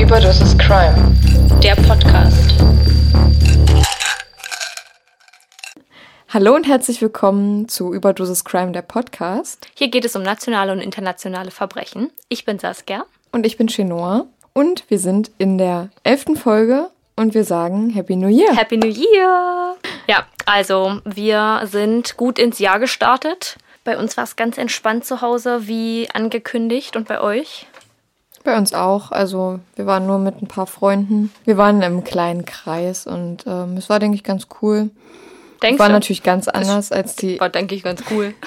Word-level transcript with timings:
Überdosis 0.00 0.56
Crime. 0.56 0.94
Der 1.62 1.74
Podcast. 1.74 2.54
Hallo 6.30 6.54
und 6.54 6.66
herzlich 6.66 7.02
willkommen 7.02 7.68
zu 7.68 7.92
Überdosis 7.92 8.44
Crime, 8.44 8.72
der 8.72 8.80
Podcast. 8.80 9.66
Hier 9.74 9.88
geht 9.88 10.06
es 10.06 10.16
um 10.16 10.22
nationale 10.22 10.72
und 10.72 10.80
internationale 10.80 11.50
Verbrechen. 11.50 12.10
Ich 12.30 12.46
bin 12.46 12.58
Saskia. 12.58 13.04
Und 13.32 13.44
ich 13.44 13.58
bin 13.58 13.66
Chenoa. 13.66 14.26
Und 14.54 14.88
wir 14.88 14.98
sind 14.98 15.30
in 15.36 15.58
der 15.58 15.90
elften 16.02 16.36
Folge 16.36 16.88
und 17.16 17.34
wir 17.34 17.44
sagen 17.44 17.90
Happy 17.90 18.16
New 18.16 18.28
Year. 18.28 18.56
Happy 18.56 18.78
New 18.78 18.88
Year! 18.88 19.76
Ja, 20.06 20.26
also 20.46 21.00
wir 21.04 21.62
sind 21.64 22.16
gut 22.16 22.38
ins 22.38 22.58
Jahr 22.58 22.78
gestartet. 22.78 23.56
Bei 23.84 23.98
uns 23.98 24.16
war 24.16 24.24
es 24.24 24.36
ganz 24.36 24.56
entspannt 24.56 25.04
zu 25.04 25.20
Hause, 25.20 25.66
wie 25.66 26.08
angekündigt. 26.12 26.96
Und 26.96 27.06
bei 27.06 27.20
euch? 27.20 27.66
Bei 28.42 28.56
uns 28.56 28.74
auch. 28.74 29.10
Also 29.10 29.60
wir 29.76 29.86
waren 29.86 30.06
nur 30.06 30.18
mit 30.18 30.42
ein 30.42 30.48
paar 30.48 30.66
Freunden. 30.66 31.32
Wir 31.44 31.56
waren 31.56 31.82
im 31.82 32.04
kleinen 32.04 32.44
Kreis 32.44 33.06
und 33.06 33.44
ähm, 33.46 33.76
es 33.76 33.88
war, 33.88 33.98
denke 33.98 34.16
ich, 34.16 34.24
ganz 34.24 34.46
cool. 34.60 34.90
Denkst 35.62 35.78
war 35.78 35.88
du? 35.88 35.94
natürlich 35.94 36.22
ganz 36.22 36.48
anders 36.48 36.92
als 36.92 37.16
die. 37.16 37.40
War, 37.40 37.48
denke 37.48 37.74
ich, 37.74 37.82
ganz 37.82 38.02
cool. 38.10 38.34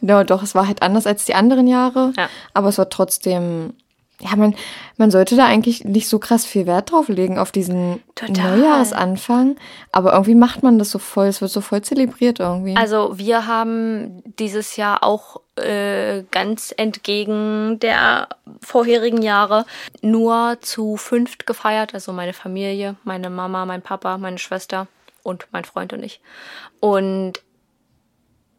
Ja, 0.00 0.22
doch, 0.22 0.44
es 0.44 0.54
war 0.54 0.68
halt 0.68 0.82
anders 0.82 1.08
als 1.08 1.24
die 1.24 1.34
anderen 1.34 1.66
Jahre. 1.66 2.12
Ja. 2.16 2.28
Aber 2.54 2.68
es 2.68 2.78
war 2.78 2.88
trotzdem. 2.88 3.74
Ja, 4.20 4.34
man, 4.34 4.56
man 4.96 5.12
sollte 5.12 5.36
da 5.36 5.46
eigentlich 5.46 5.84
nicht 5.84 6.08
so 6.08 6.18
krass 6.18 6.44
viel 6.44 6.66
Wert 6.66 6.90
drauf 6.90 7.08
legen, 7.08 7.38
auf 7.38 7.52
diesen 7.52 8.02
Total. 8.16 8.58
Neujahresanfang. 8.58 9.56
Aber 9.92 10.12
irgendwie 10.12 10.34
macht 10.34 10.64
man 10.64 10.78
das 10.78 10.90
so 10.90 10.98
voll, 10.98 11.26
es 11.26 11.40
wird 11.40 11.52
so 11.52 11.60
voll 11.60 11.82
zelebriert 11.82 12.40
irgendwie. 12.40 12.76
Also 12.76 13.16
wir 13.16 13.46
haben 13.46 14.22
dieses 14.38 14.76
Jahr 14.76 15.04
auch 15.04 15.40
äh, 15.54 16.24
ganz 16.32 16.74
entgegen 16.76 17.78
der 17.78 18.28
vorherigen 18.60 19.22
Jahre 19.22 19.66
nur 20.02 20.58
zu 20.62 20.96
fünft 20.96 21.46
gefeiert. 21.46 21.94
Also 21.94 22.12
meine 22.12 22.32
Familie, 22.32 22.96
meine 23.04 23.30
Mama, 23.30 23.66
mein 23.66 23.82
Papa, 23.82 24.18
meine 24.18 24.38
Schwester 24.38 24.88
und 25.22 25.46
mein 25.52 25.64
Freund 25.64 25.92
und 25.92 26.02
ich. 26.02 26.20
Und 26.80 27.34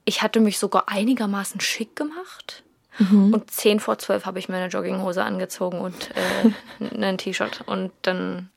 ich 0.06 0.22
hatte 0.22 0.40
mich 0.40 0.58
sogar 0.58 0.88
einigermaßen 0.88 1.60
schick 1.60 1.98
gemacht. 1.98 2.64
Und 3.00 3.52
zehn 3.52 3.80
vor 3.80 3.98
zwölf 3.98 4.26
habe 4.26 4.40
ich 4.40 4.50
mir 4.50 4.58
eine 4.58 4.68
Jogginghose 4.68 5.24
angezogen 5.24 5.80
und 5.80 6.10
äh, 6.16 6.96
ein 7.02 7.18
T-Shirt. 7.18 7.62
Und 7.66 7.92
dann 8.02 8.50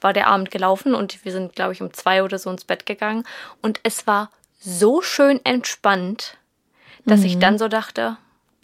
war 0.00 0.12
der 0.12 0.28
Abend 0.28 0.50
gelaufen 0.50 0.94
und 0.94 1.24
wir 1.24 1.32
sind, 1.32 1.54
glaube 1.54 1.72
ich, 1.72 1.82
um 1.82 1.92
zwei 1.92 2.22
oder 2.22 2.38
so 2.38 2.50
ins 2.50 2.64
Bett 2.64 2.86
gegangen. 2.86 3.24
Und 3.62 3.80
es 3.82 4.06
war 4.06 4.30
so 4.60 5.02
schön 5.02 5.40
entspannt, 5.44 6.36
dass 7.04 7.24
ich 7.24 7.38
dann 7.38 7.58
so 7.58 7.68
dachte, 7.68 8.18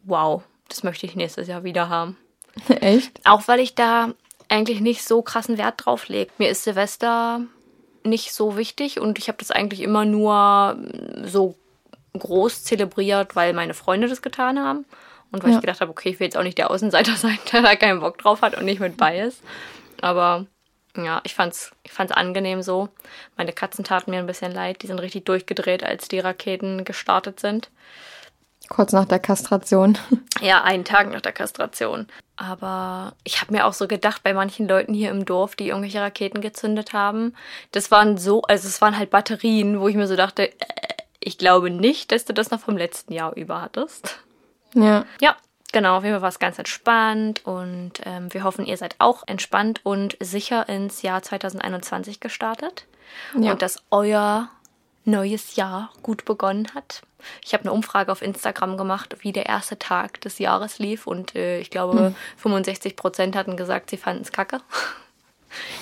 wow, 0.04 0.42
das 0.68 0.82
möchte 0.82 1.06
ich 1.06 1.16
nächstes 1.16 1.48
Jahr 1.48 1.64
wieder 1.64 1.88
haben. 1.88 2.16
Echt? 2.68 3.20
Auch 3.24 3.48
weil 3.48 3.60
ich 3.60 3.74
da 3.74 4.12
eigentlich 4.48 4.80
nicht 4.80 5.04
so 5.04 5.22
krassen 5.22 5.58
Wert 5.58 5.84
drauf 5.84 6.08
lege. 6.08 6.30
Mir 6.38 6.50
ist 6.50 6.64
Silvester 6.64 7.40
nicht 8.04 8.32
so 8.32 8.56
wichtig 8.56 9.00
und 9.00 9.18
ich 9.18 9.28
habe 9.28 9.38
das 9.38 9.50
eigentlich 9.50 9.80
immer 9.80 10.04
nur 10.04 10.76
so 11.24 11.56
groß 12.18 12.64
zelebriert, 12.64 13.34
weil 13.34 13.54
meine 13.54 13.74
Freunde 13.74 14.08
das 14.08 14.22
getan 14.22 14.58
haben. 14.58 14.84
Und 15.34 15.42
weil 15.42 15.50
Ja. 15.50 15.56
ich 15.56 15.60
gedacht 15.62 15.80
habe, 15.80 15.90
okay, 15.90 16.10
ich 16.10 16.20
will 16.20 16.26
jetzt 16.26 16.36
auch 16.36 16.42
nicht 16.44 16.56
der 16.58 16.70
Außenseiter 16.70 17.12
sein, 17.16 17.38
der 17.52 17.62
da 17.62 17.74
keinen 17.76 17.98
Bock 18.00 18.18
drauf 18.18 18.40
hat 18.40 18.56
und 18.56 18.64
nicht 18.64 18.80
mit 18.80 18.96
bei 18.96 19.18
ist. 19.18 19.42
Aber 20.00 20.46
ja, 20.96 21.20
ich 21.24 21.34
fand's, 21.34 21.72
ich 21.82 21.90
fand's 21.90 22.12
angenehm 22.12 22.62
so. 22.62 22.88
Meine 23.36 23.52
Katzen 23.52 23.84
taten 23.84 24.12
mir 24.12 24.20
ein 24.20 24.26
bisschen 24.26 24.52
leid. 24.52 24.82
Die 24.82 24.86
sind 24.86 25.00
richtig 25.00 25.24
durchgedreht, 25.24 25.82
als 25.82 26.06
die 26.06 26.20
Raketen 26.20 26.84
gestartet 26.84 27.40
sind. 27.40 27.68
Kurz 28.68 28.92
nach 28.92 29.04
der 29.04 29.18
Kastration. 29.18 29.98
Ja, 30.40 30.62
einen 30.62 30.84
Tag 30.84 31.10
nach 31.10 31.20
der 31.20 31.32
Kastration. 31.32 32.06
Aber 32.36 33.14
ich 33.24 33.40
habe 33.40 33.52
mir 33.52 33.66
auch 33.66 33.72
so 33.72 33.86
gedacht, 33.88 34.22
bei 34.24 34.34
manchen 34.34 34.68
Leuten 34.68 34.92
hier 34.92 35.10
im 35.10 35.24
Dorf, 35.24 35.54
die 35.56 35.68
irgendwelche 35.68 36.00
Raketen 36.00 36.40
gezündet 36.40 36.92
haben, 36.92 37.34
das 37.72 37.90
waren 37.90 38.18
so, 38.18 38.42
also 38.42 38.66
es 38.68 38.80
waren 38.80 38.98
halt 38.98 39.10
Batterien, 39.10 39.80
wo 39.80 39.88
ich 39.88 39.94
mir 39.96 40.06
so 40.08 40.16
dachte, 40.16 40.48
äh, 40.50 40.54
ich 41.20 41.38
glaube 41.38 41.70
nicht, 41.70 42.12
dass 42.12 42.24
du 42.24 42.34
das 42.34 42.50
noch 42.50 42.60
vom 42.60 42.76
letzten 42.76 43.12
Jahr 43.14 43.34
über 43.36 43.62
hattest. 43.62 44.18
Ja. 44.74 45.04
Ja, 45.20 45.36
genau, 45.72 45.96
auf 45.96 46.04
jeden 46.04 46.14
Fall 46.16 46.22
war 46.22 46.28
es 46.28 46.38
ganz 46.38 46.58
entspannt 46.58 47.44
und 47.44 47.92
ähm, 48.04 48.32
wir 48.32 48.44
hoffen, 48.44 48.66
ihr 48.66 48.76
seid 48.76 48.96
auch 48.98 49.22
entspannt 49.26 49.80
und 49.84 50.16
sicher 50.20 50.68
ins 50.68 51.02
Jahr 51.02 51.22
2021 51.22 52.20
gestartet 52.20 52.86
Ja. 53.38 53.52
und 53.52 53.62
dass 53.62 53.78
euer 53.90 54.48
neues 55.04 55.56
Jahr 55.56 55.90
gut 56.02 56.24
begonnen 56.24 56.68
hat. 56.74 57.02
Ich 57.44 57.52
habe 57.54 57.64
eine 57.64 57.72
Umfrage 57.72 58.10
auf 58.12 58.22
Instagram 58.22 58.76
gemacht, 58.76 59.16
wie 59.20 59.32
der 59.32 59.46
erste 59.46 59.78
Tag 59.78 60.20
des 60.22 60.38
Jahres 60.38 60.78
lief 60.78 61.06
und 61.06 61.34
äh, 61.34 61.58
ich 61.60 61.70
glaube, 61.70 62.14
65 62.38 62.96
Prozent 62.96 63.36
hatten 63.36 63.56
gesagt, 63.56 63.90
sie 63.90 63.96
fanden 63.96 64.22
es 64.22 64.32
kacke. 64.32 64.60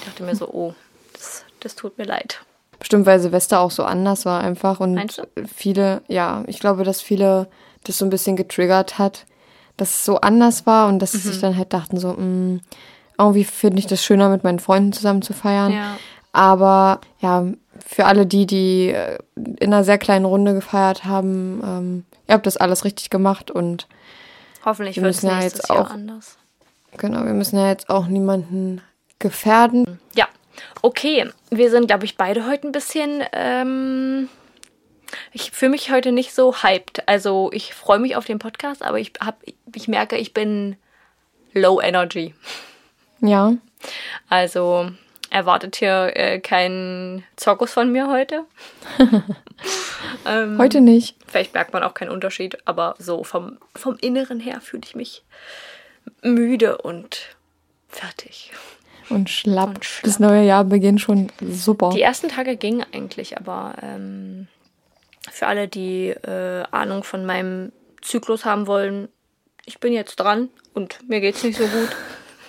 Ich 0.01 0.07
dachte 0.07 0.23
mir 0.25 0.37
so, 0.37 0.49
oh, 0.49 0.75
das, 1.15 1.45
das 1.61 1.75
tut 1.77 1.99
mir 1.99 2.05
leid. 2.05 2.43
Bestimmt, 2.79 3.07
weil 3.07 3.21
Silvester 3.21 3.61
auch 3.61 3.71
so 3.71 3.85
anders 3.85 4.25
war 4.25 4.41
einfach 4.43 4.81
und 4.81 4.95
Meinst 4.95 5.19
du? 5.19 5.27
viele, 5.57 6.03
ja, 6.09 6.43
ich 6.49 6.59
glaube, 6.59 6.83
dass 6.85 7.01
viele 7.01 7.49
das 7.85 7.99
so 7.99 8.05
ein 8.05 8.11
bisschen 8.11 8.37
getriggert 8.37 8.99
hat, 8.99 9.27
dass 9.77 9.91
es 9.91 10.05
so 10.05 10.21
anders 10.21 10.67
war 10.67 10.89
und 10.89 10.99
dass 11.01 11.13
sie 11.13 11.19
Mhm. 11.19 11.33
sich 11.33 11.41
dann 11.41 11.57
halt 11.57 11.73
dachten 11.73 11.99
so, 11.99 12.13
mh, 12.13 12.61
irgendwie 13.19 13.45
finde 13.45 13.79
ich 13.79 13.87
das 13.87 14.05
schöner, 14.05 14.29
mit 14.29 14.45
meinen 14.45 14.59
Freunden 14.59 14.93
zusammen 14.93 15.23
zu 15.23 15.33
feiern. 15.33 15.73
Ja. 15.73 15.97
Aber 16.33 17.01
ja, 17.21 17.45
für 17.87 18.07
alle 18.07 18.27
die, 18.27 18.47
die 18.47 18.89
äh, 18.89 19.19
in 19.37 19.73
einer 19.73 19.85
sehr 19.85 19.99
kleinen 19.99 20.25
Runde 20.25 20.55
gefeiert 20.55 21.05
haben, 21.05 21.61
ähm, 21.65 22.05
ihr 22.29 22.35
habt 22.35 22.47
das 22.47 22.57
alles 22.57 22.85
richtig 22.85 23.11
gemacht 23.11 23.51
und 23.51 23.87
Hoffentlich 24.65 24.97
Wir 24.97 25.03
wird 25.03 25.15
es 25.17 25.23
müssen 25.23 25.35
ja 25.37 25.43
jetzt 25.43 25.71
auch- 25.71 25.91
anders. 25.91 26.37
genau, 26.97 27.25
wir 27.25 27.33
müssen 27.33 27.59
ja 27.59 27.69
jetzt 27.69 27.91
auch 27.91 28.07
niemanden 28.07 28.81
gefährden. 29.19 29.99
Ja, 30.15 30.27
okay. 30.83 31.29
Wir 31.51 31.71
sind, 31.71 31.89
glaube 31.89 32.05
ich, 32.05 32.17
beide 32.17 32.47
heute 32.47 32.69
ein 32.69 32.73
bisschen. 32.73 33.23
Ähm, 33.33 34.29
ich 35.33 35.51
fühle 35.51 35.71
mich 35.73 35.91
heute 35.91 36.13
nicht 36.13 36.35
so 36.35 36.63
hyped. 36.63 37.09
Also 37.09 37.51
ich 37.53 37.75
freue 37.75 37.99
mich 37.99 38.17
auf 38.17 38.25
den 38.25 38.39
Podcast, 38.39 38.83
aber 38.83 38.99
ich 38.99 39.13
hab, 39.21 39.43
ich 39.75 39.89
merke, 39.89 40.17
ich 40.17 40.35
bin 40.35 40.77
low 41.53 41.81
energy. 41.81 42.35
Ja, 43.21 43.55
Also 44.29 44.91
erwartet 45.31 45.77
hier 45.77 46.13
äh, 46.15 46.41
keinen 46.41 47.25
Zirkus 47.37 47.73
von 47.73 47.91
mir 47.91 48.09
heute. 48.09 48.45
ähm, 50.27 50.59
heute 50.59 50.81
nicht. 50.81 51.17
Vielleicht 51.27 51.55
merkt 51.55 51.73
man 51.73 51.83
auch 51.83 51.95
keinen 51.95 52.11
Unterschied, 52.11 52.59
aber 52.67 52.95
so 52.99 53.25
vom, 53.25 53.59
vom 53.75 53.97
Inneren 54.01 54.41
her 54.41 54.61
fühle 54.61 54.83
ich 54.85 54.95
mich 54.95 55.23
müde 56.23 56.79
und 56.79 57.37
fertig. 57.89 58.53
Und 59.09 59.31
schlapp. 59.31 59.69
Und 59.69 59.85
schlapp. 59.85 60.05
Das 60.05 60.19
neue 60.19 60.45
Jahr 60.45 60.65
beginnt 60.65 61.01
schon 61.01 61.31
super. 61.41 61.91
Die 61.95 62.03
ersten 62.03 62.29
Tage 62.29 62.57
gingen 62.57 62.85
eigentlich, 62.93 63.37
aber 63.39 63.75
ähm, 63.83 64.49
für 65.33 65.47
alle, 65.47 65.67
die 65.67 66.09
äh, 66.09 66.63
Ahnung 66.71 67.05
von 67.05 67.25
meinem 67.25 67.73
Zyklus 68.03 68.45
haben 68.45 68.67
wollen, 68.67 69.09
ich 69.65 69.81
bin 69.81 69.93
jetzt 69.93 70.17
dran 70.17 70.51
und 70.75 71.09
mir 71.09 71.21
geht's 71.21 71.43
nicht 71.43 71.59
so 71.59 71.67
gut. 71.67 71.89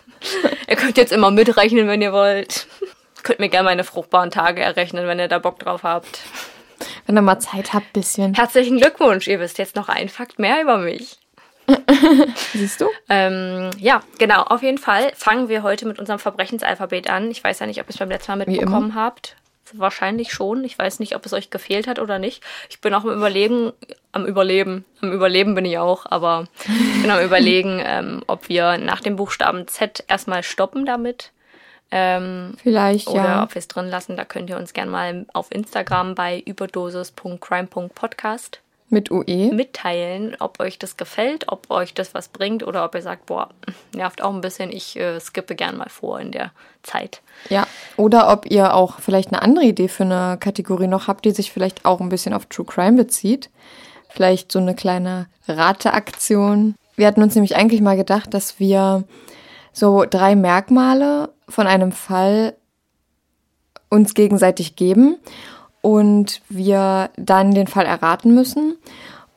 ihr 0.68 0.76
könnt 0.76 0.98
jetzt 0.98 1.14
immer 1.14 1.32
mitrechnen, 1.32 1.88
wenn 1.88 2.02
ihr 2.02 2.12
wollt. 2.12 2.68
Könnt 3.24 3.40
mir 3.40 3.50
gerne 3.50 3.66
meine 3.66 3.84
fruchtbaren 3.84 4.32
Tage 4.32 4.62
errechnen, 4.62 5.08
wenn 5.08 5.20
ihr 5.20 5.30
da 5.30 5.40
Bock 5.40 5.60
drauf 5.60 5.84
habt. 5.84 6.20
Wenn 7.06 7.18
ihr 7.18 7.22
mal 7.22 7.40
Zeit 7.40 7.72
habt, 7.74 7.94
bisschen. 7.94 8.34
Herzlichen 8.34 8.78
Glückwunsch, 8.80 9.28
ihr 9.28 9.40
wisst 9.40 9.58
jetzt 9.60 9.78
noch 9.78 9.88
ein 9.88 10.10
Fakt 10.10 10.40
mehr 10.40 10.62
über 10.62 10.78
mich. 10.78 11.20
Siehst 12.52 12.82
du? 12.82 12.90
Ähm, 13.08 13.70
ja, 13.78 14.02
genau, 14.18 14.42
auf 14.44 14.62
jeden 14.62 14.78
Fall 14.78 15.14
fangen 15.16 15.48
wir 15.48 15.64
heute 15.64 15.88
mit 15.88 16.00
unserem 16.00 16.20
Verbrechensalphabet 16.20 17.10
an. 17.10 17.32
Ich 17.32 17.42
weiß 17.42 17.60
ja 17.60 17.66
nicht, 17.66 17.80
ob 17.80 17.88
ihr 17.88 17.92
es 17.92 17.98
beim 17.98 18.10
letzten 18.10 18.34
Mal 18.34 18.46
mitbekommen 18.46 18.96
habt. 18.96 19.38
Wahrscheinlich 19.74 20.32
schon. 20.32 20.64
Ich 20.64 20.78
weiß 20.78 21.00
nicht, 21.00 21.16
ob 21.16 21.26
es 21.26 21.34
euch 21.34 21.50
gefehlt 21.50 21.88
hat 21.88 22.00
oder 22.00 22.20
nicht. 22.20 22.44
Ich 22.70 22.82
bin 22.82 22.94
auch 22.94 23.04
am 23.04 23.12
Überlegen, 23.12 23.72
am 24.12 24.26
Überleben, 24.26 24.86
am 25.02 25.12
Überleben 25.12 25.56
bin 25.56 25.66
ich 25.66 25.78
auch, 25.78 26.06
aber 26.10 26.46
ich 26.66 27.02
bin 27.02 27.12
am 27.12 27.20
Überlegen, 27.26 27.82
ähm, 27.84 28.24
ob 28.28 28.50
wir 28.50 28.78
nach 28.78 29.02
dem 29.02 29.16
Buchstaben 29.16 29.68
Z 29.68 30.04
erstmal 30.08 30.44
stoppen 30.44 30.86
damit 30.86 31.32
Ähm, 31.92 32.56
Vielleicht, 32.62 33.08
oder 33.08 33.24
ja. 33.24 33.44
ob 33.44 33.54
wir 33.54 33.60
es 33.60 33.68
drin 33.68 33.88
lassen, 33.88 34.18
da 34.18 34.26
könnt 34.26 34.50
ihr 34.50 34.58
uns 34.58 34.74
gerne 34.74 34.90
mal 34.90 35.28
auf 35.34 35.52
Instagram 35.52 36.16
bei 36.16 36.42
überdosis.crime.podcast 36.46 38.62
Mit 38.94 39.12
UE. 39.12 39.52
mitteilen, 39.54 40.38
ob 40.40 40.60
euch 40.60 40.80
das 40.80 40.98
gefällt, 40.98 41.52
ob 41.52 41.70
euch 41.70 41.94
das 41.94 42.14
was 42.14 42.30
bringt 42.30 42.66
oder 42.66 42.86
ob 42.86 42.96
ihr 42.96 43.02
sagt, 43.02 43.26
boah, 43.26 43.50
nervt 43.94 44.22
auch 44.22 44.34
ein 44.34 44.42
bisschen, 44.42 44.72
ich 44.72 44.98
äh, 44.98 45.20
skippe 45.20 45.56
gern 45.56 45.78
mal 45.78 45.90
vor 45.90 46.20
in 46.20 46.32
der 46.32 46.52
Zeit. 46.84 47.22
Ja. 47.50 47.68
Oder 47.98 48.32
ob 48.32 48.50
ihr 48.50 48.74
auch 48.74 49.00
vielleicht 49.00 49.30
eine 49.30 49.42
andere 49.42 49.66
Idee 49.66 49.88
für 49.88 50.04
eine 50.04 50.38
Kategorie 50.40 50.88
noch 50.88 51.08
habt, 51.08 51.26
die 51.26 51.32
sich 51.32 51.52
vielleicht 51.52 51.86
auch 51.86 52.00
ein 52.00 52.10
bisschen 52.10 52.34
auf 52.34 52.46
True 52.46 52.66
Crime 52.66 52.98
bezieht. 52.98 53.50
Vielleicht 54.10 54.52
so 54.52 54.60
eine 54.60 54.76
kleine 54.76 55.28
Rateaktion. 55.48 56.76
Wir 56.96 57.08
hatten 57.08 57.24
uns 57.24 57.36
nämlich 57.36 57.56
eigentlich 57.56 57.82
mal 57.82 57.98
gedacht, 57.98 58.34
dass 58.34 58.60
wir 58.60 59.04
so 59.72 60.06
drei 60.08 60.36
Merkmale 60.36 61.30
von 61.50 61.66
einem 61.66 61.92
Fall 61.92 62.56
uns 63.90 64.14
gegenseitig 64.14 64.76
geben 64.76 65.18
und 65.84 66.42
wir 66.48 67.10
dann 67.18 67.54
den 67.54 67.68
Fall 67.68 67.86
erraten 67.86 68.34
müssen. 68.34 68.78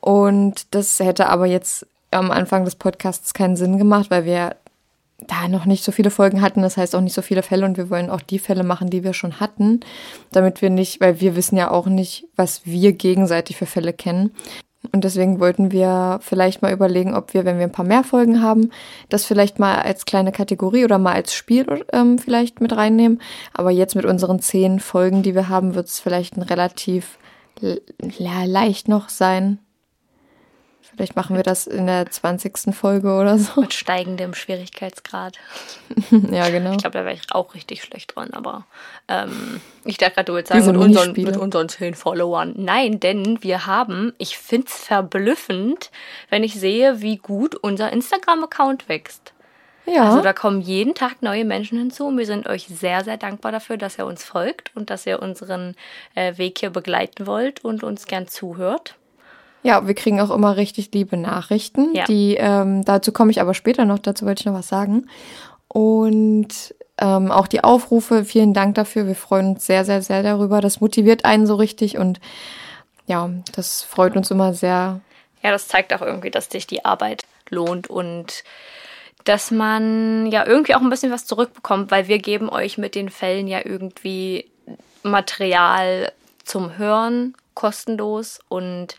Und 0.01 0.73
das 0.75 1.01
hätte 1.01 1.29
aber 1.29 1.47
jetzt 1.47 1.87
am 2.13 2.31
Anfang 2.31 2.65
des 2.65 2.77
Podcasts 2.77 3.35
keinen 3.35 3.57
Sinn 3.57 3.79
gemacht, 3.79 4.13
weil 4.13 4.25
wir 4.25 4.55
da 5.27 5.49
noch 5.49 5.65
nicht 5.65 5.83
so 5.83 5.91
viele 5.91 6.11
Folgen 6.11 6.43
hatten, 6.43 6.63
das 6.63 6.77
heißt 6.77 6.95
auch 6.95 7.01
nicht 7.01 7.15
so 7.15 7.23
viele 7.23 7.43
Fälle 7.43 7.67
und 7.67 7.77
wir 7.77 7.91
wollen 7.91 8.11
auch 8.11 8.21
die 8.21 8.39
Fälle 8.39 8.63
machen, 8.63 8.91
die 8.91 9.03
wir 9.03 9.13
schon 9.13 9.41
hatten, 9.41 9.81
damit 10.31 10.63
wir 10.63 10.71
nicht, 10.71 11.01
weil 11.01 11.21
wir 11.21 11.35
wissen 11.35 11.57
ja 11.57 11.71
auch 11.71 11.87
nicht, 11.87 12.27
was 12.37 12.65
wir 12.65 12.93
gegenseitig 12.93 13.57
für 13.57 13.67
Fälle 13.67 13.93
kennen. 13.93 14.31
Und 14.93 15.05
deswegen 15.05 15.41
wollten 15.41 15.73
wir 15.73 16.19
vielleicht 16.23 16.63
mal 16.63 16.73
überlegen, 16.73 17.15
ob 17.15 17.35
wir, 17.35 17.45
wenn 17.45 17.59
wir 17.59 17.65
ein 17.65 17.73
paar 17.73 17.85
mehr 17.85 18.05
Folgen 18.05 18.43
haben, 18.43 18.71
das 19.09 19.25
vielleicht 19.25 19.59
mal 19.59 19.79
als 19.79 20.05
kleine 20.05 20.33
Kategorie 20.33 20.85
oder 20.85 20.99
mal 20.99 21.15
als 21.15 21.35
Spiel 21.35 21.85
ähm, 21.93 22.19
vielleicht 22.19 22.61
mit 22.61 22.77
reinnehmen. 22.77 23.21
Aber 23.53 23.71
jetzt 23.71 23.95
mit 23.95 24.05
unseren 24.05 24.41
zehn 24.41 24.81
Folgen, 24.81 25.23
die 25.23 25.35
wir 25.35 25.49
haben, 25.49 25.75
wird 25.75 25.89
es 25.89 26.01
vielleicht 26.01 26.37
ein 26.37 26.43
relativ 26.43 27.19
l- 27.63 27.83
ja, 28.19 28.45
leicht 28.45 28.89
noch 28.89 29.09
sein. 29.09 29.59
Vielleicht 30.97 31.15
machen 31.15 31.37
wir 31.37 31.43
das 31.43 31.67
in 31.67 31.87
der 31.87 32.11
20. 32.11 32.75
Folge 32.75 33.13
oder 33.13 33.39
so. 33.39 33.61
Mit 33.61 33.75
steigendem 33.75 34.33
Schwierigkeitsgrad. 34.33 35.37
ja, 36.31 36.49
genau. 36.49 36.73
Ich 36.73 36.79
glaube, 36.79 36.99
da 36.99 37.05
wäre 37.05 37.15
ich 37.15 37.21
auch 37.33 37.55
richtig 37.55 37.83
schlecht 37.83 38.17
dran, 38.17 38.31
aber 38.33 38.65
ähm, 39.09 39.61
ich 39.85 39.99
dachte 39.99 40.15
gerade, 40.15 40.27
du 40.27 40.35
willst 40.35 40.49
sagen, 40.49 40.65
mit 40.65 40.77
unseren, 40.77 41.13
mit 41.13 41.37
unseren 41.37 41.69
10 41.69 41.95
Followern. 41.95 42.55
Nein, 42.57 42.99
denn 42.99 43.43
wir 43.43 43.67
haben, 43.67 44.15
ich 44.17 44.39
finde 44.39 44.69
es 44.69 44.77
verblüffend, 44.77 45.91
wenn 46.31 46.43
ich 46.43 46.55
sehe, 46.55 47.03
wie 47.03 47.19
gut 47.19 47.55
unser 47.57 47.93
Instagram-Account 47.93 48.89
wächst. 48.89 49.35
Ja, 49.85 50.05
Also 50.05 50.23
da 50.23 50.33
kommen 50.33 50.61
jeden 50.61 50.95
Tag 50.95 51.23
neue 51.23 51.45
Menschen 51.45 51.79
hinzu 51.79 52.07
und 52.07 52.19
wir 52.19 52.27
sind 52.27 52.49
euch 52.49 52.67
sehr, 52.67 53.05
sehr 53.05 53.19
dankbar 53.19 53.53
dafür, 53.53 53.77
dass 53.77 53.99
ihr 53.99 54.07
uns 54.07 54.25
folgt 54.25 54.75
und 54.75 54.91
dass 54.91 55.07
ihr 55.07 55.21
unseren 55.23 55.77
äh, 56.15 56.39
Weg 56.39 56.59
hier 56.59 56.71
begleiten 56.71 57.27
wollt 57.27 57.65
und 57.65 57.85
uns 57.85 58.07
gern 58.07 58.27
zuhört. 58.27 58.97
Ja, 59.67 59.85
wir 59.85 59.95
kriegen 59.95 60.21
auch 60.21 60.31
immer 60.31 60.57
richtig 60.57 60.91
liebe 60.95 61.17
Nachrichten. 61.17 61.93
Ja. 61.93 62.05
Die, 62.05 62.37
ähm, 62.39 62.85
dazu 62.85 63.11
komme 63.11 63.33
ich 63.33 63.41
aber 63.41 63.53
später 63.53 63.85
noch, 63.85 63.99
dazu 63.99 64.25
wollte 64.25 64.43
ich 64.43 64.47
noch 64.47 64.55
was 64.55 64.69
sagen. 64.69 65.09
Und 65.67 66.73
ähm, 66.99 67.33
auch 67.33 67.49
die 67.49 67.65
Aufrufe, 67.65 68.25
vielen 68.25 68.55
Dank 68.55 68.77
dafür. 68.77 69.09
Wir 69.09 69.17
freuen 69.17 69.55
uns 69.55 69.67
sehr, 69.67 69.85
sehr, 69.85 70.03
sehr 70.03 70.23
darüber. 70.23 70.61
Das 70.61 70.81
motiviert 70.81 71.25
einen 71.25 71.49
so 71.49 71.57
richtig 71.57 71.99
und 71.99 72.21
ja, 73.09 73.29
das 73.57 73.83
freut 73.83 74.17
uns 74.17 74.31
immer 74.31 74.55
sehr. 74.55 75.01
Ja, 75.43 75.51
das 75.51 75.67
zeigt 75.67 75.93
auch 75.93 76.01
irgendwie, 76.01 76.31
dass 76.31 76.47
sich 76.47 76.69
die 76.69 76.85
Arbeit 76.85 77.25
lohnt 77.51 77.91
und 77.91 78.45
dass 79.25 79.51
man 79.51 80.27
ja 80.31 80.47
irgendwie 80.47 80.77
auch 80.77 80.81
ein 80.81 80.91
bisschen 80.91 81.11
was 81.11 81.27
zurückbekommt, 81.27 81.91
weil 81.91 82.07
wir 82.07 82.21
geben 82.21 82.49
euch 82.49 82.79
mit 82.79 82.95
den 82.95 83.11
Fällen 83.11 83.49
ja 83.49 83.59
irgendwie 83.65 84.49
Material 85.03 86.13
zum 86.45 86.79
Hören 86.79 87.35
kostenlos 87.55 88.39
und 88.49 88.97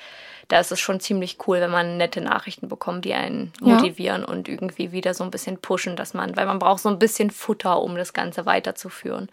da 0.50 0.60
ist 0.62 0.72
es 0.72 0.80
schon 0.80 1.00
ziemlich 1.02 1.38
cool, 1.46 1.60
wenn 1.60 1.72
man 1.72 1.98
nette 1.98 2.22
Nachrichten 2.22 2.70
bekommt, 2.70 3.04
die 3.04 3.14
einen 3.14 3.52
Ja. 3.62 3.74
motivieren 3.76 4.24
und 4.24 4.48
irgendwie 4.48 4.92
wieder 4.94 5.14
so 5.14 5.24
ein 5.26 5.32
bisschen 5.32 5.58
pushen, 5.58 5.96
dass 5.98 6.14
man, 6.14 6.38
weil 6.38 6.46
man 6.46 6.58
braucht 6.60 6.82
so 6.82 6.90
ein 6.90 7.00
bisschen 7.00 7.32
Futter, 7.32 7.82
um 7.82 7.96
das 7.96 8.14
Ganze 8.14 8.46
weiterzuführen. 8.46 9.28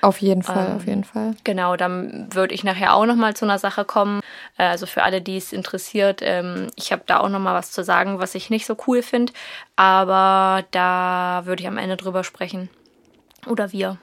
Auf 0.00 0.18
jeden 0.18 0.42
Fall, 0.44 0.68
Ähm, 0.68 0.76
auf 0.76 0.86
jeden 0.86 1.04
Fall. 1.04 1.34
Genau, 1.42 1.74
dann 1.76 2.28
würde 2.32 2.54
ich 2.54 2.62
nachher 2.62 2.94
auch 2.94 3.04
noch 3.04 3.16
mal 3.16 3.34
zu 3.34 3.44
einer 3.44 3.58
Sache 3.58 3.84
kommen. 3.84 4.20
Äh, 4.58 4.64
Also 4.64 4.86
für 4.86 5.02
alle, 5.02 5.20
die 5.20 5.36
es 5.36 5.52
interessiert, 5.52 6.20
ähm, 6.22 6.68
ich 6.76 6.92
habe 6.92 7.02
da 7.06 7.18
auch 7.18 7.28
noch 7.28 7.40
mal 7.40 7.54
was 7.54 7.72
zu 7.72 7.82
sagen, 7.82 8.20
was 8.20 8.36
ich 8.36 8.48
nicht 8.50 8.64
so 8.66 8.76
cool 8.86 9.02
finde, 9.02 9.32
aber 9.74 10.64
da 10.70 11.42
würde 11.46 11.62
ich 11.62 11.68
am 11.68 11.78
Ende 11.78 11.96
drüber 11.96 12.22
sprechen. 12.22 12.70
Oder 13.46 13.72
wir, 13.72 13.96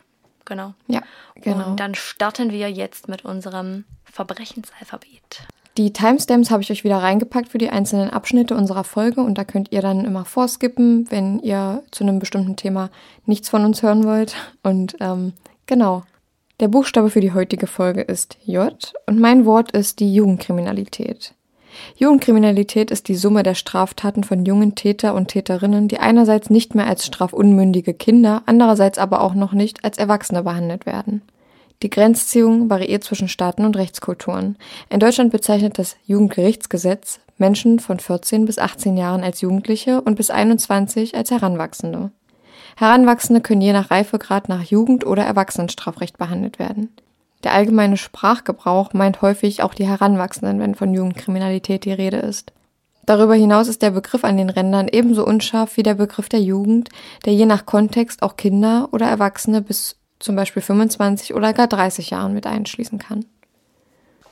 genau. 0.44 0.74
Ja, 0.88 1.02
genau. 1.36 1.70
Und 1.70 1.80
dann 1.80 1.96
starten 1.96 2.52
wir 2.52 2.70
jetzt 2.70 3.08
mit 3.08 3.24
unserem 3.24 3.86
Verbrechensalphabet. 4.12 5.48
Die 5.78 5.94
Timestamps 5.94 6.50
habe 6.50 6.64
ich 6.64 6.72
euch 6.72 6.84
wieder 6.84 6.98
reingepackt 6.98 7.50
für 7.50 7.60
die 7.60 7.70
einzelnen 7.70 8.10
Abschnitte 8.10 8.56
unserer 8.56 8.84
Folge 8.84 9.22
und 9.22 9.38
da 9.38 9.44
könnt 9.44 9.72
ihr 9.72 9.84
dann 9.84 10.06
immer 10.06 10.26
vorskippen, 10.26 11.06
wenn 11.12 11.40
ihr 11.40 11.84
zu 11.92 12.04
einem 12.04 12.18
bestimmten 12.18 12.56
Thema 12.56 12.90
nichts 13.28 13.50
von 13.50 13.64
uns 13.64 13.84
hören 13.84 14.04
wollt. 14.04 14.36
Und 14.64 14.98
ähm, 15.00 15.34
genau. 15.68 16.02
Der 16.60 16.68
Buchstabe 16.68 17.12
für 17.12 17.22
die 17.22 17.34
heutige 17.34 17.68
Folge 17.68 18.02
ist 18.02 18.40
J 18.44 18.92
und 19.06 19.20
mein 19.20 19.46
Wort 19.46 19.72
ist 19.74 20.00
die 20.00 20.12
Jugendkriminalität. 20.12 21.36
Jugendkriminalität 21.98 22.90
ist 22.90 23.08
die 23.08 23.16
Summe 23.16 23.44
der 23.44 23.54
Straftaten 23.54 24.24
von 24.24 24.46
jungen 24.46 24.74
Täter 24.74 25.14
und 25.14 25.28
Täterinnen, 25.28 25.88
die 25.88 26.00
einerseits 26.00 26.50
nicht 26.50 26.74
mehr 26.74 26.88
als 26.88 27.06
strafunmündige 27.06 27.94
Kinder, 27.94 28.42
andererseits 28.48 28.98
aber 28.98 29.22
auch 29.22 29.36
noch 29.36 29.54
nicht 29.54 29.86
als 29.86 30.00
Erwachsene 30.00 30.42
behandelt 30.42 30.88
werden. 30.88 31.22
Die 31.84 31.90
Grenzziehung 31.90 32.70
variiert 32.70 33.04
zwischen 33.04 33.28
Staaten 33.28 33.64
und 33.64 33.78
Rechtskulturen. 33.78 34.58
In 34.90 35.00
Deutschland 35.00 35.32
bezeichnet 35.32 35.78
das 35.78 35.96
Jugendgerichtsgesetz 36.06 37.20
Menschen 37.38 37.80
von 37.80 38.00
14 38.00 38.46
bis 38.46 38.58
18 38.58 38.98
Jahren 38.98 39.24
als 39.24 39.42
Jugendliche 39.42 40.02
und 40.02 40.16
bis 40.16 40.32
21 40.32 41.16
als 41.16 41.30
Heranwachsende. 41.30 42.12
Heranwachsende 42.78 43.42
können 43.42 43.62
je 43.62 43.74
nach 43.74 43.92
Reifegrad 43.92 44.50
nach 44.50 44.64
Jugend- 44.64 45.06
oder 45.06 45.24
Erwachsenenstrafrecht 45.24 46.18
behandelt 46.18 46.58
werden. 46.58 46.90
Der 47.44 47.54
allgemeine 47.54 47.98
Sprachgebrauch 47.98 48.94
meint 48.94 49.22
häufig 49.22 49.62
auch 49.62 49.76
die 49.76 49.88
Heranwachsenden, 49.88 50.60
wenn 50.60 50.74
von 50.74 50.94
Jugendkriminalität 50.94 51.86
die 51.86 51.94
Rede 51.94 52.18
ist. 52.18 52.54
Darüber 53.06 53.36
hinaus 53.36 53.68
ist 53.68 53.84
der 53.84 53.92
Begriff 53.92 54.24
an 54.24 54.36
den 54.36 54.50
Rändern 54.50 54.90
ebenso 54.92 55.26
unscharf 55.26 55.78
wie 55.78 55.84
der 55.84 55.94
Begriff 55.94 56.28
der 56.28 56.42
Jugend, 56.42 56.90
der 57.26 57.34
je 57.34 57.46
nach 57.46 57.66
Kontext 57.66 58.22
auch 58.22 58.36
Kinder 58.36 58.90
oder 58.92 59.06
Erwachsene 59.06 59.62
bis 59.62 59.97
zum 60.20 60.36
Beispiel 60.36 60.62
25 60.62 61.34
oder 61.34 61.54
gar 61.54 61.68
30 61.68 62.10
Jahren 62.10 62.34
mit 62.34 62.48
einschließen 62.48 63.00
kann. 63.00 63.26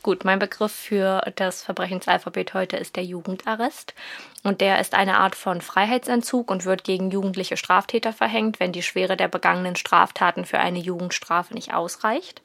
Gut, 0.06 0.24
mein 0.24 0.38
Begriff 0.38 0.71
für 0.71 1.21
das 1.36 1.64
Verbrechensalphabet 1.64 2.54
heute 2.54 2.78
ist 2.78 2.95
der 2.95 3.04
Jugendarrest. 3.04 3.95
Und 4.44 4.62
der 4.62 4.80
ist 4.80 4.94
eine 4.94 5.18
Art 5.18 5.33
von 5.33 5.62
Freiheitsentzug 5.62 6.52
und 6.52 6.64
wird 6.64 6.83
gegen 6.83 7.09
jugendliche 7.09 7.57
Straftäter 7.57 8.14
verhängt, 8.14 8.59
wenn 8.59 8.71
die 8.71 8.83
Schwere 8.83 9.18
der 9.18 9.30
begangenen 9.30 9.76
Straftaten 9.76 10.45
für 10.45 10.59
eine 10.59 10.78
Jugendstrafe 10.78 11.56
nicht 11.56 11.74
ausreicht. 11.74 12.44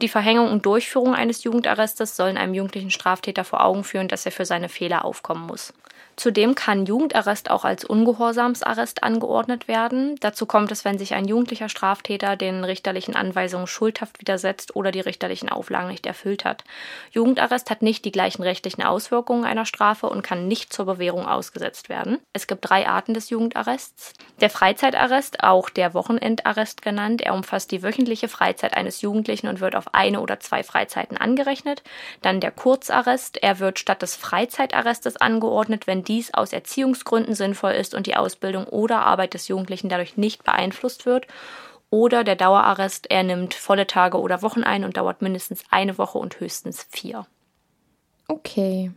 Die 0.00 0.08
Verhängung 0.08 0.48
und 0.52 0.64
Durchführung 0.64 1.12
eines 1.12 1.42
Jugendarrestes 1.42 2.14
sollen 2.14 2.36
einem 2.36 2.54
jugendlichen 2.54 2.92
Straftäter 2.92 3.42
vor 3.42 3.64
Augen 3.64 3.82
führen, 3.82 4.06
dass 4.06 4.24
er 4.24 4.30
für 4.30 4.44
seine 4.44 4.68
Fehler 4.68 5.04
aufkommen 5.04 5.48
muss. 5.48 5.74
Zudem 6.16 6.54
kann 6.54 6.86
Jugendarrest 6.86 7.50
auch 7.50 7.64
als 7.64 7.84
Ungehorsamsarrest 7.84 9.02
angeordnet 9.02 9.68
werden. 9.68 10.16
Dazu 10.20 10.46
kommt 10.46 10.70
es, 10.70 10.84
wenn 10.84 10.98
sich 10.98 11.14
ein 11.14 11.26
jugendlicher 11.26 11.68
Straftäter 11.68 12.36
den 12.36 12.64
richterlichen 12.64 13.16
Anweisungen 13.16 13.66
schuldhaft 13.66 14.20
widersetzt 14.20 14.76
oder 14.76 14.90
die 14.90 15.00
richterlichen 15.00 15.48
Auflagen 15.48 15.88
nicht 15.88 16.06
erfüllt 16.06 16.44
hat. 16.44 16.64
Jugendarrest 17.10 17.70
hat 17.70 17.82
nicht 17.82 18.04
die 18.04 18.12
gleichen 18.12 18.42
rechtlichen 18.42 18.82
Auswirkungen 18.82 19.44
einer 19.44 19.66
Strafe 19.66 20.08
und 20.08 20.22
kann 20.22 20.48
nicht 20.48 20.72
zur 20.72 20.86
Bewährung 20.86 21.26
ausgesetzt 21.26 21.88
werden. 21.88 22.18
Es 22.32 22.46
gibt 22.46 22.68
drei 22.68 22.86
Arten 22.86 23.14
des 23.14 23.30
Jugendarrests. 23.30 24.12
Der 24.40 24.50
Freizeitarrest, 24.50 25.42
auch 25.42 25.70
der 25.70 25.94
Wochenendarrest 25.94 26.82
genannt, 26.82 27.22
er 27.22 27.34
umfasst 27.34 27.70
die 27.70 27.82
wöchentliche 27.82 28.28
Freizeit 28.28 28.76
eines 28.76 29.00
Jugendlichen 29.00 29.48
und 29.48 29.60
wird 29.60 29.76
auf 29.76 29.94
eine 29.94 30.20
oder 30.20 30.40
zwei 30.40 30.62
Freizeiten 30.62 31.16
angerechnet. 31.16 31.82
Dann 32.20 32.40
der 32.40 32.50
Kurzarrest, 32.50 33.42
er 33.42 33.58
wird 33.58 33.78
statt 33.78 34.02
des 34.02 34.16
Freizeitarrestes 34.16 35.16
angeordnet, 35.16 35.86
wenn 35.86 36.01
dies 36.02 36.34
aus 36.34 36.52
Erziehungsgründen 36.52 37.34
sinnvoll 37.34 37.72
ist 37.72 37.94
und 37.94 38.06
die 38.06 38.16
Ausbildung 38.16 38.64
oder 38.64 39.06
Arbeit 39.06 39.34
des 39.34 39.48
Jugendlichen 39.48 39.88
dadurch 39.88 40.16
nicht 40.16 40.44
beeinflusst 40.44 41.06
wird. 41.06 41.26
Oder 41.90 42.24
der 42.24 42.36
Dauerarrest, 42.36 43.10
er 43.10 43.22
nimmt 43.22 43.52
volle 43.52 43.86
Tage 43.86 44.18
oder 44.18 44.40
Wochen 44.40 44.62
ein 44.62 44.84
und 44.84 44.96
dauert 44.96 45.20
mindestens 45.20 45.62
eine 45.70 45.98
Woche 45.98 46.18
und 46.18 46.40
höchstens 46.40 46.86
vier. 46.90 47.26
Okay. 48.28 48.90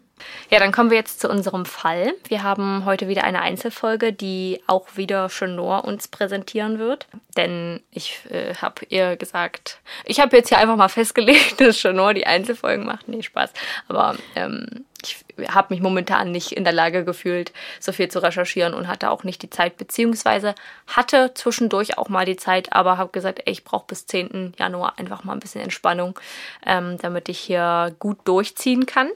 Ja, 0.50 0.60
dann 0.60 0.72
kommen 0.72 0.90
wir 0.90 0.98
jetzt 0.98 1.20
zu 1.20 1.30
unserem 1.30 1.66
Fall. 1.66 2.14
Wir 2.28 2.44
haben 2.44 2.86
heute 2.86 3.08
wieder 3.08 3.24
eine 3.26 3.42
Einzelfolge, 3.42 4.14
die 4.14 4.62
auch 4.68 4.88
wieder 4.96 5.28
Chenor 5.30 5.84
uns 5.84 6.08
präsentieren 6.08 6.80
wird. 6.80 7.08
Denn 7.36 7.82
ich 7.92 8.20
äh, 8.30 8.56
habe 8.56 8.86
ihr 8.88 9.18
gesagt, 9.18 9.80
ich 10.06 10.20
habe 10.20 10.38
jetzt 10.38 10.50
hier 10.50 10.58
einfach 10.58 10.78
mal 10.78 10.88
festgelegt, 10.88 11.56
dass 11.60 11.78
Chenor 11.78 12.14
die 12.14 12.26
Einzelfolgen 12.28 12.86
macht. 12.86 13.08
Nee, 13.08 13.24
Spaß. 13.24 13.52
Aber 13.88 14.16
ähm, 14.36 14.86
ich 15.06 15.50
habe 15.50 15.74
mich 15.74 15.82
momentan 15.82 16.32
nicht 16.32 16.52
in 16.52 16.64
der 16.64 16.74
Lage 16.74 17.06
gefühlt, 17.06 17.54
so 17.80 17.92
viel 17.92 18.10
zu 18.10 18.20
recherchieren 18.20 18.74
und 18.74 18.88
hatte 18.88 19.12
auch 19.12 19.24
nicht 19.24 19.42
die 19.42 19.50
Zeit, 19.50 19.78
beziehungsweise 19.78 20.56
hatte 20.88 21.32
zwischendurch 21.34 21.98
auch 21.98 22.10
mal 22.10 22.26
die 22.26 22.38
Zeit, 22.38 22.74
aber 22.74 22.98
habe 22.98 23.12
gesagt, 23.12 23.42
ey, 23.46 23.54
ich 23.54 23.64
brauche 23.64 23.86
bis 23.88 24.06
10. 24.06 24.54
Januar 24.58 24.98
einfach 24.98 25.24
mal 25.24 25.34
ein 25.34 25.40
bisschen 25.40 25.62
Entspannung, 25.62 26.20
ähm, 26.66 26.98
damit 27.02 27.30
ich 27.30 27.40
hier 27.40 27.96
gut 28.00 28.20
durchziehen 28.26 28.86
kann. 28.86 29.10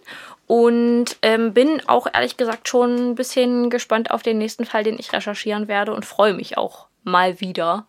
Und 0.48 1.17
ähm, 1.22 1.53
bin 1.53 1.81
auch 1.88 2.08
ehrlich 2.12 2.38
gesagt 2.38 2.67
schon 2.67 3.12
ein 3.12 3.15
bisschen 3.15 3.69
gespannt 3.69 4.10
auf 4.12 4.24
den 4.24 4.39
nächsten 4.39 4.65
Fall, 4.65 4.84
den 4.84 4.98
ich 4.98 5.13
recherchieren 5.13 5.67
werde 5.67 5.93
und 5.93 6.05
freue 6.05 6.34
mich 6.34 6.58
auch 6.58 6.88
mal 7.03 7.39
wieder, 7.39 7.86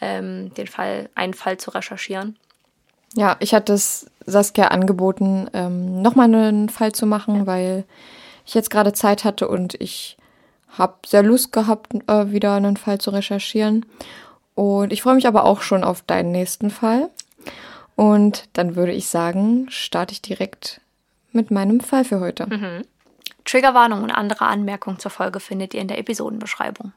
ähm, 0.00 0.52
den 0.54 0.66
Fall, 0.66 1.08
einen 1.14 1.32
Fall 1.32 1.56
zu 1.56 1.70
recherchieren. 1.70 2.36
Ja, 3.14 3.36
ich 3.40 3.54
hatte 3.54 3.74
es 3.74 4.06
Saskia 4.26 4.68
angeboten, 4.68 5.48
ähm, 5.52 6.00
nochmal 6.02 6.26
einen 6.26 6.68
Fall 6.68 6.92
zu 6.92 7.06
machen, 7.06 7.46
weil 7.46 7.84
ich 8.46 8.54
jetzt 8.54 8.70
gerade 8.70 8.92
Zeit 8.92 9.24
hatte 9.24 9.48
und 9.48 9.74
ich 9.80 10.16
habe 10.78 10.94
sehr 11.06 11.22
Lust 11.22 11.52
gehabt, 11.52 11.94
äh, 12.08 12.30
wieder 12.30 12.54
einen 12.54 12.76
Fall 12.76 12.98
zu 12.98 13.10
recherchieren. 13.10 13.84
Und 14.54 14.92
ich 14.92 15.02
freue 15.02 15.14
mich 15.14 15.26
aber 15.26 15.44
auch 15.44 15.62
schon 15.62 15.84
auf 15.84 16.02
deinen 16.02 16.32
nächsten 16.32 16.70
Fall. 16.70 17.10
Und 17.94 18.48
dann 18.54 18.74
würde 18.76 18.92
ich 18.92 19.08
sagen, 19.08 19.66
starte 19.68 20.12
ich 20.12 20.22
direkt 20.22 20.80
mit 21.32 21.50
meinem 21.50 21.80
Fall 21.80 22.04
für 22.04 22.20
heute. 22.20 22.46
Mhm. 22.46 22.82
Triggerwarnung 23.44 24.02
und 24.02 24.10
andere 24.10 24.46
Anmerkungen 24.46 24.98
zur 24.98 25.10
Folge 25.10 25.40
findet 25.40 25.74
ihr 25.74 25.80
in 25.80 25.88
der 25.88 25.98
Episodenbeschreibung. 25.98 26.92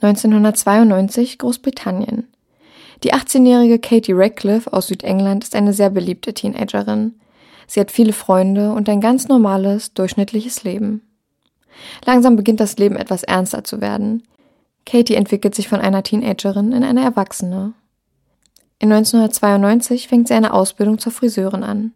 1992 0.00 1.38
Großbritannien. 1.38 2.26
Die 3.02 3.14
18-jährige 3.14 3.78
Katie 3.78 4.12
Radcliffe 4.12 4.72
aus 4.72 4.88
Südengland 4.88 5.44
ist 5.44 5.56
eine 5.56 5.72
sehr 5.72 5.90
beliebte 5.90 6.34
Teenagerin. 6.34 7.14
Sie 7.66 7.80
hat 7.80 7.90
viele 7.90 8.12
Freunde 8.12 8.72
und 8.72 8.88
ein 8.88 9.00
ganz 9.00 9.28
normales, 9.28 9.94
durchschnittliches 9.94 10.64
Leben. 10.64 11.02
Langsam 12.04 12.36
beginnt 12.36 12.60
das 12.60 12.76
Leben 12.76 12.96
etwas 12.96 13.22
ernster 13.22 13.64
zu 13.64 13.80
werden. 13.80 14.24
Katie 14.84 15.14
entwickelt 15.14 15.54
sich 15.54 15.68
von 15.68 15.80
einer 15.80 16.02
Teenagerin 16.02 16.72
in 16.72 16.84
eine 16.84 17.02
Erwachsene. 17.02 17.72
In 18.78 18.92
1992 18.92 20.08
fängt 20.08 20.28
sie 20.28 20.34
eine 20.34 20.52
Ausbildung 20.52 20.98
zur 20.98 21.12
Friseurin 21.12 21.62
an. 21.62 21.92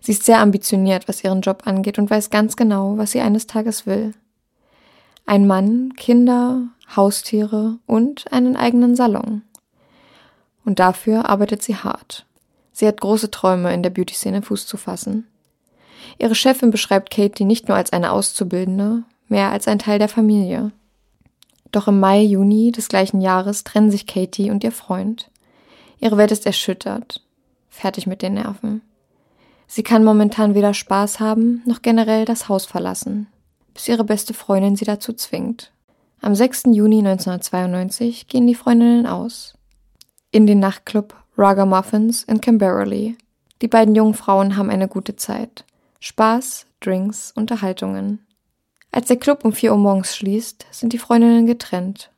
Sie 0.00 0.12
ist 0.12 0.24
sehr 0.24 0.40
ambitioniert, 0.40 1.08
was 1.08 1.22
ihren 1.24 1.40
Job 1.40 1.62
angeht 1.66 1.98
und 1.98 2.08
weiß 2.08 2.30
ganz 2.30 2.56
genau, 2.56 2.96
was 2.96 3.10
sie 3.10 3.20
eines 3.20 3.46
Tages 3.46 3.86
will. 3.86 4.14
Ein 5.26 5.46
Mann, 5.46 5.94
Kinder, 5.96 6.68
Haustiere 6.94 7.78
und 7.86 8.30
einen 8.32 8.56
eigenen 8.56 8.96
Salon. 8.96 9.42
Und 10.66 10.80
dafür 10.80 11.30
arbeitet 11.30 11.62
sie 11.62 11.76
hart. 11.76 12.26
Sie 12.72 12.86
hat 12.86 13.00
große 13.00 13.30
Träume, 13.30 13.72
in 13.72 13.82
der 13.82 13.90
Beauty-Szene 13.90 14.42
Fuß 14.42 14.66
zu 14.66 14.76
fassen. 14.76 15.26
Ihre 16.18 16.34
Chefin 16.34 16.70
beschreibt 16.70 17.10
Katie 17.10 17.44
nicht 17.44 17.68
nur 17.68 17.76
als 17.76 17.92
eine 17.92 18.10
Auszubildende, 18.10 19.04
mehr 19.28 19.50
als 19.50 19.68
ein 19.68 19.78
Teil 19.78 19.98
der 19.98 20.08
Familie. 20.08 20.72
Doch 21.70 21.88
im 21.88 22.00
Mai, 22.00 22.20
Juni 22.20 22.72
des 22.72 22.88
gleichen 22.88 23.20
Jahres 23.20 23.64
trennen 23.64 23.90
sich 23.90 24.06
Katie 24.06 24.50
und 24.50 24.64
ihr 24.64 24.72
Freund. 24.72 25.30
Ihre 26.00 26.16
Welt 26.16 26.32
ist 26.32 26.46
erschüttert, 26.46 27.22
fertig 27.70 28.06
mit 28.06 28.20
den 28.20 28.34
Nerven. 28.34 28.82
Sie 29.68 29.84
kann 29.84 30.04
momentan 30.04 30.54
weder 30.54 30.74
Spaß 30.74 31.20
haben, 31.20 31.62
noch 31.64 31.80
generell 31.80 32.24
das 32.24 32.48
Haus 32.48 32.66
verlassen, 32.66 33.28
bis 33.72 33.88
ihre 33.88 34.04
beste 34.04 34.34
Freundin 34.34 34.74
sie 34.74 34.84
dazu 34.84 35.12
zwingt. 35.12 35.70
Am 36.20 36.34
6. 36.34 36.64
Juni 36.72 36.98
1992 36.98 38.26
gehen 38.26 38.46
die 38.46 38.54
Freundinnen 38.54 39.06
aus 39.06 39.55
in 40.36 40.46
den 40.46 40.60
Nachtclub 40.60 41.14
Muffins 41.38 42.22
in 42.24 42.42
Camberley. 42.42 43.16
Die 43.62 43.68
beiden 43.68 43.94
jungen 43.94 44.12
Frauen 44.12 44.58
haben 44.58 44.68
eine 44.68 44.86
gute 44.86 45.16
Zeit. 45.16 45.64
Spaß, 45.98 46.66
Drinks, 46.80 47.32
Unterhaltungen. 47.34 48.18
Als 48.92 49.08
der 49.08 49.16
Club 49.16 49.46
um 49.46 49.54
vier 49.54 49.72
Uhr 49.72 49.78
morgens 49.78 50.14
schließt, 50.14 50.66
sind 50.70 50.92
die 50.92 50.98
Freundinnen 50.98 51.46
getrennt. 51.46 52.10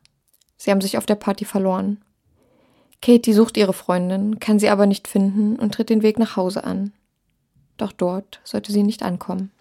Sie 0.56 0.72
haben 0.72 0.80
sich 0.80 0.98
auf 0.98 1.06
der 1.06 1.14
Party 1.14 1.44
verloren. 1.44 2.02
Katie 3.02 3.32
sucht 3.32 3.56
ihre 3.56 3.72
Freundin, 3.72 4.40
kann 4.40 4.58
sie 4.58 4.68
aber 4.68 4.86
nicht 4.86 5.06
finden 5.06 5.54
und 5.54 5.72
tritt 5.72 5.88
den 5.88 6.02
Weg 6.02 6.18
nach 6.18 6.34
Hause 6.34 6.64
an. 6.64 6.92
Doch 7.76 7.92
dort 7.92 8.40
sollte 8.42 8.72
sie 8.72 8.82
nicht 8.82 9.04
ankommen. 9.04 9.52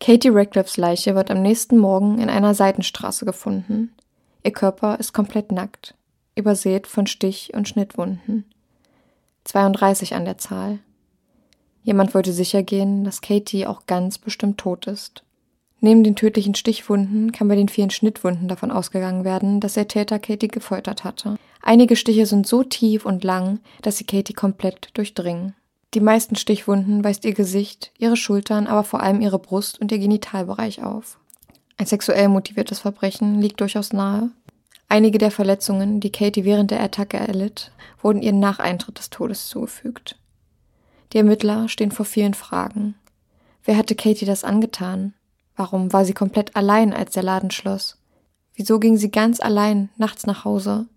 Katie 0.00 0.30
Radcliffes 0.30 0.78
Leiche 0.78 1.14
wird 1.14 1.30
am 1.30 1.42
nächsten 1.42 1.78
Morgen 1.78 2.18
in 2.18 2.28
einer 2.28 2.54
Seitenstraße 2.54 3.24
gefunden. 3.24 3.94
Ihr 4.42 4.50
Körper 4.50 4.98
ist 4.98 5.12
komplett 5.12 5.52
nackt 5.52 5.94
übersät 6.34 6.86
von 6.86 7.06
Stich- 7.06 7.52
und 7.54 7.68
Schnittwunden. 7.68 8.44
32 9.44 10.14
an 10.14 10.24
der 10.24 10.38
Zahl. 10.38 10.78
Jemand 11.82 12.14
wollte 12.14 12.32
sicher 12.32 12.62
gehen, 12.62 13.04
dass 13.04 13.20
Katie 13.20 13.66
auch 13.66 13.86
ganz 13.86 14.18
bestimmt 14.18 14.58
tot 14.58 14.86
ist. 14.86 15.24
Neben 15.80 16.04
den 16.04 16.14
tödlichen 16.14 16.54
Stichwunden 16.54 17.32
kann 17.32 17.48
bei 17.48 17.56
den 17.56 17.68
vielen 17.68 17.90
Schnittwunden 17.90 18.46
davon 18.46 18.70
ausgegangen 18.70 19.24
werden, 19.24 19.58
dass 19.58 19.74
der 19.74 19.88
Täter 19.88 20.20
Katie 20.20 20.46
gefoltert 20.46 21.02
hatte. 21.02 21.36
Einige 21.60 21.96
Stiche 21.96 22.24
sind 22.26 22.46
so 22.46 22.62
tief 22.62 23.04
und 23.04 23.24
lang, 23.24 23.58
dass 23.82 23.98
sie 23.98 24.04
Katie 24.04 24.32
komplett 24.32 24.90
durchdringen. 24.94 25.54
Die 25.94 26.00
meisten 26.00 26.36
Stichwunden 26.36 27.02
weist 27.02 27.24
ihr 27.24 27.34
Gesicht, 27.34 27.90
ihre 27.98 28.16
Schultern, 28.16 28.68
aber 28.68 28.84
vor 28.84 29.02
allem 29.02 29.20
ihre 29.20 29.40
Brust 29.40 29.80
und 29.80 29.90
ihr 29.90 29.98
Genitalbereich 29.98 30.84
auf. 30.84 31.18
Ein 31.76 31.86
sexuell 31.86 32.28
motiviertes 32.28 32.78
Verbrechen 32.78 33.40
liegt 33.40 33.60
durchaus 33.60 33.92
nahe, 33.92 34.30
Einige 34.92 35.16
der 35.16 35.30
Verletzungen, 35.30 36.00
die 36.00 36.12
Katie 36.12 36.44
während 36.44 36.70
der 36.70 36.82
Attacke 36.82 37.16
erlitt, 37.16 37.72
wurden 38.02 38.20
ihr 38.20 38.34
nach 38.34 38.58
Eintritt 38.58 38.98
des 38.98 39.08
Todes 39.08 39.48
zugefügt. 39.48 40.18
Die 41.14 41.16
Ermittler 41.16 41.70
stehen 41.70 41.92
vor 41.92 42.04
vielen 42.04 42.34
Fragen. 42.34 42.94
Wer 43.64 43.78
hatte 43.78 43.94
Katie 43.94 44.26
das 44.26 44.44
angetan? 44.44 45.14
Warum 45.56 45.94
war 45.94 46.04
sie 46.04 46.12
komplett 46.12 46.56
allein, 46.56 46.92
als 46.92 47.12
der 47.12 47.22
Laden 47.22 47.50
schloss? 47.50 48.02
Wieso 48.54 48.78
ging 48.78 48.98
sie 48.98 49.10
ganz 49.10 49.40
allein 49.40 49.88
nachts 49.96 50.26
nach 50.26 50.44
Hause? 50.44 50.88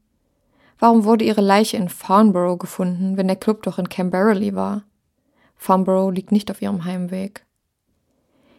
Warum 0.77 1.05
wurde 1.05 1.23
ihre 1.23 1.39
Leiche 1.39 1.77
in 1.77 1.87
Farnborough 1.87 2.59
gefunden, 2.59 3.15
wenn 3.15 3.27
der 3.27 3.37
Club 3.37 3.63
doch 3.63 3.79
in 3.79 3.87
Camberley 3.87 4.55
war? 4.55 4.83
Farnborough 5.55 6.13
liegt 6.13 6.33
nicht 6.33 6.51
auf 6.51 6.61
ihrem 6.61 6.83
Heimweg. 6.83 7.45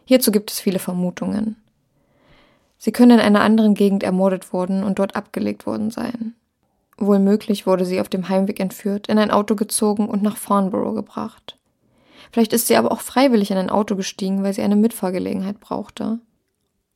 Hierzu 0.05 0.31
gibt 0.31 0.49
es 0.49 0.59
viele 0.59 0.79
Vermutungen. 0.79 1.57
Sie 2.77 2.91
können 2.91 3.19
in 3.19 3.19
einer 3.19 3.41
anderen 3.41 3.73
Gegend 3.73 4.03
ermordet 4.03 4.53
worden 4.53 4.83
und 4.83 4.99
dort 4.99 5.15
abgelegt 5.15 5.65
worden 5.65 5.91
sein. 5.91 6.35
Wohl 6.97 7.19
möglich 7.19 7.67
wurde 7.67 7.85
sie 7.85 8.01
auf 8.01 8.09
dem 8.09 8.29
Heimweg 8.29 8.59
entführt, 8.59 9.07
in 9.07 9.19
ein 9.19 9.31
Auto 9.31 9.55
gezogen 9.55 10.07
und 10.09 10.23
nach 10.23 10.37
Farnborough 10.37 10.95
gebracht. 10.95 11.57
Vielleicht 12.31 12.53
ist 12.53 12.67
sie 12.67 12.75
aber 12.75 12.91
auch 12.91 13.01
freiwillig 13.01 13.51
in 13.51 13.57
ein 13.57 13.69
Auto 13.69 13.95
gestiegen, 13.95 14.43
weil 14.43 14.53
sie 14.53 14.61
eine 14.61 14.75
Mitfahrgelegenheit 14.75 15.59
brauchte. 15.59 16.19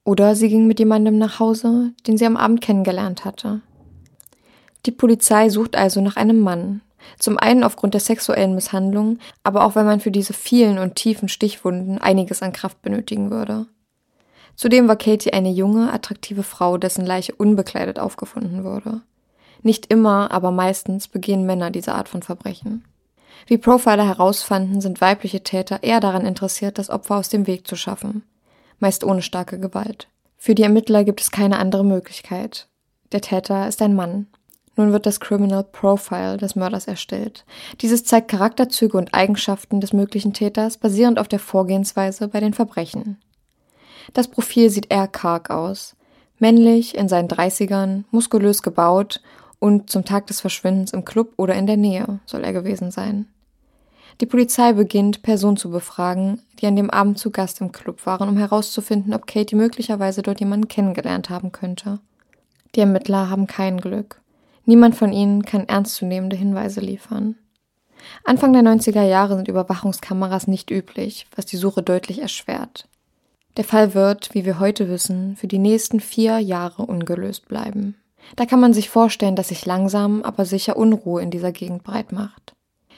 Oder 0.04 0.36
sie 0.36 0.50
ging 0.50 0.68
mit 0.68 0.80
jemandem 0.80 1.18
nach 1.18 1.40
Hause, 1.40 1.94
den 2.08 2.18
sie 2.18 2.26
am 2.26 2.38
Abend 2.38 2.62
kennengelernt 2.62 3.24
hatte. 3.24 3.62
Die 4.86 4.92
Polizei 4.92 5.50
sucht 5.50 5.76
also 5.76 6.02
nach 6.02 6.16
einem 6.16 6.40
Mann. 6.40 6.82
Zum 7.20 7.38
einen 7.38 7.64
aufgrund 7.64 7.94
der 7.94 8.02
sexuellen 8.02 8.56
Misshandlung, 8.56 9.20
aber 9.44 9.66
auch 9.66 9.76
weil 9.76 9.86
man 9.86 10.00
für 10.00 10.12
diese 10.12 10.34
vielen 10.34 10.80
und 10.80 10.96
tiefen 10.96 11.30
Stichwunden 11.30 12.00
einiges 12.00 12.42
an 12.42 12.54
Kraft 12.54 12.82
benötigen 12.82 13.32
würde. 13.32 13.68
Zudem 14.56 14.88
war 14.88 14.96
Katie 14.96 15.34
eine 15.34 15.52
junge, 15.52 15.92
attraktive 15.92 16.44
Frau, 16.44 16.78
dessen 16.78 17.06
Leiche 17.06 17.34
unbekleidet 17.36 18.00
aufgefunden 18.00 18.64
wurde. 18.64 19.02
Nicht 19.64 19.88
immer, 19.88 20.32
aber 20.32 20.52
meistens 20.52 21.08
begehen 21.08 21.46
Männer 21.46 21.72
diese 21.72 21.94
Art 21.94 22.10
von 22.10 22.24
Verbrechen. 22.24 22.84
Wie 23.48 23.58
Profiler 23.58 24.06
herausfanden, 24.06 24.82
sind 24.82 25.02
weibliche 25.02 25.44
Täter 25.44 25.84
eher 25.84 26.00
daran 26.00 26.26
interessiert, 26.26 26.78
das 26.78 26.90
Opfer 26.90 27.18
aus 27.18 27.30
dem 27.30 27.48
Weg 27.48 27.68
zu 27.68 27.76
schaffen, 27.76 28.24
meist 28.80 29.04
ohne 29.04 29.22
starke 29.22 29.60
Gewalt. 29.60 30.08
Für 30.38 30.56
die 30.56 30.64
Ermittler 30.64 31.04
gibt 31.04 31.22
es 31.22 31.32
keine 31.32 31.60
andere 31.60 31.86
Möglichkeit. 31.86 32.68
Der 33.12 33.22
Täter 33.22 33.68
ist 33.68 33.82
ein 33.82 33.96
Mann. 33.96 34.28
Nun 34.76 34.94
wird 34.94 35.06
das 35.06 35.20
Criminal 35.20 35.64
Profile 35.64 36.38
des 36.38 36.56
Mörders 36.56 36.88
erstellt. 36.88 37.46
Dieses 37.82 38.06
zeigt 38.06 38.30
Charakterzüge 38.30 38.98
und 38.98 39.14
Eigenschaften 39.14 39.82
des 39.82 39.94
möglichen 39.94 40.34
Täters 40.34 40.78
basierend 40.78 41.20
auf 41.20 41.28
der 41.28 41.40
Vorgehensweise 41.40 42.30
bei 42.30 42.40
den 42.40 42.54
Verbrechen. 42.54 43.18
Das 44.14 44.28
Profil 44.28 44.70
sieht 44.70 44.92
eher 44.92 45.08
karg 45.08 45.50
aus. 45.50 45.96
Männlich, 46.40 46.96
in 46.96 47.08
seinen 47.08 47.28
Dreißigern, 47.28 48.06
muskulös 48.12 48.64
gebaut 48.64 49.22
und 49.60 49.90
zum 49.90 50.06
Tag 50.06 50.28
des 50.28 50.42
Verschwindens 50.42 50.92
im 50.92 51.06
Club 51.06 51.34
oder 51.38 51.56
in 51.56 51.68
der 51.68 51.78
Nähe 51.78 52.20
soll 52.26 52.44
er 52.44 52.54
gewesen 52.54 52.92
sein. 52.92 53.28
Die 54.20 54.26
Polizei 54.26 54.74
beginnt, 54.74 55.24
Personen 55.24 55.58
zu 55.58 55.70
befragen, 55.70 56.42
die 56.60 56.68
an 56.68 56.76
dem 56.76 56.90
Abend 56.90 57.18
zu 57.18 57.32
Gast 57.32 57.62
im 57.62 57.72
Club 57.72 58.06
waren, 58.06 58.28
um 58.28 58.38
herauszufinden, 58.38 59.14
ob 59.14 59.26
Katie 59.26 59.56
möglicherweise 59.56 60.22
dort 60.22 60.40
jemanden 60.40 60.68
kennengelernt 60.68 61.30
haben 61.30 61.52
könnte. 61.52 62.00
Die 62.76 62.82
Ermittler 62.82 63.30
haben 63.30 63.48
kein 63.48 63.80
Glück. 63.80 64.22
Niemand 64.66 64.96
von 64.96 65.12
ihnen 65.12 65.44
kann 65.44 65.68
ernstzunehmende 65.68 66.36
Hinweise 66.36 66.82
liefern. 66.82 67.36
Anfang 68.24 68.54
der 68.54 68.64
90er 68.64 69.04
Jahre 69.04 69.36
sind 69.36 69.48
Überwachungskameras 69.48 70.48
nicht 70.48 70.72
üblich, 70.72 71.28
was 71.36 71.46
die 71.46 71.58
Suche 71.58 71.84
deutlich 71.84 72.22
erschwert. 72.22 72.88
Der 73.58 73.64
Fall 73.64 73.94
wird, 73.94 74.34
wie 74.34 74.46
wir 74.46 74.60
heute 74.60 74.90
wissen, 74.90 75.36
für 75.36 75.48
die 75.48 75.60
nächsten 75.60 76.00
vier 76.00 76.40
Jahre 76.40 76.84
ungelöst 76.84 77.48
bleiben. 77.48 77.96
Da 78.36 78.46
kann 78.46 78.60
man 78.60 78.74
sich 78.74 78.90
vorstellen, 78.90 79.36
dass 79.36 79.50
sich 79.50 79.66
langsam, 79.66 80.22
aber 80.24 80.46
sicher 80.46 80.78
Unruhe 80.78 81.22
in 81.22 81.32
dieser 81.32 81.52
Gegend 81.52 81.84
breit 81.84 82.12
macht. 82.12 82.54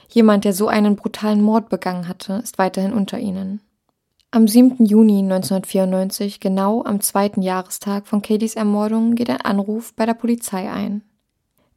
Jemand, 0.08 0.44
der 0.44 0.52
so 0.52 0.68
einen 0.68 0.96
brutalen 0.96 1.42
Mord 1.42 1.68
begangen 1.68 2.06
hatte, 2.06 2.34
ist 2.34 2.58
weiterhin 2.58 2.92
unter 2.92 3.18
ihnen. 3.18 3.60
Am 4.30 4.46
7. 4.48 4.84
Juni 4.84 5.20
1994, 5.20 6.40
genau 6.40 6.84
am 6.84 7.00
zweiten 7.00 7.40
Jahrestag 7.40 8.06
von 8.06 8.20
Katys 8.20 8.54
Ermordung, 8.54 9.14
geht 9.14 9.30
ein 9.30 9.40
Anruf 9.40 9.94
bei 9.94 10.06
der 10.06 10.14
Polizei 10.14 10.70
ein. 10.70 11.02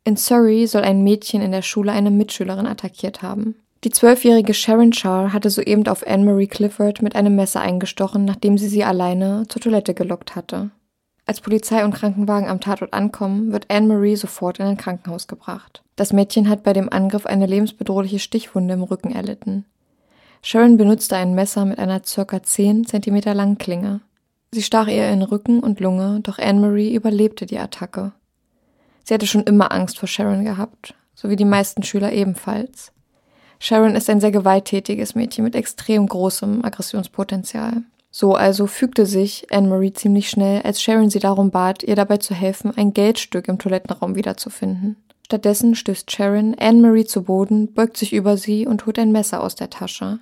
In 0.04 0.18
Surrey 0.18 0.68
soll 0.68 0.84
ein 0.84 1.04
Mädchen 1.04 1.42
in 1.42 1.52
der 1.52 1.62
Schule 1.62 1.92
eine 1.92 2.12
Mitschülerin 2.12 2.66
attackiert 2.66 3.22
haben. 3.22 3.56
Die 3.84 3.92
zwölfjährige 3.92 4.54
Sharon 4.54 4.92
Char 4.92 5.34
hatte 5.34 5.50
soeben 5.50 5.88
auf 5.88 6.06
Anne-Marie 6.06 6.48
Clifford 6.48 7.02
mit 7.02 7.16
einem 7.16 7.36
Messer 7.36 7.62
eingestochen, 7.62 8.26
nachdem 8.26 8.58
sie 8.58 8.68
sie 8.68 8.84
alleine 8.84 9.46
zur 9.50 9.62
Toilette 9.62 9.94
gelockt 9.94 10.36
hatte. 10.36 10.72
Als 11.28 11.42
Polizei 11.42 11.84
und 11.84 11.94
Krankenwagen 11.94 12.48
am 12.48 12.62
Tatort 12.62 12.94
ankommen, 12.94 13.52
wird 13.52 13.70
Anne-Marie 13.70 14.16
sofort 14.16 14.60
in 14.60 14.66
ein 14.66 14.78
Krankenhaus 14.78 15.28
gebracht. 15.28 15.84
Das 15.96 16.14
Mädchen 16.14 16.50
hat 16.50 16.64
bei 16.64 16.74
dem 16.74 16.92
Angriff 16.92 17.26
eine 17.26 17.46
lebensbedrohliche 17.46 18.20
Stichwunde 18.20 18.74
im 18.74 18.84
Rücken 18.84 19.12
erlitten. 19.12 19.66
Sharon 20.42 20.78
benutzte 20.78 21.18
ein 21.18 21.36
Messer 21.36 21.66
mit 21.66 21.80
einer 21.80 22.02
circa 22.06 22.42
10 22.42 22.86
cm 22.86 23.22
langen 23.34 23.58
Klinge. 23.58 24.02
Sie 24.52 24.64
stach 24.64 24.88
ihr 24.88 25.10
in 25.10 25.22
Rücken 25.22 25.60
und 25.60 25.82
Lunge, 25.82 26.22
doch 26.24 26.40
Anne-Marie 26.40 26.96
überlebte 26.96 27.46
die 27.46 27.60
Attacke. 27.60 28.14
Sie 29.04 29.14
hatte 29.14 29.28
schon 29.28 29.44
immer 29.44 29.72
Angst 29.72 30.00
vor 30.00 30.08
Sharon 30.08 30.46
gehabt, 30.46 30.96
so 31.14 31.30
wie 31.30 31.36
die 31.36 31.46
meisten 31.46 31.84
Schüler 31.84 32.14
ebenfalls. 32.14 32.94
Sharon 33.60 33.96
ist 33.96 34.10
ein 34.10 34.22
sehr 34.22 34.32
gewalttätiges 34.32 35.16
Mädchen 35.16 35.44
mit 35.44 35.56
extrem 35.56 36.08
großem 36.08 36.64
Aggressionspotenzial. 36.64 37.84
So 38.12 38.36
also 38.36 38.68
fügte 38.68 39.06
sich 39.06 39.48
Anne-Marie 39.52 39.94
ziemlich 39.94 40.30
schnell, 40.30 40.62
als 40.64 40.82
Sharon 40.82 41.10
sie 41.10 41.20
darum 41.20 41.52
bat, 41.52 41.84
ihr 41.84 41.96
dabei 41.96 42.18
zu 42.18 42.34
helfen, 42.34 42.76
ein 42.76 42.94
Geldstück 42.94 43.48
im 43.48 43.60
Toilettenraum 43.60 44.16
wiederzufinden. 44.16 44.96
Stattdessen 45.26 45.76
stößt 45.76 46.10
Sharon 46.10 46.56
Anne-Marie 46.58 47.06
zu 47.06 47.24
Boden, 47.24 47.74
beugt 47.74 47.98
sich 47.98 48.14
über 48.14 48.38
sie 48.38 48.66
und 48.66 48.86
holt 48.86 48.98
ein 48.98 49.12
Messer 49.12 49.44
aus 49.44 49.56
der 49.56 49.70
Tasche. 49.70 50.20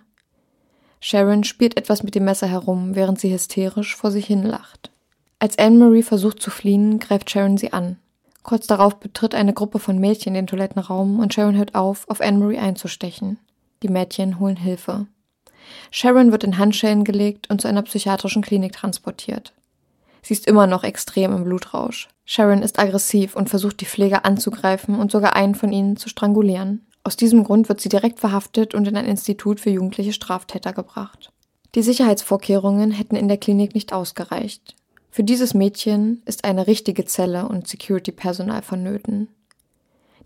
Sharon 1.00 1.44
spielt 1.44 1.78
etwas 1.78 2.02
mit 2.02 2.16
dem 2.16 2.26
Messer 2.26 2.48
herum, 2.48 2.96
während 2.96 3.20
sie 3.20 3.32
hysterisch 3.32 3.96
vor 3.96 4.10
sich 4.10 4.26
hin 4.26 4.44
lacht. 4.44 4.90
Als 5.38 5.60
Anne-Marie 5.60 6.02
versucht 6.02 6.42
zu 6.42 6.50
fliehen, 6.50 7.00
greift 7.00 7.30
Sharon 7.30 7.58
sie 7.58 7.72
an. 7.72 7.98
Kurz 8.46 8.68
darauf 8.68 9.00
betritt 9.00 9.34
eine 9.34 9.54
Gruppe 9.54 9.80
von 9.80 9.98
Mädchen 9.98 10.36
den 10.36 10.46
Toilettenraum 10.46 11.20
und 11.20 11.34
Sharon 11.34 11.58
hört 11.58 11.74
auf, 11.74 12.08
auf 12.08 12.22
Anne-Marie 12.22 12.60
einzustechen. 12.60 13.40
Die 13.82 13.88
Mädchen 13.88 14.40
holen 14.40 14.56
Hilfe. 14.56 15.08
Sharon 15.90 16.32
wird 16.32 16.44
in 16.44 16.60
Handschellen 16.60 17.04
gelegt 17.04 17.50
und 17.50 17.60
zu 17.60 17.68
einer 17.68 17.82
psychiatrischen 17.82 18.44
Klinik 18.44 18.74
transportiert. 18.74 19.52
Sie 20.22 20.36
ist 20.36 20.46
immer 20.46 20.68
noch 20.68 20.84
extrem 20.84 21.36
im 21.36 21.44
Blutrausch. 21.44 22.08
Sharon 22.24 22.62
ist 22.62 22.78
aggressiv 22.78 23.36
und 23.36 23.50
versucht 23.50 23.82
die 23.82 23.88
Pfleger 23.88 24.26
anzugreifen 24.26 24.94
und 24.94 25.12
sogar 25.12 25.36
einen 25.36 25.56
von 25.56 25.72
ihnen 25.72 25.98
zu 25.98 26.08
strangulieren. 26.08 26.86
Aus 27.04 27.18
diesem 27.18 27.44
Grund 27.44 27.68
wird 27.68 27.82
sie 27.82 27.90
direkt 27.90 28.20
verhaftet 28.20 28.76
und 28.76 28.88
in 28.88 28.96
ein 28.96 29.06
Institut 29.06 29.60
für 29.60 29.72
jugendliche 29.72 30.14
Straftäter 30.14 30.72
gebracht. 30.72 31.32
Die 31.74 31.82
Sicherheitsvorkehrungen 31.82 32.92
hätten 32.92 33.16
in 33.16 33.28
der 33.28 33.38
Klinik 33.38 33.74
nicht 33.74 33.92
ausgereicht. 33.92 34.76
Für 35.16 35.24
dieses 35.24 35.54
Mädchen 35.54 36.22
ist 36.26 36.44
eine 36.44 36.68
richtige 36.68 37.06
Zelle 37.06 37.48
und 37.48 37.70
Security-Personal 37.70 38.62
vonnöten. 38.62 39.30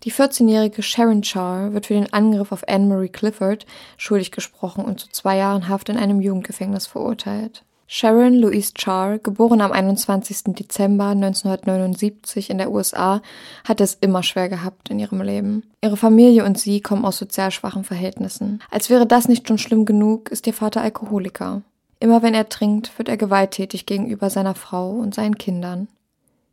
Die 0.02 0.10
14-jährige 0.10 0.82
Sharon 0.82 1.22
Char 1.22 1.72
wird 1.72 1.86
für 1.86 1.94
den 1.94 2.12
Angriff 2.12 2.50
auf 2.50 2.66
Anne-Marie 2.66 3.10
Clifford 3.10 3.66
schuldig 3.96 4.32
gesprochen 4.32 4.84
und 4.84 4.98
zu 4.98 5.08
zwei 5.10 5.36
Jahren 5.36 5.68
Haft 5.68 5.90
in 5.90 5.96
einem 5.96 6.20
Jugendgefängnis 6.20 6.88
verurteilt. 6.88 7.62
Sharon 7.86 8.34
Louise 8.34 8.72
Char, 8.76 9.20
geboren 9.20 9.60
am 9.60 9.70
21. 9.70 10.56
Dezember 10.58 11.10
1979 11.10 12.50
in 12.50 12.58
der 12.58 12.72
USA, 12.72 13.22
hat 13.62 13.80
es 13.80 13.94
immer 13.94 14.24
schwer 14.24 14.48
gehabt 14.48 14.90
in 14.90 14.98
ihrem 14.98 15.22
Leben. 15.22 15.70
Ihre 15.84 15.96
Familie 15.96 16.44
und 16.44 16.58
sie 16.58 16.80
kommen 16.80 17.04
aus 17.04 17.16
sozial 17.16 17.52
schwachen 17.52 17.84
Verhältnissen. 17.84 18.60
Als 18.72 18.90
wäre 18.90 19.06
das 19.06 19.28
nicht 19.28 19.46
schon 19.46 19.58
schlimm 19.58 19.84
genug, 19.84 20.32
ist 20.32 20.48
ihr 20.48 20.52
Vater 20.52 20.80
Alkoholiker. 20.80 21.62
Immer 22.00 22.22
wenn 22.22 22.34
er 22.34 22.48
trinkt, 22.48 22.96
wird 22.98 23.10
er 23.10 23.18
gewalttätig 23.18 23.84
gegenüber 23.84 24.30
seiner 24.30 24.54
Frau 24.54 24.90
und 24.90 25.14
seinen 25.14 25.36
Kindern. 25.36 25.88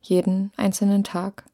Jeden 0.02 0.52
einzelnen 0.58 1.06
Tag. 1.06 1.46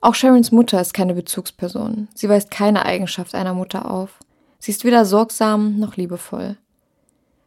Auch 0.00 0.14
Sharons 0.14 0.50
Mutter 0.50 0.80
ist 0.80 0.94
keine 0.94 1.14
Bezugsperson. 1.14 2.08
Sie 2.14 2.28
weist 2.28 2.50
keine 2.50 2.86
Eigenschaft 2.86 3.34
einer 3.34 3.54
Mutter 3.54 3.90
auf. 3.90 4.18
Sie 4.58 4.70
ist 4.70 4.84
weder 4.84 5.04
sorgsam 5.04 5.78
noch 5.78 5.96
liebevoll. 5.96 6.56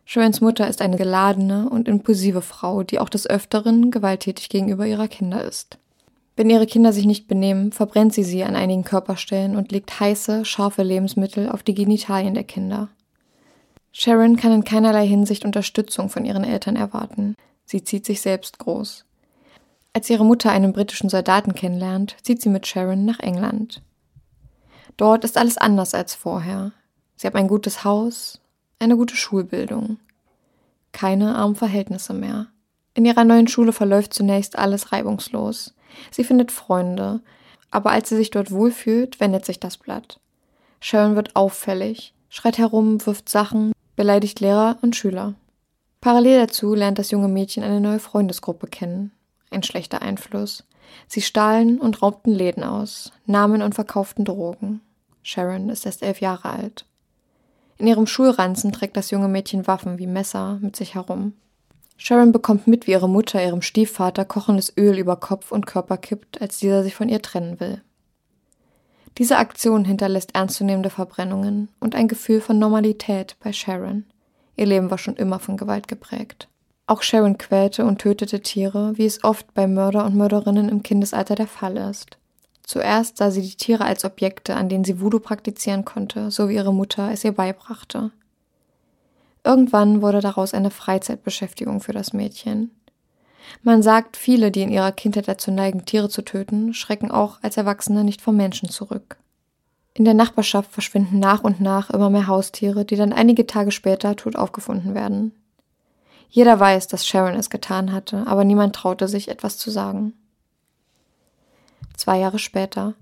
Sharons 0.05 0.39
Mutter 0.39 0.67
ist 0.67 0.81
eine 0.81 0.97
geladene 0.97 1.69
und 1.69 1.87
impulsive 1.87 2.41
Frau, 2.41 2.83
die 2.83 2.99
auch 2.99 3.09
des 3.09 3.27
Öfteren 3.27 3.91
gewalttätig 3.91 4.49
gegenüber 4.49 4.85
ihrer 4.85 5.07
Kinder 5.07 5.43
ist. 5.43 5.77
Wenn 6.35 6.49
ihre 6.49 6.67
Kinder 6.67 6.93
sich 6.93 7.05
nicht 7.05 7.27
benehmen, 7.27 7.71
verbrennt 7.71 8.13
sie 8.13 8.23
sie 8.23 8.43
an 8.43 8.55
einigen 8.55 8.83
Körperstellen 8.83 9.55
und 9.55 9.71
legt 9.71 9.99
heiße, 9.99 10.45
scharfe 10.45 10.83
Lebensmittel 10.83 11.49
auf 11.49 11.63
die 11.63 11.75
Genitalien 11.75 12.33
der 12.33 12.45
Kinder. 12.45 12.89
Sharon 13.91 14.37
kann 14.37 14.51
in 14.51 14.63
keinerlei 14.63 15.07
Hinsicht 15.07 15.45
Unterstützung 15.45 16.09
von 16.09 16.25
ihren 16.25 16.43
Eltern 16.43 16.75
erwarten. 16.75 17.35
Sie 17.65 17.83
zieht 17.83 18.05
sich 18.05 18.21
selbst 18.21 18.59
groß. 18.59 19.05
Als 19.93 20.09
ihre 20.09 20.25
Mutter 20.25 20.51
einen 20.51 20.73
britischen 20.73 21.09
Soldaten 21.09 21.55
kennenlernt, 21.55 22.15
zieht 22.21 22.41
sie 22.41 22.49
mit 22.49 22.67
Sharon 22.67 23.05
nach 23.05 23.19
England. 23.19 23.81
Dort 24.97 25.23
ist 25.23 25.37
alles 25.37 25.57
anders 25.57 25.93
als 25.93 26.13
vorher. 26.13 26.71
Sie 27.15 27.25
haben 27.25 27.37
ein 27.37 27.47
gutes 27.47 27.83
Haus, 27.83 28.39
eine 28.79 28.95
gute 28.95 29.15
Schulbildung. 29.15 29.97
Keine 30.91 31.35
armen 31.35 31.55
Verhältnisse 31.55 32.13
mehr. 32.13 32.47
In 32.93 33.05
ihrer 33.05 33.23
neuen 33.23 33.47
Schule 33.47 33.73
verläuft 33.73 34.13
zunächst 34.13 34.57
alles 34.57 34.91
reibungslos. 34.91 35.73
Sie 36.11 36.23
findet 36.23 36.51
Freunde, 36.51 37.21
aber 37.71 37.91
als 37.91 38.09
sie 38.09 38.15
sich 38.15 38.29
dort 38.29 38.51
wohlfühlt, 38.51 39.19
wendet 39.19 39.45
sich 39.45 39.59
das 39.59 39.77
Blatt. 39.77 40.19
Sharon 40.81 41.15
wird 41.15 41.35
auffällig, 41.35 42.13
schreit 42.29 42.57
herum, 42.57 43.05
wirft 43.05 43.29
Sachen, 43.29 43.73
beleidigt 43.99 44.39
Lehrer 44.39 44.77
und 44.81 44.95
Schüler. 44.95 45.33
Parallel 45.99 46.39
dazu 46.39 46.73
lernt 46.73 46.97
das 46.99 47.11
junge 47.11 47.27
Mädchen 47.27 47.65
eine 47.65 47.81
neue 47.81 47.99
Freundesgruppe 47.99 48.67
kennen. 48.67 49.11
Ein 49.51 49.61
schlechter 49.61 50.01
Einfluss. 50.01 50.63
Sie 51.09 51.21
stahlen 51.21 51.81
und 51.81 52.01
raubten 52.01 52.31
Läden 52.31 52.63
aus, 52.63 53.11
nahmen 53.25 53.61
und 53.61 53.75
verkauften 53.75 54.23
Drogen. 54.23 54.79
Sharon 55.21 55.67
ist 55.67 55.85
erst 55.85 56.01
elf 56.01 56.21
Jahre 56.21 56.49
alt. 56.49 56.85
In 57.77 57.87
ihrem 57.87 58.07
Schulranzen 58.07 58.71
trägt 58.71 58.95
das 58.95 59.11
junge 59.11 59.27
Mädchen 59.27 59.67
Waffen 59.67 59.99
wie 59.99 60.07
Messer 60.07 60.59
mit 60.61 60.77
sich 60.77 60.95
herum. 60.95 61.33
Sharon 61.97 62.31
bekommt 62.31 62.67
mit, 62.67 62.87
wie 62.87 62.91
ihre 62.91 63.09
Mutter 63.09 63.43
ihrem 63.43 63.61
Stiefvater 63.61 64.23
kochendes 64.23 64.71
Öl 64.77 64.97
über 64.97 65.17
Kopf 65.17 65.51
und 65.51 65.67
Körper 65.67 65.97
kippt, 65.97 66.41
als 66.41 66.57
dieser 66.59 66.83
sich 66.83 66.95
von 66.95 67.09
ihr 67.09 67.21
trennen 67.21 67.59
will. 67.59 67.81
Diese 69.19 69.37
Aktion 69.37 69.83
hinterlässt 69.83 70.33
ernstzunehmende 70.33 70.89
Verbrennungen 70.89 71.67
und 71.81 71.93
ein 71.93 72.07
Gefühl 72.07 72.39
von 72.39 72.57
Normalität 72.57 73.35
bei 73.43 73.51
Sharon. 73.51 74.05
Ihr 74.55 74.65
Leben 74.65 74.89
war 74.89 74.97
schon 74.97 75.17
immer 75.17 75.39
von 75.39 75.57
Gewalt 75.57 75.89
geprägt. 75.89 76.47
Auch 76.87 77.01
Sharon 77.01 77.37
quälte 77.37 77.83
und 77.83 77.99
tötete 77.99 78.39
Tiere, 78.39 78.97
wie 78.97 79.05
es 79.05 79.21
oft 79.25 79.53
bei 79.53 79.67
Mörder 79.67 80.05
und 80.05 80.15
Mörderinnen 80.15 80.69
im 80.69 80.83
Kindesalter 80.83 81.35
der 81.35 81.47
Fall 81.47 81.75
ist. 81.75 82.17
Zuerst 82.63 83.17
sah 83.17 83.29
sie 83.29 83.41
die 83.41 83.57
Tiere 83.57 83.83
als 83.83 84.05
Objekte, 84.05 84.55
an 84.55 84.69
denen 84.69 84.85
sie 84.85 85.01
Voodoo 85.01 85.19
praktizieren 85.19 85.83
konnte, 85.83 86.31
so 86.31 86.47
wie 86.47 86.55
ihre 86.55 86.73
Mutter 86.73 87.11
es 87.11 87.25
ihr 87.25 87.33
beibrachte. 87.33 88.11
Irgendwann 89.43 90.01
wurde 90.01 90.21
daraus 90.21 90.53
eine 90.53 90.71
Freizeitbeschäftigung 90.71 91.81
für 91.81 91.93
das 91.93 92.13
Mädchen. 92.13 92.71
Man 93.63 93.81
sagt, 93.81 94.17
viele, 94.17 94.51
die 94.51 94.61
in 94.61 94.71
ihrer 94.71 94.91
Kindheit 94.91 95.27
dazu 95.27 95.51
neigen, 95.51 95.85
Tiere 95.85 96.09
zu 96.09 96.21
töten, 96.21 96.73
schrecken 96.73 97.11
auch 97.11 97.39
als 97.41 97.57
Erwachsene 97.57 98.03
nicht 98.03 98.21
vom 98.21 98.35
Menschen 98.37 98.69
zurück. 98.69 99.17
In 99.93 100.05
der 100.05 100.13
Nachbarschaft 100.13 100.71
verschwinden 100.71 101.19
nach 101.19 101.43
und 101.43 101.59
nach 101.59 101.89
immer 101.89 102.09
mehr 102.09 102.27
Haustiere, 102.27 102.85
die 102.85 102.95
dann 102.95 103.11
einige 103.11 103.47
Tage 103.47 103.71
später 103.71 104.15
tot 104.15 104.35
aufgefunden 104.35 104.93
werden. 104.93 105.33
Jeder 106.29 106.59
weiß, 106.59 106.87
dass 106.87 107.07
Sharon 107.07 107.35
es 107.35 107.49
getan 107.49 107.91
hatte, 107.91 108.25
aber 108.27 108.43
niemand 108.43 108.75
traute 108.75 109.07
sich, 109.07 109.29
etwas 109.29 109.57
zu 109.57 109.71
sagen. 109.71 110.13
Zwei 111.97 112.19
Jahre 112.19 112.39
später. 112.39 112.93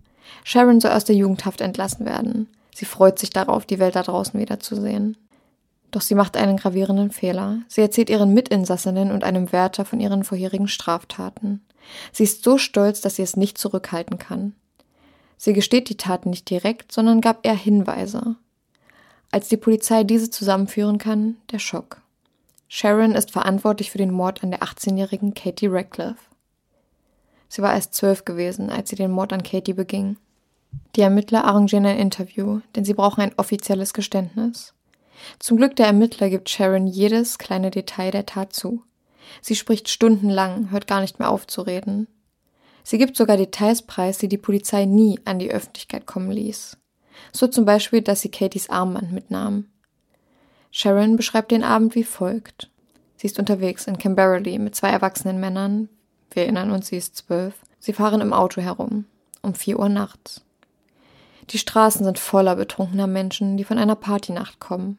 Sharon 0.44 0.80
soll 0.80 0.92
aus 0.92 1.04
der 1.04 1.16
Jugendhaft 1.16 1.62
entlassen 1.62 2.06
werden. 2.06 2.48
Sie 2.74 2.86
freut 2.86 3.20
sich 3.20 3.30
darauf, 3.30 3.66
die 3.66 3.80
Welt 3.80 3.96
da 3.96 4.04
draußen 4.04 4.40
wiederzusehen. 4.40 5.18
Doch 5.92 6.02
sie 6.02 6.16
macht 6.16 6.36
einen 6.36 6.58
gravierenden 6.58 7.12
Fehler. 7.12 7.62
Sie 7.68 7.82
erzählt 7.82 8.10
ihren 8.10 8.34
Mitinsassinnen 8.34 9.12
und 9.12 9.24
einem 9.24 9.52
Wärter 9.52 9.86
von 9.86 10.00
ihren 10.00 10.24
vorherigen 10.24 10.68
Straftaten. 10.68 11.66
Sie 12.12 12.24
ist 12.24 12.44
so 12.44 12.58
stolz, 12.58 13.02
dass 13.02 13.16
sie 13.16 13.22
es 13.22 13.38
nicht 13.38 13.58
zurückhalten 13.58 14.18
kann. 14.18 14.54
Sie 15.38 15.54
gesteht 15.54 15.90
die 15.90 15.98
Taten 15.98 16.30
nicht 16.30 16.50
direkt, 16.50 16.92
sondern 16.92 17.22
gab 17.22 17.46
eher 17.46 17.56
Hinweise. 17.56 18.36
Als 19.32 19.48
die 19.48 19.58
Polizei 19.58 20.04
diese 20.04 20.30
zusammenführen 20.30 20.98
kann, 20.98 21.38
der 21.52 21.60
Schock. 21.60 22.02
Sharon 22.68 23.14
ist 23.14 23.32
verantwortlich 23.32 23.92
für 23.92 23.98
den 23.98 24.12
Mord 24.12 24.44
an 24.44 24.52
der 24.52 24.62
18-jährigen 24.62 25.34
Katie 25.34 25.68
Radcliffe. 25.68 26.16
Sie 27.50 27.62
war 27.62 27.74
erst 27.74 27.94
zwölf 27.94 28.26
gewesen, 28.26 28.70
als 28.70 28.90
sie 28.90 28.98
den 28.98 29.12
Mord 29.12 29.32
an 29.32 29.44
Katie 29.44 29.74
beging. 29.74 30.18
Die 30.96 31.02
Ermittler 31.02 31.46
arrangieren 31.46 31.86
ein 31.86 31.98
Interview, 31.98 32.60
denn 32.76 32.84
sie 32.84 32.94
brauchen 32.94 33.22
ein 33.22 33.34
offizielles 33.38 33.94
Geständnis. 33.94 34.74
Zum 35.40 35.58
Glück 35.58 35.76
der 35.76 35.88
Ermittler 35.88 36.30
gibt 36.30 36.50
Sharon 36.50 36.88
jedes 36.88 37.38
kleine 37.38 37.72
Detail 37.72 38.12
der 38.12 38.26
Tat 38.26 38.54
zu. 38.54 38.84
Sie 39.42 39.56
spricht 39.56 39.90
stundenlang, 39.90 40.72
hört 40.72 40.88
gar 40.88 41.02
nicht 41.02 41.20
mehr 41.20 41.30
auf 41.30 41.48
zu 41.48 41.62
reden. 41.62 42.08
Sie 42.84 42.98
gibt 42.98 43.18
sogar 43.18 43.36
Details 43.38 43.82
preis, 43.82 44.18
die 44.18 44.30
die 44.30 44.38
Polizei 44.38 44.86
nie 44.86 45.20
an 45.26 45.40
die 45.40 45.52
Öffentlichkeit 45.52 46.06
kommen 46.06 46.32
ließ. 46.32 46.78
So 47.34 47.48
zum 47.48 47.66
Beispiel, 47.66 48.02
dass 48.02 48.22
sie 48.22 48.32
Katies 48.32 48.70
Armband 48.70 49.12
mitnahm. 49.12 49.66
Sharon 50.72 51.18
beschreibt 51.18 51.52
den 51.52 51.64
Abend 51.64 51.96
wie 51.96 52.04
folgt. 52.04 52.70
Sie 53.18 53.28
ist 53.28 53.40
unterwegs 53.40 53.88
in 53.88 53.98
Camberley 53.98 54.60
mit 54.60 54.76
zwei 54.76 54.90
erwachsenen 54.90 55.40
Männern. 55.40 55.90
Wir 56.32 56.44
erinnern 56.44 56.72
uns, 56.72 56.88
sie 56.88 56.98
ist 56.98 57.16
zwölf. 57.16 57.56
Sie 57.80 57.94
fahren 57.94 58.22
im 58.22 58.34
Auto 58.34 58.62
herum. 58.62 59.06
Um 59.42 59.54
vier 59.54 59.80
Uhr 59.80 59.90
nachts. 59.90 60.46
Die 61.50 61.58
Straßen 61.58 62.04
sind 62.04 62.20
voller 62.20 62.56
betrunkener 62.56 63.08
Menschen, 63.08 63.58
die 63.58 63.64
von 63.64 63.78
einer 63.78 63.96
Partynacht 63.96 64.60
kommen. 64.60 64.98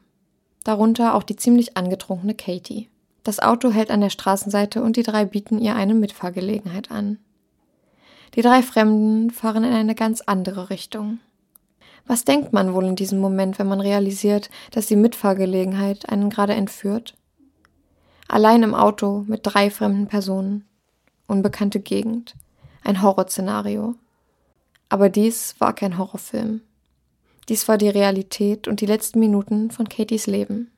Darunter 0.69 1.15
auch 1.15 1.23
die 1.23 1.35
ziemlich 1.35 1.77
angetrunkene 1.77 2.35
Katie. 2.35 2.89
Das 3.23 3.39
Auto 3.39 3.71
hält 3.71 3.89
an 3.89 4.01
der 4.01 4.11
Straßenseite 4.11 4.83
und 4.83 4.97
die 4.97 5.01
drei 5.01 5.25
bieten 5.25 5.57
ihr 5.57 5.75
eine 5.75 5.95
Mitfahrgelegenheit 5.95 6.91
an. 6.91 7.17
Die 8.35 8.43
drei 8.43 8.61
Fremden 8.61 9.31
fahren 9.31 9.63
in 9.63 9.73
eine 9.73 9.95
ganz 9.95 10.21
andere 10.21 10.69
Richtung. 10.69 11.17
Was 12.05 12.23
denkt 12.23 12.53
man 12.53 12.75
wohl 12.75 12.85
in 12.85 12.95
diesem 12.95 13.17
Moment, 13.17 13.57
wenn 13.57 13.65
man 13.65 13.81
realisiert, 13.81 14.51
dass 14.69 14.85
die 14.85 14.95
Mitfahrgelegenheit 14.95 16.07
einen 16.07 16.29
gerade 16.29 16.53
entführt? 16.53 17.15
Allein 18.27 18.61
im 18.61 18.75
Auto 18.75 19.25
mit 19.25 19.39
drei 19.41 19.71
fremden 19.71 20.05
Personen. 20.05 20.65
Unbekannte 21.25 21.79
Gegend. 21.79 22.35
Ein 22.83 23.01
Horrorszenario. 23.01 23.95
Aber 24.87 25.09
dies 25.09 25.55
war 25.57 25.73
kein 25.73 25.97
Horrorfilm. 25.97 26.61
Dies 27.49 27.67
war 27.67 27.79
die 27.79 27.89
Realität 27.89 28.67
und 28.67 28.79
die 28.79 28.85
letzten 28.85 29.19
Minuten 29.19 29.71
von 29.71 29.89
Katies 29.89 30.27
Leben. 30.27 30.71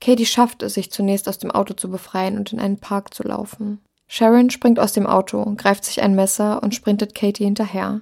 Katie 0.00 0.26
schafft 0.26 0.62
es, 0.62 0.74
sich 0.74 0.90
zunächst 0.90 1.28
aus 1.28 1.38
dem 1.38 1.50
Auto 1.50 1.74
zu 1.74 1.90
befreien 1.90 2.38
und 2.38 2.52
in 2.52 2.60
einen 2.60 2.78
Park 2.78 3.12
zu 3.12 3.22
laufen. 3.22 3.80
Sharon 4.06 4.48
springt 4.48 4.80
aus 4.80 4.94
dem 4.94 5.06
Auto, 5.06 5.54
greift 5.56 5.84
sich 5.84 6.00
ein 6.00 6.14
Messer 6.14 6.62
und 6.62 6.74
sprintet 6.74 7.14
Katie 7.14 7.44
hinterher. 7.44 8.00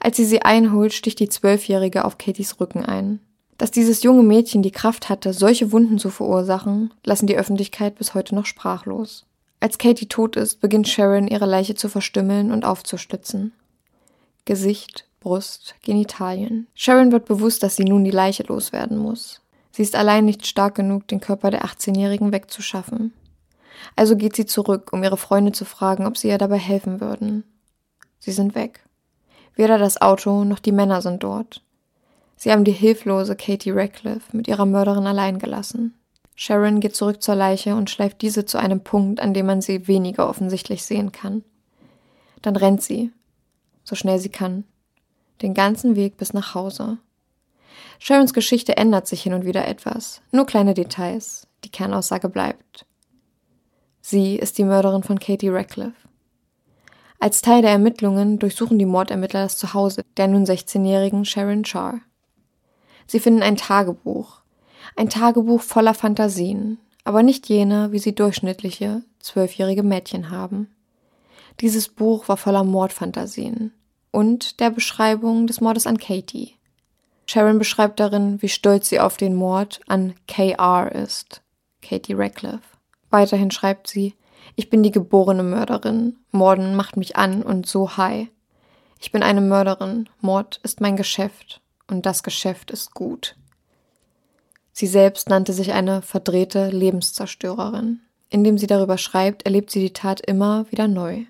Als 0.00 0.18
sie 0.18 0.26
sie 0.26 0.42
einholt, 0.42 0.92
sticht 0.92 1.18
die 1.18 1.30
Zwölfjährige 1.30 2.04
auf 2.04 2.18
Katies 2.18 2.60
Rücken 2.60 2.84
ein. 2.84 3.20
Dass 3.56 3.70
dieses 3.70 4.02
junge 4.02 4.22
Mädchen 4.22 4.62
die 4.62 4.72
Kraft 4.72 5.08
hatte, 5.08 5.32
solche 5.32 5.72
Wunden 5.72 5.98
zu 5.98 6.10
verursachen, 6.10 6.92
lassen 7.04 7.26
die 7.26 7.38
Öffentlichkeit 7.38 7.94
bis 7.94 8.12
heute 8.12 8.34
noch 8.34 8.44
sprachlos. 8.44 9.24
Als 9.60 9.78
Katie 9.78 10.08
tot 10.08 10.36
ist, 10.36 10.60
beginnt 10.60 10.88
Sharon 10.88 11.26
ihre 11.26 11.46
Leiche 11.46 11.74
zu 11.74 11.88
verstümmeln 11.88 12.52
und 12.52 12.66
aufzuschlitzen. 12.66 13.52
Gesicht, 14.44 15.06
Brust, 15.24 15.74
Genitalien. 15.80 16.66
Sharon 16.74 17.10
wird 17.10 17.24
bewusst, 17.24 17.62
dass 17.62 17.76
sie 17.76 17.86
nun 17.86 18.04
die 18.04 18.10
Leiche 18.10 18.42
loswerden 18.42 18.98
muss. 18.98 19.40
Sie 19.72 19.80
ist 19.80 19.96
allein 19.96 20.26
nicht 20.26 20.46
stark 20.46 20.74
genug, 20.74 21.08
den 21.08 21.20
Körper 21.20 21.50
der 21.50 21.64
18-Jährigen 21.64 22.30
wegzuschaffen. 22.30 23.14
Also 23.96 24.16
geht 24.16 24.36
sie 24.36 24.44
zurück, 24.44 24.92
um 24.92 25.02
ihre 25.02 25.16
Freunde 25.16 25.52
zu 25.52 25.64
fragen, 25.64 26.04
ob 26.04 26.18
sie 26.18 26.28
ihr 26.28 26.36
dabei 26.36 26.58
helfen 26.58 27.00
würden. 27.00 27.42
Sie 28.18 28.32
sind 28.32 28.54
weg. 28.54 28.84
Weder 29.54 29.78
das 29.78 29.98
Auto 30.02 30.44
noch 30.44 30.58
die 30.58 30.72
Männer 30.72 31.00
sind 31.00 31.22
dort. 31.22 31.62
Sie 32.36 32.52
haben 32.52 32.64
die 32.64 32.72
hilflose 32.72 33.34
Katie 33.34 33.70
Radcliffe 33.70 34.36
mit 34.36 34.46
ihrer 34.46 34.66
Mörderin 34.66 35.06
allein 35.06 35.38
gelassen. 35.38 35.94
Sharon 36.36 36.80
geht 36.80 36.96
zurück 36.96 37.22
zur 37.22 37.34
Leiche 37.34 37.76
und 37.76 37.88
schleift 37.88 38.20
diese 38.20 38.44
zu 38.44 38.58
einem 38.58 38.80
Punkt, 38.80 39.20
an 39.20 39.32
dem 39.32 39.46
man 39.46 39.62
sie 39.62 39.88
weniger 39.88 40.28
offensichtlich 40.28 40.82
sehen 40.82 41.12
kann. 41.12 41.44
Dann 42.42 42.56
rennt 42.56 42.82
sie, 42.82 43.10
so 43.84 43.94
schnell 43.94 44.18
sie 44.18 44.28
kann, 44.28 44.64
den 45.44 45.54
ganzen 45.54 45.94
Weg 45.94 46.16
bis 46.16 46.32
nach 46.32 46.54
Hause. 46.54 46.98
Sharons 48.00 48.34
Geschichte 48.34 48.76
ändert 48.76 49.06
sich 49.06 49.22
hin 49.22 49.34
und 49.34 49.44
wieder 49.44 49.68
etwas, 49.68 50.22
nur 50.32 50.46
kleine 50.46 50.74
Details. 50.74 51.46
Die 51.64 51.70
Kernaussage 51.70 52.28
bleibt. 52.28 52.86
Sie 54.00 54.36
ist 54.36 54.58
die 54.58 54.64
Mörderin 54.64 55.02
von 55.02 55.18
Katie 55.18 55.48
Radcliffe. 55.48 56.08
Als 57.20 57.40
Teil 57.40 57.62
der 57.62 57.70
Ermittlungen 57.70 58.38
durchsuchen 58.38 58.78
die 58.78 58.84
Mordermittler 58.86 59.44
das 59.44 59.56
Zuhause 59.56 60.02
der 60.16 60.28
nun 60.28 60.44
16-jährigen 60.44 61.24
Sharon 61.24 61.64
Char. 61.64 62.00
Sie 63.06 63.20
finden 63.20 63.42
ein 63.42 63.56
Tagebuch. 63.56 64.40
Ein 64.96 65.08
Tagebuch 65.08 65.62
voller 65.62 65.94
Fantasien, 65.94 66.78
aber 67.04 67.22
nicht 67.22 67.48
jene, 67.48 67.92
wie 67.92 67.98
sie 67.98 68.14
durchschnittliche, 68.14 69.02
zwölfjährige 69.20 69.82
Mädchen 69.82 70.30
haben. 70.30 70.68
Dieses 71.60 71.88
Buch 71.88 72.28
war 72.28 72.36
voller 72.36 72.64
Mordfantasien 72.64 73.72
und 74.14 74.60
der 74.60 74.70
Beschreibung 74.70 75.48
des 75.48 75.60
Mordes 75.60 75.88
an 75.88 75.98
Katie. 75.98 76.54
Sharon 77.26 77.58
beschreibt 77.58 77.98
darin, 77.98 78.40
wie 78.40 78.48
stolz 78.48 78.88
sie 78.88 79.00
auf 79.00 79.16
den 79.16 79.34
Mord 79.34 79.80
an 79.88 80.14
KR 80.28 80.92
ist, 80.92 81.42
Katie 81.82 82.14
Radcliffe. 82.14 82.62
Weiterhin 83.10 83.50
schreibt 83.50 83.88
sie, 83.88 84.14
ich 84.54 84.70
bin 84.70 84.84
die 84.84 84.92
geborene 84.92 85.42
Mörderin, 85.42 86.16
Morden 86.30 86.76
macht 86.76 86.96
mich 86.96 87.16
an 87.16 87.42
und 87.42 87.66
so 87.66 87.96
high. 87.96 88.28
Ich 89.00 89.10
bin 89.10 89.24
eine 89.24 89.40
Mörderin, 89.40 90.08
Mord 90.20 90.60
ist 90.62 90.80
mein 90.80 90.96
Geschäft 90.96 91.60
und 91.88 92.06
das 92.06 92.22
Geschäft 92.22 92.70
ist 92.70 92.94
gut. 92.94 93.34
Sie 94.72 94.86
selbst 94.86 95.28
nannte 95.28 95.52
sich 95.52 95.72
eine 95.72 96.02
verdrehte 96.02 96.68
Lebenszerstörerin. 96.68 98.00
Indem 98.30 98.58
sie 98.58 98.66
darüber 98.66 98.98
schreibt, 98.98 99.44
erlebt 99.44 99.70
sie 99.70 99.80
die 99.80 99.92
Tat 99.92 100.20
immer 100.20 100.70
wieder 100.70 100.88
neu. 100.88 101.24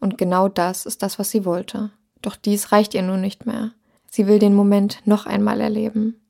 Und 0.00 0.18
genau 0.18 0.48
das 0.48 0.86
ist 0.86 1.02
das, 1.02 1.18
was 1.18 1.30
sie 1.30 1.44
wollte. 1.44 1.90
Doch 2.22 2.36
dies 2.36 2.72
reicht 2.72 2.94
ihr 2.94 3.02
nun 3.02 3.20
nicht 3.20 3.46
mehr. 3.46 3.72
Sie 4.10 4.26
will 4.26 4.38
den 4.38 4.54
Moment 4.54 5.00
noch 5.04 5.26
einmal 5.26 5.60
erleben. 5.60 6.20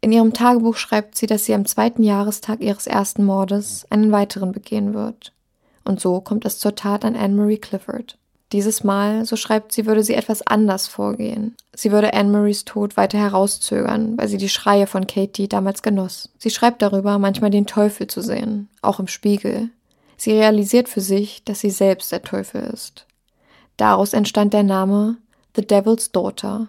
In 0.00 0.12
ihrem 0.12 0.32
Tagebuch 0.32 0.76
schreibt 0.76 1.16
sie, 1.16 1.26
dass 1.26 1.44
sie 1.44 1.54
am 1.54 1.66
zweiten 1.66 2.02
Jahrestag 2.02 2.60
ihres 2.60 2.86
ersten 2.86 3.24
Mordes 3.24 3.86
einen 3.90 4.12
weiteren 4.12 4.52
begehen 4.52 4.94
wird. 4.94 5.32
Und 5.84 6.00
so 6.00 6.20
kommt 6.20 6.44
es 6.44 6.58
zur 6.58 6.74
Tat 6.74 7.04
an 7.04 7.16
Anne-Marie 7.16 7.58
Clifford. 7.58 8.16
Dieses 8.52 8.82
Mal, 8.82 9.26
so 9.26 9.36
schreibt 9.36 9.72
sie, 9.72 9.84
würde 9.84 10.02
sie 10.02 10.14
etwas 10.14 10.46
anders 10.46 10.86
vorgehen. 10.86 11.54
Sie 11.74 11.92
würde 11.92 12.14
Anne-Maries 12.14 12.64
Tod 12.64 12.96
weiter 12.96 13.18
herauszögern, 13.18 14.16
weil 14.16 14.28
sie 14.28 14.38
die 14.38 14.48
Schreie 14.48 14.86
von 14.86 15.06
Katie 15.06 15.48
damals 15.48 15.82
genoss. 15.82 16.30
Sie 16.38 16.50
schreibt 16.50 16.80
darüber, 16.80 17.18
manchmal 17.18 17.50
den 17.50 17.66
Teufel 17.66 18.06
zu 18.06 18.22
sehen, 18.22 18.68
auch 18.80 19.00
im 19.00 19.06
Spiegel. 19.06 19.68
Sie 20.16 20.32
realisiert 20.32 20.88
für 20.88 21.02
sich, 21.02 21.44
dass 21.44 21.60
sie 21.60 21.70
selbst 21.70 22.10
der 22.10 22.22
Teufel 22.22 22.62
ist. 22.72 23.06
Daraus 23.78 24.12
entstand 24.12 24.52
der 24.52 24.64
Name 24.64 25.16
The 25.54 25.64
Devil's 25.64 26.10
Daughter, 26.10 26.68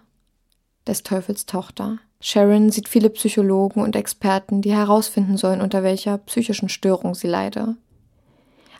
des 0.87 1.01
Teufels 1.03 1.47
Tochter. 1.47 1.97
Sharon 2.21 2.69
sieht 2.69 2.87
viele 2.87 3.09
Psychologen 3.09 3.81
und 3.81 3.95
Experten, 3.95 4.61
die 4.61 4.71
herausfinden 4.71 5.35
sollen, 5.35 5.59
unter 5.59 5.81
welcher 5.81 6.19
psychischen 6.19 6.69
Störung 6.69 7.15
sie 7.15 7.27
leide. 7.27 7.75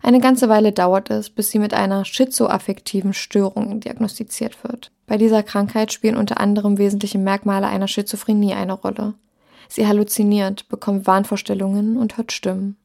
Eine 0.03 0.19
ganze 0.19 0.47
Weile 0.47 0.71
dauert 0.71 1.09
es, 1.09 1.31
bis 1.31 1.49
sie 1.49 1.57
mit 1.57 1.73
einer 1.73 2.05
schizoaffektiven 2.05 3.13
Störung 3.13 3.79
diagnostiziert 3.79 4.63
wird. 4.63 4.91
Bei 5.07 5.17
dieser 5.17 5.41
Krankheit 5.41 5.91
spielen 5.91 6.15
unter 6.15 6.39
anderem 6.39 6.77
wesentliche 6.77 7.17
Merkmale 7.17 7.67
einer 7.67 7.87
Schizophrenie 7.87 8.53
eine 8.53 8.73
Rolle. 8.73 9.15
Sie 9.67 9.87
halluziniert, 9.87 10.69
bekommt 10.69 11.07
Wahnvorstellungen 11.07 11.97
und 11.97 12.17
hört 12.17 12.31
Stimmen. 12.31 12.77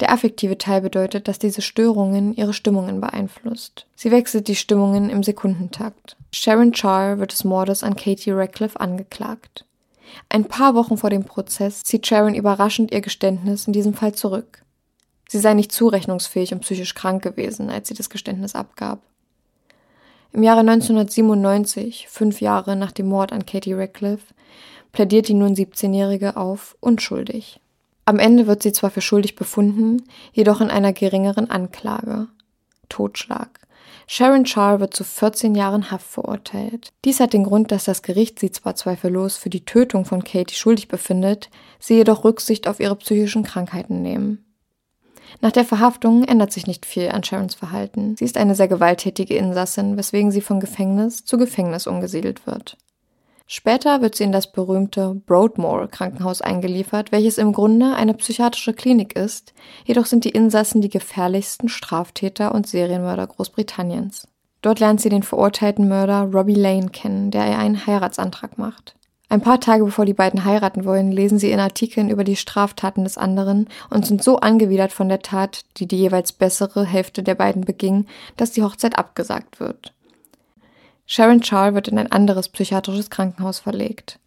Der 0.00 0.12
affektive 0.12 0.58
Teil 0.58 0.82
bedeutet, 0.82 1.26
dass 1.26 1.38
diese 1.38 1.62
Störungen 1.62 2.34
ihre 2.34 2.52
Stimmungen 2.52 3.00
beeinflusst. 3.00 3.86
Sie 3.94 4.10
wechselt 4.10 4.46
die 4.48 4.56
Stimmungen 4.56 5.08
im 5.08 5.22
Sekundentakt. 5.22 6.16
Sharon 6.32 6.74
Char 6.74 7.18
wird 7.18 7.32
des 7.32 7.44
Mordes 7.44 7.82
an 7.82 7.96
Katie 7.96 8.32
Radcliffe 8.32 8.78
angeklagt. 8.78 9.64
Ein 10.28 10.44
paar 10.44 10.74
Wochen 10.74 10.98
vor 10.98 11.10
dem 11.10 11.24
Prozess 11.24 11.82
zieht 11.82 12.06
Sharon 12.06 12.34
überraschend 12.34 12.92
ihr 12.92 13.00
Geständnis 13.00 13.66
in 13.66 13.72
diesem 13.72 13.94
Fall 13.94 14.14
zurück. 14.14 14.62
Sie 15.28 15.38
sei 15.38 15.54
nicht 15.54 15.72
zurechnungsfähig 15.72 16.52
und 16.52 16.60
psychisch 16.60 16.94
krank 16.94 17.22
gewesen, 17.22 17.70
als 17.70 17.88
sie 17.88 17.94
das 17.94 18.10
Geständnis 18.10 18.54
abgab. 18.54 19.00
Im 20.32 20.42
Jahre 20.42 20.60
1997, 20.60 22.08
fünf 22.08 22.40
Jahre 22.40 22.76
nach 22.76 22.92
dem 22.92 23.08
Mord 23.08 23.32
an 23.32 23.46
Katie 23.46 23.72
Radcliffe, 23.72 24.34
plädiert 24.92 25.28
die 25.28 25.34
nun 25.34 25.54
17-Jährige 25.54 26.36
auf 26.36 26.76
unschuldig. 26.80 27.60
Am 28.08 28.20
Ende 28.20 28.46
wird 28.46 28.62
sie 28.62 28.72
zwar 28.72 28.90
für 28.90 29.00
schuldig 29.00 29.34
befunden, 29.34 30.04
jedoch 30.32 30.60
in 30.60 30.70
einer 30.70 30.92
geringeren 30.92 31.50
Anklage. 31.50 32.28
Totschlag. 32.88 33.60
Sharon 34.06 34.46
Char 34.46 34.78
wird 34.78 34.94
zu 34.94 35.02
14 35.02 35.56
Jahren 35.56 35.90
Haft 35.90 36.06
verurteilt. 36.06 36.92
Dies 37.04 37.18
hat 37.18 37.32
den 37.32 37.42
Grund, 37.42 37.72
dass 37.72 37.84
das 37.84 38.02
Gericht 38.02 38.38
sie 38.38 38.52
zwar 38.52 38.76
zweifellos 38.76 39.36
für 39.36 39.50
die 39.50 39.64
Tötung 39.64 40.04
von 40.04 40.22
Katie 40.22 40.54
schuldig 40.54 40.86
befindet, 40.86 41.50
sie 41.80 41.94
jedoch 41.94 42.22
Rücksicht 42.22 42.68
auf 42.68 42.78
ihre 42.78 42.94
psychischen 42.94 43.42
Krankheiten 43.42 44.02
nehmen. 44.02 44.44
Nach 45.40 45.50
der 45.50 45.64
Verhaftung 45.64 46.22
ändert 46.22 46.52
sich 46.52 46.68
nicht 46.68 46.86
viel 46.86 47.08
an 47.08 47.24
Sharons 47.24 47.56
Verhalten. 47.56 48.16
Sie 48.16 48.24
ist 48.24 48.36
eine 48.36 48.54
sehr 48.54 48.68
gewalttätige 48.68 49.34
Insassin, 49.36 49.96
weswegen 49.96 50.30
sie 50.30 50.40
von 50.40 50.60
Gefängnis 50.60 51.24
zu 51.24 51.36
Gefängnis 51.36 51.88
umgesiedelt 51.88 52.46
wird. 52.46 52.76
Später 53.48 54.02
wird 54.02 54.16
sie 54.16 54.24
in 54.24 54.32
das 54.32 54.50
berühmte 54.50 55.14
Broadmoor 55.24 55.86
Krankenhaus 55.86 56.42
eingeliefert, 56.42 57.12
welches 57.12 57.38
im 57.38 57.52
Grunde 57.52 57.94
eine 57.94 58.14
psychiatrische 58.14 58.72
Klinik 58.72 59.14
ist, 59.14 59.54
jedoch 59.84 60.06
sind 60.06 60.24
die 60.24 60.30
Insassen 60.30 60.80
die 60.80 60.88
gefährlichsten 60.88 61.68
Straftäter 61.68 62.52
und 62.52 62.66
Serienmörder 62.66 63.28
Großbritanniens. 63.28 64.26
Dort 64.62 64.80
lernt 64.80 65.00
sie 65.00 65.10
den 65.10 65.22
verurteilten 65.22 65.86
Mörder 65.86 66.22
Robbie 66.32 66.56
Lane 66.56 66.88
kennen, 66.88 67.30
der 67.30 67.46
ihr 67.48 67.58
einen 67.58 67.86
Heiratsantrag 67.86 68.58
macht. 68.58 68.96
Ein 69.28 69.40
paar 69.40 69.60
Tage 69.60 69.84
bevor 69.84 70.04
die 70.04 70.14
beiden 70.14 70.44
heiraten 70.44 70.84
wollen, 70.84 71.10
lesen 71.10 71.38
sie 71.38 71.50
in 71.50 71.58
Artikeln 71.60 72.10
über 72.10 72.24
die 72.24 72.36
Straftaten 72.36 73.04
des 73.04 73.18
anderen 73.18 73.68
und 73.90 74.06
sind 74.06 74.22
so 74.22 74.38
angewidert 74.38 74.92
von 74.92 75.08
der 75.08 75.20
Tat, 75.20 75.64
die 75.76 75.86
die 75.86 75.98
jeweils 75.98 76.32
bessere 76.32 76.84
Hälfte 76.84 77.24
der 77.24 77.34
beiden 77.34 77.62
beging, 77.62 78.06
dass 78.36 78.52
die 78.52 78.62
Hochzeit 78.62 78.98
abgesagt 78.98 79.58
wird. 79.58 79.92
Sharon 81.06 81.42
Char 81.42 81.74
wird 81.74 81.88
in 81.88 81.98
ein 81.98 82.10
anderes 82.10 82.48
psychiatrisches 82.48 83.10
Krankenhaus 83.10 83.60
verlegt. 83.60 84.18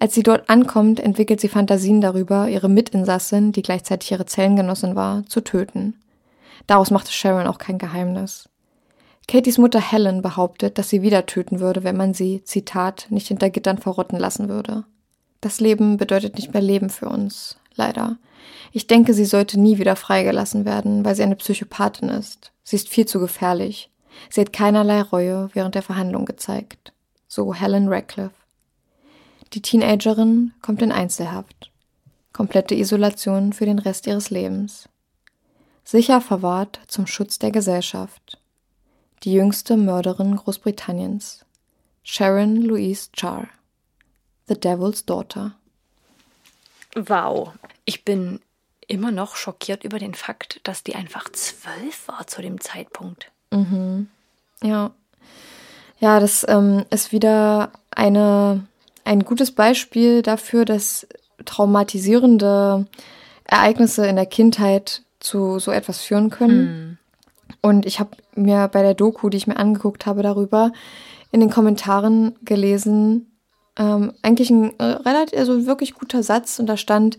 Als 0.00 0.14
sie 0.14 0.22
dort 0.22 0.50
ankommt, 0.50 1.00
entwickelt 1.00 1.40
sie 1.40 1.48
Fantasien 1.48 2.00
darüber, 2.00 2.48
ihre 2.48 2.68
Mitinsassin, 2.68 3.52
die 3.52 3.62
gleichzeitig 3.62 4.10
ihre 4.10 4.26
Zellengenossin 4.26 4.96
war, 4.96 5.24
zu 5.26 5.40
töten. 5.40 5.94
Daraus 6.66 6.90
machte 6.90 7.12
Sharon 7.12 7.46
auch 7.46 7.58
kein 7.58 7.78
Geheimnis. 7.78 8.48
Katys 9.28 9.58
Mutter 9.58 9.80
Helen 9.80 10.22
behauptet, 10.22 10.78
dass 10.78 10.88
sie 10.88 11.02
wieder 11.02 11.26
töten 11.26 11.60
würde, 11.60 11.84
wenn 11.84 11.96
man 11.96 12.14
sie, 12.14 12.42
Zitat, 12.44 13.06
nicht 13.10 13.28
hinter 13.28 13.50
Gittern 13.50 13.78
verrotten 13.78 14.18
lassen 14.18 14.48
würde. 14.48 14.84
Das 15.40 15.60
Leben 15.60 15.96
bedeutet 15.96 16.36
nicht 16.36 16.52
mehr 16.52 16.62
Leben 16.62 16.90
für 16.90 17.08
uns, 17.08 17.58
leider. 17.74 18.16
Ich 18.72 18.86
denke, 18.86 19.14
sie 19.14 19.24
sollte 19.24 19.58
nie 19.58 19.78
wieder 19.78 19.96
freigelassen 19.96 20.64
werden, 20.64 21.04
weil 21.04 21.14
sie 21.14 21.22
eine 21.22 21.36
Psychopathin 21.36 22.08
ist. 22.08 22.52
Sie 22.62 22.76
ist 22.76 22.88
viel 22.88 23.06
zu 23.06 23.18
gefährlich. 23.20 23.90
Sie 24.30 24.40
hat 24.40 24.52
keinerlei 24.52 25.02
Reue 25.02 25.50
während 25.52 25.74
der 25.74 25.82
Verhandlung 25.82 26.24
gezeigt. 26.24 26.92
So 27.28 27.54
Helen 27.54 27.88
Radcliffe. 27.88 28.34
Die 29.52 29.62
Teenagerin 29.62 30.52
kommt 30.62 30.82
in 30.82 30.92
Einzelhaft. 30.92 31.70
Komplette 32.32 32.74
Isolation 32.74 33.52
für 33.52 33.64
den 33.64 33.78
Rest 33.78 34.06
ihres 34.06 34.30
Lebens. 34.30 34.88
Sicher 35.84 36.20
verwahrt 36.20 36.80
zum 36.88 37.06
Schutz 37.06 37.38
der 37.38 37.50
Gesellschaft. 37.52 38.38
Die 39.22 39.32
jüngste 39.32 39.76
Mörderin 39.76 40.36
Großbritanniens. 40.36 41.44
Sharon 42.02 42.56
Louise 42.56 43.08
Charr. 43.16 43.48
The 44.48 44.58
Devil's 44.58 45.04
Daughter. 45.04 45.54
Wow. 46.94 47.52
Ich 47.84 48.04
bin 48.04 48.40
immer 48.86 49.10
noch 49.10 49.36
schockiert 49.36 49.84
über 49.84 49.98
den 49.98 50.14
Fakt, 50.14 50.60
dass 50.64 50.82
die 50.82 50.94
einfach 50.94 51.30
zwölf 51.32 52.08
war 52.08 52.26
zu 52.26 52.42
dem 52.42 52.60
Zeitpunkt. 52.60 53.30
Mhm. 53.50 54.08
Ja. 54.62 54.90
Ja, 55.98 56.20
das 56.20 56.44
ähm, 56.48 56.84
ist 56.90 57.12
wieder 57.12 57.70
eine, 57.90 58.66
ein 59.04 59.24
gutes 59.24 59.52
Beispiel 59.52 60.22
dafür, 60.22 60.64
dass 60.64 61.06
traumatisierende 61.44 62.86
Ereignisse 63.44 64.06
in 64.06 64.16
der 64.16 64.26
Kindheit 64.26 65.02
zu 65.20 65.58
so 65.58 65.70
etwas 65.70 66.00
führen 66.00 66.30
können. 66.30 66.58
Mhm. 66.60 66.98
Und 67.62 67.86
ich 67.86 68.00
habe 68.00 68.10
mir 68.34 68.68
bei 68.68 68.82
der 68.82 68.94
Doku, 68.94 69.28
die 69.28 69.36
ich 69.36 69.46
mir 69.46 69.56
angeguckt 69.56 70.06
habe 70.06 70.22
darüber, 70.22 70.72
in 71.32 71.40
den 71.40 71.50
Kommentaren 71.50 72.34
gelesen, 72.44 73.32
ähm, 73.78 74.12
eigentlich 74.22 74.50
ein 74.50 74.78
äh, 74.78 74.84
relativ, 74.84 75.38
also 75.38 75.66
wirklich 75.66 75.94
guter 75.94 76.22
Satz 76.22 76.58
und 76.58 76.66
da 76.66 76.76
stand, 76.76 77.18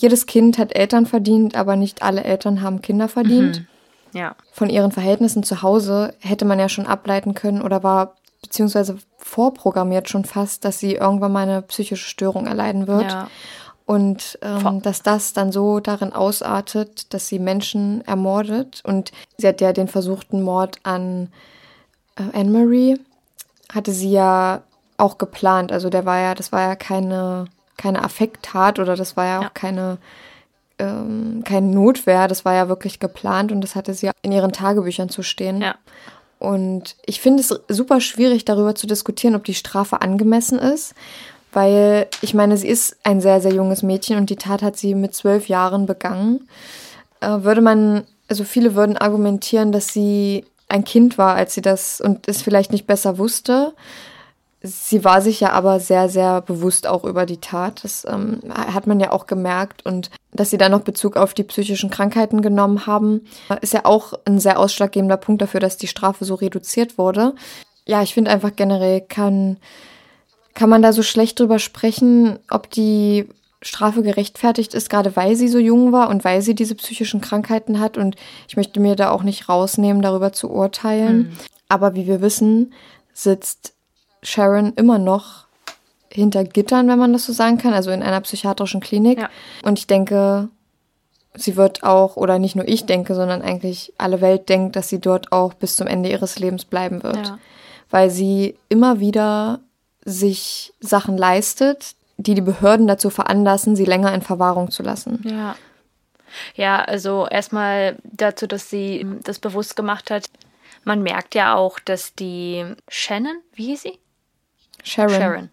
jedes 0.00 0.26
Kind 0.26 0.58
hat 0.58 0.74
Eltern 0.74 1.06
verdient, 1.06 1.56
aber 1.56 1.76
nicht 1.76 2.02
alle 2.02 2.24
Eltern 2.24 2.62
haben 2.62 2.82
Kinder 2.82 3.08
verdient. 3.08 3.60
Mhm. 3.60 3.66
Ja. 4.12 4.36
Von 4.52 4.70
ihren 4.70 4.92
Verhältnissen 4.92 5.42
zu 5.42 5.62
Hause 5.62 6.14
hätte 6.20 6.44
man 6.44 6.58
ja 6.58 6.68
schon 6.68 6.86
ableiten 6.86 7.34
können 7.34 7.62
oder 7.62 7.82
war 7.82 8.14
beziehungsweise 8.42 8.98
vorprogrammiert 9.18 10.08
schon 10.08 10.24
fast, 10.24 10.64
dass 10.64 10.78
sie 10.78 10.94
irgendwann 10.94 11.32
mal 11.32 11.48
eine 11.48 11.62
psychische 11.62 12.08
Störung 12.08 12.46
erleiden 12.46 12.86
wird. 12.86 13.10
Ja. 13.10 13.28
Und 13.84 14.38
ähm, 14.42 14.80
dass 14.82 15.02
das 15.02 15.32
dann 15.32 15.52
so 15.52 15.80
darin 15.80 16.12
ausartet, 16.12 17.12
dass 17.14 17.28
sie 17.28 17.38
Menschen 17.38 18.06
ermordet. 18.06 18.80
Und 18.84 19.12
sie 19.38 19.48
hat 19.48 19.60
ja 19.60 19.72
den 19.72 19.88
versuchten 19.88 20.42
Mord 20.42 20.78
an 20.82 21.32
äh, 22.16 22.38
Anne-Marie, 22.38 23.00
hatte 23.72 23.92
sie 23.92 24.12
ja 24.12 24.62
auch 24.96 25.18
geplant. 25.18 25.72
Also 25.72 25.90
der 25.90 26.04
war 26.04 26.20
ja, 26.20 26.34
das 26.34 26.52
war 26.52 26.60
ja 26.60 26.76
keine, 26.76 27.46
keine 27.76 28.04
Affekttat 28.04 28.78
oder 28.78 28.96
das 28.96 29.16
war 29.16 29.26
ja 29.26 29.38
auch 29.40 29.44
ja. 29.44 29.50
keine 29.50 29.98
ähm, 30.82 31.42
keine 31.44 31.68
Notwehr, 31.68 32.26
das 32.26 32.44
war 32.44 32.54
ja 32.54 32.68
wirklich 32.68 32.98
geplant 32.98 33.52
und 33.52 33.60
das 33.60 33.76
hatte 33.76 33.94
sie 33.94 34.10
in 34.22 34.32
ihren 34.32 34.52
Tagebüchern 34.52 35.08
zu 35.08 35.22
stehen. 35.22 35.62
Ja. 35.62 35.76
Und 36.38 36.96
ich 37.06 37.20
finde 37.20 37.40
es 37.40 37.54
super 37.68 38.00
schwierig, 38.00 38.44
darüber 38.44 38.74
zu 38.74 38.88
diskutieren, 38.88 39.36
ob 39.36 39.44
die 39.44 39.54
Strafe 39.54 40.02
angemessen 40.02 40.58
ist, 40.58 40.94
weil 41.52 42.08
ich 42.20 42.34
meine, 42.34 42.56
sie 42.56 42.66
ist 42.66 42.96
ein 43.04 43.20
sehr, 43.20 43.40
sehr 43.40 43.54
junges 43.54 43.84
Mädchen 43.84 44.16
und 44.16 44.28
die 44.28 44.36
Tat 44.36 44.62
hat 44.62 44.76
sie 44.76 44.94
mit 44.96 45.14
zwölf 45.14 45.48
Jahren 45.48 45.86
begangen. 45.86 46.48
Äh, 47.20 47.42
würde 47.42 47.60
man, 47.60 48.02
also 48.28 48.42
viele 48.42 48.74
würden 48.74 48.96
argumentieren, 48.96 49.70
dass 49.70 49.88
sie 49.88 50.44
ein 50.68 50.84
Kind 50.84 51.16
war, 51.16 51.36
als 51.36 51.54
sie 51.54 51.62
das 51.62 52.00
und 52.00 52.26
es 52.26 52.42
vielleicht 52.42 52.72
nicht 52.72 52.86
besser 52.86 53.18
wusste. 53.18 53.72
Sie 54.64 55.04
war 55.04 55.20
sich 55.20 55.40
ja 55.40 55.50
aber 55.50 55.80
sehr, 55.80 56.08
sehr 56.08 56.40
bewusst 56.40 56.86
auch 56.86 57.04
über 57.04 57.26
die 57.26 57.40
Tat. 57.40 57.82
Das 57.82 58.06
ähm, 58.08 58.40
hat 58.48 58.86
man 58.86 59.00
ja 59.00 59.10
auch 59.10 59.26
gemerkt. 59.26 59.84
Und 59.84 60.10
dass 60.30 60.50
sie 60.50 60.58
dann 60.58 60.70
noch 60.70 60.82
Bezug 60.82 61.16
auf 61.16 61.34
die 61.34 61.42
psychischen 61.42 61.90
Krankheiten 61.90 62.42
genommen 62.42 62.86
haben, 62.86 63.22
ist 63.60 63.72
ja 63.72 63.84
auch 63.84 64.12
ein 64.24 64.38
sehr 64.38 64.60
ausschlaggebender 64.60 65.16
Punkt 65.16 65.42
dafür, 65.42 65.58
dass 65.58 65.78
die 65.78 65.88
Strafe 65.88 66.24
so 66.24 66.34
reduziert 66.34 66.96
wurde. 66.96 67.34
Ja, 67.86 68.02
ich 68.02 68.14
finde 68.14 68.30
einfach 68.30 68.54
generell 68.54 69.00
kann, 69.00 69.56
kann 70.54 70.70
man 70.70 70.82
da 70.82 70.92
so 70.92 71.02
schlecht 71.02 71.40
drüber 71.40 71.58
sprechen, 71.58 72.38
ob 72.48 72.70
die 72.70 73.28
Strafe 73.62 74.02
gerechtfertigt 74.02 74.74
ist, 74.74 74.90
gerade 74.90 75.16
weil 75.16 75.34
sie 75.34 75.48
so 75.48 75.58
jung 75.58 75.92
war 75.92 76.08
und 76.08 76.24
weil 76.24 76.42
sie 76.42 76.54
diese 76.54 76.76
psychischen 76.76 77.20
Krankheiten 77.20 77.80
hat. 77.80 77.98
Und 77.98 78.14
ich 78.46 78.56
möchte 78.56 78.78
mir 78.78 78.94
da 78.94 79.10
auch 79.10 79.24
nicht 79.24 79.48
rausnehmen, 79.48 80.02
darüber 80.02 80.32
zu 80.32 80.50
urteilen. 80.50 81.16
Mhm. 81.16 81.32
Aber 81.68 81.94
wie 81.96 82.06
wir 82.06 82.20
wissen, 82.20 82.72
sitzt 83.12 83.74
Sharon 84.22 84.72
immer 84.74 84.98
noch 84.98 85.46
hinter 86.10 86.44
Gittern, 86.44 86.88
wenn 86.88 86.98
man 86.98 87.12
das 87.12 87.24
so 87.24 87.32
sagen 87.32 87.58
kann, 87.58 87.72
also 87.74 87.90
in 87.90 88.02
einer 88.02 88.20
psychiatrischen 88.20 88.80
Klinik. 88.80 89.18
Ja. 89.18 89.30
Und 89.62 89.78
ich 89.78 89.86
denke, 89.86 90.48
sie 91.34 91.56
wird 91.56 91.82
auch, 91.82 92.16
oder 92.16 92.38
nicht 92.38 92.54
nur 92.54 92.68
ich 92.68 92.86
denke, 92.86 93.14
sondern 93.14 93.42
eigentlich 93.42 93.92
alle 93.98 94.20
Welt 94.20 94.48
denkt, 94.48 94.76
dass 94.76 94.88
sie 94.88 95.00
dort 95.00 95.32
auch 95.32 95.54
bis 95.54 95.76
zum 95.76 95.86
Ende 95.86 96.10
ihres 96.10 96.38
Lebens 96.38 96.64
bleiben 96.64 97.02
wird. 97.02 97.26
Ja. 97.26 97.38
Weil 97.90 98.10
sie 98.10 98.56
immer 98.68 99.00
wieder 99.00 99.60
sich 100.04 100.72
Sachen 100.80 101.16
leistet, 101.16 101.94
die 102.16 102.34
die 102.34 102.40
Behörden 102.40 102.86
dazu 102.86 103.10
veranlassen, 103.10 103.76
sie 103.76 103.84
länger 103.84 104.14
in 104.14 104.22
Verwahrung 104.22 104.70
zu 104.70 104.82
lassen. 104.82 105.22
Ja. 105.24 105.56
Ja, 106.54 106.80
also 106.80 107.26
erstmal 107.26 107.96
dazu, 108.04 108.46
dass 108.46 108.70
sie 108.70 109.06
das 109.22 109.38
bewusst 109.38 109.76
gemacht 109.76 110.10
hat. 110.10 110.30
Man 110.82 111.02
merkt 111.02 111.34
ja 111.34 111.54
auch, 111.54 111.78
dass 111.78 112.14
die 112.14 112.64
Shannon, 112.88 113.36
wie 113.54 113.66
hieß 113.66 113.82
sie? 113.82 113.98
Sharon. 114.82 115.10
Sharon. 115.10 115.48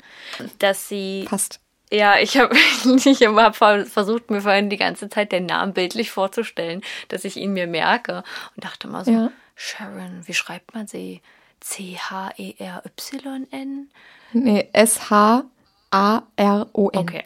Dass 0.59 0.89
sie. 0.89 1.25
Passt. 1.27 1.59
Ja, 1.91 2.19
ich 2.19 2.37
habe 2.37 2.55
ich 3.05 3.21
hab 3.25 3.55
versucht, 3.55 4.29
mir 4.29 4.41
vorhin 4.41 4.69
die 4.69 4.77
ganze 4.77 5.09
Zeit 5.09 5.31
den 5.31 5.47
Namen 5.47 5.73
bildlich 5.73 6.11
vorzustellen, 6.11 6.81
dass 7.07 7.25
ich 7.25 7.37
ihn 7.37 7.53
mir 7.53 7.67
merke. 7.67 8.23
Und 8.55 8.63
dachte 8.63 8.87
mal 8.87 9.03
so, 9.05 9.11
ja. 9.11 9.31
Sharon, 9.55 10.21
wie 10.25 10.33
schreibt 10.33 10.73
man 10.73 10.87
sie? 10.87 11.21
C-H-E-R-Y-N? 11.59 12.69
Nee, 14.31 14.69
S-H-A-R-O-N. 14.71 15.49
Okay. 16.99 17.25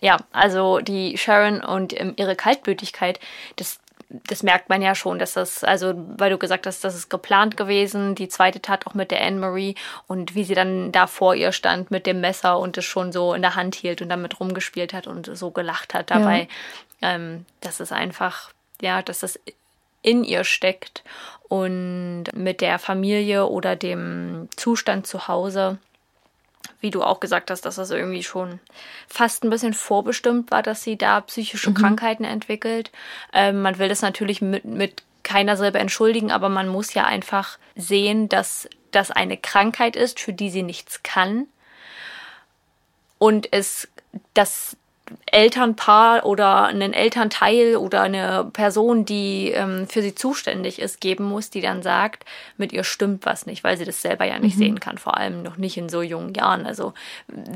Ja, 0.00 0.18
also 0.32 0.80
die 0.80 1.18
Sharon 1.18 1.60
und 1.62 1.98
ähm, 1.98 2.14
ihre 2.16 2.36
Kaltblütigkeit, 2.36 3.20
das 3.56 3.78
das 4.26 4.42
merkt 4.42 4.68
man 4.68 4.82
ja 4.82 4.94
schon, 4.94 5.18
dass 5.18 5.34
das, 5.34 5.64
also 5.64 5.94
weil 5.96 6.30
du 6.30 6.38
gesagt 6.38 6.66
hast, 6.66 6.84
das 6.84 6.94
ist 6.94 7.08
geplant 7.08 7.56
gewesen, 7.56 8.14
die 8.14 8.28
zweite 8.28 8.60
Tat 8.60 8.86
auch 8.86 8.94
mit 8.94 9.10
der 9.10 9.22
Anne-Marie 9.22 9.74
und 10.06 10.34
wie 10.34 10.44
sie 10.44 10.54
dann 10.54 10.92
da 10.92 11.06
vor 11.06 11.34
ihr 11.34 11.52
stand 11.52 11.90
mit 11.90 12.06
dem 12.06 12.20
Messer 12.20 12.58
und 12.58 12.78
es 12.78 12.84
schon 12.84 13.12
so 13.12 13.34
in 13.34 13.42
der 13.42 13.56
Hand 13.56 13.74
hielt 13.74 14.02
und 14.02 14.08
damit 14.08 14.40
rumgespielt 14.40 14.92
hat 14.92 15.06
und 15.06 15.30
so 15.36 15.50
gelacht 15.50 15.94
hat 15.94 16.10
dabei. 16.10 16.48
Ja. 17.00 17.14
Ähm, 17.14 17.46
das 17.60 17.80
ist 17.80 17.92
einfach, 17.92 18.50
ja, 18.80 19.02
dass 19.02 19.20
das 19.20 19.38
in 20.02 20.22
ihr 20.22 20.44
steckt 20.44 21.02
und 21.48 22.24
mit 22.34 22.60
der 22.60 22.78
Familie 22.78 23.46
oder 23.46 23.74
dem 23.76 24.48
Zustand 24.56 25.06
zu 25.06 25.28
Hause 25.28 25.78
wie 26.84 26.90
du 26.90 27.02
auch 27.02 27.18
gesagt 27.18 27.50
hast, 27.50 27.62
dass 27.62 27.76
das 27.76 27.90
irgendwie 27.90 28.22
schon 28.22 28.60
fast 29.08 29.42
ein 29.42 29.48
bisschen 29.48 29.72
vorbestimmt 29.72 30.50
war, 30.50 30.62
dass 30.62 30.82
sie 30.82 30.98
da 30.98 31.22
psychische 31.22 31.70
mhm. 31.70 31.74
Krankheiten 31.74 32.24
entwickelt. 32.24 32.92
Ähm, 33.32 33.62
man 33.62 33.78
will 33.78 33.88
das 33.88 34.02
natürlich 34.02 34.42
mit, 34.42 34.66
mit 34.66 35.02
keiner 35.22 35.56
selber 35.56 35.80
entschuldigen, 35.80 36.30
aber 36.30 36.50
man 36.50 36.68
muss 36.68 36.92
ja 36.92 37.06
einfach 37.06 37.58
sehen, 37.74 38.28
dass 38.28 38.68
das 38.90 39.10
eine 39.10 39.38
Krankheit 39.38 39.96
ist, 39.96 40.20
für 40.20 40.34
die 40.34 40.50
sie 40.50 40.62
nichts 40.62 41.02
kann. 41.02 41.46
Und 43.18 43.50
es, 43.50 43.88
dass 44.34 44.76
Elternpaar 45.26 46.24
oder 46.24 46.64
einen 46.64 46.94
Elternteil 46.94 47.76
oder 47.76 48.00
eine 48.00 48.48
Person, 48.52 49.04
die 49.04 49.50
ähm, 49.50 49.86
für 49.86 50.00
sie 50.00 50.14
zuständig 50.14 50.78
ist, 50.78 51.00
geben 51.00 51.24
muss, 51.24 51.50
die 51.50 51.60
dann 51.60 51.82
sagt, 51.82 52.24
mit 52.56 52.72
ihr 52.72 52.84
stimmt 52.84 53.26
was 53.26 53.44
nicht, 53.44 53.64
weil 53.64 53.76
sie 53.76 53.84
das 53.84 54.00
selber 54.00 54.24
ja 54.24 54.38
nicht 54.38 54.56
mhm. 54.56 54.60
sehen 54.60 54.80
kann, 54.80 54.96
vor 54.96 55.18
allem 55.18 55.42
noch 55.42 55.58
nicht 55.58 55.76
in 55.76 55.90
so 55.90 56.00
jungen 56.00 56.32
Jahren. 56.32 56.64
Also 56.64 56.94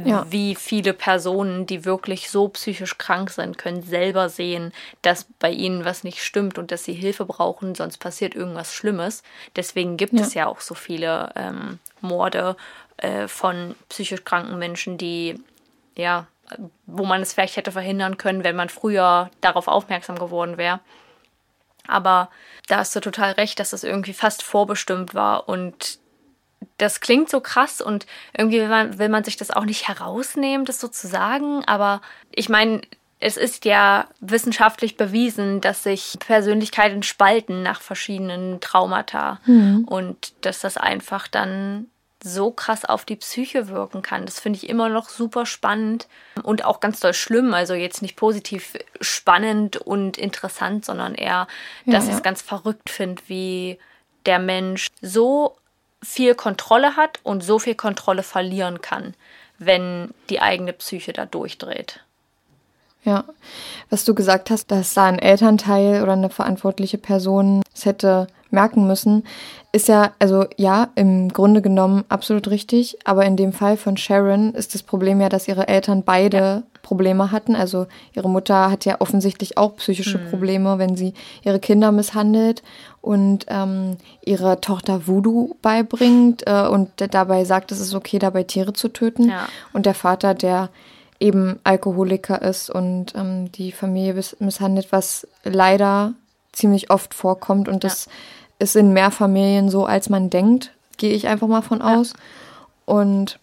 ja. 0.05 0.27
wie 0.29 0.57
viele 0.57 0.93
Personen, 0.93 1.65
die 1.65 1.87
wirklich 1.87 2.29
so 2.29 2.49
psychisch 2.49 2.99
krank 2.99 3.31
sind, 3.31 3.57
können 3.57 3.83
selber 3.83 4.29
sehen, 4.29 4.73
dass 5.01 5.27
bei 5.39 5.51
ihnen 5.51 5.87
was 5.87 6.05
nicht 6.05 6.23
stimmt 6.23 6.59
und 6.59 6.71
dass 6.71 6.85
sie 6.85 6.95
Hilfe 6.95 7.25
brauchen, 7.25 7.75
sonst 7.75 7.97
passiert 7.97 8.35
irgendwas 8.35 8.75
Schlimmes. 8.75 9.23
Deswegen 9.57 9.97
gibt 9.97 10.13
ja. 10.15 10.21
es 10.21 10.35
ja 10.35 10.47
auch 10.47 10.61
so 10.61 10.75
viele 10.75 11.33
ähm, 11.35 11.79
Morde 12.03 12.57
äh, 12.99 13.27
von 13.27 13.75
psychisch 13.89 14.25
kranken 14.25 14.59
Menschen, 14.59 14.99
die 14.99 15.41
ja 15.97 16.27
wo 16.87 17.05
man 17.05 17.23
es 17.23 17.33
vielleicht 17.33 17.57
hätte 17.57 17.73
verhindern 17.73 18.17
können, 18.19 18.45
wenn 18.45 18.57
man 18.57 18.69
früher 18.69 19.31
darauf 19.41 19.69
aufmerksam 19.69 20.19
geworden 20.19 20.57
wäre. 20.57 20.81
Aber 21.87 22.31
da 22.67 22.79
hast 22.79 22.95
du 22.95 23.01
total 23.01 23.33
recht, 23.33 23.59
dass 23.61 23.71
das 23.71 23.83
irgendwie 23.83 24.13
fast 24.13 24.43
vorbestimmt 24.43 25.15
war 25.15 25.49
und 25.49 25.99
das 26.77 27.01
klingt 27.01 27.31
so 27.31 27.41
krass 27.41 27.81
und 27.81 28.07
irgendwie 28.37 28.61
will 28.61 28.69
man, 28.69 28.99
will 28.99 29.09
man 29.09 29.25
sich 29.25 29.37
das 29.37 29.51
auch 29.51 29.65
nicht 29.65 29.89
herausnehmen, 29.89 30.67
das 30.67 30.81
so 30.81 30.89
zu 30.89 31.07
sagen. 31.07 31.65
Aber 31.67 32.01
ich 32.33 32.49
meine, 32.49 32.83
es 33.21 33.37
ist 33.37 33.65
ja 33.65 34.07
wissenschaftlich 34.21 34.97
bewiesen, 34.97 35.61
dass 35.61 35.83
sich 35.83 36.17
Persönlichkeiten 36.21 37.03
spalten 37.03 37.63
nach 37.63 37.81
verschiedenen 37.81 38.61
Traumata 38.61 39.41
mhm. 39.47 39.85
und 39.87 40.33
dass 40.45 40.61
das 40.61 40.77
einfach 40.77 41.27
dann 41.27 41.87
so 42.23 42.51
krass 42.51 42.85
auf 42.85 43.05
die 43.05 43.17
Psyche 43.17 43.69
wirken 43.69 44.03
kann. 44.03 44.27
Das 44.27 44.41
finde 44.41 44.57
ich 44.57 44.69
immer 44.69 44.89
noch 44.89 45.09
super 45.09 45.47
spannend 45.47 46.09
und 46.43 46.65
auch 46.65 46.81
ganz 46.81 47.01
doll 47.01 47.15
schlimm. 47.15 47.55
Also 47.55 47.75
jetzt 47.75 48.03
nicht 48.03 48.17
positiv 48.17 48.75
spannend 49.01 49.77
und 49.77 50.19
interessant, 50.19 50.85
sondern 50.85 51.15
eher, 51.15 51.47
dass 51.87 52.05
ja, 52.05 52.11
ich 52.11 52.17
es 52.17 52.23
ganz 52.23 52.43
verrückt 52.43 52.91
finde, 52.91 53.23
wie 53.29 53.79
der 54.27 54.39
Mensch 54.39 54.89
so 55.01 55.57
viel 56.03 56.35
Kontrolle 56.35 56.97
hat 56.97 57.21
und 57.23 57.43
so 57.43 57.59
viel 57.59 57.75
Kontrolle 57.75 58.23
verlieren 58.23 58.81
kann, 58.81 59.15
wenn 59.59 60.13
die 60.29 60.41
eigene 60.41 60.73
Psyche 60.73 61.13
da 61.13 61.27
durchdreht. 61.27 62.01
Ja, 63.05 63.25
was 63.91 64.05
du 64.05 64.15
gesagt 64.15 64.51
hast, 64.51 64.71
dass 64.71 64.95
da 64.95 65.07
ein 65.07 65.19
Elternteil 65.19 66.03
oder 66.03 66.13
eine 66.13 66.31
verantwortliche 66.31 66.99
Person 66.99 67.63
es 67.75 67.87
hätte 67.87 68.27
merken 68.51 68.87
müssen, 68.87 69.25
ist 69.73 69.89
ja, 69.89 70.13
also 70.19 70.47
ja, 70.57 70.89
im 70.95 71.29
Grunde 71.29 71.61
genommen 71.61 72.05
absolut 72.09 72.49
richtig, 72.49 72.99
aber 73.05 73.25
in 73.27 73.37
dem 73.37 73.53
Fall 73.53 73.77
von 73.77 73.97
Sharon 73.97 74.55
ist 74.55 74.75
das 74.75 74.83
Problem 74.83 75.21
ja, 75.21 75.29
dass 75.29 75.49
ihre 75.49 75.69
Eltern 75.69 76.03
beide 76.05 76.37
ja. 76.39 76.63
Probleme 76.83 77.31
hatten. 77.31 77.55
Also 77.55 77.87
ihre 78.15 78.31
Mutter 78.31 78.71
hat 78.71 78.87
ja 78.87 78.97
offensichtlich 79.01 79.59
auch 79.59 79.77
psychische 79.77 80.19
mhm. 80.19 80.31
Probleme, 80.31 80.79
wenn 80.79 80.97
sie 80.97 81.13
ihre 81.43 81.61
Kinder 81.61 81.93
misshandelt 81.93 82.63
und 83.03 83.45
ähm, 83.49 83.99
ihre 84.25 84.61
Tochter 84.61 85.07
Voodoo 85.07 85.57
beibringt 85.61 86.45
äh, 86.47 86.67
und 86.67 86.91
dabei 87.11 87.45
sagt, 87.45 87.71
es 87.73 87.81
ist 87.81 87.95
okay, 87.95 88.19
dabei 88.19 88.45
Tiere 88.45 88.73
zu 88.73 88.89
töten. 88.89 89.29
Ja. 89.29 89.49
Und 89.75 89.85
der 89.85 89.95
Vater, 89.95 90.33
der 90.33 90.71
eben 91.21 91.59
Alkoholiker 91.65 92.41
ist 92.41 92.71
und 92.71 93.15
ähm, 93.15 93.53
die 93.53 93.73
Familie 93.73 94.23
misshandelt, 94.39 94.93
was 94.93 95.27
leider 95.45 96.15
ziemlich 96.53 96.91
oft 96.91 97.15
vorkommt 97.15 97.69
und 97.69 97.85
das 97.85 98.09
ist 98.59 98.77
in 98.77 98.93
mehr 98.93 99.11
Familien 99.11 99.69
so, 99.69 99.87
als 99.87 100.09
man 100.09 100.31
denkt, 100.31 100.73
gehe 100.97 101.13
ich 101.13 101.29
einfach 101.29 101.47
mal 101.47 101.63
von 101.63 101.81
aus. 101.83 102.13
Ja. 102.13 102.95
Und 102.95 103.39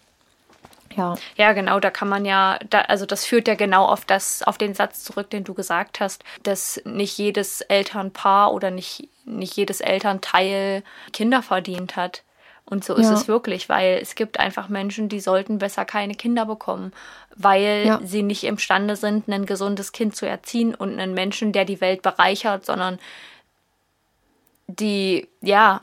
ja. 0.96 1.14
Ja, 1.36 1.52
genau, 1.52 1.78
da 1.78 1.90
kann 1.90 2.08
man 2.08 2.24
ja, 2.24 2.58
da, 2.70 2.80
also 2.82 3.06
das 3.06 3.26
führt 3.26 3.48
ja 3.48 3.54
genau 3.54 3.84
auf 3.84 4.04
das, 4.04 4.42
auf 4.42 4.56
den 4.58 4.74
Satz 4.74 5.04
zurück, 5.04 5.30
den 5.30 5.44
du 5.44 5.54
gesagt 5.54 6.00
hast, 6.00 6.24
dass 6.42 6.80
nicht 6.84 7.18
jedes 7.18 7.60
Elternpaar 7.60 8.52
oder 8.52 8.70
nicht, 8.70 9.08
nicht 9.24 9.56
jedes 9.56 9.80
Elternteil 9.80 10.82
Kinder 11.12 11.42
verdient 11.42 11.96
hat. 11.96 12.22
Und 12.68 12.84
so 12.84 12.94
ist 12.94 13.06
ja. 13.06 13.12
es 13.12 13.28
wirklich, 13.28 13.68
weil 13.68 13.98
es 14.02 14.16
gibt 14.16 14.40
einfach 14.40 14.68
Menschen, 14.68 15.08
die 15.08 15.20
sollten 15.20 15.58
besser 15.58 15.84
keine 15.84 16.14
Kinder 16.14 16.46
bekommen, 16.46 16.92
weil 17.36 17.84
ja. 17.86 18.00
sie 18.02 18.24
nicht 18.24 18.42
imstande 18.42 18.96
sind, 18.96 19.28
ein 19.28 19.46
gesundes 19.46 19.92
Kind 19.92 20.16
zu 20.16 20.26
erziehen 20.26 20.74
und 20.74 20.98
einen 20.98 21.14
Menschen, 21.14 21.52
der 21.52 21.64
die 21.64 21.80
Welt 21.80 22.02
bereichert, 22.02 22.66
sondern 22.66 22.98
die, 24.66 25.28
ja, 25.40 25.82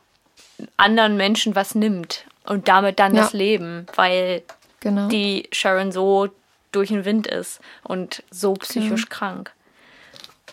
anderen 0.78 1.18
Menschen 1.18 1.56
was 1.56 1.76
nimmt 1.76 2.26
und 2.46 2.68
damit 2.68 3.00
dann 3.00 3.16
ja. 3.16 3.24
das 3.24 3.34
Leben, 3.34 3.88
weil 3.96 4.44
genau. 4.80 5.08
die 5.08 5.48
Sharon 5.52 5.92
so 5.92 6.30
durch 6.72 6.90
den 6.90 7.06
Wind 7.06 7.28
ist 7.28 7.60
und 7.84 8.24
so 8.32 8.54
psychisch 8.54 9.06
genau. 9.06 9.18
krank. 9.18 9.52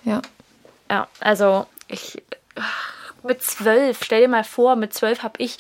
Ja. 0.05 0.23
Ja, 0.91 1.09
also 1.21 1.67
ich 1.89 2.23
mit 3.23 3.43
zwölf, 3.43 4.03
stell 4.03 4.23
dir 4.23 4.29
mal 4.29 4.45
vor, 4.45 4.77
mit 4.77 4.95
zwölf 4.95 5.23
habe 5.23 5.35
ich 5.39 5.59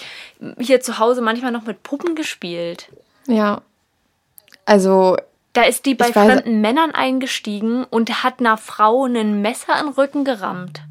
hier 0.59 0.81
zu 0.81 0.99
Hause 0.99 1.21
manchmal 1.21 1.53
noch 1.53 1.65
mit 1.65 1.83
Puppen 1.83 2.15
gespielt. 2.15 2.89
Ja. 3.27 3.63
Also. 4.65 5.17
Da 5.53 5.63
ist 5.63 5.85
die 5.85 5.95
bei 5.95 6.13
fremden 6.13 6.61
Männern 6.61 6.93
eingestiegen 6.93 7.85
und 7.85 8.23
hat 8.23 8.39
einer 8.39 8.57
Frau 8.57 9.05
ein 9.07 9.43
Messer 9.43 9.79
in 9.81 9.87
den 9.87 9.95
Rücken 9.95 10.25
gerammt. 10.25 10.83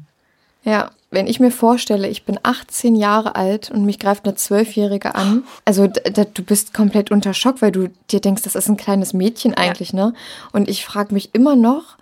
Ja, 0.62 0.90
wenn 1.10 1.26
ich 1.26 1.40
mir 1.40 1.50
vorstelle, 1.50 2.08
ich 2.08 2.24
bin 2.24 2.38
18 2.42 2.94
Jahre 2.94 3.34
alt 3.34 3.70
und 3.70 3.84
mich 3.84 3.98
greift 3.98 4.24
eine 4.24 4.36
Zwölfjährige 4.36 5.14
an, 5.14 5.44
also 5.64 5.88
du 5.88 6.42
bist 6.44 6.72
komplett 6.72 7.10
unter 7.10 7.34
Schock, 7.34 7.62
weil 7.62 7.72
du 7.72 7.88
dir 8.10 8.20
denkst, 8.20 8.42
das 8.42 8.54
ist 8.54 8.68
ein 8.68 8.76
kleines 8.76 9.12
Mädchen 9.12 9.54
eigentlich, 9.54 9.92
ja. 9.92 10.06
ne? 10.06 10.14
Und 10.52 10.68
ich 10.68 10.84
frage 10.84 11.12
mich 11.12 11.30
immer 11.32 11.56
noch, 11.56 11.96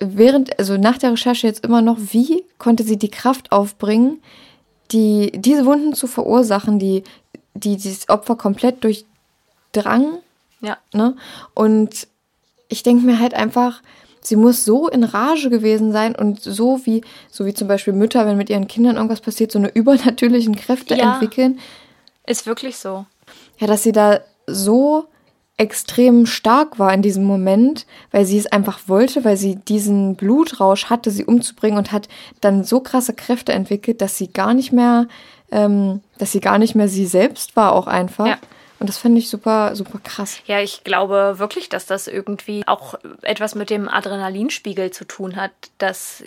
während, 0.00 0.58
also 0.58 0.76
nach 0.76 0.98
der 0.98 1.12
Recherche 1.12 1.46
jetzt 1.46 1.64
immer 1.64 1.80
noch, 1.80 1.96
wie 1.98 2.44
konnte 2.58 2.82
sie 2.82 2.98
die 2.98 3.10
Kraft 3.10 3.52
aufbringen, 3.52 4.20
die, 4.90 5.32
diese 5.34 5.64
Wunden 5.64 5.94
zu 5.94 6.06
verursachen, 6.06 6.78
die, 6.78 7.04
die 7.54 7.76
dieses 7.76 8.08
Opfer 8.08 8.36
komplett 8.36 8.84
durchdrang. 8.84 10.18
Ja. 10.60 10.76
Ne? 10.92 11.16
Und 11.54 12.06
ich 12.68 12.82
denke 12.82 13.06
mir 13.06 13.18
halt 13.18 13.34
einfach, 13.34 13.80
sie 14.26 14.36
muss 14.36 14.64
so 14.64 14.88
in 14.88 15.04
Rage 15.04 15.50
gewesen 15.50 15.92
sein 15.92 16.14
und 16.14 16.40
so 16.40 16.80
wie, 16.84 17.02
so 17.30 17.46
wie 17.46 17.54
zum 17.54 17.68
Beispiel 17.68 17.92
Mütter, 17.92 18.26
wenn 18.26 18.36
mit 18.36 18.50
ihren 18.50 18.66
Kindern 18.66 18.96
irgendwas 18.96 19.20
passiert, 19.20 19.52
so 19.52 19.58
eine 19.58 19.68
übernatürlichen 19.74 20.56
Kräfte 20.56 20.96
ja, 20.96 21.14
entwickeln. 21.14 21.60
Ist 22.26 22.46
wirklich 22.46 22.76
so. 22.76 23.06
Ja, 23.58 23.66
dass 23.66 23.82
sie 23.82 23.92
da 23.92 24.20
so 24.46 25.06
extrem 25.56 26.26
stark 26.26 26.78
war 26.78 26.92
in 26.92 27.02
diesem 27.02 27.24
Moment, 27.24 27.86
weil 28.10 28.24
sie 28.24 28.38
es 28.38 28.46
einfach 28.46 28.80
wollte, 28.88 29.24
weil 29.24 29.36
sie 29.36 29.54
diesen 29.54 30.16
Blutrausch 30.16 30.86
hatte, 30.86 31.10
sie 31.10 31.24
umzubringen 31.24 31.78
und 31.78 31.92
hat 31.92 32.08
dann 32.40 32.64
so 32.64 32.80
krasse 32.80 33.12
Kräfte 33.14 33.52
entwickelt, 33.52 34.00
dass 34.00 34.18
sie 34.18 34.32
gar 34.32 34.52
nicht 34.52 34.72
mehr, 34.72 35.06
ähm, 35.52 36.00
dass 36.18 36.32
sie 36.32 36.40
gar 36.40 36.58
nicht 36.58 36.74
mehr 36.74 36.88
sie 36.88 37.06
selbst 37.06 37.54
war, 37.54 37.72
auch 37.72 37.86
einfach. 37.86 38.26
Ja. 38.26 38.38
Und 38.84 38.88
das 38.88 38.98
finde 38.98 39.18
ich 39.18 39.30
super, 39.30 39.74
super 39.74 39.98
krass. 40.04 40.40
Ja, 40.44 40.60
ich 40.60 40.84
glaube 40.84 41.38
wirklich, 41.38 41.70
dass 41.70 41.86
das 41.86 42.06
irgendwie 42.06 42.64
auch 42.66 42.96
etwas 43.22 43.54
mit 43.54 43.70
dem 43.70 43.88
Adrenalinspiegel 43.88 44.90
zu 44.90 45.06
tun 45.06 45.36
hat, 45.36 45.52
dass, 45.78 46.22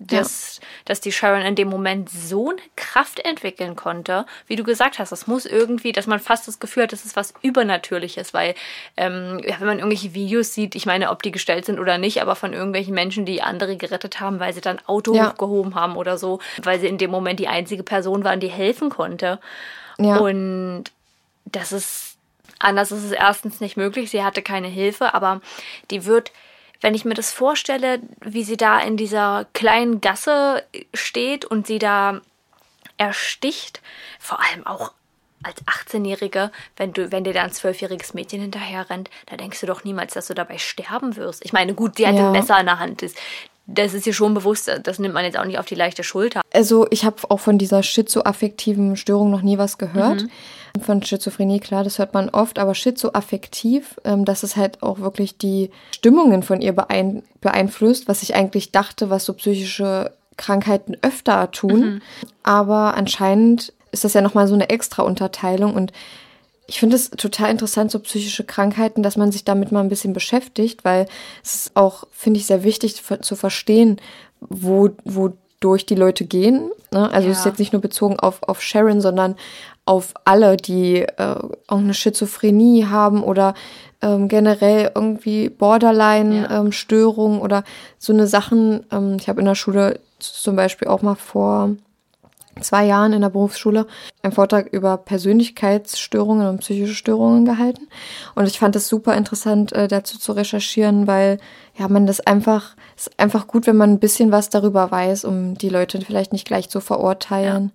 dass, 0.00 0.56
ja. 0.56 0.66
dass 0.86 1.00
die 1.00 1.12
Sharon 1.12 1.42
in 1.42 1.54
dem 1.54 1.68
Moment 1.68 2.10
so 2.10 2.50
eine 2.50 2.58
Kraft 2.74 3.20
entwickeln 3.20 3.76
konnte. 3.76 4.26
Wie 4.48 4.56
du 4.56 4.64
gesagt 4.64 4.98
hast, 4.98 5.12
das 5.12 5.28
muss 5.28 5.46
irgendwie, 5.46 5.92
dass 5.92 6.08
man 6.08 6.18
fast 6.18 6.48
das 6.48 6.58
Gefühl 6.58 6.82
hat, 6.82 6.92
das 6.92 7.04
ist 7.04 7.14
was 7.14 7.34
Übernatürliches, 7.40 8.34
weil 8.34 8.56
ähm, 8.96 9.40
wenn 9.44 9.66
man 9.68 9.78
irgendwelche 9.78 10.12
Videos 10.12 10.54
sieht, 10.54 10.74
ich 10.74 10.86
meine, 10.86 11.12
ob 11.12 11.22
die 11.22 11.30
gestellt 11.30 11.66
sind 11.66 11.78
oder 11.78 11.98
nicht, 11.98 12.20
aber 12.20 12.34
von 12.34 12.52
irgendwelchen 12.52 12.94
Menschen, 12.94 13.26
die 13.26 13.42
andere 13.42 13.76
gerettet 13.76 14.18
haben, 14.18 14.40
weil 14.40 14.52
sie 14.52 14.60
dann 14.60 14.80
Auto 14.86 15.14
ja. 15.14 15.30
hochgehoben 15.30 15.76
haben 15.76 15.94
oder 15.96 16.18
so, 16.18 16.40
weil 16.64 16.80
sie 16.80 16.88
in 16.88 16.98
dem 16.98 17.12
Moment 17.12 17.38
die 17.38 17.46
einzige 17.46 17.84
Person 17.84 18.24
waren, 18.24 18.40
die 18.40 18.50
helfen 18.50 18.90
konnte. 18.90 19.38
Ja. 19.98 20.16
Und 20.16 20.90
das 21.46 21.72
ist, 21.72 22.16
anders 22.58 22.92
ist 22.92 23.04
es 23.04 23.12
erstens 23.12 23.60
nicht 23.60 23.76
möglich. 23.76 24.10
Sie 24.10 24.22
hatte 24.22 24.42
keine 24.42 24.68
Hilfe, 24.68 25.14
aber 25.14 25.40
die 25.90 26.04
wird, 26.04 26.32
wenn 26.80 26.94
ich 26.94 27.04
mir 27.04 27.14
das 27.14 27.32
vorstelle, 27.32 28.00
wie 28.20 28.44
sie 28.44 28.56
da 28.56 28.78
in 28.78 28.96
dieser 28.96 29.46
kleinen 29.54 30.00
Gasse 30.00 30.64
steht 30.94 31.44
und 31.44 31.66
sie 31.66 31.78
da 31.78 32.20
ersticht, 32.98 33.80
vor 34.18 34.40
allem 34.40 34.66
auch 34.66 34.92
als 35.42 35.62
18-Jährige, 35.66 36.50
wenn 36.76 36.92
du, 36.92 37.12
wenn 37.12 37.24
dir 37.24 37.32
da 37.32 37.42
ein 37.42 37.52
zwölfjähriges 37.52 38.14
Mädchen 38.14 38.40
hinterher 38.40 38.88
rennt, 38.90 39.10
da 39.26 39.36
denkst 39.36 39.60
du 39.60 39.66
doch 39.66 39.84
niemals, 39.84 40.14
dass 40.14 40.26
du 40.26 40.34
dabei 40.34 40.58
sterben 40.58 41.16
wirst. 41.16 41.44
Ich 41.44 41.52
meine, 41.52 41.74
gut, 41.74 41.96
sie 41.96 42.06
hat 42.06 42.14
ja. 42.14 42.26
ein 42.26 42.32
Messer 42.32 42.58
in 42.58 42.66
der 42.66 42.78
Hand. 42.78 43.02
Das, 43.02 43.14
das 43.66 43.94
ist 43.94 44.06
ihr 44.06 44.14
schon 44.14 44.34
bewusst, 44.34 44.70
das 44.82 44.98
nimmt 44.98 45.14
man 45.14 45.24
jetzt 45.24 45.38
auch 45.38 45.44
nicht 45.44 45.58
auf 45.58 45.66
die 45.66 45.74
leichte 45.74 46.04
Schulter. 46.04 46.40
Also 46.52 46.86
ich 46.90 47.04
habe 47.04 47.16
auch 47.28 47.40
von 47.40 47.58
dieser 47.58 47.82
schizoaffektiven 47.82 48.96
Störung 48.96 49.30
noch 49.30 49.42
nie 49.42 49.58
was 49.58 49.78
gehört. 49.78 50.22
Mhm. 50.22 50.30
Von 50.80 51.02
Schizophrenie, 51.02 51.60
klar, 51.60 51.84
das 51.84 51.98
hört 51.98 52.14
man 52.14 52.28
oft, 52.28 52.58
aber 52.58 52.74
schizoaffektiv, 52.74 54.00
ähm, 54.04 54.24
dass 54.24 54.42
es 54.42 54.56
halt 54.56 54.82
auch 54.82 55.00
wirklich 55.00 55.38
die 55.38 55.70
Stimmungen 55.94 56.42
von 56.42 56.60
ihr 56.60 56.72
beein 56.74 57.22
beeinflusst, 57.40 58.08
was 58.08 58.22
ich 58.22 58.34
eigentlich 58.34 58.72
dachte, 58.72 59.10
was 59.10 59.24
so 59.24 59.34
psychische 59.34 60.12
Krankheiten 60.36 60.96
öfter 61.02 61.50
tun. 61.50 61.80
Mhm. 61.80 62.02
Aber 62.42 62.94
anscheinend 62.94 63.72
ist 63.92 64.04
das 64.04 64.14
ja 64.14 64.20
nochmal 64.20 64.48
so 64.48 64.54
eine 64.54 64.68
extra 64.68 65.02
Unterteilung 65.02 65.74
und 65.74 65.92
ich 66.66 66.80
finde 66.80 66.96
es 66.96 67.10
total 67.10 67.50
interessant, 67.50 67.90
so 67.90 68.00
psychische 68.00 68.44
Krankheiten, 68.44 69.02
dass 69.02 69.16
man 69.16 69.30
sich 69.30 69.44
damit 69.44 69.70
mal 69.70 69.80
ein 69.80 69.88
bisschen 69.88 70.12
beschäftigt, 70.12 70.84
weil 70.84 71.06
es 71.44 71.54
ist 71.54 71.76
auch, 71.76 72.04
finde 72.10 72.40
ich, 72.40 72.46
sehr 72.46 72.64
wichtig 72.64 73.02
zu 73.20 73.36
verstehen, 73.36 74.00
wo, 74.40 74.90
wodurch 75.04 75.86
die 75.86 75.94
Leute 75.94 76.24
gehen. 76.24 76.70
Ne? 76.92 77.10
Also 77.12 77.28
ja. 77.28 77.32
es 77.32 77.40
ist 77.40 77.46
jetzt 77.46 77.58
nicht 77.60 77.72
nur 77.72 77.82
bezogen 77.82 78.18
auf, 78.18 78.42
auf 78.42 78.62
Sharon, 78.62 79.00
sondern 79.00 79.36
auf 79.86 80.12
alle, 80.24 80.56
die 80.56 81.02
äh, 81.02 81.36
auch 81.68 81.78
eine 81.78 81.94
Schizophrenie 81.94 82.86
haben 82.86 83.22
oder 83.22 83.54
ähm, 84.02 84.28
generell 84.28 84.90
irgendwie 84.94 85.48
Borderline-Störungen 85.48 87.38
ja. 87.38 87.38
ähm, 87.38 87.42
oder 87.42 87.64
so 87.98 88.12
eine 88.12 88.26
Sachen. 88.26 88.84
Ähm, 88.92 89.16
ich 89.18 89.28
habe 89.28 89.40
in 89.40 89.46
der 89.46 89.54
Schule 89.54 90.00
zum 90.18 90.56
Beispiel 90.56 90.88
auch 90.88 91.02
mal 91.02 91.14
vor 91.14 91.70
zwei 92.60 92.84
Jahren 92.86 93.12
in 93.12 93.20
der 93.20 93.28
Berufsschule 93.28 93.86
einen 94.22 94.32
Vortrag 94.32 94.68
über 94.72 94.96
Persönlichkeitsstörungen 94.96 96.48
und 96.48 96.60
psychische 96.60 96.94
Störungen 96.94 97.44
gehalten. 97.44 97.86
Und 98.34 98.46
ich 98.46 98.58
fand 98.58 98.74
es 98.76 98.88
super 98.88 99.14
interessant, 99.14 99.72
äh, 99.72 99.88
dazu 99.88 100.18
zu 100.18 100.32
recherchieren, 100.32 101.06
weil 101.06 101.38
ja, 101.78 101.88
man 101.88 102.06
das 102.06 102.20
einfach, 102.20 102.74
ist 102.96 103.18
einfach 103.20 103.46
gut, 103.46 103.66
wenn 103.66 103.76
man 103.76 103.90
ein 103.90 104.00
bisschen 104.00 104.32
was 104.32 104.50
darüber 104.50 104.90
weiß, 104.90 105.24
um 105.24 105.54
die 105.54 105.68
Leute 105.68 106.00
vielleicht 106.00 106.32
nicht 106.32 106.46
gleich 106.46 106.70
zu 106.70 106.80
verurteilen. 106.80 107.72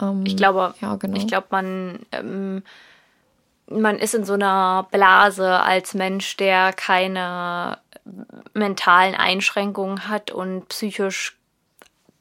Ähm, 0.00 0.24
ich 0.26 0.36
glaube, 0.36 0.74
ja, 0.80 0.96
genau. 0.96 1.16
ich 1.16 1.26
glaube, 1.26 1.46
man, 1.50 2.00
ähm, 2.12 2.62
man 3.68 3.98
ist 3.98 4.14
in 4.14 4.24
so 4.24 4.34
einer 4.34 4.86
Blase 4.90 5.60
als 5.60 5.94
Mensch, 5.94 6.36
der 6.36 6.72
keine 6.72 7.78
mentalen 8.54 9.14
Einschränkungen 9.14 10.08
hat 10.08 10.30
und 10.30 10.68
psychisch 10.68 11.36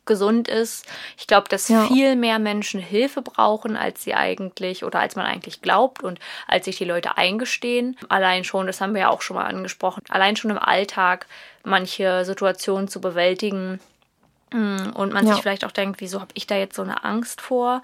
gesund 0.09 0.47
ist. 0.47 0.85
Ich 1.17 1.27
glaube, 1.27 1.47
dass 1.49 1.69
ja. 1.69 1.85
viel 1.85 2.15
mehr 2.15 2.39
Menschen 2.39 2.81
Hilfe 2.81 3.21
brauchen, 3.21 3.77
als 3.77 4.03
sie 4.03 4.15
eigentlich 4.15 4.83
oder 4.83 4.99
als 4.99 5.15
man 5.15 5.25
eigentlich 5.25 5.61
glaubt 5.61 6.03
und 6.03 6.19
als 6.47 6.65
sich 6.65 6.77
die 6.77 6.85
Leute 6.85 7.17
eingestehen. 7.17 7.95
Allein 8.09 8.43
schon, 8.43 8.67
das 8.67 8.81
haben 8.81 8.93
wir 8.93 9.01
ja 9.01 9.09
auch 9.09 9.21
schon 9.21 9.37
mal 9.37 9.45
angesprochen, 9.45 10.03
allein 10.09 10.35
schon 10.35 10.51
im 10.51 10.57
Alltag 10.57 11.27
manche 11.63 12.25
Situationen 12.25 12.87
zu 12.87 12.99
bewältigen, 12.99 13.79
und 14.51 15.13
man 15.13 15.27
ja. 15.27 15.33
sich 15.33 15.41
vielleicht 15.41 15.63
auch 15.63 15.71
denkt, 15.71 16.01
wieso 16.01 16.19
habe 16.21 16.31
ich 16.33 16.47
da 16.47 16.55
jetzt 16.55 16.75
so 16.75 16.81
eine 16.81 17.03
Angst 17.03 17.41
vor? 17.41 17.81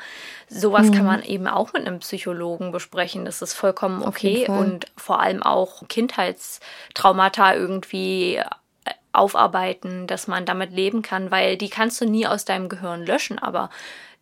Sowas 0.49 0.87
mhm. 0.87 0.91
kann 0.93 1.05
man 1.05 1.23
eben 1.23 1.47
auch 1.47 1.73
mit 1.73 1.85
einem 1.85 1.99
Psychologen 1.99 2.71
besprechen. 2.71 3.25
Das 3.25 3.41
ist 3.41 3.53
vollkommen 3.53 4.01
okay 4.01 4.47
und 4.47 4.87
vor 4.97 5.19
allem 5.19 5.43
auch 5.43 5.87
Kindheitstraumata 5.87 7.53
irgendwie 7.53 8.41
aufarbeiten, 9.13 10.07
dass 10.07 10.27
man 10.27 10.45
damit 10.45 10.71
leben 10.71 11.01
kann, 11.01 11.31
weil 11.31 11.57
die 11.57 11.69
kannst 11.69 12.01
du 12.01 12.05
nie 12.05 12.27
aus 12.27 12.45
deinem 12.45 12.69
Gehirn 12.69 13.05
löschen, 13.05 13.39
aber 13.39 13.69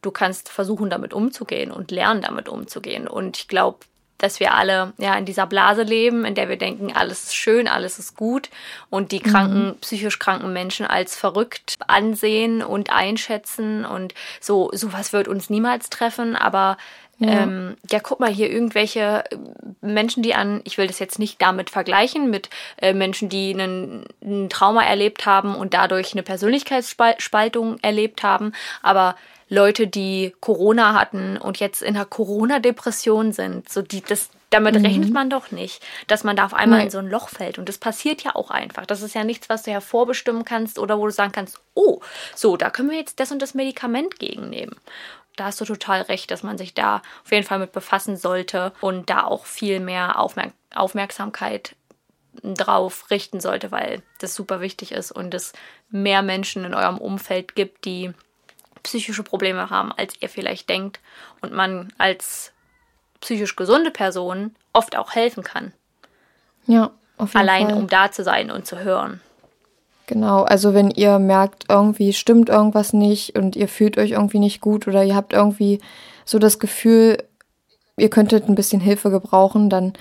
du 0.01 0.11
kannst 0.11 0.49
versuchen, 0.49 0.89
damit 0.89 1.13
umzugehen 1.13 1.71
und 1.71 1.91
lernen, 1.91 2.21
damit 2.21 2.49
umzugehen. 2.49 3.07
Und 3.07 3.37
ich 3.37 3.47
glaube, 3.47 3.79
dass 4.17 4.39
wir 4.39 4.53
alle 4.53 4.93
ja 4.97 5.15
in 5.15 5.25
dieser 5.25 5.45
Blase 5.45 5.83
leben, 5.83 6.25
in 6.25 6.35
der 6.35 6.49
wir 6.49 6.57
denken, 6.57 6.93
alles 6.93 7.25
ist 7.25 7.35
schön, 7.35 7.67
alles 7.67 7.99
ist 7.99 8.15
gut 8.15 8.49
und 8.89 9.11
die 9.11 9.19
kranken, 9.19 9.67
mhm. 9.67 9.77
psychisch 9.81 10.19
kranken 10.19 10.53
Menschen 10.53 10.85
als 10.85 11.15
verrückt 11.15 11.77
ansehen 11.87 12.61
und 12.61 12.89
einschätzen 12.89 13.85
und 13.85 14.13
so 14.39 14.69
sowas 14.73 15.13
wird 15.13 15.27
uns 15.27 15.49
niemals 15.49 15.89
treffen, 15.89 16.35
aber 16.35 16.77
ja. 17.19 17.43
Ähm, 17.43 17.77
ja, 17.89 17.99
guck 17.99 18.19
mal 18.19 18.31
hier, 18.31 18.49
irgendwelche 18.49 19.23
äh, 19.29 19.37
Menschen, 19.81 20.23
die 20.23 20.33
an, 20.33 20.61
ich 20.63 20.77
will 20.77 20.87
das 20.87 20.99
jetzt 20.99 21.19
nicht 21.19 21.41
damit 21.41 21.69
vergleichen, 21.69 22.29
mit 22.29 22.49
äh, 22.77 22.93
Menschen, 22.93 23.29
die 23.29 23.53
einen, 23.53 24.05
ein 24.23 24.49
Trauma 24.49 24.83
erlebt 24.83 25.25
haben 25.25 25.55
und 25.55 25.73
dadurch 25.73 26.13
eine 26.13 26.23
Persönlichkeitsspaltung 26.23 27.77
erlebt 27.81 28.23
haben, 28.23 28.51
aber 28.81 29.15
Leute, 29.53 29.87
die 29.87 30.33
Corona 30.39 30.93
hatten 30.93 31.37
und 31.37 31.59
jetzt 31.59 31.81
in 31.81 31.95
einer 31.95 32.05
Corona-Depression 32.05 33.33
sind, 33.33 33.69
so 33.69 33.81
die, 33.81 34.01
das, 34.01 34.29
damit 34.49 34.75
mhm. 34.75 34.85
rechnet 34.85 35.13
man 35.13 35.29
doch 35.29 35.51
nicht, 35.51 35.83
dass 36.07 36.23
man 36.23 36.35
da 36.35 36.45
auf 36.45 36.53
einmal 36.53 36.79
Nein. 36.79 36.87
in 36.87 36.91
so 36.91 36.97
ein 36.97 37.09
Loch 37.09 37.29
fällt. 37.29 37.59
Und 37.59 37.69
das 37.69 37.77
passiert 37.77 38.23
ja 38.23 38.35
auch 38.35 38.49
einfach. 38.49 38.85
Das 38.85 39.01
ist 39.01 39.13
ja 39.15 39.23
nichts, 39.23 39.49
was 39.49 39.63
du 39.63 39.71
hervorbestimmen 39.71 40.43
kannst 40.43 40.79
oder 40.79 40.97
wo 40.97 41.05
du 41.05 41.11
sagen 41.11 41.31
kannst, 41.31 41.61
oh, 41.75 42.01
so, 42.35 42.57
da 42.57 42.69
können 42.69 42.89
wir 42.89 42.97
jetzt 42.97 43.19
das 43.19 43.31
und 43.31 43.41
das 43.41 43.53
Medikament 43.53 44.19
gegennehmen 44.19 44.75
da 45.35 45.45
hast 45.45 45.59
du 45.59 45.65
total 45.65 46.01
recht, 46.01 46.29
dass 46.31 46.43
man 46.43 46.57
sich 46.57 46.73
da 46.73 47.01
auf 47.23 47.31
jeden 47.31 47.45
Fall 47.45 47.59
mit 47.59 47.71
befassen 47.71 48.17
sollte 48.17 48.71
und 48.81 49.09
da 49.09 49.23
auch 49.23 49.45
viel 49.45 49.79
mehr 49.79 50.19
Aufmerk 50.19 50.53
Aufmerksamkeit 50.75 51.75
drauf 52.41 53.11
richten 53.11 53.39
sollte, 53.39 53.71
weil 53.71 54.01
das 54.19 54.33
super 54.33 54.59
wichtig 54.59 54.91
ist 54.91 55.11
und 55.11 55.33
es 55.33 55.53
mehr 55.89 56.23
Menschen 56.23 56.65
in 56.65 56.73
eurem 56.73 56.97
Umfeld 56.97 57.55
gibt, 57.55 57.85
die 57.85 58.13
psychische 58.83 59.23
Probleme 59.23 59.69
haben, 59.69 59.91
als 59.91 60.13
ihr 60.21 60.29
vielleicht 60.29 60.69
denkt 60.69 60.99
und 61.41 61.53
man 61.53 61.91
als 61.97 62.51
psychisch 63.21 63.55
gesunde 63.55 63.91
Person 63.91 64.55
oft 64.73 64.97
auch 64.97 65.15
helfen 65.15 65.43
kann. 65.43 65.73
Ja, 66.67 66.91
auf 67.17 67.33
jeden 67.33 67.41
Allein 67.41 67.69
Fall. 67.69 67.77
um 67.77 67.87
da 67.87 68.11
zu 68.11 68.23
sein 68.23 68.51
und 68.51 68.65
zu 68.65 68.79
hören. 68.79 69.21
Genau, 70.07 70.43
also 70.43 70.73
wenn 70.73 70.91
ihr 70.91 71.17
merkt, 71.17 71.65
irgendwie 71.69 72.11
stimmt 72.11 72.49
irgendwas 72.49 72.91
nicht 72.91 73.37
und 73.37 73.55
ihr 73.55 73.69
fühlt 73.69 73.97
euch 73.97 74.11
irgendwie 74.11 74.39
nicht 74.39 74.59
gut 74.59 74.87
oder 74.87 75.03
ihr 75.03 75.15
habt 75.15 75.31
irgendwie 75.31 75.79
so 76.25 76.39
das 76.39 76.59
Gefühl, 76.59 77.23
ihr 77.97 78.09
könntet 78.09 78.49
ein 78.49 78.55
bisschen 78.55 78.81
Hilfe 78.81 79.11
gebrauchen, 79.11 79.69
dann 79.69 79.93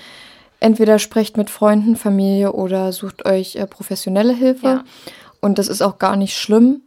entweder 0.59 0.99
sprecht 0.99 1.37
mit 1.37 1.49
Freunden, 1.49 1.95
Familie 1.95 2.51
oder 2.53 2.91
sucht 2.91 3.25
euch 3.25 3.55
äh, 3.55 3.65
professionelle 3.65 4.33
Hilfe. 4.33 4.67
Ja. 4.67 4.83
Und 5.39 5.57
das 5.57 5.67
ist 5.67 5.81
auch 5.81 5.99
gar 5.99 6.15
nicht 6.15 6.37
schlimm, 6.37 6.81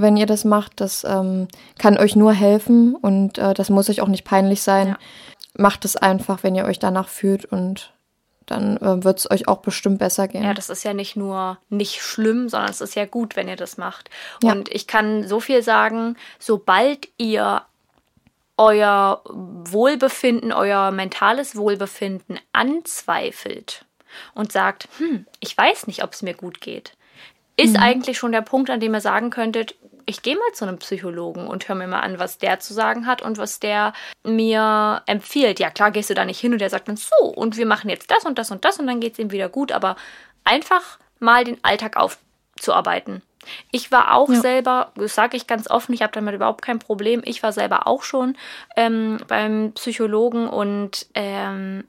wenn 0.00 0.16
ihr 0.16 0.26
das 0.26 0.44
macht. 0.44 0.80
Das 0.80 1.04
ähm, 1.04 1.48
kann 1.78 1.98
euch 1.98 2.16
nur 2.16 2.32
helfen 2.32 2.94
und 2.94 3.38
äh, 3.38 3.54
das 3.54 3.70
muss 3.70 3.90
euch 3.90 4.00
auch 4.00 4.08
nicht 4.08 4.24
peinlich 4.24 4.62
sein. 4.62 4.88
Ja. 4.88 4.98
Macht 5.58 5.84
es 5.84 5.96
einfach, 5.96 6.42
wenn 6.42 6.54
ihr 6.54 6.64
euch 6.64 6.78
danach 6.78 7.08
fühlt 7.08 7.44
und 7.44 7.92
dann 8.46 8.76
äh, 8.78 9.02
wird 9.04 9.18
es 9.18 9.30
euch 9.30 9.48
auch 9.48 9.58
bestimmt 9.58 9.98
besser 9.98 10.28
gehen. 10.28 10.44
Ja, 10.44 10.54
das 10.54 10.70
ist 10.70 10.84
ja 10.84 10.94
nicht 10.94 11.16
nur 11.16 11.58
nicht 11.68 12.00
schlimm, 12.00 12.48
sondern 12.48 12.70
es 12.70 12.80
ist 12.80 12.94
ja 12.94 13.04
gut, 13.04 13.36
wenn 13.36 13.48
ihr 13.48 13.56
das 13.56 13.76
macht. 13.76 14.08
Ja. 14.42 14.52
Und 14.52 14.68
ich 14.70 14.86
kann 14.86 15.26
so 15.26 15.40
viel 15.40 15.62
sagen, 15.62 16.16
sobald 16.38 17.08
ihr 17.18 17.62
euer 18.56 19.20
Wohlbefinden, 19.26 20.52
euer 20.52 20.90
mentales 20.90 21.56
Wohlbefinden 21.56 22.38
anzweifelt 22.52 23.84
und 24.34 24.52
sagt, 24.52 24.88
hm, 24.98 25.26
ich 25.40 25.56
weiß 25.56 25.86
nicht, 25.88 26.02
ob 26.02 26.12
es 26.12 26.22
mir 26.22 26.34
gut 26.34 26.60
geht, 26.60 26.95
ist 27.56 27.74
mhm. 27.76 27.82
eigentlich 27.82 28.18
schon 28.18 28.32
der 28.32 28.42
Punkt, 28.42 28.70
an 28.70 28.80
dem 28.80 28.94
ihr 28.94 29.00
sagen 29.00 29.30
könntet, 29.30 29.74
ich 30.06 30.22
gehe 30.22 30.36
mal 30.36 30.52
zu 30.52 30.64
einem 30.64 30.78
Psychologen 30.78 31.48
und 31.48 31.68
höre 31.68 31.74
mir 31.74 31.88
mal 31.88 32.00
an, 32.00 32.18
was 32.18 32.38
der 32.38 32.60
zu 32.60 32.72
sagen 32.72 33.06
hat 33.06 33.22
und 33.22 33.38
was 33.38 33.58
der 33.58 33.92
mir 34.24 35.02
empfiehlt. 35.06 35.58
Ja, 35.58 35.70
klar 35.70 35.90
gehst 35.90 36.10
du 36.10 36.14
da 36.14 36.24
nicht 36.24 36.38
hin 36.38 36.52
und 36.52 36.60
der 36.60 36.70
sagt 36.70 36.88
dann 36.88 36.96
so 36.96 37.26
und 37.26 37.56
wir 37.56 37.66
machen 37.66 37.90
jetzt 37.90 38.10
das 38.10 38.24
und 38.24 38.38
das 38.38 38.52
und 38.52 38.64
das 38.64 38.78
und 38.78 38.86
dann 38.86 39.00
geht 39.00 39.14
es 39.14 39.18
ihm 39.18 39.32
wieder 39.32 39.48
gut, 39.48 39.72
aber 39.72 39.96
einfach 40.44 40.98
mal 41.18 41.42
den 41.44 41.58
Alltag 41.62 41.96
aufzuarbeiten. 41.96 43.22
Ich 43.70 43.90
war 43.92 44.14
auch 44.14 44.28
ja. 44.28 44.40
selber, 44.40 44.92
das 44.94 45.14
sage 45.14 45.36
ich 45.36 45.46
ganz 45.46 45.68
offen, 45.70 45.92
ich 45.92 46.02
habe 46.02 46.12
damit 46.12 46.34
überhaupt 46.34 46.62
kein 46.62 46.78
Problem. 46.78 47.22
Ich 47.24 47.42
war 47.42 47.52
selber 47.52 47.86
auch 47.86 48.02
schon 48.02 48.36
ähm, 48.76 49.18
beim 49.28 49.72
Psychologen 49.72 50.48
und 50.48 51.06
ähm, 51.14 51.84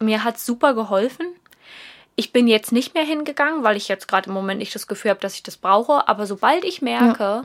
mir 0.00 0.24
hat 0.24 0.36
es 0.36 0.46
super 0.46 0.74
geholfen 0.74 1.26
ich 2.16 2.32
bin 2.32 2.46
jetzt 2.46 2.72
nicht 2.72 2.94
mehr 2.94 3.04
hingegangen, 3.04 3.64
weil 3.64 3.76
ich 3.76 3.88
jetzt 3.88 4.08
gerade 4.08 4.28
im 4.28 4.34
Moment 4.34 4.58
nicht 4.58 4.74
das 4.74 4.86
Gefühl 4.86 5.10
habe, 5.10 5.20
dass 5.20 5.34
ich 5.34 5.42
das 5.42 5.56
brauche. 5.56 6.08
Aber 6.08 6.26
sobald 6.26 6.64
ich 6.64 6.80
merke, 6.82 7.22
ja. 7.22 7.44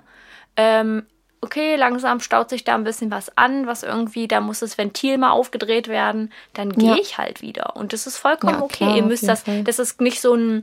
ähm, 0.58 1.06
okay, 1.42 1.76
langsam 1.76 2.20
staut 2.20 2.50
sich 2.50 2.64
da 2.64 2.76
ein 2.76 2.84
bisschen 2.84 3.12
was 3.12 3.36
an, 3.38 3.66
was 3.66 3.84
irgendwie, 3.84 4.28
da 4.28 4.42
muss 4.42 4.60
das 4.60 4.78
Ventil 4.78 5.18
mal 5.18 5.32
aufgedreht 5.32 5.88
werden, 5.88 6.32
dann 6.54 6.72
gehe 6.74 6.92
ja. 6.92 6.98
ich 7.02 7.18
halt 7.18 7.42
wieder. 7.42 7.76
Und 7.76 7.94
das 7.94 8.08
ist 8.08 8.18
vollkommen 8.18 8.56
ja, 8.56 8.62
okay. 8.62 8.78
Klar, 8.78 8.96
Ihr 8.98 9.04
müsst 9.04 9.28
das, 9.28 9.44
Fall. 9.44 9.64
das 9.64 9.80
ist 9.80 10.02
nicht 10.02 10.22
so 10.22 10.36
ein 10.36 10.62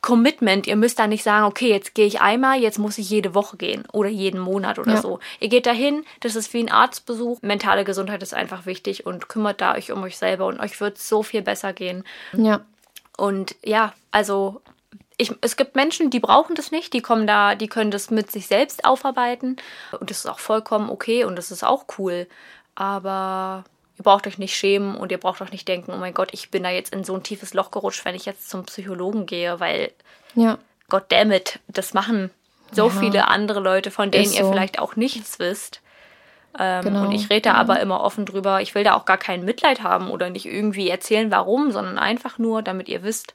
Commitment. 0.00 0.68
Ihr 0.68 0.76
müsst 0.76 0.98
da 1.00 1.08
nicht 1.08 1.24
sagen, 1.24 1.46
okay, 1.46 1.70
jetzt 1.70 1.94
gehe 1.94 2.06
ich 2.06 2.20
einmal, 2.20 2.60
jetzt 2.60 2.78
muss 2.78 2.98
ich 2.98 3.10
jede 3.10 3.34
Woche 3.34 3.56
gehen 3.56 3.84
oder 3.92 4.08
jeden 4.08 4.38
Monat 4.38 4.78
oder 4.78 4.94
ja. 4.94 5.00
so. 5.02 5.18
Ihr 5.40 5.48
geht 5.48 5.66
dahin, 5.66 6.04
das 6.20 6.36
ist 6.36 6.54
wie 6.54 6.62
ein 6.62 6.70
Arztbesuch. 6.70 7.42
Mentale 7.42 7.84
Gesundheit 7.84 8.22
ist 8.22 8.34
einfach 8.34 8.66
wichtig 8.66 9.06
und 9.06 9.28
kümmert 9.28 9.60
da 9.60 9.74
euch 9.74 9.90
um 9.90 10.02
euch 10.04 10.16
selber 10.16 10.46
und 10.46 10.60
euch 10.60 10.80
wird 10.80 10.98
so 10.98 11.24
viel 11.24 11.42
besser 11.42 11.72
gehen. 11.72 12.04
Ja. 12.32 12.60
Und 13.18 13.56
ja, 13.64 13.92
also 14.12 14.62
ich, 15.16 15.34
es 15.40 15.56
gibt 15.56 15.74
Menschen, 15.74 16.08
die 16.08 16.20
brauchen 16.20 16.54
das 16.54 16.70
nicht, 16.70 16.92
die 16.92 17.02
kommen 17.02 17.26
da, 17.26 17.56
die 17.56 17.66
können 17.66 17.90
das 17.90 18.10
mit 18.10 18.30
sich 18.30 18.46
selbst 18.46 18.84
aufarbeiten. 18.84 19.56
Und 19.98 20.10
das 20.10 20.18
ist 20.18 20.26
auch 20.26 20.38
vollkommen 20.38 20.88
okay 20.88 21.24
und 21.24 21.36
das 21.36 21.50
ist 21.50 21.64
auch 21.64 21.86
cool. 21.98 22.28
Aber 22.76 23.64
ihr 23.98 24.04
braucht 24.04 24.28
euch 24.28 24.38
nicht 24.38 24.56
schämen 24.56 24.94
und 24.94 25.10
ihr 25.10 25.18
braucht 25.18 25.42
auch 25.42 25.50
nicht 25.50 25.66
denken, 25.66 25.92
oh 25.92 25.96
mein 25.96 26.14
Gott, 26.14 26.30
ich 26.32 26.52
bin 26.52 26.62
da 26.62 26.70
jetzt 26.70 26.94
in 26.94 27.02
so 27.02 27.16
ein 27.16 27.24
tiefes 27.24 27.54
Loch 27.54 27.72
gerutscht, 27.72 28.04
wenn 28.04 28.14
ich 28.14 28.24
jetzt 28.24 28.48
zum 28.48 28.64
Psychologen 28.66 29.26
gehe, 29.26 29.58
weil 29.58 29.90
ja. 30.36 30.56
Gott 30.88 31.06
damit, 31.08 31.58
das 31.66 31.94
machen 31.94 32.30
so 32.70 32.86
ja. 32.86 33.00
viele 33.00 33.26
andere 33.26 33.58
Leute, 33.58 33.90
von 33.90 34.12
denen 34.12 34.26
so. 34.26 34.38
ihr 34.38 34.48
vielleicht 34.48 34.78
auch 34.78 34.94
nichts 34.94 35.40
wisst. 35.40 35.80
Ähm, 36.58 36.84
genau. 36.84 37.02
Und 37.04 37.12
ich 37.12 37.30
rede 37.30 37.42
da 37.42 37.54
aber 37.54 37.80
immer 37.80 38.00
offen 38.00 38.26
drüber. 38.26 38.60
Ich 38.60 38.74
will 38.74 38.84
da 38.84 38.94
auch 38.94 39.04
gar 39.04 39.18
kein 39.18 39.44
Mitleid 39.44 39.82
haben 39.82 40.10
oder 40.10 40.30
nicht 40.30 40.46
irgendwie 40.46 40.88
erzählen, 40.88 41.30
warum, 41.30 41.70
sondern 41.70 41.98
einfach 41.98 42.38
nur, 42.38 42.62
damit 42.62 42.88
ihr 42.88 43.02
wisst, 43.02 43.34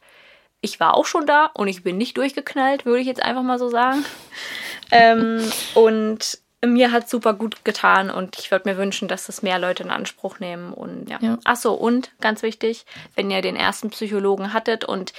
ich 0.62 0.80
war 0.80 0.96
auch 0.96 1.06
schon 1.06 1.26
da 1.26 1.50
und 1.54 1.68
ich 1.68 1.84
bin 1.84 1.98
nicht 1.98 2.18
durchgeknallt, 2.18 2.86
würde 2.86 3.02
ich 3.02 3.08
jetzt 3.08 3.24
einfach 3.24 3.44
mal 3.44 3.60
so 3.60 3.70
sagen. 3.70 4.06
ähm, 4.92 5.42
und 5.74 6.40
mir 6.66 6.92
hat 6.92 7.10
super 7.10 7.34
gut 7.34 7.66
getan 7.66 8.10
und 8.10 8.40
ich 8.40 8.50
würde 8.52 8.70
mir 8.70 8.78
wünschen, 8.78 9.08
dass 9.08 9.26
das 9.26 9.42
mehr 9.42 9.60
Leute 9.60 9.84
in 9.84 9.90
Anspruch 9.90 10.40
nehmen. 10.40 10.74
Und 10.74 11.10
ja. 11.10 11.18
ja. 11.22 11.38
Achso, 11.44 11.74
und 11.74 12.12
ganz 12.22 12.42
wichtig, 12.42 12.86
wenn 13.16 13.30
ihr 13.30 13.42
den 13.42 13.56
ersten 13.56 13.90
Psychologen 13.90 14.54
hattet 14.54 14.86
und 14.86 15.14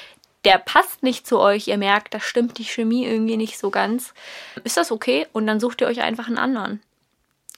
der 0.44 0.58
passt 0.58 1.02
nicht 1.02 1.26
zu 1.26 1.38
euch, 1.38 1.68
ihr 1.68 1.78
merkt, 1.78 2.12
da 2.14 2.20
stimmt 2.20 2.58
die 2.58 2.64
Chemie 2.64 3.06
irgendwie 3.06 3.36
nicht 3.36 3.58
so 3.58 3.70
ganz, 3.70 4.12
ist 4.62 4.76
das 4.76 4.92
okay 4.92 5.26
und 5.32 5.46
dann 5.46 5.60
sucht 5.60 5.80
ihr 5.80 5.86
euch 5.86 6.02
einfach 6.02 6.26
einen 6.26 6.38
anderen 6.38 6.82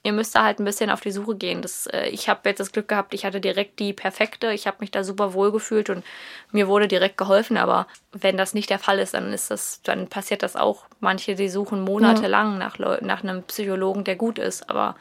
ihr 0.07 0.13
müsst 0.13 0.37
da 0.37 0.45
halt 0.45 0.61
ein 0.61 0.65
bisschen 0.65 0.89
auf 0.89 1.01
die 1.01 1.11
Suche 1.11 1.35
gehen. 1.35 1.63
Das, 1.63 1.89
äh, 1.89 2.07
ich 2.07 2.29
habe 2.29 2.49
jetzt 2.49 2.61
das 2.61 2.71
Glück 2.71 2.87
gehabt, 2.87 3.13
ich 3.13 3.25
hatte 3.25 3.41
direkt 3.41 3.81
die 3.81 3.93
perfekte. 3.93 4.53
Ich 4.53 4.69
habe 4.69 4.77
mich 4.81 4.93
da 4.93 5.03
super 5.03 5.35
wohl 5.35 5.51
gefühlt 5.51 5.91
und 5.91 6.05
mir 6.53 6.69
wurde 6.69 6.87
direkt 6.87 7.19
geholfen. 7.19 7.57
Aber 7.57 7.89
wenn 8.13 8.37
das 8.37 8.55
nicht 8.55 8.71
der 8.71 8.79
Fall 8.79 9.01
ist, 9.01 9.15
dann 9.15 9.33
ist 9.33 9.51
das, 9.51 9.81
dann 9.83 10.07
passiert 10.07 10.45
das 10.45 10.55
auch. 10.55 10.85
Manche, 11.01 11.35
die 11.35 11.49
suchen 11.49 11.83
monatelang 11.83 12.53
ja. 12.53 12.59
nach, 12.59 13.01
nach 13.01 13.25
einem 13.25 13.43
Psychologen, 13.43 14.05
der 14.05 14.15
gut 14.15 14.39
ist. 14.39 14.71
Aber 14.71 14.95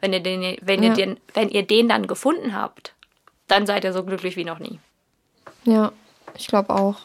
wenn 0.00 0.12
ihr 0.12 0.20
den, 0.20 0.56
wenn 0.62 0.82
ja. 0.82 0.90
ihr 0.90 0.94
den, 0.94 1.20
wenn 1.34 1.48
ihr 1.48 1.66
den 1.66 1.88
dann 1.88 2.06
gefunden 2.06 2.54
habt, 2.54 2.94
dann 3.48 3.66
seid 3.66 3.82
ihr 3.82 3.92
so 3.92 4.04
glücklich 4.04 4.36
wie 4.36 4.44
noch 4.44 4.60
nie. 4.60 4.78
Ja, 5.64 5.90
ich 6.38 6.46
glaube 6.46 6.70
auch. 6.70 7.00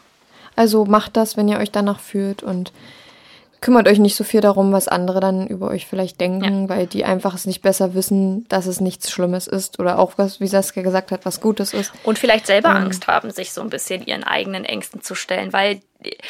Also 0.55 0.86
macht 0.86 1.18
das, 1.18 1.38
wenn 1.38 1.47
ihr 1.47 1.58
euch 1.58 1.72
danach 1.72 1.99
fühlt 1.99 2.43
und 2.43 2.72
kümmert 3.62 3.88
euch 3.88 3.99
nicht 3.99 4.16
so 4.16 4.24
viel 4.24 4.41
darum, 4.41 4.72
was 4.72 4.88
andere 4.88 5.20
dann 5.20 5.47
über 5.47 5.68
euch 5.68 5.88
vielleicht 5.88 6.22
denken, 6.22 6.64
ja. 6.64 6.70
weil 6.70 6.88
die 6.88 7.05
einfach 7.05 7.34
es 7.34 7.45
nicht 7.45 7.62
besser 7.62 7.93
wissen, 7.93 8.47
dass 8.49 8.66
es 8.66 8.82
nichts 8.82 9.12
Schlimmes 9.12 9.47
ist 9.47 9.80
oder 9.80 9.99
auch 9.99 10.14
was, 10.18 10.39
wie 10.39 10.47
Saskia 10.47 10.84
gesagt 10.84 11.12
hat, 11.12 11.26
was 11.26 11.41
Gutes 11.41 11.74
ist. 11.74 11.91
Und 12.03 12.20
vielleicht 12.20 12.47
selber 12.47 12.70
ähm, 12.70 12.78
Angst 12.78 13.08
haben, 13.08 13.32
sich 13.32 13.51
so 13.51 13.62
ein 13.62 13.70
bisschen 13.70 14.05
ihren 14.05 14.24
eigenen 14.24 14.66
Ängsten 14.66 15.01
zu 15.01 15.16
stellen, 15.16 15.53
weil 15.53 15.82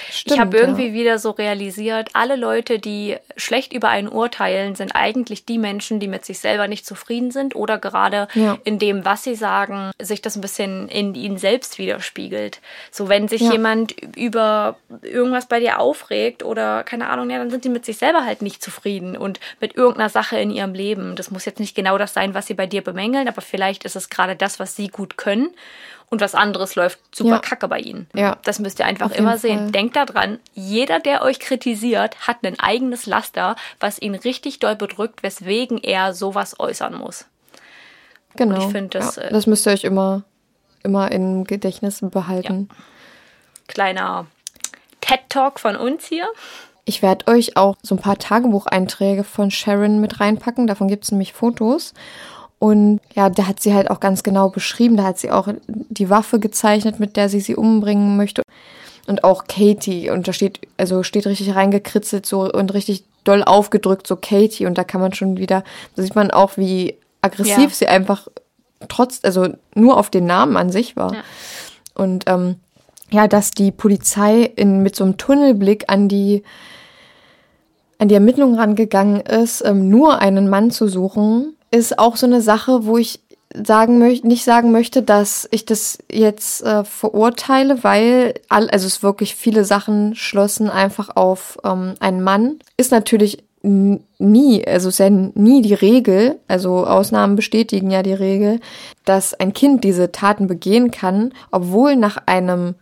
Stimmt, 0.09 0.36
ich 0.36 0.39
habe 0.39 0.57
irgendwie 0.57 0.88
ja. 0.88 0.93
wieder 0.93 1.20
so 1.20 1.32
realisiert, 1.32 2.09
alle 2.13 2.38
Leute, 2.38 2.80
die 2.80 3.18
schlecht 3.36 3.74
über 3.74 3.89
einen 3.89 4.07
urteilen, 4.07 4.76
sind 4.76 4.95
eigentlich 4.95 5.45
die 5.45 5.57
Menschen, 5.57 5.99
die 5.99 6.07
mit 6.07 6.26
sich 6.26 6.39
selber 6.39 6.70
nicht 6.70 6.86
zufrieden 6.86 7.32
sind 7.32 7.53
oder 7.53 7.78
gerade 7.78 8.30
ja. 8.34 8.57
in 8.63 8.80
dem, 8.80 9.03
was 9.03 9.24
sie 9.24 9.36
sagen, 9.36 9.91
sich 9.99 10.22
das 10.22 10.38
ein 10.38 10.41
bisschen 10.41 10.88
in 10.88 11.15
ihnen 11.15 11.38
selbst 11.38 11.80
widerspiegelt. 11.80 12.61
So, 12.91 13.09
wenn 13.09 13.28
sich 13.28 13.41
ja. 13.41 13.51
jemand 13.51 13.93
über 14.15 14.78
irgendwas 15.01 15.47
bei 15.47 15.59
dir 15.59 15.80
aufregt 15.80 16.43
oder 16.43 16.84
keine 16.84 17.09
Ahnung, 17.09 17.30
ja, 17.30 17.38
dann 17.38 17.49
sind 17.49 17.63
sie 17.63 17.70
mit 17.70 17.84
sich 17.84 17.97
selber 17.97 18.26
halt 18.26 18.41
nicht 18.41 18.63
zufrieden 18.63 19.18
und 19.18 19.41
mit 19.59 19.76
irgendeiner 19.76 20.09
Sache 20.09 20.38
in 20.38 20.49
ihrem 20.49 20.74
Leben. 20.74 21.18
Das 21.18 21.30
muss 21.30 21.43
jetzt 21.43 21.59
nicht 21.59 21.76
genau 21.76 21.97
das 21.97 22.13
sein, 22.13 22.34
was 22.34 22.47
sie 22.47 22.53
bei 22.53 22.68
dir 22.68 22.82
bemängeln, 22.82 23.28
aber 23.28 23.41
vielleicht 23.41 23.84
ist 23.84 23.97
es 23.97 24.09
gerade 24.09 24.38
das, 24.38 24.59
was 24.59 24.78
sie 24.78 24.88
gut 24.88 25.18
können 25.18 25.49
und 26.09 26.21
was 26.21 26.35
anderes 26.35 26.75
läuft 26.75 26.99
super 27.13 27.31
ja. 27.31 27.39
kacke 27.39 27.67
bei 27.67 27.79
ihnen. 27.79 28.07
Ja. 28.15 28.37
Das 28.43 28.59
müsst 28.59 28.79
ihr 28.79 28.85
einfach 28.85 29.11
immer 29.11 29.37
sehen. 29.37 29.59
Fall. 29.59 29.71
Denkt 29.71 29.95
daran, 29.95 30.39
jeder, 30.53 30.99
der 30.99 31.21
euch 31.21 31.39
kritisiert, 31.39 32.27
hat 32.27 32.37
ein 32.43 32.59
eigenes 32.59 33.05
Laster, 33.05 33.55
was 33.79 33.99
ihn 33.99 34.15
richtig 34.15 34.59
doll 34.59 34.75
bedrückt, 34.75 35.21
weswegen 35.23 35.77
er 35.77 36.13
sowas 36.13 36.59
äußern 36.59 36.95
muss. 36.95 37.25
Genau. 38.37 38.55
Und 38.55 38.61
ich 38.61 38.71
finde 38.71 38.99
das. 38.99 39.17
Ja, 39.17 39.23
äh, 39.23 39.33
das 39.33 39.47
müsst 39.47 39.67
ihr 39.67 39.73
euch 39.73 39.83
immer, 39.83 40.23
immer 40.83 41.11
im 41.11 41.43
Gedächtnis 41.43 41.99
behalten. 42.01 42.69
Ja. 42.71 42.77
Kleiner 43.67 44.27
TED-Talk 45.01 45.59
von 45.59 45.75
uns 45.75 46.05
hier. 46.05 46.27
Ich 46.85 47.01
werde 47.01 47.27
euch 47.27 47.57
auch 47.57 47.75
so 47.83 47.95
ein 47.95 48.01
paar 48.01 48.17
Tagebucheinträge 48.17 49.25
von 49.25 49.51
Sharon 49.51 49.99
mit 49.99 50.21
reinpacken. 50.21 50.67
Davon 50.67 50.87
gibt 50.87 51.03
es 51.03 51.11
nämlich 51.11 51.33
Fotos. 51.33 51.93
Und 52.59 53.01
ja, 53.13 53.29
da 53.29 53.47
hat 53.47 53.59
sie 53.59 53.73
halt 53.73 53.91
auch 53.91 53.99
ganz 53.99 54.23
genau 54.23 54.49
beschrieben, 54.49 54.97
da 54.97 55.03
hat 55.03 55.19
sie 55.19 55.29
auch 55.29 55.47
die 55.67 56.09
Waffe 56.09 56.39
gezeichnet, 56.39 56.99
mit 56.99 57.15
der 57.15 57.29
sie 57.29 57.39
sie 57.39 57.55
umbringen 57.55 58.17
möchte. 58.17 58.41
Und 59.05 59.23
auch 59.23 59.45
Katie, 59.47 60.09
und 60.09 60.27
da 60.27 60.33
steht, 60.33 60.61
also 60.75 61.03
steht 61.03 61.27
richtig 61.27 61.55
reingekritzelt 61.55 62.25
so 62.25 62.51
und 62.51 62.73
richtig 62.73 63.05
doll 63.23 63.43
aufgedrückt, 63.43 64.07
so 64.07 64.15
Katie. 64.15 64.65
Und 64.65 64.77
da 64.77 64.83
kann 64.83 65.01
man 65.01 65.13
schon 65.13 65.37
wieder, 65.37 65.63
da 65.95 66.01
sieht 66.01 66.15
man 66.15 66.31
auch, 66.31 66.57
wie 66.57 66.97
aggressiv 67.21 67.57
ja. 67.57 67.69
sie 67.69 67.87
einfach 67.87 68.27
trotz, 68.89 69.19
also 69.23 69.49
nur 69.75 69.97
auf 69.97 70.09
den 70.09 70.25
Namen 70.25 70.57
an 70.57 70.71
sich 70.71 70.95
war. 70.95 71.13
Ja. 71.13 71.21
Und 71.93 72.25
ähm, 72.27 72.55
ja, 73.09 73.27
dass 73.27 73.51
die 73.51 73.71
Polizei 73.71 74.41
in, 74.43 74.83
mit 74.83 74.95
so 74.95 75.03
einem 75.03 75.17
Tunnelblick 75.17 75.85
an 75.87 76.09
die 76.09 76.43
an 77.99 78.09
die 78.09 78.15
Ermittlungen 78.15 78.59
rangegangen 78.59 79.21
ist, 79.21 79.65
ähm, 79.65 79.89
nur 79.89 80.19
einen 80.19 80.49
Mann 80.49 80.69
zu 80.69 80.87
suchen, 80.87 81.56
ist 81.72 81.99
auch 81.99 82.15
so 82.15 82.26
eine 82.26 82.41
Sache, 82.41 82.86
wo 82.86 82.97
ich 82.97 83.20
sagen 83.53 83.97
möchte, 83.97 84.28
nicht 84.28 84.43
sagen 84.43 84.72
möchte, 84.72 85.01
dass 85.01 85.47
ich 85.51 85.65
das 85.65 85.99
jetzt 86.11 86.63
äh, 86.63 86.84
verurteile, 86.84 87.84
weil 87.84 88.36
all, 88.49 88.70
also 88.70 88.88
es 88.88 89.03
wirklich 89.03 89.36
viele 89.36 89.65
Sachen 89.65 90.15
schlossen 90.15 90.70
einfach 90.70 91.15
auf 91.15 91.57
ähm, 91.63 91.95
einen 91.99 92.24
Mann. 92.24 92.59
Ist 92.76 92.91
natürlich 92.91 93.43
nie, 93.63 94.65
also 94.65 94.89
ist 94.89 94.99
ja 94.99 95.09
nie 95.09 95.61
die 95.61 95.74
Regel, 95.74 96.39
also 96.47 96.86
Ausnahmen 96.86 97.36
bestätigen 97.36 97.89
ja 97.89 98.03
die 98.03 98.13
Regel, 98.13 98.59
dass 99.03 99.34
ein 99.34 99.53
Kind 99.53 99.84
diese 99.84 100.11
Taten 100.11 100.47
begehen 100.47 100.91
kann, 100.91 101.34
obwohl 101.51 101.95
nach 101.95 102.18
einem 102.28 102.76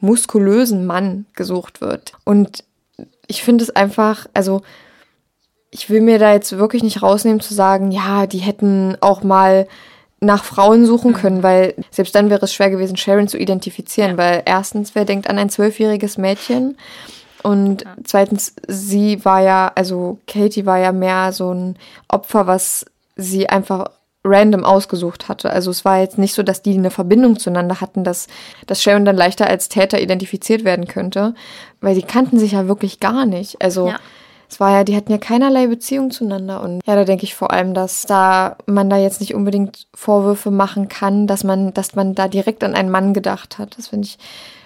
muskulösen 0.00 0.84
Mann 0.84 1.26
gesucht 1.34 1.80
wird. 1.80 2.12
Und 2.24 2.64
ich 3.26 3.42
finde 3.42 3.64
es 3.64 3.70
einfach, 3.70 4.26
also 4.34 4.62
ich 5.70 5.90
will 5.90 6.00
mir 6.00 6.18
da 6.18 6.32
jetzt 6.32 6.56
wirklich 6.58 6.82
nicht 6.82 7.02
rausnehmen 7.02 7.40
zu 7.40 7.54
sagen, 7.54 7.90
ja, 7.90 8.26
die 8.26 8.38
hätten 8.38 8.96
auch 9.00 9.22
mal 9.22 9.66
nach 10.20 10.44
Frauen 10.44 10.86
suchen 10.86 11.12
mhm. 11.12 11.16
können, 11.16 11.42
weil 11.42 11.74
selbst 11.90 12.14
dann 12.14 12.30
wäre 12.30 12.44
es 12.44 12.54
schwer 12.54 12.70
gewesen, 12.70 12.96
Sharon 12.96 13.28
zu 13.28 13.38
identifizieren, 13.38 14.12
ja. 14.12 14.16
weil 14.16 14.42
erstens, 14.46 14.94
wer 14.94 15.04
denkt 15.04 15.28
an 15.28 15.38
ein 15.38 15.50
zwölfjähriges 15.50 16.18
Mädchen? 16.18 16.76
Und 17.42 17.82
ja. 17.82 17.96
zweitens, 18.04 18.54
sie 18.66 19.24
war 19.24 19.42
ja, 19.42 19.70
also 19.74 20.18
Katie 20.26 20.66
war 20.66 20.78
ja 20.78 20.92
mehr 20.92 21.32
so 21.32 21.52
ein 21.52 21.76
Opfer, 22.08 22.46
was 22.46 22.86
sie 23.16 23.48
einfach 23.48 23.90
random 24.24 24.64
ausgesucht 24.64 25.28
hatte. 25.28 25.50
Also 25.50 25.70
es 25.70 25.84
war 25.84 26.00
jetzt 26.00 26.18
nicht 26.18 26.34
so, 26.34 26.42
dass 26.42 26.62
die 26.62 26.74
eine 26.74 26.90
Verbindung 26.90 27.38
zueinander 27.38 27.80
hatten, 27.80 28.02
dass, 28.02 28.26
dass 28.66 28.82
Sharon 28.82 29.04
dann 29.04 29.16
leichter 29.16 29.46
als 29.46 29.68
Täter 29.68 30.00
identifiziert 30.00 30.64
werden 30.64 30.88
könnte, 30.88 31.34
weil 31.80 31.94
die 31.94 32.02
kannten 32.02 32.38
sich 32.38 32.52
ja 32.52 32.66
wirklich 32.66 32.98
gar 32.98 33.26
nicht. 33.26 33.62
Also 33.62 33.88
ja 33.88 34.00
es 34.48 34.60
war 34.60 34.70
ja, 34.70 34.84
die 34.84 34.96
hatten 34.96 35.10
ja 35.10 35.18
keinerlei 35.18 35.66
Beziehung 35.66 36.10
zueinander. 36.10 36.62
Und 36.62 36.80
ja, 36.86 36.94
da 36.94 37.04
denke 37.04 37.24
ich 37.24 37.34
vor 37.34 37.52
allem, 37.52 37.74
dass 37.74 38.02
da 38.02 38.56
man 38.66 38.88
da 38.88 38.96
jetzt 38.96 39.20
nicht 39.20 39.34
unbedingt 39.34 39.86
Vorwürfe 39.94 40.50
machen 40.50 40.88
kann, 40.88 41.26
dass 41.26 41.44
man, 41.44 41.74
dass 41.74 41.94
man 41.94 42.14
da 42.14 42.28
direkt 42.28 42.62
an 42.62 42.74
einen 42.74 42.90
Mann 42.90 43.12
gedacht 43.14 43.58
hat. 43.58 43.76
Das 43.76 43.88
finde 43.88 44.06
ich 44.06 44.18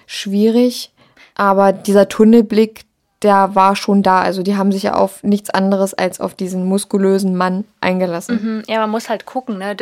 schwierig. 0.05 0.91
Aber 1.35 1.73
dieser 1.73 2.09
Tunnelblick, 2.09 2.85
der 3.23 3.55
war 3.55 3.75
schon 3.75 4.03
da. 4.03 4.21
Also 4.21 4.43
die 4.43 4.55
haben 4.55 4.71
sich 4.71 4.83
ja 4.83 4.93
auf 4.95 5.23
nichts 5.23 5.49
anderes 5.49 5.93
als 5.93 6.19
auf 6.19 6.35
diesen 6.35 6.65
muskulösen 6.65 7.35
Mann 7.35 7.65
eingelassen. 7.79 8.39
Mhm. 8.41 8.63
Ja, 8.67 8.79
man 8.79 8.91
muss 8.91 9.09
halt 9.09 9.25
gucken, 9.25 9.57
ne? 9.57 9.75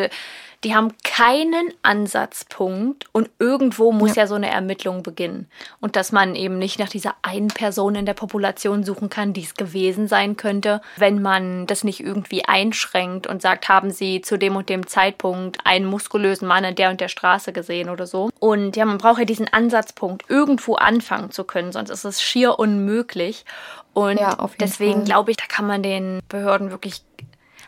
Die 0.66 0.76
haben 0.76 0.94
keinen 1.06 1.74
Ansatzpunkt 1.84 3.06
und 3.14 3.30
irgendwo 3.40 3.94
muss 3.94 4.16
ja. 4.16 4.24
ja. 4.24 4.28
so 4.28 4.36
eine 4.36 4.50
Ermittlung 4.50 5.04
beginnen. 5.04 5.50
Und 5.80 5.96
dass 5.96 6.12
man 6.12 6.36
eben 6.36 6.60
nicht 6.60 6.80
nach 6.80 6.90
dieser 6.90 7.16
einen 7.22 7.48
Person 7.48 7.96
in 7.96 8.06
der 8.06 8.14
Population 8.14 8.84
suchen 8.84 9.10
kann, 9.10 9.32
die 9.32 9.44
es 9.44 9.54
gewesen 9.54 10.10
sein 10.10 10.36
könnte, 10.36 10.82
wenn 10.98 11.22
man 11.22 11.66
das 11.66 11.86
nicht 11.86 12.02
irgendwie 12.02 12.44
einschränkt 12.44 13.26
und 13.26 13.42
sagt, 13.42 13.70
haben 13.70 13.92
sie 13.92 14.22
zu 14.22 14.38
dem 14.38 14.58
und 14.58 14.68
dem 14.68 14.86
Zeitpunkt 14.86 15.60
einen 15.64 15.86
muskulösen 15.86 16.48
Mann 16.48 16.66
an 16.66 16.76
der 16.76 16.90
und 16.90 17.00
der 17.00 17.08
Straße 17.08 17.54
gesehen 17.54 17.90
oder 17.90 18.06
so. 18.06 18.30
Und 18.40 18.76
ja, 18.76 18.84
man 18.84 18.98
braucht 18.98 19.20
ja 19.20 19.26
diesen 19.26 19.48
Ansatzpunkt, 19.48 20.30
irgendwo 20.30 20.76
anfangen 20.76 21.32
zu 21.32 21.46
können, 21.46 21.72
sonst 21.72 21.90
ist 21.90 22.04
es 22.04 22.22
schier 22.22 22.60
unmöglich. 22.60 23.46
Und 23.94 24.20
ja, 24.20 24.38
deswegen 24.60 25.06
glaube 25.06 25.32
ich, 25.32 25.38
da 25.38 25.46
kann 25.48 25.66
man 25.66 25.84
den 25.84 26.20
Behörden 26.28 26.70
wirklich 26.70 27.02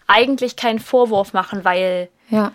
eigentlich 0.07 0.57
keinen 0.57 0.79
Vorwurf 0.79 1.31
machen, 1.31 1.63
weil 1.63 2.09
ja 2.29 2.51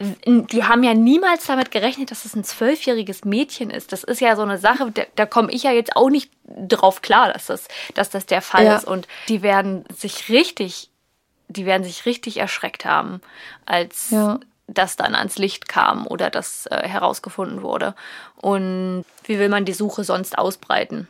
die 0.00 0.64
haben 0.64 0.82
ja 0.82 0.94
niemals 0.94 1.46
damit 1.46 1.70
gerechnet, 1.70 2.10
dass 2.10 2.24
es 2.24 2.34
ein 2.34 2.44
zwölfjähriges 2.44 3.24
Mädchen 3.24 3.70
ist. 3.70 3.92
Das 3.92 4.04
ist 4.04 4.20
ja 4.20 4.34
so 4.36 4.42
eine 4.42 4.58
Sache, 4.58 4.90
da, 4.90 5.02
da 5.14 5.26
komme 5.26 5.52
ich 5.52 5.64
ja 5.64 5.72
jetzt 5.72 5.96
auch 5.96 6.10
nicht 6.10 6.30
drauf 6.44 7.02
klar, 7.02 7.32
dass 7.32 7.46
das, 7.46 7.68
dass 7.94 8.10
das 8.10 8.26
der 8.26 8.42
Fall 8.42 8.64
ja. 8.64 8.76
ist. 8.76 8.86
Und 8.86 9.06
die 9.28 9.42
werden 9.42 9.84
sich 9.94 10.28
richtig, 10.28 10.90
die 11.48 11.66
werden 11.66 11.84
sich 11.84 12.06
richtig 12.06 12.38
erschreckt 12.38 12.84
haben, 12.84 13.20
als 13.66 14.10
ja. 14.10 14.40
das 14.66 14.96
dann 14.96 15.14
ans 15.14 15.38
Licht 15.38 15.68
kam 15.68 16.06
oder 16.06 16.30
das 16.30 16.66
äh, 16.66 16.88
herausgefunden 16.88 17.62
wurde. 17.62 17.94
Und 18.36 19.04
wie 19.24 19.38
will 19.38 19.48
man 19.48 19.64
die 19.64 19.74
Suche 19.74 20.04
sonst 20.04 20.38
ausbreiten? 20.38 21.06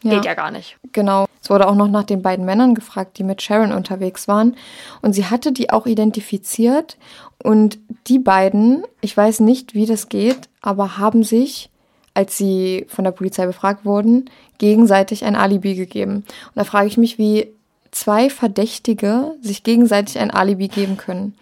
Geht 0.00 0.12
ja. 0.12 0.22
ja 0.22 0.34
gar 0.34 0.50
nicht. 0.50 0.76
Genau. 0.92 1.26
Es 1.40 1.50
wurde 1.50 1.68
auch 1.68 1.74
noch 1.74 1.88
nach 1.88 2.04
den 2.04 2.22
beiden 2.22 2.44
Männern 2.44 2.74
gefragt, 2.74 3.18
die 3.18 3.24
mit 3.24 3.42
Sharon 3.42 3.72
unterwegs 3.72 4.28
waren. 4.28 4.56
Und 5.00 5.12
sie 5.12 5.26
hatte 5.26 5.52
die 5.52 5.70
auch 5.70 5.86
identifiziert. 5.86 6.96
Und 7.42 7.78
die 8.06 8.18
beiden, 8.18 8.84
ich 9.00 9.16
weiß 9.16 9.40
nicht, 9.40 9.74
wie 9.74 9.86
das 9.86 10.08
geht, 10.08 10.48
aber 10.60 10.98
haben 10.98 11.24
sich, 11.24 11.70
als 12.14 12.36
sie 12.36 12.86
von 12.88 13.04
der 13.04 13.12
Polizei 13.12 13.46
befragt 13.46 13.84
wurden, 13.84 14.30
gegenseitig 14.58 15.24
ein 15.24 15.36
Alibi 15.36 15.74
gegeben. 15.74 16.16
Und 16.16 16.54
da 16.54 16.64
frage 16.64 16.86
ich 16.86 16.98
mich, 16.98 17.18
wie 17.18 17.48
zwei 17.90 18.30
Verdächtige 18.30 19.34
sich 19.40 19.64
gegenseitig 19.64 20.18
ein 20.18 20.30
Alibi 20.30 20.68
geben 20.68 20.96
können. 20.96 21.34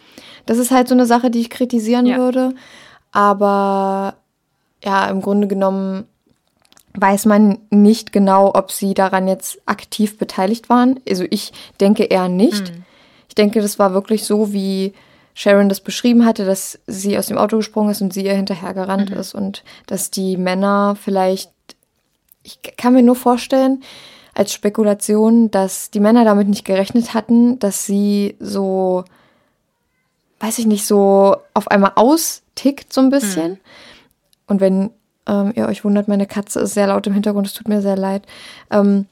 Das 0.45 0.57
ist 0.57 0.71
halt 0.71 0.87
so 0.87 0.95
eine 0.95 1.05
Sache, 1.05 1.29
die 1.29 1.41
ich 1.41 1.49
kritisieren 1.49 2.05
ja. 2.05 2.17
würde. 2.17 2.55
Aber 3.11 4.15
ja, 4.83 5.07
im 5.09 5.21
Grunde 5.21 5.47
genommen 5.47 6.05
weiß 6.93 7.25
man 7.25 7.59
nicht 7.69 8.11
genau, 8.11 8.51
ob 8.53 8.71
sie 8.71 8.93
daran 8.93 9.27
jetzt 9.27 9.61
aktiv 9.65 10.17
beteiligt 10.17 10.69
waren. 10.69 10.99
Also 11.07 11.25
ich 11.29 11.53
denke 11.79 12.03
eher 12.03 12.27
nicht. 12.27 12.71
Mhm. 12.71 12.83
Ich 13.27 13.35
denke, 13.35 13.61
das 13.61 13.79
war 13.79 13.93
wirklich 13.93 14.25
so, 14.25 14.51
wie 14.51 14.93
Sharon 15.33 15.69
das 15.69 15.81
beschrieben 15.81 16.25
hatte, 16.25 16.45
dass 16.45 16.79
sie 16.87 17.17
aus 17.17 17.27
dem 17.27 17.37
Auto 17.37 17.57
gesprungen 17.57 17.91
ist 17.91 18.01
und 18.01 18.13
sie 18.13 18.25
ihr 18.25 18.33
hinterher 18.33 18.73
gerannt 18.73 19.11
mhm. 19.11 19.17
ist 19.17 19.33
und 19.33 19.63
dass 19.87 20.11
die 20.11 20.37
Männer 20.37 20.97
vielleicht, 21.01 21.51
ich 22.43 22.59
kann 22.77 22.93
mir 22.93 23.03
nur 23.03 23.15
vorstellen, 23.15 23.83
als 24.33 24.53
Spekulation, 24.53 25.51
dass 25.51 25.91
die 25.91 25.99
Männer 25.99 26.25
damit 26.25 26.47
nicht 26.47 26.65
gerechnet 26.65 27.13
hatten, 27.13 27.59
dass 27.59 27.85
sie 27.85 28.35
so, 28.39 29.03
weiß 30.39 30.59
ich 30.59 30.65
nicht, 30.65 30.85
so 30.85 31.37
auf 31.53 31.69
einmal 31.69 31.93
austickt 31.95 32.93
so 32.93 33.01
ein 33.01 33.09
bisschen. 33.09 33.51
Mhm. 33.51 33.59
Und 34.47 34.59
wenn 34.61 34.89
ähm, 35.27 35.53
ihr 35.55 35.67
euch 35.67 35.83
wundert, 35.83 36.07
meine 36.07 36.27
Katze 36.27 36.61
ist 36.61 36.73
sehr 36.73 36.87
laut 36.87 37.07
im 37.07 37.13
Hintergrund, 37.13 37.47
es 37.47 37.53
tut 37.53 37.67
mir 37.67 37.81
sehr 37.81 37.97
leid. 37.97 38.23
Ähm, 38.69 39.07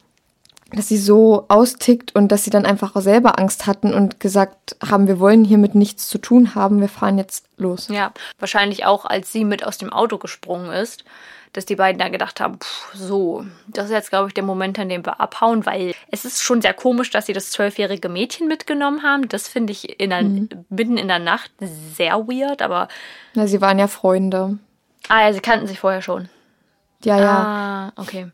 dass 0.72 0.88
sie 0.88 0.98
so 0.98 1.46
austickt 1.48 2.16
und 2.16 2.32
dass 2.32 2.44
sie 2.44 2.52
dann 2.52 2.66
einfach 2.66 2.96
selber 3.02 3.40
Angst 3.40 3.66
hatten 3.66 3.94
und 3.94 4.20
gesagt 4.20 4.76
haben, 4.88 5.08
wir 5.08 5.20
wollen 5.20 5.44
hiermit 5.44 5.76
nichts 5.76 6.08
zu 6.08 6.20
tun 6.20 6.54
haben, 6.54 6.80
wir 6.80 6.90
fahren 6.90 7.18
jetzt 7.18 7.46
los. 7.58 7.88
Ja, 7.90 8.12
wahrscheinlich 8.38 8.86
auch, 8.86 9.06
als 9.06 9.32
sie 9.32 9.46
mit 9.46 9.66
aus 9.66 9.78
dem 9.78 9.92
Auto 9.92 10.18
gesprungen 10.18 10.72
ist, 10.72 11.06
dass 11.54 11.66
die 11.66 11.76
beiden 11.76 12.00
da 12.00 12.10
gedacht 12.10 12.40
haben, 12.40 12.60
pff, 12.60 12.94
so, 12.94 13.46
das 13.68 13.86
ist 13.86 13.92
jetzt, 13.92 14.10
glaube 14.12 14.28
ich, 14.28 14.36
der 14.36 14.44
Moment, 14.44 14.78
an 14.78 14.90
dem 14.90 15.04
wir 15.04 15.20
abhauen, 15.20 15.66
weil 15.66 15.96
es 16.12 16.24
ist 16.24 16.44
schon 16.44 16.62
sehr 16.62 16.76
komisch, 16.76 17.10
dass 17.10 17.26
sie 17.26 17.34
das 17.34 17.50
zwölfjährige 17.50 18.08
Mädchen 18.08 18.48
mitgenommen 18.48 19.02
haben. 19.02 19.28
Das 19.28 19.48
finde 19.48 19.74
ich 19.74 20.00
in 20.00 20.12
der, 20.12 20.22
mhm. 20.22 20.50
mitten 20.70 20.98
in 20.98 21.08
der 21.08 21.20
Nacht 21.20 21.52
sehr 21.60 22.28
weird, 22.28 22.62
aber. 22.62 22.88
Na, 23.34 23.48
sie 23.48 23.62
waren 23.62 23.80
ja 23.80 23.88
Freunde. 23.88 24.60
Ah 25.08 25.22
ja, 25.22 25.34
sie 25.34 25.40
kannten 25.40 25.68
sich 25.68 25.80
vorher 25.80 26.02
schon. 26.02 26.30
Ja, 27.04 27.18
ja. 27.18 27.92
Ah, 27.96 28.02
okay. 28.02 28.32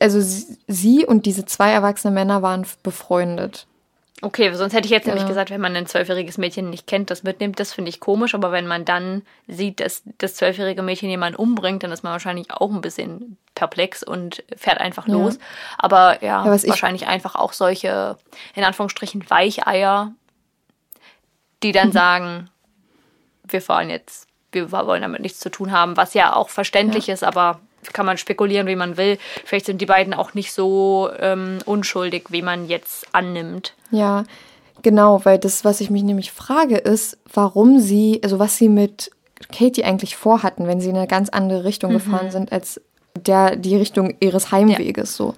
Also 0.00 0.20
sie 0.20 1.06
und 1.06 1.26
diese 1.26 1.44
zwei 1.44 1.70
erwachsene 1.70 2.12
Männer 2.12 2.42
waren 2.42 2.66
befreundet. 2.82 3.66
Okay, 4.24 4.54
sonst 4.54 4.72
hätte 4.72 4.86
ich 4.86 4.92
jetzt 4.92 5.04
genau. 5.04 5.16
nämlich 5.16 5.28
gesagt, 5.28 5.50
wenn 5.50 5.60
man 5.60 5.74
ein 5.74 5.86
zwölfjähriges 5.86 6.38
Mädchen 6.38 6.70
nicht 6.70 6.86
kennt, 6.86 7.10
das 7.10 7.24
mitnimmt, 7.24 7.58
das 7.58 7.72
finde 7.72 7.88
ich 7.88 7.98
komisch. 7.98 8.36
Aber 8.36 8.52
wenn 8.52 8.68
man 8.68 8.84
dann 8.84 9.22
sieht, 9.48 9.80
dass 9.80 10.04
das 10.18 10.36
zwölfjährige 10.36 10.80
Mädchen 10.82 11.10
jemanden 11.10 11.36
umbringt, 11.36 11.82
dann 11.82 11.90
ist 11.90 12.04
man 12.04 12.12
wahrscheinlich 12.12 12.52
auch 12.52 12.70
ein 12.70 12.80
bisschen 12.80 13.36
perplex 13.56 14.04
und 14.04 14.44
fährt 14.56 14.78
einfach 14.78 15.08
ja. 15.08 15.14
los. 15.14 15.40
Aber 15.76 16.22
ja, 16.22 16.46
ja 16.46 16.68
wahrscheinlich 16.68 17.08
einfach 17.08 17.34
auch 17.34 17.52
solche, 17.52 18.16
in 18.54 18.62
Anführungsstrichen, 18.62 19.28
Weicheier, 19.28 20.12
die 21.64 21.72
dann 21.72 21.90
sagen, 21.92 22.48
wir 23.42 23.60
fahren 23.60 23.90
jetzt, 23.90 24.28
wir 24.52 24.70
wollen 24.72 25.02
damit 25.02 25.20
nichts 25.20 25.40
zu 25.40 25.50
tun 25.50 25.72
haben, 25.72 25.96
was 25.96 26.14
ja 26.14 26.34
auch 26.34 26.48
verständlich 26.48 27.08
ja. 27.08 27.14
ist, 27.14 27.24
aber 27.24 27.60
kann 27.92 28.06
man 28.06 28.16
spekulieren, 28.16 28.66
wie 28.66 28.76
man 28.76 28.96
will. 28.96 29.18
Vielleicht 29.44 29.66
sind 29.66 29.80
die 29.80 29.86
beiden 29.86 30.14
auch 30.14 30.34
nicht 30.34 30.52
so 30.52 31.10
ähm, 31.18 31.58
unschuldig, 31.64 32.26
wie 32.28 32.42
man 32.42 32.68
jetzt 32.68 33.06
annimmt. 33.12 33.74
Ja, 33.90 34.24
genau, 34.82 35.24
weil 35.24 35.38
das, 35.38 35.64
was 35.64 35.80
ich 35.80 35.90
mich 35.90 36.04
nämlich 36.04 36.32
frage, 36.32 36.76
ist, 36.76 37.18
warum 37.32 37.80
sie, 37.80 38.20
also 38.22 38.38
was 38.38 38.56
sie 38.56 38.68
mit 38.68 39.10
Katie 39.52 39.84
eigentlich 39.84 40.16
vorhatten, 40.16 40.68
wenn 40.68 40.80
sie 40.80 40.90
in 40.90 40.96
eine 40.96 41.08
ganz 41.08 41.28
andere 41.28 41.64
Richtung 41.64 41.90
mhm. 41.90 41.94
gefahren 41.94 42.30
sind 42.30 42.52
als 42.52 42.80
der 43.26 43.56
die 43.56 43.76
Richtung 43.76 44.14
ihres 44.20 44.52
Heimweges 44.52 45.18
ja. 45.18 45.26
so. 45.26 45.34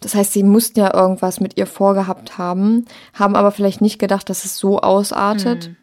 Das 0.00 0.14
heißt, 0.14 0.32
sie 0.32 0.42
mussten 0.42 0.80
ja 0.80 0.92
irgendwas 0.92 1.40
mit 1.40 1.56
ihr 1.56 1.66
vorgehabt 1.66 2.36
haben, 2.36 2.84
haben 3.14 3.36
aber 3.36 3.52
vielleicht 3.52 3.80
nicht 3.80 3.98
gedacht, 3.98 4.28
dass 4.28 4.44
es 4.44 4.58
so 4.58 4.80
ausartet. 4.80 5.68
Mhm. 5.68 5.76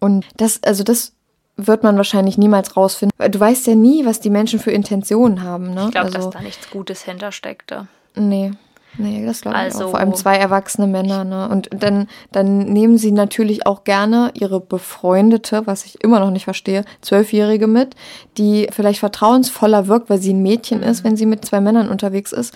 Und 0.00 0.26
das, 0.36 0.62
also 0.64 0.82
das 0.84 1.12
wird 1.56 1.82
man 1.82 1.96
wahrscheinlich 1.96 2.38
niemals 2.38 2.76
rausfinden. 2.76 3.30
Du 3.30 3.38
weißt 3.38 3.66
ja 3.66 3.74
nie, 3.74 4.04
was 4.04 4.20
die 4.20 4.30
Menschen 4.30 4.58
für 4.58 4.70
Intentionen 4.70 5.42
haben. 5.42 5.74
Ne? 5.74 5.84
Ich 5.86 5.90
glaube, 5.92 6.06
also, 6.06 6.18
dass 6.18 6.30
da 6.30 6.40
nichts 6.40 6.70
Gutes 6.70 7.02
hintersteckte. 7.02 7.88
Nee. 8.14 8.52
Nee, 8.98 9.24
das 9.24 9.40
glaube 9.40 9.56
ich 9.56 9.62
also, 9.62 9.86
auch. 9.86 9.90
Vor 9.90 10.00
allem 10.00 10.14
zwei 10.14 10.36
erwachsene 10.36 10.86
Männer, 10.86 11.24
ne? 11.24 11.48
Und 11.48 11.70
dann, 11.72 12.08
dann 12.30 12.58
nehmen 12.58 12.98
sie 12.98 13.10
natürlich 13.10 13.66
auch 13.66 13.84
gerne 13.84 14.30
ihre 14.34 14.60
befreundete, 14.60 15.66
was 15.66 15.86
ich 15.86 16.02
immer 16.04 16.20
noch 16.20 16.30
nicht 16.30 16.44
verstehe, 16.44 16.84
zwölfjährige 17.00 17.66
mit, 17.66 17.94
die 18.36 18.68
vielleicht 18.70 19.00
vertrauensvoller 19.00 19.88
wirkt, 19.88 20.10
weil 20.10 20.18
sie 20.18 20.34
ein 20.34 20.42
Mädchen 20.42 20.80
mhm. 20.80 20.84
ist, 20.84 21.04
wenn 21.04 21.16
sie 21.16 21.24
mit 21.24 21.44
zwei 21.44 21.60
Männern 21.60 21.88
unterwegs 21.88 22.32
ist. 22.32 22.54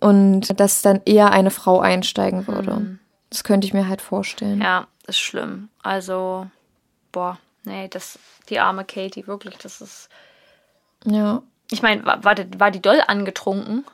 Und 0.00 0.60
dass 0.60 0.82
dann 0.82 1.00
eher 1.06 1.32
eine 1.32 1.50
Frau 1.50 1.80
einsteigen 1.80 2.46
würde. 2.46 2.74
Mhm. 2.74 2.98
Das 3.30 3.42
könnte 3.42 3.66
ich 3.66 3.72
mir 3.72 3.88
halt 3.88 4.02
vorstellen. 4.02 4.60
Ja, 4.60 4.86
ist 5.06 5.18
schlimm. 5.18 5.70
Also, 5.82 6.46
boah, 7.12 7.38
nee, 7.68 7.88
das, 7.88 8.18
die 8.48 8.58
arme 8.58 8.84
Katie, 8.84 9.26
wirklich, 9.26 9.56
das 9.58 9.80
ist. 9.80 10.08
Ja. 11.04 11.42
Ich 11.70 11.82
meine, 11.82 12.04
war, 12.04 12.24
war, 12.24 12.34
war 12.58 12.70
die 12.70 12.82
doll 12.82 13.00
angetrunken? 13.06 13.84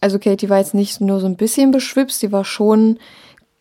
Also 0.00 0.18
Katie 0.18 0.48
war 0.48 0.58
jetzt 0.58 0.74
nicht 0.74 1.00
nur 1.00 1.20
so 1.20 1.26
ein 1.26 1.36
bisschen 1.36 1.70
beschwipst, 1.70 2.20
sie 2.20 2.32
war 2.32 2.44
schon 2.44 2.98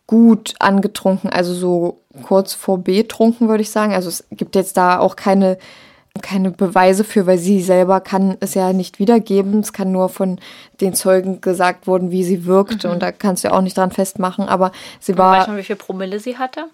gut 0.07 0.55
angetrunken, 0.59 1.29
also 1.29 1.53
so 1.53 2.01
kurz 2.23 2.53
vor 2.53 2.79
betrunken, 2.79 3.47
würde 3.47 3.61
ich 3.61 3.71
sagen. 3.71 3.93
Also 3.93 4.09
es 4.09 4.25
gibt 4.31 4.55
jetzt 4.55 4.75
da 4.75 4.99
auch 4.99 5.15
keine, 5.15 5.57
keine 6.21 6.51
Beweise 6.51 7.03
für, 7.03 7.25
weil 7.25 7.37
sie 7.37 7.61
selber 7.61 8.01
kann 8.01 8.37
es 8.39 8.53
ja 8.53 8.73
nicht 8.73 8.99
wiedergeben. 8.99 9.61
Es 9.61 9.71
kann 9.71 9.91
nur 9.91 10.09
von 10.09 10.39
den 10.81 10.93
Zeugen 10.93 11.41
gesagt 11.41 11.87
worden, 11.87 12.11
wie 12.11 12.23
sie 12.23 12.45
wirkte 12.45 12.87
mhm. 12.87 12.95
und 12.95 12.99
da 13.03 13.11
kannst 13.11 13.43
du 13.43 13.47
ja 13.47 13.53
auch 13.53 13.61
nicht 13.61 13.77
dran 13.77 13.91
festmachen. 13.91 14.49
Aber 14.49 14.71
sie 14.99 15.17
war. 15.17 15.39
Weißt 15.39 15.47
du, 15.47 15.57
wie 15.57 15.63
viel 15.63 15.77
Promille 15.77 16.19
sie 16.19 16.37
hatte? 16.37 16.65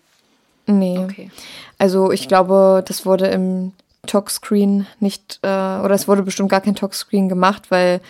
Nee. 0.68 1.00
Okay. 1.00 1.32
Also 1.78 2.12
ich 2.12 2.28
glaube, 2.28 2.84
das 2.86 3.06
wurde 3.06 3.28
im 3.28 3.74
Talkscreen 4.06 4.88
nicht, 5.00 5.40
äh, 5.42 5.48
oder 5.48 5.92
es 5.92 6.08
wurde 6.08 6.24
bestimmt 6.24 6.50
gar 6.50 6.62
kein 6.62 6.76
Talkscreen 6.76 7.30
gemacht, 7.30 7.70
weil 7.70 8.02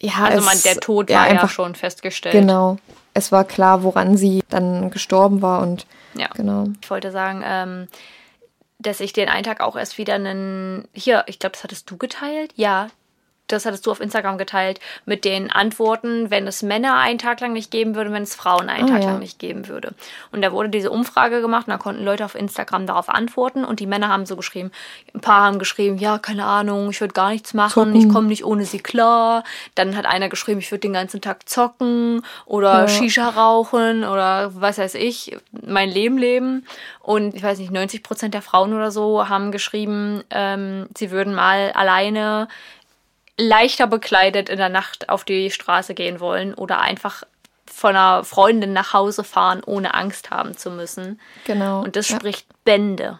ja, 0.00 0.24
also 0.24 0.44
man, 0.44 0.58
der 0.64 0.76
Tod 0.76 1.08
war 1.10 1.14
ja, 1.14 1.22
einfach, 1.22 1.44
ja 1.44 1.48
schon 1.48 1.74
festgestellt. 1.74 2.34
Genau. 2.34 2.78
Es 3.14 3.30
war 3.30 3.44
klar, 3.44 3.82
woran 3.84 4.16
sie 4.16 4.42
dann 4.48 4.90
gestorben 4.90 5.42
war 5.42 5.62
und 5.62 5.86
ja. 6.14 6.28
genau. 6.34 6.66
Ich 6.80 6.90
wollte 6.90 7.12
sagen, 7.12 7.42
ähm, 7.44 7.88
dass 8.78 9.00
ich 9.00 9.12
den 9.12 9.28
einen 9.28 9.44
Tag 9.44 9.60
auch 9.60 9.76
erst 9.76 9.98
wieder 9.98 10.14
einen, 10.14 10.88
hier, 10.92 11.24
ich 11.26 11.38
glaube, 11.38 11.52
das 11.52 11.62
hattest 11.62 11.90
du 11.90 11.96
geteilt, 11.96 12.52
ja, 12.56 12.88
das 13.48 13.66
hattest 13.66 13.86
du 13.86 13.90
auf 13.90 14.00
Instagram 14.00 14.38
geteilt, 14.38 14.80
mit 15.04 15.24
den 15.24 15.50
Antworten, 15.50 16.30
wenn 16.30 16.46
es 16.46 16.62
Männer 16.62 16.96
einen 16.96 17.18
Tag 17.18 17.40
lang 17.40 17.52
nicht 17.52 17.70
geben 17.70 17.94
würde, 17.94 18.12
wenn 18.12 18.22
es 18.22 18.34
Frauen 18.34 18.68
einen 18.68 18.84
oh, 18.84 18.92
Tag 18.92 19.02
ja. 19.02 19.10
lang 19.10 19.18
nicht 19.18 19.38
geben 19.38 19.68
würde. 19.68 19.94
Und 20.30 20.42
da 20.42 20.52
wurde 20.52 20.70
diese 20.70 20.90
Umfrage 20.90 21.40
gemacht 21.40 21.66
und 21.66 21.72
da 21.72 21.78
konnten 21.78 22.04
Leute 22.04 22.24
auf 22.24 22.34
Instagram 22.34 22.86
darauf 22.86 23.08
antworten 23.08 23.64
und 23.64 23.80
die 23.80 23.86
Männer 23.86 24.08
haben 24.08 24.26
so 24.26 24.36
geschrieben, 24.36 24.70
ein 25.14 25.20
paar 25.20 25.42
haben 25.42 25.58
geschrieben, 25.58 25.98
ja, 25.98 26.18
keine 26.18 26.44
Ahnung, 26.44 26.90
ich 26.90 27.00
würde 27.00 27.14
gar 27.14 27.30
nichts 27.30 27.52
machen, 27.54 27.92
zocken. 27.92 27.96
ich 27.96 28.08
komme 28.08 28.28
nicht 28.28 28.44
ohne 28.44 28.64
sie 28.64 28.80
klar. 28.80 29.44
Dann 29.74 29.96
hat 29.96 30.06
einer 30.06 30.28
geschrieben, 30.28 30.60
ich 30.60 30.70
würde 30.70 30.80
den 30.80 30.94
ganzen 30.94 31.20
Tag 31.20 31.48
zocken 31.48 32.22
oder 32.46 32.82
ja. 32.82 32.88
Shisha 32.88 33.28
rauchen 33.28 34.04
oder 34.04 34.52
was 34.54 34.78
weiß 34.78 34.94
ich, 34.94 35.36
mein 35.64 35.90
Leben 35.90 36.16
leben. 36.16 36.66
Und 37.00 37.34
ich 37.34 37.42
weiß 37.42 37.58
nicht, 37.58 37.70
90 37.70 38.02
Prozent 38.02 38.34
der 38.34 38.42
Frauen 38.42 38.72
oder 38.72 38.90
so 38.90 39.28
haben 39.28 39.52
geschrieben, 39.52 40.22
ähm, 40.30 40.86
sie 40.96 41.10
würden 41.10 41.34
mal 41.34 41.72
alleine 41.72 42.48
leichter 43.42 43.86
bekleidet 43.86 44.48
in 44.48 44.58
der 44.58 44.68
Nacht 44.68 45.08
auf 45.08 45.24
die 45.24 45.50
Straße 45.50 45.94
gehen 45.94 46.20
wollen 46.20 46.54
oder 46.54 46.80
einfach 46.80 47.24
von 47.72 47.96
einer 47.96 48.24
Freundin 48.24 48.72
nach 48.72 48.92
Hause 48.92 49.24
fahren, 49.24 49.62
ohne 49.64 49.94
Angst 49.94 50.30
haben 50.30 50.56
zu 50.56 50.70
müssen. 50.70 51.20
Genau. 51.44 51.82
Und 51.82 51.96
das 51.96 52.08
ja. 52.08 52.16
spricht 52.16 52.46
Bände. 52.64 53.18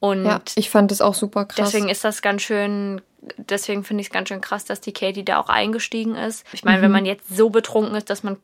Und 0.00 0.24
ja, 0.24 0.40
ich 0.54 0.70
fand 0.70 0.90
das 0.90 1.00
auch 1.00 1.14
super 1.14 1.44
krass. 1.44 1.70
Deswegen 1.70 1.88
ist 1.88 2.04
das 2.04 2.20
ganz 2.20 2.42
schön, 2.42 3.00
deswegen 3.36 3.84
finde 3.84 4.00
ich 4.02 4.08
es 4.08 4.12
ganz 4.12 4.28
schön 4.28 4.40
krass, 4.40 4.64
dass 4.64 4.80
die 4.80 4.92
Katie 4.92 5.24
da 5.24 5.38
auch 5.38 5.48
eingestiegen 5.48 6.14
ist. 6.14 6.44
Ich 6.52 6.64
meine, 6.64 6.78
mhm. 6.78 6.82
wenn 6.82 6.90
man 6.90 7.06
jetzt 7.06 7.28
so 7.34 7.50
betrunken 7.50 7.94
ist, 7.94 8.10
dass 8.10 8.22
man 8.22 8.36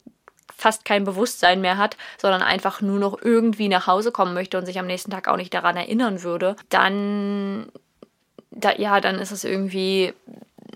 fast 0.57 0.85
kein 0.85 1.05
Bewusstsein 1.05 1.61
mehr 1.61 1.79
hat, 1.79 1.97
sondern 2.19 2.43
einfach 2.43 2.81
nur 2.81 2.99
noch 2.99 3.21
irgendwie 3.21 3.69
nach 3.69 3.87
Hause 3.87 4.13
kommen 4.13 4.35
möchte 4.35 4.59
und 4.59 4.67
sich 4.67 4.79
am 4.79 4.87
nächsten 4.87 5.11
Tag 5.11 5.27
auch 5.27 5.37
nicht 5.37 5.53
daran 5.55 5.77
erinnern 5.77 6.23
würde, 6.23 6.57
dann, 6.69 7.71
da, 8.51 8.73
ja, 8.77 9.01
dann 9.01 9.19
ist 9.19 9.33
es 9.33 9.45
irgendwie 9.45 10.13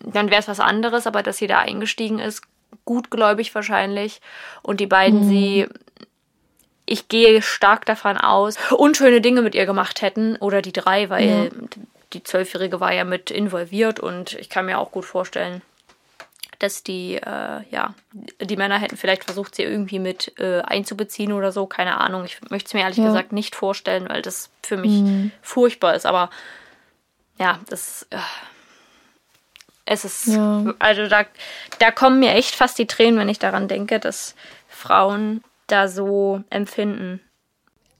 dann 0.02 0.30
wäre 0.30 0.40
es 0.40 0.48
was 0.48 0.60
anderes, 0.60 1.06
aber 1.06 1.22
dass 1.22 1.38
sie 1.38 1.46
da 1.46 1.60
eingestiegen 1.60 2.18
ist, 2.18 2.42
gutgläubig 2.84 3.54
wahrscheinlich. 3.54 4.20
Und 4.62 4.80
die 4.80 4.86
beiden 4.86 5.20
mhm. 5.20 5.28
sie, 5.28 5.68
ich 6.86 7.08
gehe 7.08 7.42
stark 7.42 7.86
davon 7.86 8.16
aus, 8.16 8.56
unschöne 8.72 9.20
Dinge 9.20 9.42
mit 9.42 9.54
ihr 9.54 9.66
gemacht 9.66 10.02
hätten. 10.02 10.36
Oder 10.36 10.62
die 10.62 10.72
drei, 10.72 11.10
weil 11.10 11.28
ja. 11.28 11.66
die 12.12 12.22
Zwölfjährige 12.22 12.80
war 12.80 12.92
ja 12.92 13.04
mit 13.04 13.30
involviert 13.30 14.00
und 14.00 14.34
ich 14.34 14.48
kann 14.48 14.66
mir 14.66 14.78
auch 14.78 14.92
gut 14.92 15.04
vorstellen, 15.04 15.62
dass 16.58 16.82
die, 16.82 17.16
äh, 17.16 17.60
ja, 17.70 17.94
die 18.40 18.56
Männer 18.56 18.78
hätten 18.78 18.96
vielleicht 18.96 19.24
versucht, 19.24 19.54
sie 19.54 19.64
irgendwie 19.64 19.98
mit 19.98 20.38
äh, 20.38 20.60
einzubeziehen 20.60 21.32
oder 21.32 21.52
so. 21.52 21.66
Keine 21.66 22.00
Ahnung. 22.00 22.24
Ich 22.24 22.38
möchte 22.48 22.68
es 22.68 22.74
mir 22.74 22.80
ehrlich 22.80 22.98
ja. 22.98 23.06
gesagt 23.06 23.32
nicht 23.32 23.54
vorstellen, 23.54 24.08
weil 24.08 24.22
das 24.22 24.50
für 24.62 24.76
mich 24.76 24.92
mhm. 24.92 25.32
furchtbar 25.42 25.94
ist. 25.94 26.06
Aber 26.06 26.30
ja, 27.38 27.58
das. 27.68 28.06
Äh, 28.10 28.18
es 29.86 30.04
ist, 30.04 30.26
ja. 30.28 30.74
also 30.78 31.06
da, 31.08 31.24
da 31.78 31.90
kommen 31.90 32.20
mir 32.20 32.32
echt 32.32 32.54
fast 32.54 32.78
die 32.78 32.86
Tränen, 32.86 33.18
wenn 33.18 33.28
ich 33.28 33.38
daran 33.38 33.68
denke, 33.68 34.00
dass 34.00 34.34
Frauen 34.68 35.42
da 35.66 35.88
so 35.88 36.42
empfinden. 36.50 37.20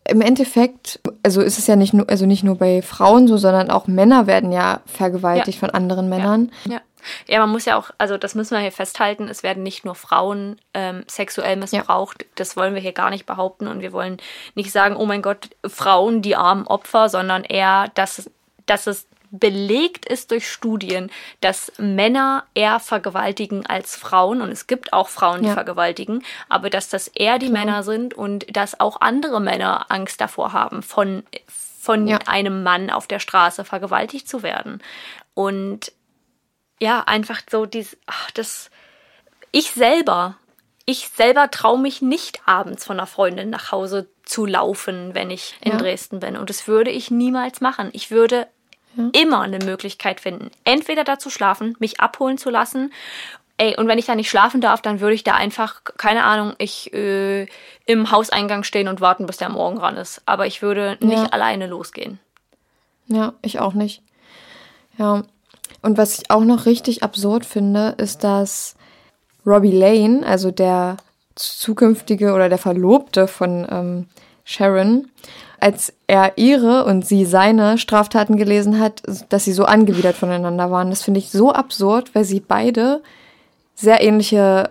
Im 0.06 0.20
Endeffekt, 0.20 1.00
also 1.22 1.40
ist 1.40 1.58
es 1.58 1.66
ja 1.66 1.76
nicht 1.76 1.94
nur, 1.94 2.08
also 2.10 2.26
nicht 2.26 2.42
nur 2.42 2.56
bei 2.56 2.82
Frauen 2.82 3.26
so, 3.26 3.38
sondern 3.38 3.70
auch 3.70 3.86
Männer 3.86 4.26
werden 4.26 4.52
ja 4.52 4.80
vergewaltigt 4.86 5.56
ja. 5.56 5.60
von 5.60 5.70
anderen 5.70 6.10
Männern. 6.10 6.52
Ja. 6.66 6.72
ja. 6.72 6.80
ja. 7.26 7.40
man 7.40 7.50
muss 7.50 7.64
ja 7.64 7.76
auch, 7.76 7.90
also 7.96 8.18
das 8.18 8.34
müssen 8.34 8.54
wir 8.54 8.60
hier 8.60 8.72
festhalten, 8.72 9.28
es 9.28 9.42
werden 9.42 9.62
nicht 9.62 9.86
nur 9.86 9.94
Frauen 9.94 10.56
ähm, 10.74 11.04
sexuell 11.06 11.56
missbraucht. 11.56 12.22
Ja. 12.22 12.28
Das 12.34 12.54
wollen 12.54 12.74
wir 12.74 12.82
hier 12.82 12.92
gar 12.92 13.08
nicht 13.08 13.24
behaupten 13.24 13.66
und 13.66 13.80
wir 13.80 13.92
wollen 13.92 14.18
nicht 14.54 14.72
sagen, 14.72 14.96
oh 14.96 15.06
mein 15.06 15.22
Gott, 15.22 15.48
Frauen, 15.66 16.20
die 16.20 16.36
armen 16.36 16.66
Opfer, 16.66 17.08
sondern 17.08 17.42
eher, 17.42 17.90
dass, 17.94 18.30
dass 18.66 18.86
es 18.86 19.06
belegt 19.38 20.06
ist 20.06 20.30
durch 20.30 20.50
Studien, 20.50 21.10
dass 21.40 21.72
Männer 21.78 22.44
eher 22.54 22.78
vergewaltigen 22.78 23.66
als 23.66 23.96
Frauen. 23.96 24.40
Und 24.40 24.50
es 24.50 24.66
gibt 24.66 24.92
auch 24.92 25.08
Frauen, 25.08 25.42
die 25.42 25.48
ja. 25.48 25.54
vergewaltigen, 25.54 26.22
aber 26.48 26.70
dass 26.70 26.88
das 26.88 27.08
eher 27.08 27.38
die 27.38 27.50
Klar. 27.50 27.64
Männer 27.64 27.82
sind 27.82 28.14
und 28.14 28.46
dass 28.56 28.78
auch 28.78 29.00
andere 29.00 29.40
Männer 29.40 29.86
Angst 29.90 30.20
davor 30.20 30.52
haben, 30.52 30.82
von, 30.82 31.24
von 31.48 32.06
ja. 32.06 32.18
einem 32.26 32.62
Mann 32.62 32.90
auf 32.90 33.06
der 33.06 33.18
Straße 33.18 33.64
vergewaltigt 33.64 34.28
zu 34.28 34.42
werden. 34.42 34.80
Und 35.34 35.92
ja, 36.80 37.00
einfach 37.00 37.40
so 37.50 37.66
dieses, 37.66 37.96
ach, 38.06 38.30
das, 38.32 38.70
ich 39.50 39.72
selber, 39.72 40.36
ich 40.86 41.08
selber 41.08 41.50
traue 41.50 41.80
mich 41.80 42.02
nicht 42.02 42.40
abends 42.46 42.84
von 42.84 42.98
einer 42.98 43.06
Freundin 43.06 43.50
nach 43.50 43.72
Hause 43.72 44.08
zu 44.24 44.46
laufen, 44.46 45.14
wenn 45.14 45.30
ich 45.30 45.56
in 45.60 45.72
ja. 45.72 45.78
Dresden 45.78 46.20
bin. 46.20 46.36
Und 46.36 46.50
das 46.50 46.68
würde 46.68 46.90
ich 46.90 47.10
niemals 47.10 47.60
machen. 47.60 47.90
Ich 47.92 48.10
würde 48.10 48.46
ja. 48.96 49.10
immer 49.12 49.40
eine 49.40 49.58
Möglichkeit 49.58 50.20
finden, 50.20 50.50
entweder 50.64 51.04
da 51.04 51.18
zu 51.18 51.30
schlafen, 51.30 51.76
mich 51.78 52.00
abholen 52.00 52.38
zu 52.38 52.50
lassen. 52.50 52.92
Ey, 53.56 53.76
und 53.76 53.86
wenn 53.86 53.98
ich 53.98 54.06
da 54.06 54.16
nicht 54.16 54.30
schlafen 54.30 54.60
darf, 54.60 54.82
dann 54.82 55.00
würde 55.00 55.14
ich 55.14 55.22
da 55.22 55.34
einfach, 55.34 55.82
keine 55.96 56.24
Ahnung, 56.24 56.54
ich 56.58 56.92
äh, 56.92 57.46
im 57.86 58.10
Hauseingang 58.10 58.64
stehen 58.64 58.88
und 58.88 59.00
warten, 59.00 59.26
bis 59.26 59.36
der 59.36 59.48
Morgen 59.48 59.78
ran 59.78 59.96
ist. 59.96 60.22
Aber 60.26 60.46
ich 60.46 60.60
würde 60.60 60.98
nicht 61.00 61.22
ja. 61.22 61.26
alleine 61.26 61.68
losgehen. 61.68 62.18
Ja, 63.06 63.34
ich 63.42 63.60
auch 63.60 63.74
nicht. 63.74 64.02
Ja. 64.98 65.22
Und 65.82 65.98
was 65.98 66.18
ich 66.18 66.30
auch 66.30 66.42
noch 66.42 66.66
richtig 66.66 67.02
absurd 67.02 67.46
finde, 67.46 67.94
ist, 67.98 68.24
dass 68.24 68.74
Robbie 69.46 69.70
Lane, 69.70 70.26
also 70.26 70.50
der 70.50 70.96
zukünftige 71.34 72.32
oder 72.32 72.48
der 72.48 72.58
Verlobte 72.58 73.28
von 73.28 73.66
ähm, 73.70 74.08
Sharon, 74.44 75.08
als 75.58 75.92
er 76.06 76.36
ihre 76.36 76.84
und 76.84 77.06
sie 77.06 77.24
seine 77.24 77.78
Straftaten 77.78 78.36
gelesen 78.36 78.78
hat, 78.78 79.02
dass 79.30 79.44
sie 79.44 79.52
so 79.52 79.64
angewidert 79.64 80.16
voneinander 80.16 80.70
waren. 80.70 80.90
Das 80.90 81.02
finde 81.02 81.18
ich 81.18 81.30
so 81.30 81.52
absurd, 81.52 82.14
weil 82.14 82.24
sie 82.24 82.40
beide 82.40 83.02
sehr 83.74 84.02
ähnliche 84.02 84.70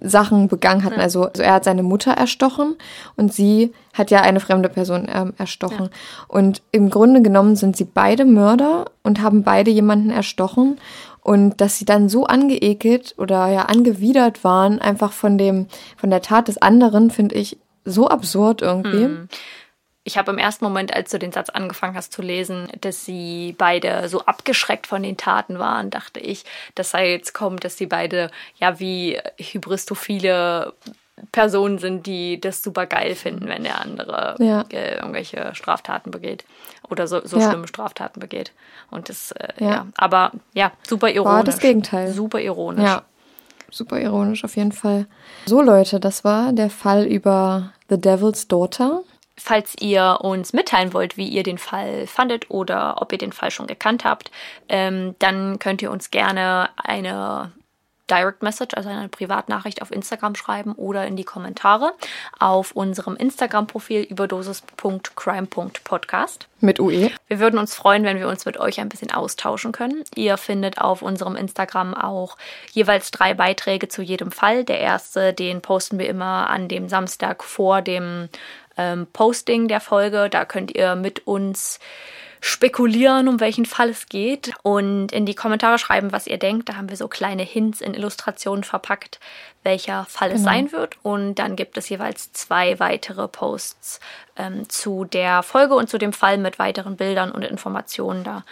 Sachen 0.00 0.48
begangen 0.48 0.84
hatten. 0.84 1.00
Also, 1.00 1.24
also, 1.24 1.42
er 1.42 1.54
hat 1.54 1.64
seine 1.64 1.82
Mutter 1.82 2.12
erstochen 2.12 2.76
und 3.16 3.32
sie 3.32 3.72
hat 3.94 4.10
ja 4.10 4.20
eine 4.20 4.40
fremde 4.40 4.68
Person 4.68 5.06
ähm, 5.12 5.32
erstochen. 5.38 5.84
Ja. 5.84 5.90
Und 6.28 6.62
im 6.72 6.90
Grunde 6.90 7.22
genommen 7.22 7.56
sind 7.56 7.76
sie 7.76 7.84
beide 7.84 8.24
Mörder 8.24 8.86
und 9.02 9.22
haben 9.22 9.42
beide 9.42 9.70
jemanden 9.70 10.10
erstochen. 10.10 10.78
Und 11.22 11.60
dass 11.60 11.78
sie 11.78 11.84
dann 11.84 12.08
so 12.08 12.24
angeekelt 12.24 13.14
oder 13.18 13.48
ja 13.48 13.62
angewidert 13.62 14.44
waren, 14.44 14.80
einfach 14.80 15.12
von 15.12 15.38
dem, 15.38 15.66
von 15.96 16.10
der 16.10 16.22
Tat 16.22 16.48
des 16.48 16.58
anderen, 16.58 17.10
finde 17.10 17.34
ich 17.34 17.58
so 17.86 18.08
absurd 18.08 18.60
irgendwie. 18.60 19.04
Hm. 19.04 19.28
Ich 20.04 20.16
habe 20.16 20.30
im 20.30 20.38
ersten 20.38 20.64
Moment, 20.64 20.94
als 20.94 21.10
du 21.10 21.18
den 21.18 21.32
Satz 21.32 21.50
angefangen 21.50 21.96
hast 21.96 22.12
zu 22.12 22.22
lesen, 22.22 22.68
dass 22.80 23.04
sie 23.04 23.56
beide 23.58 24.08
so 24.08 24.20
abgeschreckt 24.20 24.86
von 24.86 25.02
den 25.02 25.16
Taten 25.16 25.58
waren, 25.58 25.90
dachte 25.90 26.20
ich, 26.20 26.44
dass 26.76 26.92
da 26.92 27.00
jetzt 27.00 27.34
kommt, 27.34 27.64
dass 27.64 27.76
sie 27.76 27.86
beide 27.86 28.30
ja 28.60 28.78
wie 28.78 29.18
hybristophile 29.36 30.74
Personen 31.32 31.78
sind, 31.78 32.06
die 32.06 32.40
das 32.40 32.62
super 32.62 32.86
geil 32.86 33.14
finden, 33.14 33.48
wenn 33.48 33.64
der 33.64 33.80
andere 33.80 34.36
ja. 34.38 34.64
äh, 34.70 34.96
irgendwelche 34.96 35.54
Straftaten 35.54 36.10
begeht 36.10 36.44
oder 36.90 37.06
so, 37.08 37.26
so 37.26 37.38
ja. 37.38 37.48
schlimme 37.48 37.66
Straftaten 37.66 38.20
begeht. 38.20 38.52
Und 38.90 39.08
das, 39.08 39.32
äh, 39.32 39.48
ja. 39.58 39.70
ja. 39.70 39.86
aber 39.96 40.32
ja, 40.52 40.72
super 40.86 41.08
ironisch. 41.10 41.36
War 41.36 41.44
das 41.44 41.58
Gegenteil. 41.58 42.12
Super 42.12 42.40
ironisch. 42.40 42.84
Ja, 42.84 43.02
super 43.76 44.00
ironisch 44.00 44.44
auf 44.44 44.56
jeden 44.56 44.72
Fall. 44.72 45.06
So 45.46 45.60
Leute, 45.62 46.00
das 46.00 46.24
war 46.24 46.52
der 46.52 46.70
Fall 46.70 47.04
über 47.04 47.72
The 47.88 48.00
Devil's 48.00 48.48
Daughter. 48.48 49.02
Falls 49.38 49.74
ihr 49.80 50.18
uns 50.22 50.54
mitteilen 50.54 50.94
wollt, 50.94 51.16
wie 51.18 51.28
ihr 51.28 51.42
den 51.42 51.58
Fall 51.58 52.06
fandet 52.06 52.50
oder 52.50 53.02
ob 53.02 53.12
ihr 53.12 53.18
den 53.18 53.32
Fall 53.32 53.50
schon 53.50 53.66
gekannt 53.66 54.04
habt, 54.04 54.30
ähm, 54.68 55.14
dann 55.18 55.58
könnt 55.58 55.82
ihr 55.82 55.90
uns 55.90 56.10
gerne 56.10 56.70
eine 56.76 57.52
Direct 58.10 58.42
Message, 58.42 58.74
also 58.76 58.88
eine 58.88 59.08
Privatnachricht 59.08 59.82
auf 59.82 59.90
Instagram 59.90 60.34
schreiben 60.34 60.72
oder 60.72 61.06
in 61.06 61.16
die 61.16 61.24
Kommentare 61.24 61.92
auf 62.38 62.72
unserem 62.72 63.16
Instagram-Profil 63.16 64.02
überdosis.crime.podcast. 64.02 66.48
Mit 66.60 66.80
UE. 66.80 67.10
Wir 67.28 67.38
würden 67.38 67.58
uns 67.58 67.74
freuen, 67.74 68.04
wenn 68.04 68.18
wir 68.18 68.28
uns 68.28 68.46
mit 68.46 68.58
euch 68.58 68.80
ein 68.80 68.88
bisschen 68.88 69.12
austauschen 69.12 69.72
können. 69.72 70.04
Ihr 70.14 70.36
findet 70.36 70.80
auf 70.80 71.02
unserem 71.02 71.36
Instagram 71.36 71.94
auch 71.94 72.36
jeweils 72.72 73.10
drei 73.10 73.34
Beiträge 73.34 73.88
zu 73.88 74.02
jedem 74.02 74.30
Fall. 74.30 74.64
Der 74.64 74.80
erste, 74.80 75.32
den 75.32 75.60
posten 75.60 75.98
wir 75.98 76.08
immer 76.08 76.48
an 76.48 76.68
dem 76.68 76.88
Samstag 76.88 77.44
vor 77.44 77.82
dem 77.82 78.28
ähm, 78.76 79.06
Posting 79.12 79.68
der 79.68 79.80
Folge. 79.80 80.28
Da 80.30 80.44
könnt 80.44 80.74
ihr 80.74 80.96
mit 80.96 81.26
uns 81.26 81.78
spekulieren, 82.40 83.28
um 83.28 83.40
welchen 83.40 83.66
Fall 83.66 83.90
es 83.90 84.06
geht 84.06 84.52
und 84.62 85.12
in 85.12 85.26
die 85.26 85.34
Kommentare 85.34 85.78
schreiben, 85.78 86.12
was 86.12 86.26
ihr 86.26 86.38
denkt. 86.38 86.68
Da 86.68 86.76
haben 86.76 86.88
wir 86.88 86.96
so 86.96 87.08
kleine 87.08 87.42
Hints 87.42 87.80
in 87.80 87.94
Illustrationen 87.94 88.64
verpackt, 88.64 89.20
welcher 89.62 90.04
Fall 90.06 90.28
genau. 90.28 90.38
es 90.38 90.44
sein 90.44 90.72
wird. 90.72 90.96
Und 91.02 91.36
dann 91.36 91.56
gibt 91.56 91.76
es 91.76 91.88
jeweils 91.88 92.32
zwei 92.32 92.78
weitere 92.78 93.28
Posts 93.28 94.00
ähm, 94.36 94.68
zu 94.68 95.04
der 95.04 95.42
Folge 95.42 95.74
und 95.74 95.88
zu 95.88 95.98
dem 95.98 96.12
Fall 96.12 96.38
mit 96.38 96.58
weiteren 96.58 96.96
Bildern 96.96 97.32
und 97.32 97.42
Informationen 97.42 98.24
da. 98.24 98.44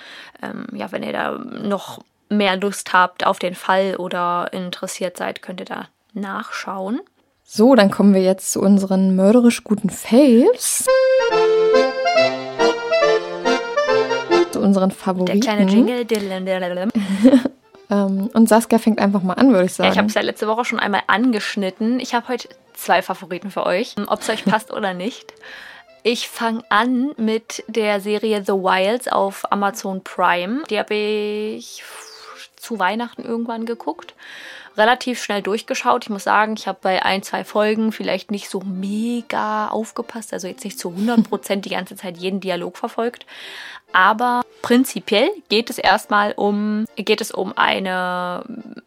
Ähm, 0.42 0.66
ja, 0.72 0.92
wenn 0.92 1.02
ihr 1.02 1.12
da 1.12 1.32
noch 1.32 2.02
mehr 2.28 2.56
Lust 2.56 2.92
habt 2.92 3.26
auf 3.26 3.38
den 3.38 3.54
Fall 3.54 3.96
oder 3.96 4.48
interessiert 4.52 5.16
seid, 5.16 5.42
könnt 5.42 5.60
ihr 5.60 5.66
da 5.66 5.88
nachschauen. 6.14 7.00
So, 7.46 7.74
dann 7.74 7.90
kommen 7.90 8.14
wir 8.14 8.22
jetzt 8.22 8.52
zu 8.52 8.60
unseren 8.60 9.14
mörderisch 9.14 9.64
guten 9.64 9.90
Faves. 9.90 10.86
Unseren 14.64 14.90
Favoriten. 14.90 15.40
Der 15.40 15.54
kleine 15.54 15.70
Jingle. 15.70 16.04
ähm, 17.90 18.30
und 18.32 18.48
Saskia 18.48 18.78
fängt 18.78 18.98
einfach 18.98 19.22
mal 19.22 19.34
an, 19.34 19.52
würde 19.52 19.66
ich 19.66 19.74
sagen. 19.74 19.86
Ja, 19.86 19.92
ich 19.92 19.98
habe 19.98 20.08
es 20.08 20.14
ja 20.14 20.22
letzte 20.22 20.46
Woche 20.48 20.64
schon 20.64 20.80
einmal 20.80 21.02
angeschnitten. 21.06 22.00
Ich 22.00 22.14
habe 22.14 22.28
heute 22.28 22.48
zwei 22.74 23.02
Favoriten 23.02 23.50
für 23.50 23.66
euch, 23.66 23.94
ob 24.06 24.20
es 24.20 24.28
euch 24.28 24.44
passt 24.44 24.72
oder 24.72 24.94
nicht. 24.94 25.34
Ich 26.02 26.28
fange 26.28 26.62
an 26.68 27.12
mit 27.16 27.64
der 27.66 28.00
Serie 28.00 28.42
The 28.44 28.52
Wilds 28.52 29.08
auf 29.08 29.50
Amazon 29.50 30.02
Prime. 30.02 30.62
Die 30.68 30.78
habe 30.78 30.94
ich 30.94 31.82
zu 32.56 32.78
Weihnachten 32.78 33.24
irgendwann 33.24 33.64
geguckt 33.64 34.14
relativ 34.76 35.22
schnell 35.22 35.42
durchgeschaut. 35.42 36.04
Ich 36.04 36.10
muss 36.10 36.24
sagen, 36.24 36.54
ich 36.56 36.66
habe 36.66 36.78
bei 36.82 37.04
ein, 37.04 37.22
zwei 37.22 37.44
Folgen 37.44 37.92
vielleicht 37.92 38.30
nicht 38.30 38.48
so 38.48 38.60
mega 38.60 39.68
aufgepasst, 39.68 40.32
also 40.32 40.48
jetzt 40.48 40.64
nicht 40.64 40.78
zu 40.78 40.90
100 40.90 41.28
Prozent 41.28 41.64
die 41.64 41.70
ganze 41.70 41.96
Zeit 41.96 42.16
jeden 42.16 42.40
Dialog 42.40 42.76
verfolgt. 42.76 43.26
Aber 43.92 44.42
prinzipiell 44.64 45.28
geht 45.50 45.68
es 45.68 45.76
erstmal 45.76 46.32
um, 46.32 46.86
geht 46.96 47.20
es 47.20 47.30
um 47.30 47.52
eine 47.54 48.42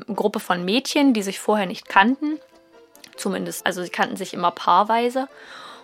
Gruppe 0.08 0.40
von 0.40 0.66
Mädchen, 0.66 1.14
die 1.14 1.22
sich 1.22 1.40
vorher 1.40 1.68
nicht 1.68 1.88
kannten. 1.88 2.40
Zumindest, 3.16 3.64
also 3.64 3.84
sie 3.84 3.90
kannten 3.90 4.16
sich 4.16 4.34
immer 4.34 4.50
paarweise. 4.50 5.28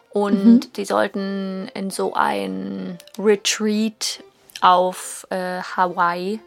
Und 0.10 0.46
mhm. 0.46 0.74
die 0.74 0.86
sollten 0.86 1.70
in 1.76 1.92
so 1.92 2.16
ein 2.16 2.98
Retreat 3.20 4.24
auf 4.62 5.28
äh, 5.30 5.62
Hawaii 5.62 6.40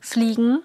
fliegen 0.00 0.64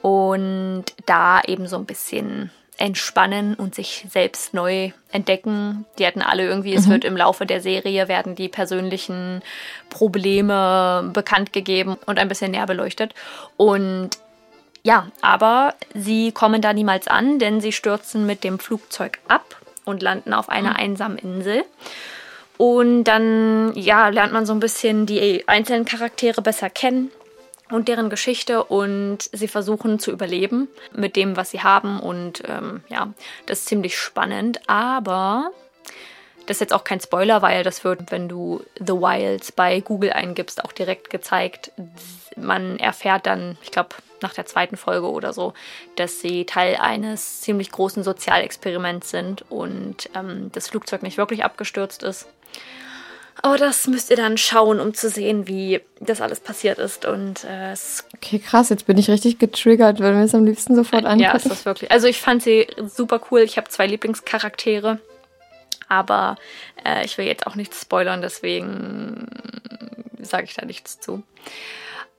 und 0.00 0.84
da 1.06 1.40
eben 1.40 1.66
so 1.66 1.76
ein 1.76 1.86
bisschen 1.86 2.52
entspannen 2.82 3.54
und 3.54 3.76
sich 3.76 4.04
selbst 4.10 4.54
neu 4.54 4.90
entdecken. 5.12 5.86
Die 6.00 6.06
hatten 6.06 6.20
alle 6.20 6.44
irgendwie, 6.44 6.72
mhm. 6.72 6.78
es 6.78 6.88
wird 6.88 7.04
im 7.04 7.16
Laufe 7.16 7.46
der 7.46 7.60
Serie 7.60 8.08
werden 8.08 8.34
die 8.34 8.48
persönlichen 8.48 9.40
Probleme 9.88 11.08
bekannt 11.12 11.52
gegeben 11.52 11.96
und 12.06 12.18
ein 12.18 12.26
bisschen 12.26 12.50
näher 12.50 12.66
beleuchtet. 12.66 13.14
Und 13.56 14.10
ja, 14.82 15.06
aber 15.20 15.74
sie 15.94 16.32
kommen 16.32 16.60
da 16.60 16.72
niemals 16.72 17.06
an, 17.06 17.38
denn 17.38 17.60
sie 17.60 17.70
stürzen 17.70 18.26
mit 18.26 18.42
dem 18.42 18.58
Flugzeug 18.58 19.20
ab 19.28 19.60
und 19.84 20.02
landen 20.02 20.34
auf 20.34 20.48
einer 20.48 20.70
mhm. 20.70 20.76
einsamen 20.76 21.18
Insel. 21.18 21.64
Und 22.58 23.04
dann, 23.04 23.76
ja, 23.76 24.08
lernt 24.08 24.32
man 24.32 24.44
so 24.44 24.52
ein 24.52 24.60
bisschen 24.60 25.06
die 25.06 25.46
einzelnen 25.46 25.84
Charaktere 25.84 26.42
besser 26.42 26.68
kennen 26.68 27.12
und 27.72 27.88
deren 27.88 28.10
Geschichte 28.10 28.64
und 28.64 29.28
sie 29.32 29.48
versuchen 29.48 29.98
zu 29.98 30.10
überleben 30.10 30.68
mit 30.94 31.16
dem, 31.16 31.36
was 31.36 31.50
sie 31.50 31.62
haben 31.62 32.00
und 32.00 32.42
ähm, 32.46 32.82
ja, 32.88 33.12
das 33.46 33.60
ist 33.60 33.68
ziemlich 33.68 33.96
spannend, 33.96 34.60
aber 34.68 35.50
das 36.46 36.56
ist 36.56 36.60
jetzt 36.60 36.74
auch 36.74 36.84
kein 36.84 37.00
Spoiler, 37.00 37.40
weil 37.40 37.62
das 37.62 37.84
wird, 37.84 38.10
wenn 38.10 38.28
du 38.28 38.62
The 38.78 38.94
Wilds 38.94 39.52
bei 39.52 39.80
Google 39.80 40.12
eingibst, 40.12 40.64
auch 40.64 40.72
direkt 40.72 41.08
gezeigt. 41.08 41.70
Man 42.36 42.78
erfährt 42.78 43.26
dann, 43.26 43.56
ich 43.62 43.70
glaube, 43.70 43.90
nach 44.22 44.34
der 44.34 44.46
zweiten 44.46 44.76
Folge 44.76 45.08
oder 45.08 45.32
so, 45.32 45.54
dass 45.96 46.20
sie 46.20 46.44
Teil 46.44 46.76
eines 46.76 47.40
ziemlich 47.40 47.70
großen 47.70 48.02
Sozialexperiments 48.02 49.10
sind 49.10 49.50
und 49.50 50.10
ähm, 50.14 50.50
das 50.52 50.68
Flugzeug 50.68 51.02
nicht 51.02 51.16
wirklich 51.16 51.44
abgestürzt 51.44 52.02
ist. 52.02 52.28
Aber 53.44 53.56
das 53.56 53.88
müsst 53.88 54.10
ihr 54.10 54.16
dann 54.16 54.38
schauen, 54.38 54.78
um 54.78 54.94
zu 54.94 55.10
sehen, 55.10 55.48
wie 55.48 55.80
das 55.98 56.20
alles 56.20 56.38
passiert 56.38 56.78
ist. 56.78 57.04
Und 57.04 57.44
äh, 57.44 57.74
Okay, 58.14 58.38
krass, 58.38 58.68
jetzt 58.68 58.86
bin 58.86 58.96
ich 58.98 59.10
richtig 59.10 59.40
getriggert, 59.40 59.98
weil 59.98 60.14
wir 60.14 60.22
es 60.22 60.34
am 60.34 60.44
liebsten 60.44 60.76
sofort 60.76 61.04
angucken. 61.04 61.22
Ja, 61.22 61.32
ist 61.32 61.50
das 61.50 61.64
wirklich. 61.64 61.90
Also 61.90 62.06
ich 62.06 62.20
fand 62.20 62.42
sie 62.42 62.68
super 62.86 63.20
cool. 63.30 63.40
Ich 63.40 63.56
habe 63.56 63.68
zwei 63.68 63.88
Lieblingscharaktere. 63.88 65.00
Aber 65.88 66.36
äh, 66.84 67.04
ich 67.04 67.18
will 67.18 67.26
jetzt 67.26 67.46
auch 67.46 67.54
nichts 67.54 67.82
spoilern, 67.82 68.22
deswegen 68.22 69.26
sage 70.20 70.44
ich 70.44 70.54
da 70.54 70.64
nichts 70.64 71.00
zu. 71.00 71.22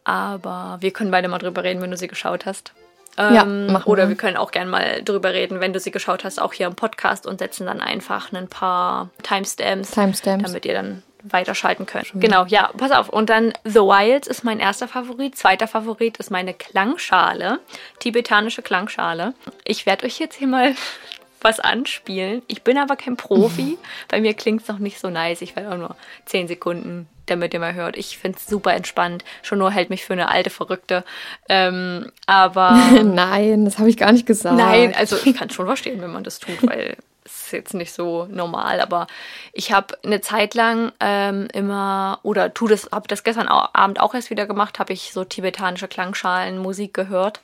Aber 0.03 0.78
wir 0.82 0.91
können 0.91 1.09
beide 1.09 1.28
mal 1.28 1.39
drüber 1.39 1.63
reden, 1.63 1.82
wenn 1.82 1.89
du 1.89 1.97
sie 1.97 2.07
geschaut 2.07 2.45
hast. 2.45 2.74
Ähm, 3.17 3.69
ja, 3.69 3.86
oder 3.86 4.03
wir. 4.03 4.09
wir 4.09 4.15
können 4.15 4.38
auch 4.38 4.51
gerne 4.51 4.69
mal 4.69 5.03
drüber 5.03 5.34
reden, 5.34 5.59
wenn 5.59 5.71
du 5.71 5.80
sie 5.80 5.91
geschaut 5.91 6.24
hast, 6.24 6.41
auch 6.41 6.53
hier 6.53 6.67
im 6.67 6.76
Podcast 6.76 7.26
und 7.26 7.39
setzen 7.39 7.67
dann 7.67 7.80
einfach 7.80 8.32
ein 8.34 8.47
paar 8.47 9.09
Timestamps, 9.24 9.91
Timestamps. 9.91 10.43
damit 10.45 10.65
ihr 10.65 10.74
dann 10.74 11.03
weiterschalten 11.24 11.86
könnt. 11.86 12.07
Schön. 12.07 12.21
Genau, 12.21 12.45
ja, 12.45 12.69
pass 12.78 12.91
auf. 12.91 13.09
Und 13.09 13.30
dann 13.30 13.53
The 13.63 13.80
Wilds 13.80 14.28
ist 14.28 14.43
mein 14.43 14.59
erster 14.59 14.88
Favorit. 14.88 15.38
Zweiter 15.38 15.67
Favorit 15.67 16.17
ist 16.17 16.32
meine 16.32 16.53
Klangschale, 16.53 17.59
tibetanische 17.99 18.61
Klangschale. 18.61 19.34
Ich 19.63 19.86
werde 19.86 20.05
euch 20.05 20.19
jetzt 20.19 20.36
hier 20.36 20.47
mal 20.47 20.76
was 21.41 21.59
anspielen. 21.59 22.41
Ich 22.47 22.63
bin 22.63 22.78
aber 22.78 22.95
kein 22.95 23.17
Profi. 23.17 23.78
Bei 24.07 24.21
mir 24.21 24.34
klingt 24.34 24.61
es 24.61 24.67
noch 24.67 24.80
nicht 24.80 24.99
so 24.99 25.09
nice. 25.09 25.41
Ich 25.41 25.55
werde 25.55 25.71
auch 25.71 25.78
nur 25.78 25.95
10 26.26 26.47
Sekunden 26.47 27.07
damit 27.26 27.53
ihr 27.53 27.59
mal 27.59 27.74
hört. 27.74 27.97
Ich 27.97 28.17
finde 28.17 28.38
es 28.38 28.45
super 28.47 28.74
entspannt. 28.74 29.24
Schon 29.41 29.59
nur 29.59 29.71
hält 29.71 29.89
mich 29.89 30.03
für 30.03 30.13
eine 30.13 30.30
alte 30.30 30.49
Verrückte. 30.49 31.03
Ähm, 31.49 32.11
aber. 32.26 32.71
Nein, 33.03 33.65
das 33.65 33.80
habe 33.80 33.89
ich 33.89 33.97
gar 33.97 34.11
nicht 34.11 34.26
gesagt. 34.26 34.57
Nein, 34.57 34.93
also 34.95 35.17
ich 35.24 35.36
kann 35.36 35.49
schon 35.49 35.65
verstehen, 35.65 36.01
wenn 36.01 36.11
man 36.11 36.24
das 36.24 36.39
tut, 36.39 36.57
weil 36.67 36.97
es 36.97 37.12
ist 37.26 37.51
jetzt 37.51 37.74
nicht 37.74 37.93
so 37.93 38.28
normal. 38.30 38.82
Aber 38.82 39.07
ich 39.51 39.71
habe 39.71 39.97
eine 40.03 40.21
Zeit 40.21 40.53
lang 40.55 40.91
ähm, 40.99 41.47
immer, 41.53 42.19
oder 42.24 42.53
tu 42.53 42.67
das, 42.67 42.89
habe 42.91 43.07
das 43.07 43.24
gestern 43.24 43.47
Abend 43.47 43.99
auch 43.99 44.13
erst 44.13 44.30
wieder 44.30 44.45
gemacht, 44.45 44.80
habe 44.80 44.93
ich 44.93 45.11
so 45.13 45.24
tibetanische 45.24 45.88
Klangschalen 45.88 46.57
Musik 46.57 46.93
gehört. 46.93 47.41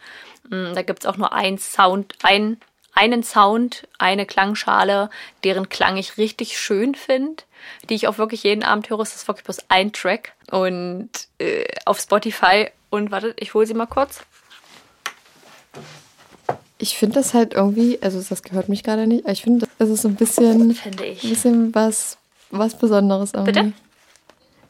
Mm, 0.49 0.73
da 0.73 0.81
gibt 0.81 0.99
es 0.99 1.05
auch 1.05 1.17
nur 1.17 1.33
ein 1.33 1.57
Sound, 1.57 2.15
ein, 2.23 2.57
einen 2.93 3.23
Sound, 3.23 3.87
eine 3.97 4.25
Klangschale, 4.25 5.09
deren 5.43 5.69
Klang 5.69 5.97
ich 5.97 6.17
richtig 6.17 6.59
schön 6.59 6.95
finde 6.95 7.43
die 7.89 7.95
ich 7.95 8.07
auch 8.07 8.17
wirklich 8.17 8.43
jeden 8.43 8.63
Abend 8.63 8.89
höre. 8.89 8.99
Es 8.99 9.15
ist 9.15 9.27
wirklich 9.27 9.45
bloß 9.45 9.65
ein 9.69 9.91
Track 9.93 10.33
und 10.51 11.09
äh, 11.39 11.65
auf 11.85 11.99
Spotify. 11.99 12.69
Und 12.89 13.11
wartet, 13.11 13.39
ich 13.39 13.53
hole 13.53 13.67
sie 13.67 13.75
mal 13.75 13.85
kurz. 13.85 14.21
Ich 16.79 16.97
finde 16.97 17.15
das 17.15 17.33
halt 17.33 17.53
irgendwie, 17.53 17.99
also 18.01 18.21
das 18.21 18.41
gehört 18.41 18.69
mich 18.69 18.83
gerade 18.83 19.05
nicht, 19.05 19.25
aber 19.25 19.33
ich 19.33 19.43
finde, 19.43 19.67
das 19.77 19.89
ist 19.89 20.01
so 20.01 20.07
ein 20.07 20.15
bisschen, 20.15 20.73
finde 20.73 21.05
ich. 21.05 21.23
ein 21.23 21.29
bisschen 21.29 21.75
was, 21.75 22.17
was 22.51 22.77
Besonderes 22.77 23.33
irgendwie. 23.33 23.51
Bitte? 23.51 23.73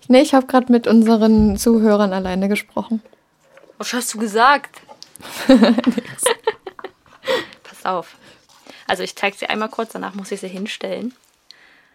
Nee, 0.08 0.22
ich 0.22 0.34
habe 0.34 0.48
gerade 0.48 0.72
mit 0.72 0.88
unseren 0.88 1.56
Zuhörern 1.58 2.14
alleine 2.14 2.50
gesprochen. 2.50 3.02
Was 3.78 3.94
hast 3.94 4.14
du 4.14 4.18
gesagt? 4.18 4.82
Pass 5.48 7.86
auf. 7.86 8.16
Also 8.88 9.04
ich 9.04 9.16
zeige 9.16 9.38
sie 9.38 9.46
einmal 9.46 9.70
kurz, 9.70 9.92
danach 9.92 10.16
muss 10.16 10.32
ich 10.32 10.40
sie 10.40 10.48
hinstellen. 10.48 11.14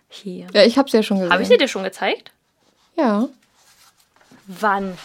Hier. 0.08 0.46
Ja, 0.52 0.62
ich 0.62 0.78
habe 0.78 0.88
sie 0.88 0.98
ja 0.98 1.02
schon 1.02 1.18
gesehen. 1.18 1.32
Habe 1.32 1.42
ich 1.42 1.48
sie 1.48 1.58
dir 1.58 1.66
schon 1.66 1.82
gezeigt? 1.82 2.30
Ja. 2.96 3.28
Wann? 4.46 4.96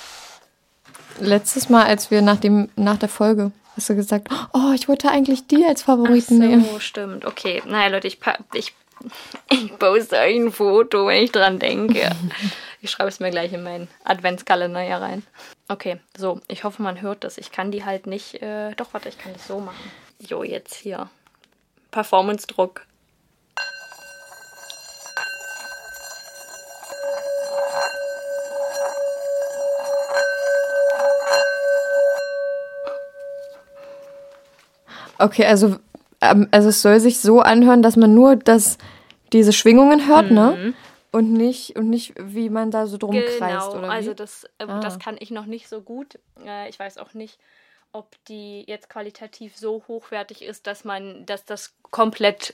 Letztes 1.19 1.67
Mal, 1.67 1.85
als 1.85 2.11
wir 2.11 2.21
nach, 2.21 2.39
dem, 2.39 2.69
nach 2.75 2.97
der 2.97 3.09
Folge, 3.09 3.51
hast 3.79 3.89
du 3.89 3.95
gesagt, 3.95 4.27
oh, 4.53 4.71
ich 4.75 4.87
wollte 4.87 5.09
eigentlich 5.09 5.47
die 5.47 5.65
als 5.65 5.83
Favoriten 5.83 6.41
Ach 6.41 6.43
so, 6.43 6.47
nehmen. 6.49 6.81
stimmt. 6.81 7.25
Okay, 7.25 7.63
naja, 7.65 7.87
Leute, 7.87 8.07
ich, 8.07 8.19
ich, 8.53 8.73
ich 9.49 9.79
poste 9.79 10.17
euch 10.17 10.35
ein 10.35 10.51
Foto, 10.51 11.07
wenn 11.07 11.23
ich 11.23 11.31
dran 11.31 11.59
denke. 11.59 12.09
ich 12.81 12.91
schreibe 12.91 13.09
es 13.09 13.19
mir 13.19 13.29
gleich 13.31 13.53
in 13.53 13.63
meinen 13.63 13.87
Adventskalender 14.03 14.81
hier 14.81 14.97
rein. 14.97 15.23
Okay, 15.69 15.99
so, 16.17 16.41
ich 16.47 16.63
hoffe, 16.65 16.81
man 16.81 17.01
hört 17.01 17.23
das. 17.23 17.37
Ich 17.37 17.51
kann 17.51 17.71
die 17.71 17.85
halt 17.85 18.05
nicht, 18.05 18.41
äh, 18.41 18.73
doch, 18.75 18.93
warte, 18.93 19.07
ich 19.07 19.17
kann 19.17 19.31
das 19.33 19.47
so 19.47 19.59
machen. 19.59 19.91
Jo, 20.19 20.43
jetzt 20.43 20.75
hier. 20.75 21.09
Performance-Druck. 21.91 22.85
Okay, 35.19 35.45
also, 35.45 35.75
ähm, 36.21 36.47
also 36.51 36.69
es 36.69 36.81
soll 36.81 36.99
sich 36.99 37.19
so 37.19 37.41
anhören, 37.41 37.81
dass 37.81 37.95
man 37.95 38.13
nur 38.13 38.35
das, 38.35 38.77
diese 39.33 39.53
Schwingungen 39.53 40.07
hört, 40.07 40.31
ne? 40.31 40.73
Und 41.11 41.33
nicht, 41.33 41.75
und 41.75 41.89
nicht, 41.89 42.13
wie 42.19 42.49
man 42.49 42.69
da 42.69 42.85
so 42.85 42.97
drum 42.97 43.13
kreist, 43.15 43.71
Genau, 43.71 43.87
also 43.87 44.13
das, 44.13 44.43
äh, 44.59 44.65
Ah. 44.67 44.79
das 44.79 44.99
kann 44.99 45.17
ich 45.19 45.31
noch 45.31 45.45
nicht 45.47 45.67
so 45.67 45.81
gut. 45.81 46.19
Äh, 46.45 46.69
ich 46.69 46.77
weiß 46.77 46.99
auch 46.99 47.13
nicht, 47.15 47.39
ob 47.91 48.07
die 48.27 48.63
jetzt 48.67 48.89
qualitativ 48.89 49.57
so 49.57 49.83
hochwertig 49.87 50.43
ist, 50.43 50.67
dass 50.67 50.83
man, 50.85 51.25
dass 51.25 51.45
das 51.45 51.73
komplett 51.89 52.53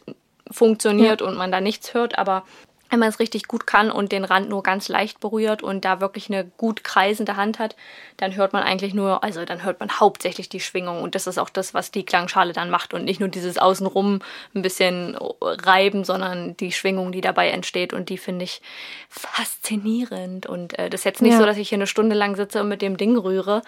funktioniert 0.49 1.21
und 1.21 1.35
man 1.35 1.51
da 1.51 1.59
nichts 1.59 1.93
hört, 1.93 2.17
aber 2.17 2.45
wenn 2.89 2.99
man 2.99 3.09
es 3.09 3.19
richtig 3.19 3.47
gut 3.47 3.65
kann 3.67 3.91
und 3.91 4.11
den 4.11 4.23
Rand 4.25 4.47
nur 4.49 4.63
ganz 4.63 4.87
leicht 4.89 5.19
berührt 5.19 5.63
und 5.63 5.83
da 5.85 5.99
wirklich 6.01 6.29
eine 6.29 6.45
gut 6.45 6.83
kreisende 6.83 7.35
Hand 7.35 7.59
hat, 7.59 7.75
dann 8.17 8.35
hört 8.35 8.53
man 8.53 8.63
eigentlich 8.63 8.93
nur, 8.93 9.23
also 9.23 9.43
dann 9.43 9.63
hört 9.63 9.79
man 9.79 9.99
hauptsächlich 9.99 10.49
die 10.49 10.59
Schwingung. 10.59 11.01
Und 11.01 11.15
das 11.15 11.27
ist 11.27 11.37
auch 11.37 11.49
das, 11.49 11.73
was 11.73 11.91
die 11.91 12.05
Klangschale 12.05 12.53
dann 12.53 12.69
macht 12.69 12.93
und 12.93 13.03
nicht 13.03 13.19
nur 13.19 13.29
dieses 13.29 13.57
Außenrum 13.57 14.19
ein 14.53 14.61
bisschen 14.61 15.17
reiben, 15.41 16.03
sondern 16.03 16.55
die 16.57 16.71
Schwingung, 16.71 17.11
die 17.11 17.21
dabei 17.21 17.49
entsteht. 17.49 17.91
Und 17.91 18.09
die 18.09 18.17
finde 18.17 18.45
ich 18.45 18.61
faszinierend. 19.09 20.45
Und 20.45 20.77
äh, 20.77 20.89
das 20.89 21.01
ist 21.01 21.05
jetzt 21.05 21.21
nicht 21.21 21.33
Ja. 21.33 21.39
so, 21.39 21.45
dass 21.45 21.57
ich 21.57 21.69
hier 21.69 21.77
eine 21.77 21.87
Stunde 21.87 22.15
lang 22.15 22.35
sitze 22.35 22.61
und 22.61 22.67
mit 22.69 22.81
dem 22.81 22.97
Ding 22.97 23.17
rühre, 23.17 23.61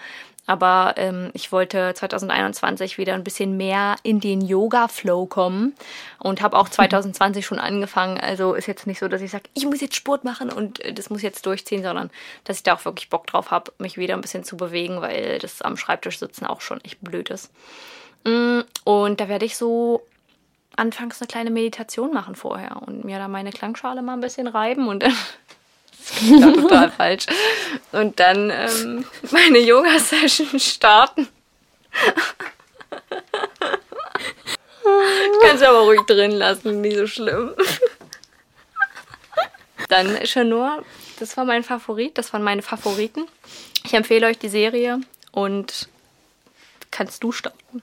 aber 0.48 0.94
ähm, 0.96 1.30
ich 1.34 1.52
wollte 1.52 1.92
2021 1.94 2.96
wieder 2.96 3.14
ein 3.14 3.22
bisschen 3.22 3.56
mehr 3.56 3.96
in 4.02 4.18
den 4.18 4.40
Yoga-Flow 4.40 5.26
kommen 5.26 5.74
und 6.18 6.40
habe 6.40 6.56
auch 6.56 6.68
2020 6.70 7.44
schon 7.44 7.58
angefangen. 7.58 8.18
Also 8.18 8.54
ist 8.54 8.66
jetzt 8.66 8.86
nicht 8.86 8.98
so, 8.98 9.08
dass 9.08 9.20
ich 9.20 9.30
sage, 9.30 9.44
ich 9.54 9.66
muss 9.66 9.80
jetzt 9.82 9.94
Sport 9.94 10.24
machen 10.24 10.50
und 10.50 10.80
äh, 10.80 10.92
das 10.94 11.10
muss 11.10 11.22
jetzt 11.22 11.44
durchziehen, 11.44 11.82
sondern 11.82 12.10
dass 12.44 12.56
ich 12.56 12.62
da 12.62 12.74
auch 12.74 12.84
wirklich 12.84 13.10
Bock 13.10 13.26
drauf 13.26 13.50
habe, 13.50 13.72
mich 13.78 13.98
wieder 13.98 14.14
ein 14.14 14.22
bisschen 14.22 14.42
zu 14.42 14.56
bewegen, 14.56 15.02
weil 15.02 15.38
das 15.38 15.60
am 15.62 15.76
Schreibtisch 15.76 16.18
sitzen 16.18 16.46
auch 16.46 16.62
schon 16.62 16.82
echt 16.82 17.00
blöd 17.02 17.28
ist. 17.30 17.52
Mm, 18.24 18.60
Und 18.84 19.20
da 19.20 19.28
werde 19.28 19.44
ich 19.44 19.56
so 19.56 20.02
anfangs 20.76 21.20
eine 21.20 21.28
kleine 21.28 21.50
Meditation 21.50 22.12
machen 22.12 22.34
vorher 22.34 22.82
und 22.86 23.04
mir 23.04 23.18
da 23.18 23.28
meine 23.28 23.50
Klangschale 23.50 24.00
mal 24.00 24.14
ein 24.14 24.20
bisschen 24.20 24.46
reiben 24.46 24.88
und 24.88 25.02
dann 25.02 25.12
auch 26.44 26.52
total 26.54 26.90
falsch. 26.96 27.26
Und 27.92 28.18
dann 28.20 28.50
ähm, 28.50 29.04
meine 29.30 29.58
Yoga-Session 29.58 30.58
starten. 30.58 31.28
Ich 34.82 35.40
kann 35.40 35.56
es 35.56 35.62
aber 35.62 35.80
ruhig 35.80 36.00
drin 36.06 36.32
lassen, 36.32 36.80
nicht 36.80 36.96
so 36.96 37.06
schlimm. 37.06 37.54
Dann 39.88 40.26
Chanur, 40.26 40.84
das 41.18 41.36
war 41.36 41.44
mein 41.44 41.64
Favorit, 41.64 42.18
das 42.18 42.32
waren 42.32 42.42
meine 42.42 42.62
Favoriten. 42.62 43.26
Ich 43.84 43.94
empfehle 43.94 44.26
euch 44.26 44.38
die 44.38 44.48
Serie 44.48 45.00
und 45.32 45.88
kannst 46.90 47.22
du 47.22 47.32
starten. 47.32 47.82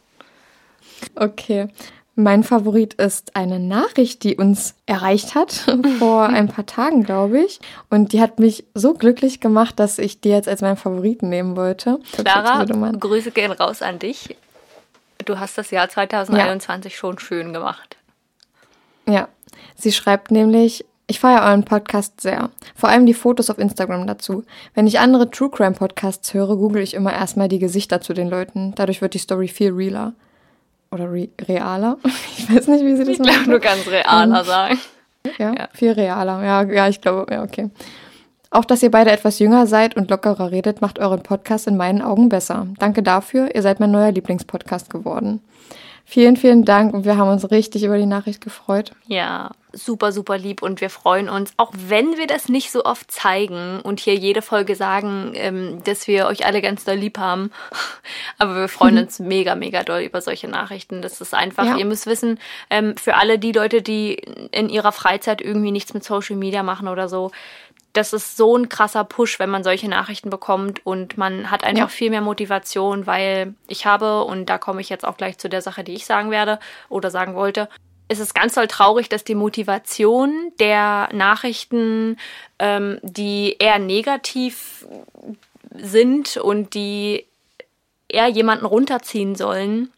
Okay. 1.15 1.69
Mein 2.17 2.43
Favorit 2.43 2.93
ist 2.93 3.35
eine 3.35 3.59
Nachricht, 3.59 4.23
die 4.23 4.37
uns 4.37 4.75
erreicht 4.85 5.35
hat 5.35 5.51
vor 5.99 6.23
ein 6.29 6.47
paar 6.47 6.65
Tagen, 6.65 7.03
glaube 7.03 7.41
ich. 7.41 7.59
Und 7.89 8.13
die 8.13 8.21
hat 8.21 8.39
mich 8.39 8.65
so 8.73 8.93
glücklich 8.93 9.41
gemacht, 9.41 9.79
dass 9.79 9.99
ich 9.99 10.21
die 10.21 10.29
jetzt 10.29 10.47
als 10.47 10.61
meinen 10.61 10.77
Favoriten 10.77 11.29
nehmen 11.29 11.57
wollte. 11.57 11.99
Clara, 12.17 12.63
Grüße 12.63 13.31
gehen 13.31 13.51
raus 13.51 13.81
an 13.81 13.99
dich. 13.99 14.35
Du 15.25 15.39
hast 15.39 15.57
das 15.57 15.71
Jahr 15.71 15.89
2021 15.89 16.95
schon 16.95 17.19
schön 17.19 17.51
gemacht. 17.51 17.97
Ja, 19.07 19.27
sie 19.75 19.91
schreibt 19.91 20.31
nämlich, 20.31 20.85
ich 21.07 21.19
feiere 21.19 21.43
euren 21.43 21.65
Podcast 21.65 22.21
sehr. 22.21 22.49
Vor 22.75 22.89
allem 22.89 23.05
die 23.05 23.13
Fotos 23.13 23.49
auf 23.49 23.59
Instagram 23.59 24.07
dazu. 24.07 24.43
Wenn 24.73 24.87
ich 24.87 24.99
andere 24.99 25.29
True 25.29 25.49
Crime 25.49 25.75
Podcasts 25.75 26.33
höre, 26.33 26.55
google 26.55 26.81
ich 26.81 26.93
immer 26.93 27.13
erstmal 27.13 27.47
die 27.47 27.59
Gesichter 27.59 28.01
zu 28.01 28.13
den 28.13 28.29
Leuten. 28.29 28.73
Dadurch 28.75 29.01
wird 29.01 29.13
die 29.13 29.19
Story 29.19 29.47
viel 29.47 29.71
realer. 29.71 30.13
Oder 30.95 31.11
re 31.11 31.27
realer? 31.47 31.97
Ich 32.37 32.49
weiß 32.55 32.67
nicht, 32.69 32.83
wie 32.85 32.95
sie 32.95 33.03
das 33.03 33.09
Ich 33.09 33.21
glaube, 33.21 33.51
du 33.51 33.59
kannst 33.59 33.87
realer 33.89 34.43
sagen. 34.43 34.79
Ja, 35.39 35.53
Ja. 35.53 35.67
viel 35.73 35.91
realer. 35.91 36.43
Ja, 36.43 36.61
ja, 36.63 36.87
ich 36.87 37.01
glaube, 37.01 37.33
ja, 37.33 37.43
okay. 37.43 37.69
Auch, 38.51 38.63
dass 38.63 38.83
ihr 38.83 38.91
beide 38.91 39.11
etwas 39.11 39.39
jünger 39.39 39.65
seid 39.67 39.97
und 39.97 40.09
lockerer 40.11 40.51
redet, 40.51 40.79
macht 40.81 40.99
euren 40.99 41.21
Podcast 41.23 41.67
in 41.67 41.75
meinen 41.77 42.01
Augen 42.01 42.29
besser. 42.29 42.67
Danke 42.77 43.01
dafür, 43.03 43.53
ihr 43.53 43.61
seid 43.63 43.79
mein 43.79 43.91
neuer 43.91 44.11
Lieblingspodcast 44.11 44.89
geworden. 44.89 45.41
Vielen, 46.05 46.37
vielen 46.37 46.63
Dank 46.63 46.93
und 46.93 47.03
wir 47.05 47.17
haben 47.17 47.29
uns 47.31 47.49
richtig 47.49 47.83
über 47.83 47.97
die 47.97 48.05
Nachricht 48.05 48.39
gefreut. 48.41 48.91
Ja, 49.07 49.49
super, 49.75 50.11
super 50.11 50.37
lieb 50.37 50.61
und 50.61 50.81
wir 50.81 50.89
freuen 50.89 51.29
uns, 51.29 51.53
auch 51.57 51.71
wenn 51.75 52.17
wir 52.17 52.27
das 52.27 52.49
nicht 52.49 52.71
so 52.71 52.83
oft 52.85 53.11
zeigen 53.11 53.81
und 53.81 53.99
hier 53.99 54.15
jede 54.15 54.41
Folge 54.41 54.75
sagen, 54.75 55.33
ähm, 55.35 55.83
dass 55.83 56.07
wir 56.07 56.27
euch 56.27 56.45
alle 56.45 56.61
ganz 56.61 56.83
doll 56.85 56.95
lieb 56.95 57.17
haben. 57.17 57.51
Aber 58.37 58.55
wir 58.55 58.67
freuen 58.69 58.97
uns 58.97 59.19
mega, 59.19 59.55
mega 59.55 59.83
doll 59.83 60.01
über 60.01 60.21
solche 60.21 60.47
Nachrichten. 60.47 61.01
Das 61.01 61.21
ist 61.21 61.33
einfach, 61.33 61.65
Ja. 61.65 61.77
ihr 61.77 61.85
müsst 61.85 62.07
wissen, 62.07 62.39
ähm, 62.69 62.95
für 62.97 63.15
alle 63.15 63.37
die 63.37 63.51
Leute, 63.51 63.81
die 63.81 64.13
in 64.51 64.69
ihrer 64.69 64.91
Freizeit 64.91 65.41
irgendwie 65.41 65.71
nichts 65.71 65.93
mit 65.93 66.03
Social 66.03 66.35
Media 66.35 66.63
machen 66.63 66.87
oder 66.87 67.09
so, 67.09 67.31
das 67.93 68.11
ist 68.11 68.35
so 68.35 68.57
ein 68.57 68.67
krasser 68.67 69.05
Push, 69.05 69.39
wenn 69.39 69.49
man 69.49 69.63
solche 69.63 69.87
Nachrichten 69.87 70.29
bekommt 70.29 70.85
und 70.85 71.17
man 71.17 71.49
hat 71.49 71.63
einfach 71.63 71.83
Ja. 71.83 71.87
viel 71.87 72.09
mehr 72.09 72.19
Motivation, 72.19 73.07
weil 73.07 73.53
ich 73.67 73.85
habe, 73.85 74.25
und 74.25 74.47
da 74.49 74.57
komme 74.57 74.81
ich 74.81 74.89
jetzt 74.89 75.05
auch 75.05 75.15
gleich 75.15 75.37
zu 75.37 75.47
der 75.47 75.61
Sache, 75.61 75.85
die 75.85 75.93
ich 75.93 76.05
sagen 76.05 76.29
werde 76.29 76.59
oder 76.89 77.09
sagen 77.09 77.35
wollte, 77.35 77.69
es 78.07 78.19
ist 78.19 78.35
ganz 78.35 78.55
doll 78.55 78.67
traurig, 78.67 79.09
dass 79.09 79.23
die 79.23 79.35
Motivation 79.35 80.51
der 80.59 81.09
Nachrichten, 81.11 82.17
ähm, 82.59 82.99
die 83.01 83.55
eher 83.59 83.79
negativ 83.79 84.85
sind 85.75 86.37
und 86.37 86.73
die 86.73 87.25
eher 88.07 88.27
jemanden 88.27 88.65
runterziehen 88.65 89.35
sollen, 89.35 89.91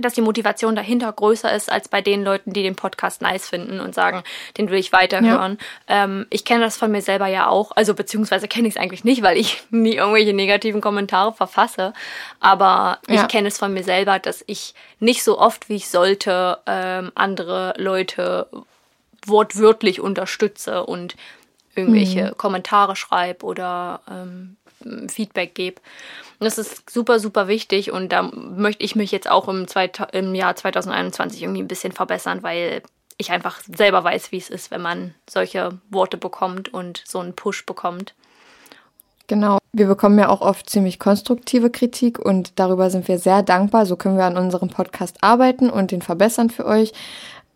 dass 0.00 0.12
die 0.14 0.20
Motivation 0.20 0.76
dahinter 0.76 1.10
größer 1.12 1.52
ist 1.52 1.72
als 1.72 1.88
bei 1.88 2.00
den 2.02 2.22
Leuten, 2.22 2.52
die 2.52 2.62
den 2.62 2.76
Podcast 2.76 3.20
nice 3.22 3.48
finden 3.48 3.80
und 3.80 3.94
sagen, 3.94 4.22
den 4.56 4.70
will 4.70 4.78
ich 4.78 4.92
weiterhören. 4.92 5.58
Ähm, 5.88 6.26
ich 6.30 6.44
kenne 6.44 6.62
das 6.62 6.76
von 6.76 6.90
mir 6.92 7.00
selber 7.02 7.26
ja 7.26 7.48
auch, 7.48 7.72
also 7.74 7.94
beziehungsweise 7.94 8.46
kenne 8.48 8.68
ich 8.68 8.74
es 8.76 8.80
eigentlich 8.80 9.02
nicht, 9.02 9.22
weil 9.22 9.36
ich 9.38 9.62
nie 9.70 9.94
irgendwelche 9.96 10.34
negativen 10.34 10.80
Kommentare 10.80 11.32
verfasse. 11.32 11.94
Aber 12.38 12.98
Ja. 13.08 13.22
ich 13.22 13.28
kenne 13.28 13.48
es 13.48 13.58
von 13.58 13.72
mir 13.72 13.82
selber, 13.82 14.18
dass 14.18 14.44
ich 14.46 14.74
nicht 15.00 15.24
so 15.24 15.38
oft, 15.38 15.68
wie 15.68 15.76
ich 15.76 15.88
sollte, 15.88 16.58
ähm, 16.66 17.10
andere 17.14 17.74
Leute 17.78 18.46
wortwörtlich 19.26 20.00
unterstütze 20.00 20.84
und 20.84 21.16
irgendwelche 21.78 22.26
mhm. 22.26 22.38
Kommentare 22.38 22.96
schreibe 22.96 23.44
oder 23.44 24.00
ähm, 24.10 24.56
Feedback 25.08 25.54
gebe. 25.54 25.80
das 26.38 26.58
ist 26.58 26.88
super, 26.88 27.18
super 27.18 27.48
wichtig 27.48 27.90
und 27.90 28.12
da 28.12 28.22
möchte 28.22 28.84
ich 28.84 28.94
mich 28.94 29.10
jetzt 29.10 29.28
auch 29.28 29.48
im, 29.48 29.66
im 30.12 30.34
Jahr 30.34 30.54
2021 30.54 31.42
irgendwie 31.42 31.62
ein 31.62 31.68
bisschen 31.68 31.92
verbessern, 31.92 32.42
weil 32.42 32.82
ich 33.16 33.32
einfach 33.32 33.60
selber 33.76 34.04
weiß, 34.04 34.30
wie 34.30 34.38
es 34.38 34.48
ist, 34.48 34.70
wenn 34.70 34.80
man 34.80 35.14
solche 35.28 35.78
Worte 35.90 36.16
bekommt 36.16 36.72
und 36.72 37.02
so 37.04 37.18
einen 37.18 37.34
Push 37.34 37.66
bekommt. 37.66 38.14
Genau. 39.26 39.58
Wir 39.72 39.86
bekommen 39.86 40.18
ja 40.18 40.28
auch 40.28 40.40
oft 40.40 40.70
ziemlich 40.70 40.98
konstruktive 40.98 41.68
Kritik 41.68 42.18
und 42.18 42.58
darüber 42.58 42.88
sind 42.90 43.08
wir 43.08 43.18
sehr 43.18 43.42
dankbar. 43.42 43.84
So 43.84 43.96
können 43.96 44.16
wir 44.16 44.24
an 44.24 44.38
unserem 44.38 44.70
Podcast 44.70 45.18
arbeiten 45.20 45.68
und 45.68 45.90
den 45.90 46.00
verbessern 46.00 46.48
für 46.48 46.64
euch 46.64 46.92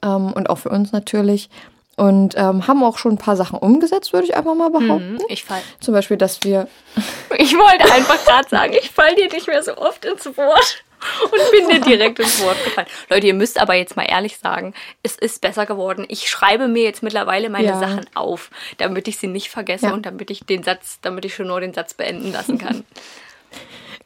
ähm, 0.03 0.33
und 0.33 0.51
auch 0.51 0.59
für 0.59 0.69
uns 0.69 0.93
natürlich. 0.93 1.49
Und 1.97 2.35
ähm, 2.39 2.67
haben 2.67 2.83
auch 2.83 2.97
schon 2.97 3.13
ein 3.13 3.19
paar 3.19 3.37
Sachen 3.37 3.59
umgesetzt, 3.59 4.15
würde 4.15 4.27
ich 4.27 4.35
einfach 4.35 4.55
mal 4.55 4.71
behaupten. 4.71 5.19
Hm, 5.19 5.27
ich 5.29 5.45
fall. 5.45 5.61
Zum 5.79 5.93
Beispiel, 5.93 6.17
dass 6.17 6.43
wir. 6.43 6.67
ich 7.39 7.55
wollte 7.57 7.93
einfach 7.93 8.25
gerade 8.25 8.49
sagen, 8.49 8.73
ich 8.73 8.91
fall 8.91 9.15
dir 9.15 9.29
nicht 9.31 9.47
mehr 9.47 9.63
so 9.63 9.77
oft 9.77 10.05
ins 10.05 10.25
Wort 10.37 10.85
und 11.25 11.51
bin 11.51 11.69
dir 11.69 11.81
direkt 11.81 12.19
ins 12.19 12.43
Wort 12.43 12.63
gefallen. 12.65 12.87
Leute, 13.11 13.27
ihr 13.27 13.35
müsst 13.35 13.61
aber 13.61 13.75
jetzt 13.75 13.97
mal 13.97 14.05
ehrlich 14.05 14.39
sagen, 14.39 14.75
es 15.03 15.17
ist 15.17 15.41
besser 15.41 15.67
geworden. 15.67 16.07
Ich 16.09 16.29
schreibe 16.31 16.69
mir 16.69 16.83
jetzt 16.83 17.03
mittlerweile 17.03 17.51
meine 17.51 17.69
ja. 17.69 17.79
Sachen 17.79 18.07
auf, 18.15 18.51
damit 18.79 19.09
ich 19.09 19.19
sie 19.19 19.27
nicht 19.27 19.51
vergesse 19.51 19.87
ja. 19.87 19.93
und 19.93 20.07
damit 20.07 20.31
ich 20.31 20.45
den 20.45 20.63
Satz, 20.63 20.99
damit 21.03 21.25
ich 21.25 21.35
schon 21.35 21.49
nur 21.49 21.61
den 21.61 21.75
Satz 21.75 21.95
beenden 21.95 22.33
lassen 22.33 22.59
kann. 22.59 22.85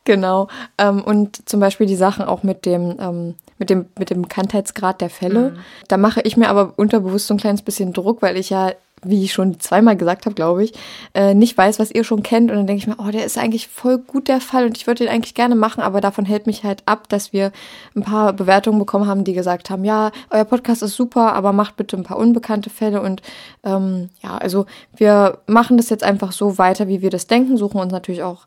Genau. 0.07 0.48
Ähm, 0.78 1.02
und 1.02 1.46
zum 1.48 1.61
Beispiel 1.61 1.86
die 1.86 1.96
Sachen 1.96 2.24
auch 2.24 2.42
mit 2.42 2.64
dem, 2.64 2.96
ähm, 2.98 3.34
mit 3.59 3.68
dem, 3.68 3.86
mit 3.98 4.09
dem 4.09 4.22
Bekanntheitsgrad 4.22 5.02
der 5.02 5.11
Fälle. 5.11 5.50
Mhm. 5.50 5.59
Da 5.88 5.98
mache 5.98 6.22
ich 6.22 6.38
mir 6.38 6.48
aber 6.48 6.72
unterbewusst 6.76 7.26
so 7.26 7.34
ein 7.34 7.38
kleines 7.38 7.61
bisschen 7.61 7.92
Druck, 7.92 8.22
weil 8.22 8.36
ich 8.36 8.48
ja 8.48 8.72
wie 9.02 9.22
ich 9.22 9.32
schon 9.32 9.61
zweimal 9.61 9.96
gesagt 9.96 10.24
habe, 10.24 10.34
glaube 10.34 10.64
ich, 10.64 10.72
äh, 11.14 11.34
nicht 11.34 11.57
weiß, 11.57 11.78
was 11.78 11.90
ihr 11.90 12.02
schon 12.02 12.22
kennt. 12.22 12.50
Und 12.50 12.57
dann 12.57 12.66
denke 12.66 12.78
ich 12.78 12.86
mir, 12.86 12.96
oh, 12.98 13.11
der 13.11 13.24
ist 13.24 13.38
eigentlich 13.38 13.68
voll 13.68 13.98
gut 13.98 14.26
der 14.26 14.40
Fall 14.40 14.64
und 14.64 14.76
ich 14.76 14.86
würde 14.86 15.04
den 15.04 15.12
eigentlich 15.12 15.34
gerne 15.34 15.54
machen, 15.54 15.82
aber 15.82 16.00
davon 16.00 16.24
hält 16.24 16.46
mich 16.46 16.64
halt 16.64 16.82
ab, 16.86 17.09
dass 17.09 17.32
wir 17.32 17.52
ein 17.94 18.02
paar 18.02 18.32
Bewertungen 18.32 18.78
bekommen 18.78 19.07
haben, 19.07 19.22
die 19.22 19.34
gesagt 19.34 19.70
haben, 19.70 19.84
ja, 19.84 20.12
euer 20.30 20.44
Podcast 20.44 20.82
ist 20.82 20.96
super, 20.96 21.34
aber 21.34 21.52
macht 21.52 21.76
bitte 21.76 21.96
ein 21.96 22.04
paar 22.04 22.18
unbekannte 22.18 22.70
Fälle. 22.70 23.02
Und 23.02 23.22
ähm, 23.64 24.09
ja, 24.22 24.38
also 24.38 24.64
wir 24.96 25.38
machen 25.46 25.76
das 25.76 25.90
jetzt 25.90 26.02
einfach 26.02 26.32
so 26.32 26.57
weiter, 26.59 26.88
wie 26.88 27.02
wir 27.02 27.11
das 27.11 27.26
denken, 27.26 27.59
suchen 27.59 27.80
uns 27.80 27.92
natürlich 27.92 28.22
auch 28.22 28.46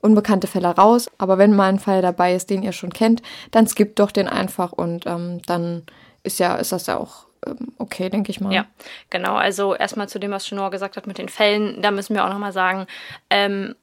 unbekannte 0.00 0.46
Fälle 0.46 0.68
raus. 0.68 1.10
Aber 1.18 1.38
wenn 1.38 1.54
mal 1.54 1.68
ein 1.68 1.78
Fall 1.78 2.02
dabei 2.02 2.34
ist, 2.34 2.50
den 2.50 2.62
ihr 2.62 2.72
schon 2.72 2.92
kennt, 2.92 3.22
dann 3.50 3.66
skippt 3.66 3.98
doch 3.98 4.10
den 4.10 4.28
einfach 4.28 4.72
und 4.72 5.06
ähm, 5.06 5.40
dann 5.46 5.84
ist 6.22 6.38
ja, 6.38 6.56
ist 6.56 6.72
das 6.72 6.86
ja 6.86 6.98
auch 6.98 7.28
ähm, 7.46 7.72
okay, 7.78 8.08
denke 8.10 8.30
ich 8.30 8.40
mal. 8.40 8.52
Ja, 8.52 8.66
genau. 9.10 9.36
Also 9.36 9.74
erstmal 9.74 10.08
zu 10.08 10.18
dem, 10.18 10.30
was 10.30 10.46
Chenor 10.46 10.70
gesagt 10.70 10.96
hat 10.96 11.06
mit 11.06 11.18
den 11.18 11.28
Fällen, 11.28 11.82
da 11.82 11.90
müssen 11.90 12.14
wir 12.14 12.24
auch 12.24 12.30
nochmal 12.30 12.52
sagen, 12.52 12.86
ähm, 13.30 13.74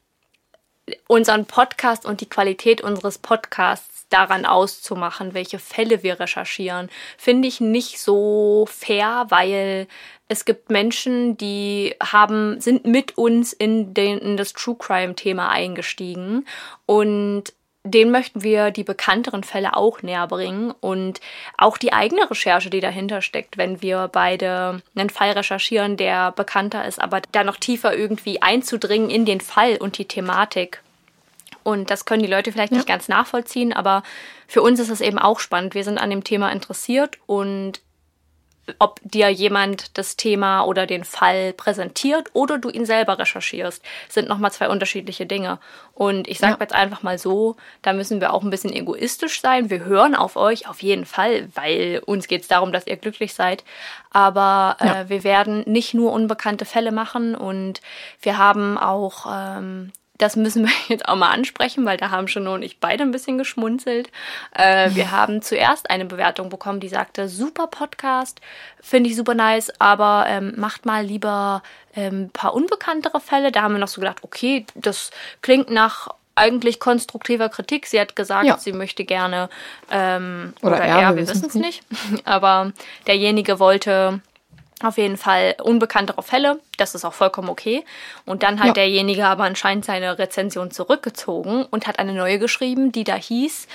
unseren 1.07 1.45
Podcast 1.45 2.05
und 2.05 2.21
die 2.21 2.29
Qualität 2.29 2.81
unseres 2.81 3.17
Podcasts 3.17 3.94
daran 4.09 4.45
auszumachen, 4.45 5.33
welche 5.33 5.59
Fälle 5.59 6.03
wir 6.03 6.19
recherchieren, 6.19 6.89
finde 7.17 7.47
ich 7.47 7.59
nicht 7.59 7.99
so 7.99 8.67
fair, 8.69 9.25
weil 9.29 9.87
es 10.27 10.45
gibt 10.45 10.69
Menschen, 10.69 11.37
die 11.37 11.95
haben, 12.01 12.59
sind 12.59 12.85
mit 12.85 13.17
uns 13.17 13.53
in, 13.53 13.93
den, 13.93 14.17
in 14.17 14.37
das 14.37 14.53
True 14.53 14.75
Crime 14.77 15.15
Thema 15.15 15.49
eingestiegen 15.49 16.45
und 16.85 17.53
den 17.85 18.09
möchten 18.09 18.41
wir 18.41 18.71
die 18.71 18.83
bekannteren 18.83 19.43
Fälle 19.43 19.77
auch 19.77 20.01
näher 20.01 20.25
bringen 20.27 20.73
und 20.81 21.21
auch 21.55 21.77
die 21.77 21.93
eigene 21.93 22.29
Recherche, 22.29 22.71
die 22.71 22.79
dahinter 22.79 23.21
steckt, 23.21 23.57
wenn 23.59 23.81
wir 23.83 24.09
beide 24.11 24.81
einen 24.95 25.11
Fall 25.11 25.31
recherchieren, 25.31 25.95
der 25.95 26.31
bekannter 26.31 26.85
ist, 26.85 26.99
aber 26.99 27.21
da 27.31 27.43
noch 27.43 27.57
tiefer 27.57 27.95
irgendwie 27.95 28.41
einzudringen 28.41 29.11
in 29.11 29.25
den 29.25 29.39
Fall 29.39 29.77
und 29.77 29.99
die 29.99 30.07
Thematik. 30.07 30.81
Und 31.65 31.89
das 31.89 32.05
können 32.05 32.21
die 32.21 32.29
Leute 32.29 32.51
vielleicht 32.51 32.73
ja. 32.73 32.77
nicht 32.77 32.87
ganz 32.87 33.07
nachvollziehen, 33.07 33.73
aber 33.73 34.03
für 34.47 34.61
uns 34.61 34.79
ist 34.79 34.91
es 34.91 35.01
eben 35.01 35.17
auch 35.17 35.39
spannend. 35.39 35.73
Wir 35.73 35.83
sind 35.83 35.97
an 35.97 36.11
dem 36.11 36.23
Thema 36.23 36.51
interessiert 36.51 37.17
und 37.25 37.81
ob 38.77 38.99
dir 39.03 39.29
jemand 39.29 39.97
das 39.97 40.15
Thema 40.15 40.63
oder 40.63 40.85
den 40.85 41.03
Fall 41.03 41.53
präsentiert 41.53 42.29
oder 42.33 42.59
du 42.59 42.69
ihn 42.69 42.85
selber 42.85 43.17
recherchierst, 43.17 43.83
sind 44.09 44.27
nochmal 44.27 44.51
zwei 44.51 44.69
unterschiedliche 44.69 45.25
Dinge. 45.25 45.59
Und 45.93 46.27
ich 46.27 46.37
sage 46.37 46.53
ja. 46.53 46.59
jetzt 46.61 46.73
einfach 46.73 47.01
mal 47.01 47.17
so, 47.17 47.55
da 47.81 47.93
müssen 47.93 48.21
wir 48.21 48.31
auch 48.31 48.43
ein 48.43 48.51
bisschen 48.51 48.73
egoistisch 48.73 49.41
sein. 49.41 49.71
Wir 49.71 49.85
hören 49.85 50.13
auf 50.13 50.35
euch 50.35 50.67
auf 50.67 50.83
jeden 50.83 51.05
Fall, 51.05 51.47
weil 51.55 52.01
uns 52.05 52.27
geht 52.27 52.43
es 52.43 52.47
darum, 52.47 52.71
dass 52.71 52.87
ihr 52.87 52.97
glücklich 52.97 53.33
seid. 53.33 53.63
Aber 54.11 54.77
äh, 54.79 54.85
ja. 54.85 55.09
wir 55.09 55.23
werden 55.23 55.63
nicht 55.65 55.95
nur 55.95 56.11
unbekannte 56.11 56.65
Fälle 56.65 56.91
machen 56.91 57.33
und 57.33 57.81
wir 58.21 58.37
haben 58.37 58.77
auch 58.77 59.25
ähm, 59.31 59.91
das 60.17 60.35
müssen 60.35 60.65
wir 60.65 60.73
jetzt 60.87 61.07
auch 61.07 61.15
mal 61.15 61.31
ansprechen, 61.31 61.85
weil 61.85 61.97
da 61.97 62.11
haben 62.11 62.27
schon 62.27 62.47
und 62.47 62.61
ich 62.61 62.79
beide 62.79 63.03
ein 63.03 63.11
bisschen 63.11 63.37
geschmunzelt. 63.37 64.09
Äh, 64.53 64.91
wir 64.91 65.11
haben 65.11 65.41
zuerst 65.41 65.89
eine 65.89 66.05
Bewertung 66.05 66.49
bekommen, 66.49 66.79
die 66.79 66.89
sagte, 66.89 67.27
super 67.27 67.67
Podcast, 67.67 68.39
finde 68.81 69.09
ich 69.09 69.15
super 69.15 69.33
nice, 69.33 69.71
aber 69.79 70.25
ähm, 70.27 70.53
macht 70.57 70.85
mal 70.85 71.03
lieber 71.03 71.63
ein 71.95 72.03
ähm, 72.03 72.29
paar 72.31 72.53
unbekanntere 72.53 73.19
Fälle. 73.19 73.51
Da 73.51 73.61
haben 73.61 73.73
wir 73.73 73.79
noch 73.79 73.87
so 73.87 74.01
gedacht, 74.01 74.23
okay, 74.23 74.65
das 74.75 75.11
klingt 75.41 75.69
nach 75.69 76.09
eigentlich 76.35 76.79
konstruktiver 76.79 77.49
Kritik. 77.49 77.87
Sie 77.87 77.99
hat 77.99 78.15
gesagt, 78.15 78.45
ja. 78.45 78.57
sie 78.57 78.73
möchte 78.73 79.05
gerne, 79.05 79.49
ähm, 79.89 80.53
oder, 80.61 80.75
oder 80.75 80.85
er, 80.85 80.99
er 80.99 81.15
wir 81.15 81.27
wissen 81.27 81.47
es 81.47 81.55
nicht, 81.55 81.83
aber 82.25 82.73
derjenige 83.07 83.59
wollte 83.59 84.19
auf 84.83 84.97
jeden 84.97 85.17
Fall 85.17 85.55
unbekanntere 85.63 86.21
Fälle, 86.21 86.59
das 86.77 86.95
ist 86.95 87.05
auch 87.05 87.13
vollkommen 87.13 87.49
okay. 87.49 87.85
Und 88.25 88.43
dann 88.43 88.59
hat 88.59 88.67
ja. 88.67 88.73
derjenige 88.73 89.25
aber 89.25 89.43
anscheinend 89.43 89.85
seine 89.85 90.19
Rezension 90.19 90.71
zurückgezogen 90.71 91.65
und 91.65 91.87
hat 91.87 91.99
eine 91.99 92.13
neue 92.13 92.39
geschrieben, 92.39 92.91
die 92.91 93.05
da 93.05 93.15
hieß, 93.15 93.67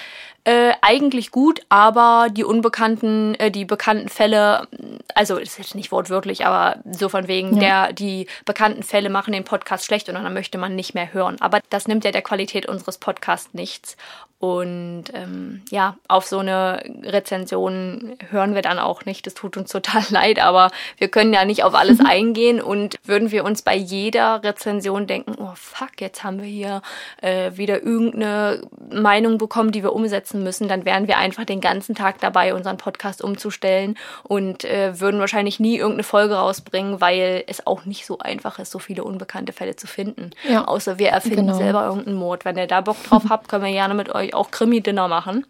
äh, 0.45 0.73
eigentlich 0.81 1.31
gut, 1.31 1.61
aber 1.69 2.29
die 2.31 2.45
unbekannten, 2.45 3.35
äh, 3.35 3.51
die 3.51 3.65
bekannten 3.65 4.09
Fälle, 4.09 4.69
also 5.15 5.39
das 5.39 5.51
ist 5.51 5.59
jetzt 5.59 5.75
nicht 5.75 5.93
wortwörtlich, 5.93 6.47
aber 6.47 6.79
so 6.91 7.09
von 7.09 7.29
wegen, 7.29 7.61
ja. 7.61 7.87
der, 7.87 7.93
die 7.93 8.27
bekannten 8.45 8.83
Fälle 8.83 9.11
machen 9.11 9.33
den 9.33 9.45
Podcast 9.45 9.85
schlecht 9.85 10.09
und 10.09 10.15
dann 10.15 10.33
möchte 10.33 10.59
man 10.59 10.75
nicht 10.75 10.95
mehr 10.95 11.13
hören. 11.13 11.37
Aber 11.41 11.61
das 11.69 11.89
nimmt 11.89 12.05
ja 12.05 12.11
der 12.11 12.23
Qualität 12.23 12.67
unseres 12.67 12.99
Podcasts 12.99 13.53
nichts. 13.53 13.97
Und 14.41 15.05
ähm, 15.13 15.61
ja, 15.71 15.99
auf 16.09 16.25
so 16.25 16.39
eine 16.39 16.83
Rezension 17.03 18.17
hören 18.31 18.55
wir 18.55 18.63
dann 18.63 18.79
auch 18.79 19.05
nicht. 19.05 19.27
Das 19.27 19.35
tut 19.35 19.59
uns 19.59 19.71
total 19.71 20.03
leid, 20.09 20.39
aber 20.39 20.71
wir 20.97 21.09
können 21.09 21.35
ja 21.35 21.45
nicht 21.45 21.63
auf 21.63 21.75
alles 21.75 22.01
eingehen. 22.05 22.63
Und 22.63 22.97
würden 23.05 23.33
wir 23.33 23.45
uns 23.45 23.61
bei 23.61 23.77
jeder 23.77 24.43
Rezension 24.43 25.07
denken, 25.07 25.35
oh 25.39 25.53
fuck, 25.55 26.01
jetzt 26.01 26.25
haben 26.25 26.41
wir 26.41 26.49
hier 26.49 26.81
äh, 27.21 27.51
wieder 27.57 27.83
irgendeine 27.83 28.63
Meinung 28.91 29.37
bekommen, 29.37 29.73
die 29.73 29.83
wir 29.83 29.93
umsetzen 29.93 30.30
müssen, 30.39 30.69
dann 30.69 30.85
wären 30.85 31.09
wir 31.09 31.19
einfach 31.19 31.45
den 31.45 31.61
ganzen 31.61 31.95
Tag 31.95 32.21
dabei, 32.21 32.55
unseren 32.55 32.77
Podcast 32.77 33.23
umzustellen 33.23 33.97
und 34.23 34.65
äh, 34.65 35.01
würden 35.01 35.19
wahrscheinlich 35.19 35.59
nie 35.59 35.77
irgendeine 35.77 36.05
Folge 36.05 36.35
rausbringen, 36.35 37.01
weil 37.01 37.43
es 37.49 37.67
auch 37.67 37.85
nicht 37.85 38.07
so 38.07 38.19
einfach 38.21 38.61
ist, 38.61 38.71
so 38.71 38.79
viele 38.79 39.03
unbekannte 39.03 39.53
Fälle 39.53 39.77
zu 39.77 39.89
finden. 39.89 40.31
Ja. 40.49 40.67
Außer 40.67 40.99
wir 40.99 41.09
erfinden 41.09 41.49
genau. 41.49 41.59
selber 41.59 41.85
irgendeinen 41.85 42.17
Mord. 42.17 42.45
Wenn 42.45 42.57
ihr 42.57 42.69
da 42.69 42.81
Bock 42.81 43.03
drauf 43.05 43.25
habt, 43.29 43.49
können 43.49 43.65
wir 43.65 43.73
gerne 43.73 43.95
mit 43.95 44.15
euch 44.15 44.21
euch 44.21 44.35
auch 44.35 44.51
Krimi-Dinner 44.51 45.09
machen. 45.09 45.47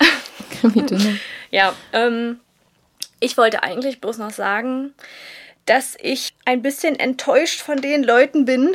Krimi-Dinner. 0.60 1.16
ja, 1.50 1.74
ähm, 1.92 2.40
ich 3.20 3.36
wollte 3.36 3.62
eigentlich 3.62 4.00
bloß 4.00 4.18
noch 4.18 4.30
sagen, 4.30 4.94
dass 5.66 5.96
ich 6.00 6.34
ein 6.44 6.62
bisschen 6.62 6.98
enttäuscht 6.98 7.60
von 7.60 7.80
den 7.80 8.02
Leuten 8.02 8.44
bin. 8.44 8.74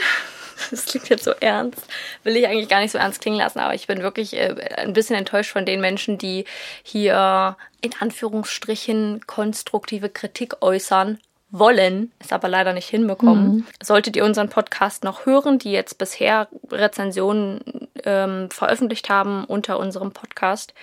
Das 0.71 0.85
klingt 0.85 1.09
jetzt 1.09 1.23
so 1.23 1.31
ernst, 1.39 1.85
will 2.23 2.35
ich 2.35 2.47
eigentlich 2.47 2.69
gar 2.69 2.81
nicht 2.81 2.91
so 2.91 2.97
ernst 2.97 3.21
klingen 3.21 3.37
lassen, 3.37 3.59
aber 3.59 3.73
ich 3.73 3.87
bin 3.87 4.01
wirklich 4.01 4.35
äh, 4.35 4.55
ein 4.77 4.93
bisschen 4.93 5.15
enttäuscht 5.15 5.51
von 5.51 5.65
den 5.65 5.81
Menschen, 5.81 6.17
die 6.17 6.45
hier 6.83 7.57
in 7.81 7.91
Anführungsstrichen 7.99 9.21
konstruktive 9.27 10.09
Kritik 10.09 10.61
äußern, 10.61 11.19
wollen, 11.53 12.11
es 12.17 12.33
aber 12.33 12.49
leider 12.49 12.73
nicht 12.73 12.89
hinbekommen. 12.89 13.57
Mhm. 13.57 13.67
Solltet 13.81 14.15
ihr 14.15 14.25
unseren 14.25 14.49
Podcast 14.49 15.03
noch 15.03 15.27
hören, 15.27 15.59
die 15.59 15.71
jetzt 15.71 15.99
bisher 15.99 16.47
Rezensionen 16.71 17.87
ähm, 18.03 18.49
veröffentlicht 18.49 19.09
haben 19.09 19.45
unter 19.45 19.77
unserem 19.77 20.11
Podcast, 20.13 20.73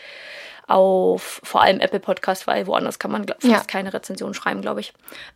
auf 0.70 1.40
vor 1.42 1.62
allem 1.62 1.80
Apple 1.80 2.00
Podcast, 2.00 2.46
weil 2.46 2.66
woanders 2.66 2.98
kann 2.98 3.10
man 3.10 3.26
fast 3.26 3.44
ja. 3.44 3.60
keine 3.66 3.92
Rezension 3.92 4.34
schreiben, 4.34 4.62
glaube 4.62 4.80
ich. 4.80 4.92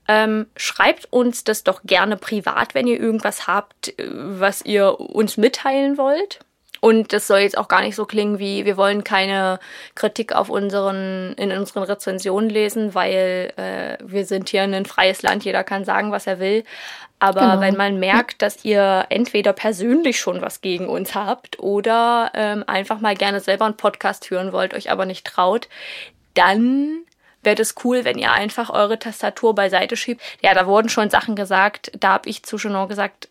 Ähm, 0.08 0.46
schreibt 0.56 1.12
uns 1.12 1.44
das 1.44 1.64
doch 1.64 1.82
gerne 1.84 2.16
privat, 2.16 2.74
wenn 2.74 2.86
ihr 2.86 3.00
irgendwas 3.00 3.46
habt, 3.46 3.98
äh, 3.98 4.08
was 4.10 4.62
ihr 4.62 5.00
uns 5.00 5.36
mitteilen 5.36 5.98
wollt. 5.98 6.40
Und 6.84 7.14
das 7.14 7.26
soll 7.26 7.38
jetzt 7.38 7.56
auch 7.56 7.68
gar 7.68 7.80
nicht 7.80 7.96
so 7.96 8.04
klingen 8.04 8.38
wie, 8.38 8.66
wir 8.66 8.76
wollen 8.76 9.04
keine 9.04 9.58
Kritik 9.94 10.34
auf 10.34 10.50
unseren, 10.50 11.32
in 11.38 11.50
unseren 11.50 11.82
Rezensionen 11.82 12.50
lesen, 12.50 12.94
weil 12.94 13.54
äh, 13.56 13.96
wir 14.04 14.26
sind 14.26 14.50
hier 14.50 14.64
ein 14.64 14.84
freies 14.84 15.22
Land, 15.22 15.46
jeder 15.46 15.64
kann 15.64 15.86
sagen, 15.86 16.12
was 16.12 16.26
er 16.26 16.40
will. 16.40 16.62
Aber 17.20 17.40
genau. 17.40 17.60
wenn 17.60 17.78
man 17.78 17.98
merkt, 17.98 18.42
dass 18.42 18.66
ihr 18.66 19.06
entweder 19.08 19.54
persönlich 19.54 20.20
schon 20.20 20.42
was 20.42 20.60
gegen 20.60 20.86
uns 20.86 21.14
habt 21.14 21.58
oder 21.58 22.30
ähm, 22.34 22.64
einfach 22.66 23.00
mal 23.00 23.14
gerne 23.14 23.40
selber 23.40 23.64
einen 23.64 23.78
Podcast 23.78 24.28
hören 24.28 24.52
wollt, 24.52 24.74
euch 24.74 24.90
aber 24.90 25.06
nicht 25.06 25.26
traut, 25.26 25.70
dann 26.34 26.98
wäre 27.44 27.56
das 27.56 27.76
cool, 27.84 28.04
wenn 28.04 28.18
ihr 28.18 28.32
einfach 28.32 28.68
eure 28.68 28.98
Tastatur 28.98 29.54
beiseite 29.54 29.96
schiebt. 29.96 30.20
Ja, 30.42 30.52
da 30.52 30.66
wurden 30.66 30.90
schon 30.90 31.08
Sachen 31.08 31.34
gesagt. 31.34 31.92
Da 31.98 32.08
habe 32.08 32.28
ich 32.28 32.42
zu 32.42 32.58
Chenon 32.58 32.88
gesagt, 32.88 33.30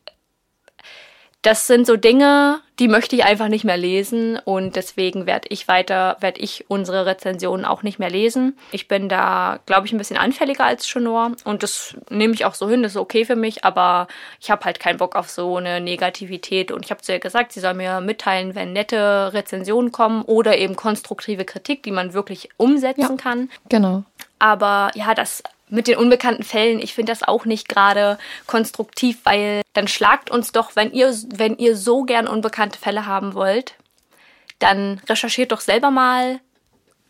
das 1.44 1.68
sind 1.68 1.86
so 1.86 1.98
Dinge, 1.98 2.62
die 2.80 2.88
möchte 2.88 3.16
ich 3.16 3.26
einfach 3.26 3.50
nicht 3.50 3.66
mehr 3.66 3.78
lesen 3.78 4.40
und 4.46 4.76
deswegen 4.76 5.26
werde 5.28 5.50
ich 5.52 5.68
weiter, 5.68 6.18
werde 6.22 6.40
ich 6.40 6.66
unsere 6.70 7.06
Rezensionen 7.06 7.66
auch 7.66 7.84
nicht 7.84 8.00
mehr 8.00 8.10
lesen. 8.10 8.58
Ich 8.72 8.88
bin 8.88 9.10
da, 9.10 9.60
glaube 9.66 9.86
ich, 9.86 9.94
ein 9.94 9.98
bisschen 9.98 10.18
anfälliger 10.18 10.66
als 10.66 10.88
Chenor 10.88 11.34
und 11.44 11.62
das 11.62 11.96
nehme 12.10 12.34
ich 12.34 12.46
auch 12.46 12.56
so 12.56 12.70
hin, 12.70 12.82
das 12.82 12.94
ist 12.94 12.98
okay 12.98 13.26
für 13.26 13.36
mich, 13.36 13.66
aber 13.66 14.08
ich 14.40 14.50
habe 14.50 14.64
halt 14.64 14.80
keinen 14.80 14.98
Bock 14.98 15.16
auf 15.16 15.30
so 15.30 15.58
eine 15.58 15.82
Negativität 15.82 16.72
und 16.72 16.86
ich 16.86 16.92
habe 16.92 17.02
zu 17.02 17.12
ihr 17.12 17.20
gesagt, 17.20 17.52
sie 17.52 17.60
soll 17.60 17.74
mir 17.74 18.00
mitteilen, 18.00 18.56
wenn 18.56 18.74
nette 18.74 19.32
Rezensionen 19.34 19.92
kommen 19.92 20.24
oder 20.24 20.58
eben 20.58 20.78
konstruktive 20.78 21.44
Kritik, 21.44 21.84
die 21.84 21.92
man 21.92 22.14
wirklich 22.14 22.50
umsetzen 22.58 23.02
ja, 23.02 23.16
kann. 23.18 23.50
Genau. 23.70 24.04
Aber 24.44 24.92
ja, 24.94 25.14
das 25.14 25.42
mit 25.70 25.88
den 25.88 25.98
unbekannten 25.98 26.44
Fällen, 26.44 26.82
ich 26.82 26.94
finde 26.94 27.14
das 27.14 27.24
auch 27.24 27.46
nicht 27.46 27.70
gerade 27.70 28.18
konstruktiv, 28.46 29.20
weil 29.24 29.62
dann 29.72 29.88
schlagt 29.88 30.30
uns 30.30 30.52
doch, 30.52 30.76
wenn 30.76 30.92
ihr, 30.92 31.16
wenn 31.34 31.58
ihr 31.58 31.78
so 31.78 32.04
gern 32.04 32.28
unbekannte 32.28 32.78
Fälle 32.78 33.06
haben 33.06 33.36
wollt, 33.36 33.76
dann 34.60 35.00
recherchiert 35.08 35.54
doch 35.54 35.62
selber 35.62 35.92
mal, 35.92 36.42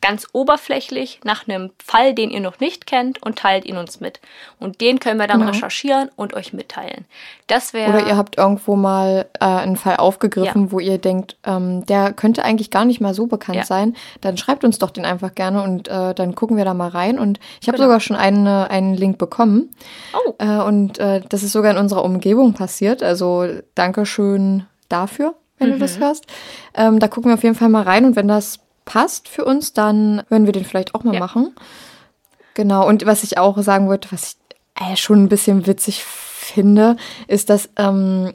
ganz 0.04 0.28
oberflächlich 0.34 1.22
nach 1.24 1.48
einem 1.48 1.72
Fall, 1.82 2.14
den 2.14 2.30
ihr 2.30 2.42
noch 2.42 2.60
nicht 2.60 2.86
kennt 2.86 3.24
und 3.24 3.40
teilt 3.40 3.64
ihn 3.64 3.78
uns 3.78 4.02
mit. 4.02 4.20
Und 4.60 4.82
den 4.82 5.00
können 5.00 5.18
wir 5.18 5.28
dann 5.28 5.40
genau. 5.40 5.52
recherchieren 5.54 6.10
und 6.18 6.34
euch 6.34 6.52
mitteilen. 6.52 7.06
Das 7.48 7.74
wäre. 7.74 7.90
Oder 7.90 8.08
ihr 8.08 8.18
habt 8.18 8.38
irgendwo 8.38 8.76
mal 8.76 9.28
äh, 9.40 9.46
einen 9.46 9.78
Fall 9.78 9.96
aufgegriffen, 9.96 10.66
ja. 10.66 10.72
wo 10.74 10.80
ihr 10.82 10.98
denkt, 10.98 11.38
ähm, 11.46 11.86
der 11.86 12.12
könnte 12.12 12.44
eigentlich 12.44 12.70
gar 12.70 12.84
nicht 12.84 13.00
mal 13.00 13.14
so 13.14 13.28
bekannt 13.28 13.60
ja. 13.60 13.64
sein. 13.64 13.96
Dann 14.20 14.36
schreibt 14.36 14.66
uns 14.66 14.78
doch 14.78 14.90
den 14.90 15.06
einfach 15.06 15.36
gerne 15.36 15.64
und 15.64 15.88
äh, 15.88 16.14
dann 16.14 16.36
gucken 16.36 16.58
wir 16.58 16.66
da 16.66 16.74
mal 16.74 16.90
rein. 16.90 17.18
Und 17.18 17.40
ich 17.62 17.70
habe 17.70 17.78
genau. 17.78 17.88
sogar 17.88 18.02
schon 18.02 18.18
einen, 18.18 18.46
einen 18.46 18.96
Link 18.96 19.18
bekommen. 19.18 19.74
Oh. 20.14 20.34
Äh, 20.38 20.62
und 20.64 21.00
äh, 21.00 21.22
das 21.30 21.44
ist 21.44 21.54
sogar 21.54 21.72
in 21.72 21.78
unserer 21.78 22.04
Umgebung 22.04 22.54
passiert. 22.54 23.02
Also 23.02 23.48
Dankeschön 23.74 24.66
dafür 24.90 25.34
wenn 25.60 25.70
mhm. 25.70 25.74
du 25.74 25.80
das 25.80 25.98
mhm. 25.98 26.02
hörst. 26.02 26.26
Ähm, 26.74 27.00
da 27.00 27.08
gucken 27.08 27.30
wir 27.30 27.36
auf 27.36 27.44
jeden 27.44 27.56
Fall 27.56 27.70
mal 27.70 27.84
rein 27.84 28.06
und 28.06 28.16
wenn 28.16 28.28
das 28.28 28.60
passt 28.86 29.28
für 29.28 29.46
uns, 29.46 29.74
dann 29.74 30.24
würden 30.30 30.46
wir 30.46 30.54
den 30.54 30.66
vielleicht 30.66 30.96
auch 30.96 31.04
mal 31.04 31.16
ja. 31.16 31.20
machen. 31.20 31.56
Genau, 32.54 32.88
und 32.88 33.06
was 33.06 33.24
ich 33.24 33.38
auch 33.38 33.58
sagen 33.60 33.88
wollte, 33.88 34.12
was 34.12 34.38
ich 34.78 34.82
äh, 34.82 34.96
schon 34.96 35.24
ein 35.24 35.30
bisschen 35.30 35.66
witzig 35.66 36.04
finde, 36.04 36.98
ist, 37.28 37.50
dass 37.50 37.70
ähm, 37.78 38.34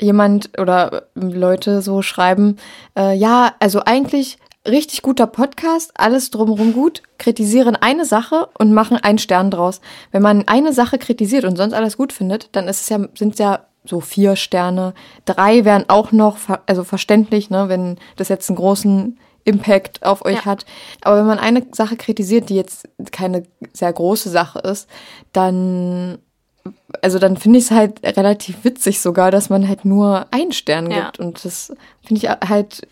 jemand 0.00 0.58
oder 0.58 1.08
Leute 1.14 1.82
so 1.82 2.02
schreiben, 2.02 2.56
äh, 2.96 3.14
ja, 3.14 3.54
also 3.58 3.82
eigentlich 3.84 4.38
richtig 4.66 5.02
guter 5.02 5.26
Podcast, 5.26 5.92
alles 5.94 6.30
drumherum 6.30 6.72
gut, 6.72 7.02
kritisieren 7.18 7.76
eine 7.76 8.04
Sache 8.04 8.48
und 8.58 8.72
machen 8.72 8.96
einen 8.96 9.18
Stern 9.18 9.50
draus. 9.50 9.80
Wenn 10.12 10.22
man 10.22 10.46
eine 10.46 10.72
Sache 10.72 10.98
kritisiert 10.98 11.44
und 11.44 11.56
sonst 11.56 11.74
alles 11.74 11.96
gut 11.96 12.12
findet, 12.12 12.48
dann 12.52 12.68
ist 12.68 12.82
es 12.82 12.88
ja, 12.88 13.00
sind 13.14 13.34
es 13.34 13.38
ja 13.38 13.60
so 13.84 14.00
vier 14.00 14.36
Sterne. 14.36 14.94
Drei 15.24 15.64
wären 15.64 15.88
auch 15.88 16.12
noch, 16.12 16.38
also 16.66 16.84
verständlich, 16.84 17.50
ne, 17.50 17.68
wenn 17.68 17.96
das 18.16 18.28
jetzt 18.28 18.48
einen 18.50 18.56
großen 18.56 19.18
Impact 19.48 20.04
auf 20.04 20.24
euch 20.24 20.36
ja. 20.36 20.44
hat. 20.44 20.66
Aber 21.02 21.18
wenn 21.18 21.26
man 21.26 21.38
eine 21.38 21.66
Sache 21.72 21.96
kritisiert, 21.96 22.48
die 22.50 22.56
jetzt 22.56 22.88
keine 23.10 23.44
sehr 23.72 23.92
große 23.92 24.30
Sache 24.30 24.60
ist, 24.60 24.88
dann 25.32 26.18
also 27.02 27.18
dann 27.18 27.36
finde 27.36 27.58
ich 27.58 27.66
es 27.66 27.70
halt 27.70 28.02
relativ 28.04 28.64
witzig 28.64 29.00
sogar, 29.00 29.30
dass 29.30 29.50
man 29.50 29.68
halt 29.68 29.84
nur 29.84 30.26
einen 30.30 30.52
Stern 30.52 30.90
ja. 30.90 31.04
gibt. 31.04 31.18
Und 31.18 31.44
das 31.44 31.72
finde 32.02 32.22
ich 32.22 32.28
halt, 32.48 32.86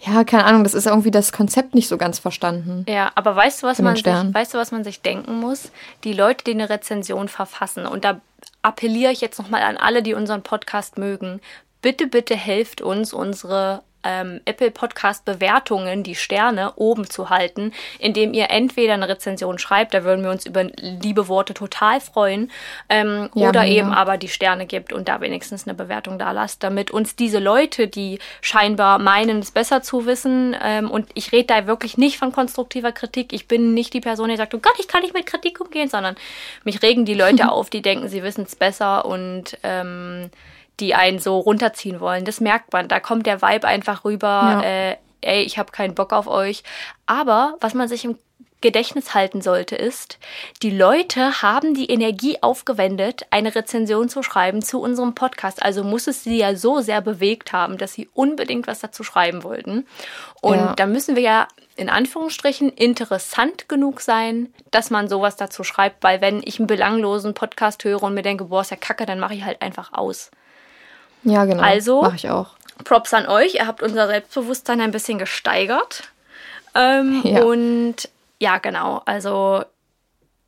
ja, 0.00 0.24
keine 0.24 0.44
Ahnung, 0.44 0.64
das 0.64 0.74
ist 0.74 0.86
irgendwie 0.86 1.10
das 1.10 1.32
Konzept 1.32 1.74
nicht 1.74 1.88
so 1.88 1.96
ganz 1.96 2.18
verstanden. 2.18 2.84
Ja, 2.88 3.10
aber 3.14 3.34
weißt 3.34 3.62
du, 3.62 3.66
was 3.66 3.80
man 3.80 3.96
sich, 3.96 4.04
weißt 4.04 4.54
du, 4.54 4.58
was 4.58 4.72
man 4.72 4.84
sich 4.84 5.02
denken 5.02 5.40
muss? 5.40 5.70
Die 6.04 6.12
Leute, 6.12 6.44
die 6.44 6.52
eine 6.52 6.70
Rezension 6.70 7.28
verfassen, 7.28 7.86
und 7.86 8.04
da 8.04 8.20
appelliere 8.62 9.12
ich 9.12 9.20
jetzt 9.20 9.38
nochmal 9.38 9.62
an 9.62 9.76
alle, 9.76 10.02
die 10.02 10.14
unseren 10.14 10.42
Podcast 10.42 10.98
mögen, 10.98 11.40
bitte, 11.82 12.06
bitte 12.06 12.36
helft 12.36 12.80
uns, 12.80 13.12
unsere 13.12 13.82
ähm, 14.08 14.40
Apple 14.46 14.70
Podcast 14.70 15.24
Bewertungen, 15.26 16.02
die 16.02 16.14
Sterne 16.14 16.72
oben 16.76 17.08
zu 17.08 17.28
halten, 17.28 17.72
indem 17.98 18.32
ihr 18.32 18.50
entweder 18.50 18.94
eine 18.94 19.08
Rezension 19.08 19.58
schreibt, 19.58 19.92
da 19.92 20.02
würden 20.02 20.24
wir 20.24 20.30
uns 20.30 20.46
über 20.46 20.64
liebe 20.64 21.28
Worte 21.28 21.52
total 21.52 22.00
freuen, 22.00 22.50
ähm, 22.88 23.28
ja, 23.34 23.48
oder 23.48 23.66
eben 23.66 23.92
aber 23.92 24.16
die 24.16 24.28
Sterne 24.28 24.64
gibt 24.64 24.92
und 24.92 25.08
da 25.08 25.20
wenigstens 25.20 25.66
eine 25.66 25.74
Bewertung 25.74 26.18
da 26.18 26.32
lasst, 26.32 26.62
damit 26.62 26.90
uns 26.90 27.16
diese 27.16 27.38
Leute, 27.38 27.86
die 27.88 28.18
scheinbar 28.40 28.98
meinen, 28.98 29.40
es 29.40 29.50
besser 29.50 29.82
zu 29.82 30.06
wissen, 30.06 30.56
ähm, 30.62 30.90
und 30.90 31.08
ich 31.14 31.32
rede 31.32 31.48
da 31.48 31.66
wirklich 31.66 31.98
nicht 31.98 32.18
von 32.18 32.32
konstruktiver 32.32 32.92
Kritik, 32.92 33.32
ich 33.32 33.46
bin 33.46 33.74
nicht 33.74 33.92
die 33.92 34.00
Person, 34.00 34.30
die 34.30 34.36
sagt, 34.36 34.54
oh 34.54 34.58
Gott, 34.58 34.76
ich 34.78 34.88
kann 34.88 35.02
nicht 35.02 35.14
mit 35.14 35.26
Kritik 35.26 35.60
umgehen, 35.60 35.90
sondern 35.90 36.16
mich 36.64 36.82
regen 36.82 37.04
die 37.04 37.14
Leute 37.14 37.52
auf, 37.52 37.68
die 37.68 37.82
denken, 37.82 38.08
sie 38.08 38.22
wissen 38.22 38.44
es 38.44 38.56
besser 38.56 39.04
und 39.04 39.58
ähm, 39.62 40.30
die 40.80 40.94
einen 40.94 41.18
so 41.18 41.38
runterziehen 41.38 42.00
wollen. 42.00 42.24
Das 42.24 42.40
merkt 42.40 42.72
man. 42.72 42.88
Da 42.88 43.00
kommt 43.00 43.26
der 43.26 43.42
Vibe 43.42 43.66
einfach 43.66 44.04
rüber. 44.04 44.26
Ja. 44.26 44.62
Äh, 44.62 44.96
ey, 45.20 45.42
ich 45.42 45.58
habe 45.58 45.72
keinen 45.72 45.94
Bock 45.94 46.12
auf 46.12 46.26
euch. 46.26 46.62
Aber 47.06 47.56
was 47.60 47.74
man 47.74 47.88
sich 47.88 48.04
im 48.04 48.16
Gedächtnis 48.60 49.14
halten 49.14 49.40
sollte, 49.40 49.76
ist, 49.76 50.18
die 50.62 50.70
Leute 50.70 51.42
haben 51.42 51.74
die 51.74 51.90
Energie 51.90 52.42
aufgewendet, 52.42 53.24
eine 53.30 53.54
Rezension 53.54 54.08
zu 54.08 54.24
schreiben 54.24 54.62
zu 54.62 54.80
unserem 54.80 55.14
Podcast. 55.14 55.62
Also 55.62 55.84
muss 55.84 56.08
es 56.08 56.24
sie 56.24 56.38
ja 56.38 56.56
so 56.56 56.80
sehr 56.80 57.00
bewegt 57.00 57.52
haben, 57.52 57.78
dass 57.78 57.92
sie 57.92 58.08
unbedingt 58.14 58.66
was 58.66 58.80
dazu 58.80 59.04
schreiben 59.04 59.44
wollten. 59.44 59.86
Und 60.40 60.56
ja. 60.56 60.74
da 60.74 60.86
müssen 60.86 61.14
wir 61.14 61.22
ja 61.22 61.48
in 61.76 61.88
Anführungsstrichen 61.88 62.70
interessant 62.70 63.68
genug 63.68 64.00
sein, 64.00 64.52
dass 64.72 64.90
man 64.90 65.08
sowas 65.08 65.36
dazu 65.36 65.62
schreibt, 65.62 66.02
weil 66.02 66.20
wenn 66.20 66.42
ich 66.44 66.58
einen 66.58 66.66
belanglosen 66.66 67.34
Podcast 67.34 67.84
höre 67.84 68.02
und 68.02 68.14
mir 68.14 68.22
denke, 68.22 68.46
boah, 68.46 68.62
ist 68.62 68.72
ja 68.72 68.76
kacke, 68.76 69.06
dann 69.06 69.20
mache 69.20 69.34
ich 69.34 69.44
halt 69.44 69.62
einfach 69.62 69.92
aus. 69.92 70.32
Ja, 71.24 71.44
genau. 71.44 71.62
Also, 71.62 72.02
mache 72.02 72.16
ich 72.16 72.30
auch. 72.30 72.50
Props 72.84 73.12
an 73.14 73.26
euch. 73.26 73.54
Ihr 73.54 73.66
habt 73.66 73.82
unser 73.82 74.06
Selbstbewusstsein 74.06 74.80
ein 74.80 74.90
bisschen 74.90 75.18
gesteigert. 75.18 76.04
Ähm, 76.74 77.20
ja. 77.24 77.42
Und 77.42 78.08
ja, 78.38 78.58
genau. 78.58 79.02
Also, 79.04 79.64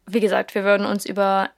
wie 0.06 0.20
gesagt, 0.20 0.54
wir 0.54 0.64
würden 0.64 0.86
uns 0.86 1.06
über 1.06 1.50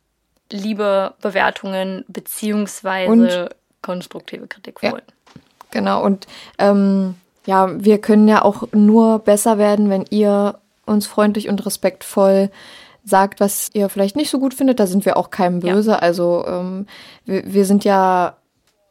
liebe 0.51 1.15
Bewertungen 1.21 2.05
beziehungsweise 2.09 3.51
konstruktive 3.81 4.47
Kritik 4.47 4.81
freuen. 4.81 4.95
Ja, 4.95 5.41
genau. 5.71 6.03
Und 6.03 6.27
ähm, 6.59 7.17
ja, 7.47 7.69
wir 7.83 8.01
können 8.01 8.29
ja 8.29 8.43
auch 8.43 8.69
nur 8.73 9.19
besser 9.19 9.59
werden, 9.59 9.91
wenn 9.91 10.05
ihr 10.11 10.59
uns 10.87 11.07
freundlich 11.07 11.49
und 11.49 11.65
respektvoll 11.65 12.51
sagt, 13.05 13.41
was 13.41 13.71
ihr 13.73 13.89
vielleicht 13.89 14.17
nicht 14.17 14.31
so 14.31 14.39
gut 14.39 14.55
findet. 14.55 14.79
Da 14.79 14.87
sind 14.87 15.05
wir 15.05 15.17
auch 15.17 15.31
keinem 15.31 15.61
böse. 15.61 15.93
Ja. 15.93 15.99
Also 15.99 16.45
ähm, 16.47 16.87
wir, 17.25 17.43
wir 17.53 17.65
sind 17.65 17.85
ja 17.85 18.37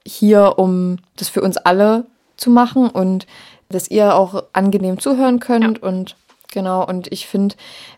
hier, 0.05 0.55
um 0.57 0.97
das 1.17 1.29
für 1.29 1.41
uns 1.41 1.57
alle 1.57 2.05
zu 2.37 2.49
machen 2.49 2.89
und 2.89 3.27
dass 3.69 3.89
ihr 3.89 4.15
auch 4.15 4.43
angenehm 4.53 4.99
zuhören 4.99 5.39
könnt 5.39 5.79
ja. 5.81 5.87
und 5.87 6.15
genau 6.51 6.85
und 6.85 7.11
ich 7.11 7.27
finde, 7.27 7.55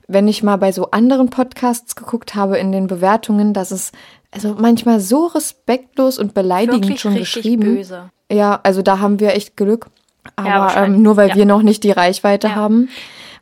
wenn 0.08 0.28
ich 0.28 0.44
mal 0.44 0.58
bei 0.58 0.72
so 0.72 0.92
anderen 0.92 1.30
Podcasts 1.30 1.96
geguckt 1.96 2.36
habe 2.36 2.58
in 2.58 2.72
den 2.72 2.88
Bewertungen, 2.88 3.54
dass 3.54 3.72
es 3.72 3.92
also 4.32 4.56
manchmal 4.58 5.00
so 5.00 5.28
respektlos 5.28 6.18
und 6.18 6.34
beleidigend 6.34 6.84
Wirklich 6.84 7.02
schon 7.02 7.16
geschrieben. 7.16 7.76
Böse. 7.76 8.10
Ja, 8.32 8.60
also 8.64 8.82
da 8.82 9.00
haben 9.00 9.20
wir 9.20 9.36
echt 9.36 9.56
Glück. 9.58 9.88
Aber 10.36 10.48
ja, 10.48 10.86
ähm, 10.86 11.02
nur 11.02 11.18
weil 11.18 11.30
ja. 11.30 11.36
wir 11.36 11.46
noch 11.46 11.62
nicht 11.62 11.84
die 11.84 11.92
Reichweite 11.92 12.56
haben, 12.56 12.90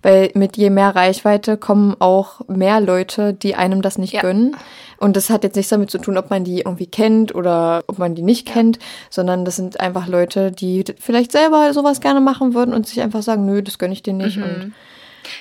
weil 0.01 0.31
mit 0.33 0.57
je 0.57 0.69
mehr 0.69 0.95
Reichweite 0.95 1.57
kommen 1.57 1.95
auch 1.99 2.41
mehr 2.47 2.81
Leute, 2.81 3.33
die 3.33 3.55
einem 3.55 3.81
das 3.81 3.97
nicht 3.97 4.19
gönnen. 4.19 4.55
Und 4.97 5.15
das 5.15 5.29
hat 5.29 5.43
jetzt 5.43 5.55
nichts 5.55 5.69
damit 5.71 5.89
zu 5.89 5.97
tun, 5.97 6.17
ob 6.17 6.29
man 6.29 6.43
die 6.43 6.59
irgendwie 6.59 6.85
kennt 6.85 7.33
oder 7.33 7.83
ob 7.87 7.97
man 7.97 8.13
die 8.13 8.21
nicht 8.21 8.47
ja. 8.47 8.53
kennt, 8.53 8.77
sondern 9.09 9.45
das 9.45 9.55
sind 9.55 9.79
einfach 9.79 10.07
Leute, 10.07 10.51
die 10.51 10.83
vielleicht 10.99 11.31
selber 11.31 11.73
sowas 11.73 12.01
gerne 12.01 12.21
machen 12.21 12.53
würden 12.53 12.73
und 12.73 12.87
sich 12.87 13.01
einfach 13.01 13.23
sagen, 13.23 13.45
nö, 13.45 13.63
das 13.63 13.79
gönne 13.79 13.93
ich 13.93 14.03
dir 14.03 14.13
nicht. 14.13 14.37
Mhm. 14.37 14.43
Und 14.43 14.73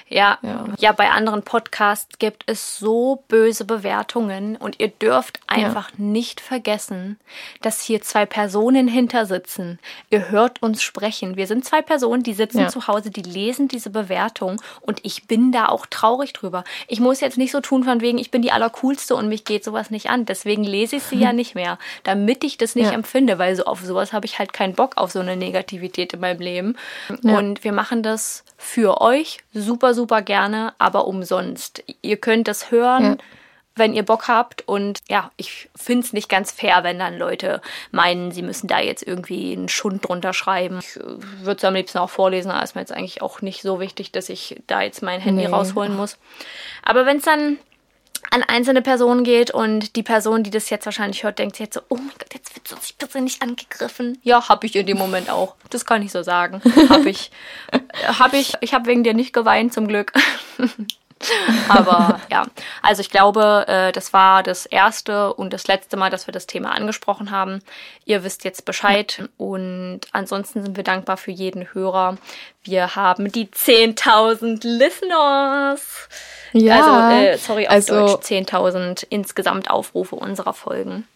ja, 0.09 0.39
ja, 0.43 0.67
ja. 0.79 0.93
bei 0.93 1.11
anderen 1.11 1.43
Podcasts 1.43 2.19
gibt 2.19 2.45
es 2.47 2.79
so 2.79 3.25
böse 3.29 3.65
Bewertungen 3.65 4.57
und 4.57 4.81
ihr 4.81 4.89
dürft 4.89 5.41
einfach 5.47 5.91
ja. 5.91 5.95
nicht 5.99 6.41
vergessen, 6.41 7.19
dass 7.63 7.83
hier 7.83 8.03
zwei 8.03 8.27
Personen 8.27 8.89
hinter 8.89 9.27
sitzen. 9.27 9.79
Ihr 10.11 10.31
hört 10.31 10.63
uns 10.63 10.83
sprechen. 10.83 11.37
Wir 11.37 11.47
sind 11.47 11.65
zwei 11.65 11.83
Personen, 11.83 12.23
die 12.23 12.35
sitzen 12.35 12.61
ja. 12.61 12.69
zu 12.69 12.87
Hause, 12.87 13.11
die 13.11 13.23
lesen 13.23 13.69
diese 13.69 13.91
Bewertung 13.91 14.61
und 14.81 15.01
ich 15.05 15.27
bin 15.27 15.53
da 15.53 15.67
auch 15.67 15.87
traurig 15.87 16.33
drüber. 16.33 16.65
Ich 16.89 17.01
muss 17.01 17.21
jetzt 17.21 17.39
nicht 17.39 17.53
so 17.53 17.61
tun 17.61 17.85
von 17.85 18.01
wegen, 18.01 18.19
ich 18.19 18.31
bin 18.31 18.43
die 18.43 18.53
allercoolste 18.53 19.15
und 19.15 19.29
mich 19.29 19.45
geht 19.45 19.65
sowas 19.65 19.91
nicht 19.91 20.11
an. 20.11 20.27
Deswegen 20.27 20.65
lese 20.65 20.97
ich 20.97 21.03
sie 21.03 21.17
ja 21.17 21.33
nicht 21.33 21.55
mehr, 21.55 21.79
damit 22.05 22.45
ich 22.45 22.59
das 22.59 22.75
nicht 22.75 22.93
empfinde, 22.93 23.39
weil 23.39 23.57
so 23.57 23.65
auf 23.65 23.81
sowas 23.81 24.13
habe 24.13 24.27
ich 24.27 24.39
halt 24.39 24.53
keinen 24.53 24.75
Bock 24.75 24.97
auf 24.97 25.11
so 25.11 25.21
eine 25.21 25.37
Negativität 25.37 26.13
in 26.13 26.21
meinem 26.21 26.41
Leben. 26.41 26.77
Und 27.23 27.65
wir 27.65 27.73
machen 27.73 28.03
das 28.03 28.45
für 28.63 29.01
euch 29.01 29.39
super, 29.55 29.95
super 29.95 30.21
gerne, 30.21 30.75
aber 30.77 31.07
umsonst. 31.07 31.83
Ihr 32.03 32.19
könnt 32.19 32.47
das 32.47 32.71
hören, 32.71 33.05
ja. 33.05 33.17
wenn 33.75 33.95
ihr 33.95 34.03
Bock 34.03 34.29
habt. 34.29 34.69
Und 34.69 35.01
ja, 35.09 35.31
ich 35.39 35.71
finde 35.75 36.05
es 36.05 36.13
nicht 36.13 36.29
ganz 36.29 36.53
fair, 36.53 36.85
wenn 36.85 36.99
dann 36.99 37.17
Leute 37.17 37.63
meinen, 37.91 38.33
sie 38.33 38.43
müssen 38.43 38.69
da 38.69 38.79
jetzt 38.79 39.03
irgendwie 39.03 39.55
einen 39.55 39.71
Schund 39.71 40.07
drunter 40.07 40.35
schreiben. 40.35 40.81
Ich 40.81 40.97
äh, 40.97 41.03
würde 41.41 41.57
es 41.57 41.65
am 41.65 41.75
liebsten 41.75 41.97
auch 41.99 42.11
vorlesen, 42.11 42.51
aber 42.51 42.63
ist 42.63 42.75
mir 42.75 42.83
jetzt 42.83 42.93
eigentlich 42.93 43.23
auch 43.23 43.41
nicht 43.41 43.63
so 43.63 43.81
wichtig, 43.81 44.13
dass 44.13 44.29
ich 44.29 44.63
da 44.67 44.83
jetzt 44.83 45.03
mein 45.03 45.23
Handy 45.23 45.45
nee. 45.45 45.51
rausholen 45.51 45.97
muss. 45.97 46.19
Aber 46.83 47.07
wenn 47.07 47.17
es 47.17 47.25
dann 47.25 47.57
an 48.31 48.43
einzelne 48.43 48.83
Personen 48.83 49.25
geht 49.25 49.51
und 49.51 49.97
die 49.97 50.03
Person, 50.03 50.43
die 50.43 50.51
das 50.51 50.71
jetzt 50.71 50.85
wahrscheinlich 50.85 51.23
hört, 51.23 51.39
denkt 51.39 51.57
sich 51.57 51.67
jetzt 51.67 51.75
so, 51.75 51.81
oh 51.89 51.97
mein 51.97 52.13
Gott, 52.19 52.33
jetzt 52.35 52.55
wird 52.55 52.69
so 52.69 52.77
sich 52.77 52.97
persönlich 52.99 53.43
angegriffen. 53.43 54.19
Ja, 54.23 54.49
habe 54.49 54.67
ich 54.67 54.77
in 54.77 54.87
dem 54.87 54.99
Moment 54.99 55.31
auch. 55.31 55.55
Das 55.71 55.85
kann 55.85 56.03
ich 56.03 56.13
so 56.13 56.23
sagen. 56.23 56.61
Habe 56.89 57.09
ich. 57.09 57.31
habe 58.19 58.37
ich. 58.37 58.55
Ich 58.61 58.75
habe 58.75 58.87
wegen 58.87 59.05
dir 59.05 59.15
nicht 59.15 59.33
geweint, 59.33 59.73
zum 59.73 59.89
Glück. 59.89 60.13
Aber 61.69 62.21
ja, 62.31 62.47
also 62.83 63.01
ich 63.01 63.11
glaube, 63.11 63.65
äh, 63.69 63.93
das 63.93 64.13
war 64.13 64.43
das 64.43 64.67
erste 64.67 65.35
und 65.35 65.53
das 65.53 65.67
letzte 65.67 65.97
Mal, 65.97 66.11
dass 66.11 66.27
wir 66.27 66.33
das 66.33 66.47
Thema 66.47 66.73
angesprochen 66.73 67.31
haben. 67.31 67.61
Ihr 68.05 68.25
wisst 68.25 68.45
jetzt 68.45 68.65
Bescheid 68.65 69.29
und 69.37 70.01
ansonsten 70.13 70.63
sind 70.63 70.77
wir 70.77 70.85
dankbar 70.85 71.17
für 71.17 71.31
jeden 71.31 71.75
Hörer. 71.75 72.17
Wir 72.63 72.97
haben 72.97 73.31
die 73.31 73.47
10.000 73.47 74.67
Listeners. 74.67 76.09
Ja, 76.53 77.11
also, 77.11 77.17
äh, 77.17 77.37
sorry, 77.39 77.67
auf 77.67 77.73
also, 77.73 78.07
Deutsch 78.07 78.27
10.000 78.27 79.07
insgesamt 79.11 79.71
Aufrufe 79.71 80.17
unserer 80.17 80.55
Folgen. 80.55 81.07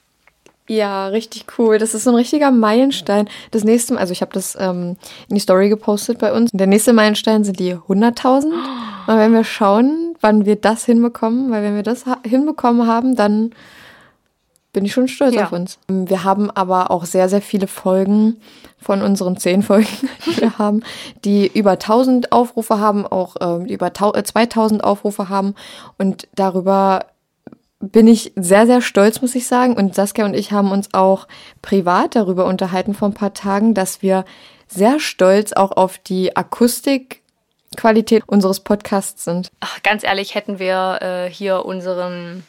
Ja, 0.66 1.09
richtig 1.09 1.45
cool. 1.59 1.78
Das 1.78 1.93
ist 1.93 2.05
so 2.05 2.11
ein 2.11 2.16
richtiger 2.16 2.51
Meilenstein. 2.51 3.28
Das 3.51 3.65
nächste, 3.65 3.99
also 3.99 4.12
ich 4.12 4.23
habe 4.23 4.32
das 4.32 4.57
ähm, 4.59 4.97
in 5.28 5.35
die 5.35 5.41
Story 5.41 5.69
gepostet 5.69 6.19
bei 6.19 6.32
uns. 6.32 6.51
Der 6.53 6.66
nächste 6.66 6.95
Meilenstein 6.95 7.45
sind 7.45 7.59
die 7.59 7.74
100.000. 7.74 8.45
Und 9.07 9.19
wenn 9.19 9.32
wir 9.32 9.45
schauen, 9.45 10.16
wann 10.23 10.47
wir 10.47 10.57
das 10.57 10.86
hinbekommen, 10.86 11.51
weil 11.51 11.62
wenn 11.62 11.77
wir 11.77 11.82
das 11.82 12.07
ha 12.07 12.19
hinbekommen 12.27 12.86
haben, 12.86 13.15
dann 13.15 13.51
bin 14.73 14.86
ich 14.86 14.93
schon 14.93 15.07
stolz 15.07 15.35
ja. 15.35 15.45
auf 15.45 15.53
uns. 15.53 15.78
Wir 15.86 16.24
haben 16.24 16.51
aber 16.51 16.91
auch 16.91 17.05
sehr, 17.05 17.28
sehr 17.28 17.43
viele 17.43 17.66
Folgen 17.66 18.39
von 18.81 19.03
unseren 19.03 19.36
zehn 19.36 19.62
Folgen, 19.62 19.86
die 20.27 20.41
wir 20.41 20.59
haben, 20.59 20.82
die 21.24 21.47
über 21.47 21.73
1000 21.73 22.32
Aufrufe 22.32 22.81
haben, 22.81 23.07
auch 23.07 23.36
äh, 23.36 23.73
über 23.73 23.93
2000 23.93 24.81
äh, 24.81 24.85
Aufrufe 24.85 25.28
haben. 25.28 25.55
Und 25.99 26.27
darüber 26.35 27.07
bin 27.90 28.06
ich 28.09 28.32
sehr, 28.36 28.66
sehr 28.66 28.81
stolz, 28.81 29.20
muss 29.20 29.35
ich 29.35 29.47
sagen. 29.47 29.74
Und 29.74 29.94
Saskia 29.94 30.24
und 30.24 30.35
ich 30.35 30.52
haben 30.52 30.70
uns 30.73 30.93
auch 30.93 31.28
privat 31.62 32.16
darüber 32.16 32.47
unterhalten 32.47 32.94
vor 32.94 33.09
ein 33.09 33.15
paar 33.15 33.35
Tagen, 33.35 33.74
dass 33.74 34.02
wir 34.02 34.24
sehr 34.69 35.01
stolz 35.01 35.52
auch 35.52 35.73
auf 35.73 35.98
die 35.98 36.36
Akustikqualität 36.36 38.24
unseres 38.27 38.61
Podcasts 38.61 39.24
sind. 39.24 39.51
Ach, 39.61 39.82
ganz 39.82 40.05
ehrlich, 40.05 40.35
hätten 40.35 40.59
wir 40.59 40.98
äh, 41.01 41.31
hier 41.31 41.65
unseren 41.65 42.44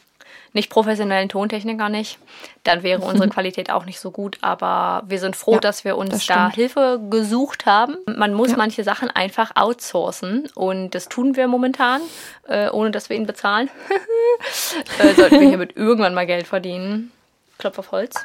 nicht 0.56 0.70
professionellen 0.70 1.30
Tontechniker 1.30 1.90
nicht, 1.90 2.18
dann 2.64 2.82
wäre 2.82 3.02
unsere 3.06 3.30
Qualität 3.30 3.70
auch 3.70 3.86
nicht 3.86 4.00
so 4.00 4.10
gut. 4.10 4.38
Aber 4.42 5.04
wir 5.06 5.20
sind 5.20 5.36
froh, 5.36 5.54
ja, 5.54 5.60
dass 5.60 5.84
wir 5.84 5.98
uns 5.98 6.12
das 6.12 6.26
da 6.26 6.50
Hilfe 6.50 7.00
gesucht 7.10 7.66
haben. 7.66 7.98
Man 8.08 8.34
muss 8.34 8.52
ja. 8.52 8.58
manche 8.58 8.84
Sachen 8.84 9.12
einfach 9.12 9.52
outsourcen 9.56 10.50
und 10.56 10.96
das 10.96 11.10
tun 11.10 11.36
wir 11.36 11.48
momentan, 11.48 12.02
äh, 12.48 12.70
ohne 12.70 12.92
dass 12.92 13.10
wir 13.10 13.18
ihn 13.18 13.28
bezahlen. 13.28 13.70
äh, 15.00 15.14
sollten 15.14 15.40
wir 15.40 15.48
hiermit 15.48 15.76
irgendwann 15.76 16.14
mal 16.14 16.26
Geld 16.26 16.48
verdienen. 16.48 17.12
Klopf 17.58 17.78
auf 17.78 17.92
Holz. 17.92 18.16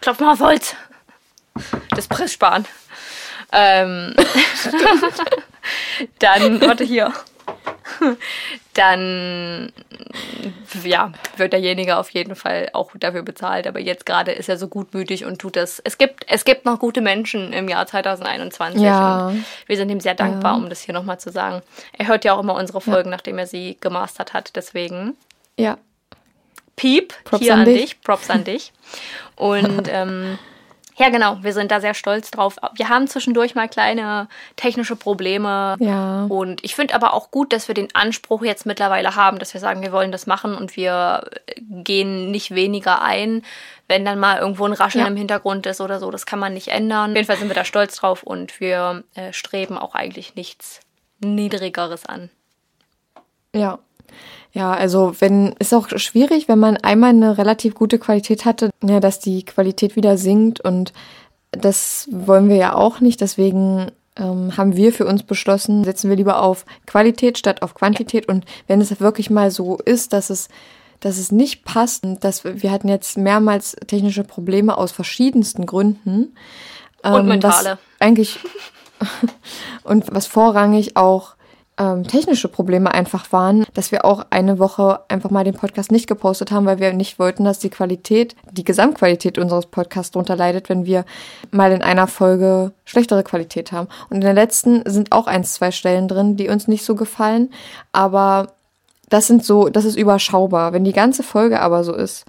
Klopf 0.00 0.20
mal 0.20 0.32
auf 0.32 0.40
Holz. 0.40 0.76
Das 1.90 2.08
Press 2.08 2.32
sparen. 2.32 2.66
Ähm, 3.52 4.14
dann, 6.18 6.60
warte 6.60 6.84
hier. 6.84 7.12
dann 8.74 9.72
ja, 10.82 11.12
wird 11.36 11.52
derjenige 11.52 11.96
auf 11.96 12.10
jeden 12.10 12.34
Fall 12.34 12.70
auch 12.72 12.92
dafür 12.98 13.22
bezahlt. 13.22 13.66
Aber 13.66 13.80
jetzt 13.80 14.06
gerade 14.06 14.32
ist 14.32 14.48
er 14.48 14.56
so 14.56 14.68
gutmütig 14.68 15.24
und 15.24 15.38
tut 15.38 15.56
das. 15.56 15.80
Es 15.80 15.98
gibt, 15.98 16.24
es 16.28 16.44
gibt 16.44 16.64
noch 16.64 16.78
gute 16.78 17.00
Menschen 17.00 17.52
im 17.52 17.68
Jahr 17.68 17.86
2021. 17.86 18.80
Ja. 18.82 19.28
Und 19.28 19.44
wir 19.66 19.76
sind 19.76 19.90
ihm 19.90 20.00
sehr 20.00 20.14
dankbar, 20.14 20.52
ja. 20.52 20.58
um 20.58 20.68
das 20.68 20.82
hier 20.82 20.94
nochmal 20.94 21.18
zu 21.18 21.30
sagen. 21.30 21.62
Er 21.92 22.08
hört 22.08 22.24
ja 22.24 22.34
auch 22.34 22.40
immer 22.40 22.54
unsere 22.54 22.80
Folgen, 22.80 23.10
ja. 23.10 23.16
nachdem 23.16 23.38
er 23.38 23.46
sie 23.46 23.76
gemastert 23.80 24.32
hat. 24.34 24.56
Deswegen. 24.56 25.16
Ja. 25.58 25.78
Piep, 26.76 27.14
Props 27.24 27.42
hier 27.42 27.54
an 27.54 27.64
dich. 27.64 27.80
dich. 27.80 28.00
Props 28.00 28.30
an 28.30 28.44
dich. 28.44 28.72
Und 29.36 29.88
ähm, 29.88 30.38
ja, 30.96 31.08
genau. 31.08 31.38
Wir 31.42 31.52
sind 31.52 31.70
da 31.70 31.80
sehr 31.80 31.94
stolz 31.94 32.30
drauf. 32.30 32.56
Wir 32.76 32.88
haben 32.88 33.08
zwischendurch 33.08 33.54
mal 33.54 33.68
kleine 33.68 34.28
technische 34.56 34.94
Probleme. 34.94 35.76
Ja. 35.80 36.24
Und 36.26 36.62
ich 36.62 36.76
finde 36.76 36.94
aber 36.94 37.14
auch 37.14 37.30
gut, 37.30 37.52
dass 37.52 37.66
wir 37.66 37.74
den 37.74 37.94
Anspruch 37.94 38.42
jetzt 38.42 38.64
mittlerweile 38.64 39.16
haben, 39.16 39.38
dass 39.38 39.54
wir 39.54 39.60
sagen, 39.60 39.82
wir 39.82 39.90
wollen 39.90 40.12
das 40.12 40.26
machen 40.26 40.54
und 40.54 40.76
wir 40.76 41.28
gehen 41.60 42.30
nicht 42.30 42.54
weniger 42.54 43.02
ein, 43.02 43.42
wenn 43.88 44.04
dann 44.04 44.20
mal 44.20 44.38
irgendwo 44.38 44.66
ein 44.66 44.72
Rascheln 44.72 45.04
ja. 45.04 45.10
im 45.10 45.16
Hintergrund 45.16 45.66
ist 45.66 45.80
oder 45.80 45.98
so. 45.98 46.12
Das 46.12 46.26
kann 46.26 46.38
man 46.38 46.54
nicht 46.54 46.68
ändern. 46.68 47.10
Auf 47.10 47.16
jeden 47.16 47.26
Fall 47.26 47.38
sind 47.38 47.48
wir 47.48 47.56
da 47.56 47.64
stolz 47.64 47.96
drauf 47.96 48.22
und 48.22 48.60
wir 48.60 49.02
äh, 49.14 49.32
streben 49.32 49.76
auch 49.76 49.96
eigentlich 49.96 50.36
nichts 50.36 50.80
Niedrigeres 51.18 52.06
an. 52.06 52.30
Ja, 53.52 53.78
ja, 54.52 54.72
also 54.72 55.14
wenn 55.18 55.54
ist 55.58 55.74
auch 55.74 55.88
schwierig, 55.98 56.48
wenn 56.48 56.58
man 56.58 56.76
einmal 56.76 57.10
eine 57.10 57.38
relativ 57.38 57.74
gute 57.74 57.98
Qualität 57.98 58.44
hatte, 58.44 58.70
ja, 58.82 59.00
dass 59.00 59.18
die 59.18 59.44
Qualität 59.44 59.96
wieder 59.96 60.16
sinkt 60.16 60.60
und 60.60 60.92
das 61.50 62.08
wollen 62.10 62.48
wir 62.48 62.56
ja 62.56 62.74
auch 62.74 63.00
nicht. 63.00 63.20
Deswegen 63.20 63.90
ähm, 64.16 64.56
haben 64.56 64.76
wir 64.76 64.92
für 64.92 65.06
uns 65.06 65.22
beschlossen, 65.22 65.84
setzen 65.84 66.08
wir 66.08 66.16
lieber 66.16 66.42
auf 66.42 66.64
Qualität 66.86 67.38
statt 67.38 67.62
auf 67.62 67.74
Quantität. 67.74 68.28
Und 68.28 68.44
wenn 68.66 68.80
es 68.80 69.00
wirklich 69.00 69.30
mal 69.30 69.50
so 69.50 69.76
ist, 69.78 70.12
dass 70.12 70.30
es 70.30 70.48
dass 71.00 71.18
es 71.18 71.30
nicht 71.30 71.64
passt, 71.64 72.04
dass 72.20 72.44
wir, 72.44 72.62
wir 72.62 72.70
hatten 72.70 72.88
jetzt 72.88 73.18
mehrmals 73.18 73.76
technische 73.86 74.24
Probleme 74.24 74.78
aus 74.78 74.90
verschiedensten 74.90 75.66
Gründen. 75.66 76.34
Ähm, 77.02 77.12
und 77.12 77.26
mentale. 77.26 77.78
eigentlich 77.98 78.38
und 79.84 80.06
was 80.14 80.26
vorrangig 80.26 80.96
auch 80.96 81.34
ähm, 81.76 82.04
technische 82.04 82.48
Probleme 82.48 82.94
einfach 82.94 83.32
waren, 83.32 83.64
dass 83.74 83.90
wir 83.90 84.04
auch 84.04 84.26
eine 84.30 84.58
Woche 84.58 85.00
einfach 85.08 85.30
mal 85.30 85.44
den 85.44 85.54
Podcast 85.54 85.90
nicht 85.90 86.06
gepostet 86.06 86.52
haben, 86.52 86.66
weil 86.66 86.78
wir 86.78 86.92
nicht 86.92 87.18
wollten, 87.18 87.44
dass 87.44 87.58
die 87.58 87.70
Qualität, 87.70 88.36
die 88.52 88.64
Gesamtqualität 88.64 89.38
unseres 89.38 89.66
Podcasts 89.66 90.12
darunter 90.12 90.36
leidet, 90.36 90.68
wenn 90.68 90.86
wir 90.86 91.04
mal 91.50 91.72
in 91.72 91.82
einer 91.82 92.06
Folge 92.06 92.72
schlechtere 92.84 93.24
Qualität 93.24 93.72
haben. 93.72 93.88
Und 94.08 94.16
in 94.16 94.22
der 94.22 94.34
letzten 94.34 94.88
sind 94.88 95.10
auch 95.10 95.26
ein, 95.26 95.42
zwei 95.42 95.72
Stellen 95.72 96.06
drin, 96.06 96.36
die 96.36 96.48
uns 96.48 96.68
nicht 96.68 96.84
so 96.84 96.94
gefallen, 96.94 97.50
aber 97.92 98.52
das 99.08 99.26
sind 99.26 99.44
so, 99.44 99.68
das 99.68 99.84
ist 99.84 99.96
überschaubar. 99.96 100.72
Wenn 100.72 100.84
die 100.84 100.92
ganze 100.92 101.22
Folge 101.22 101.60
aber 101.60 101.84
so 101.84 101.92
ist, 101.92 102.24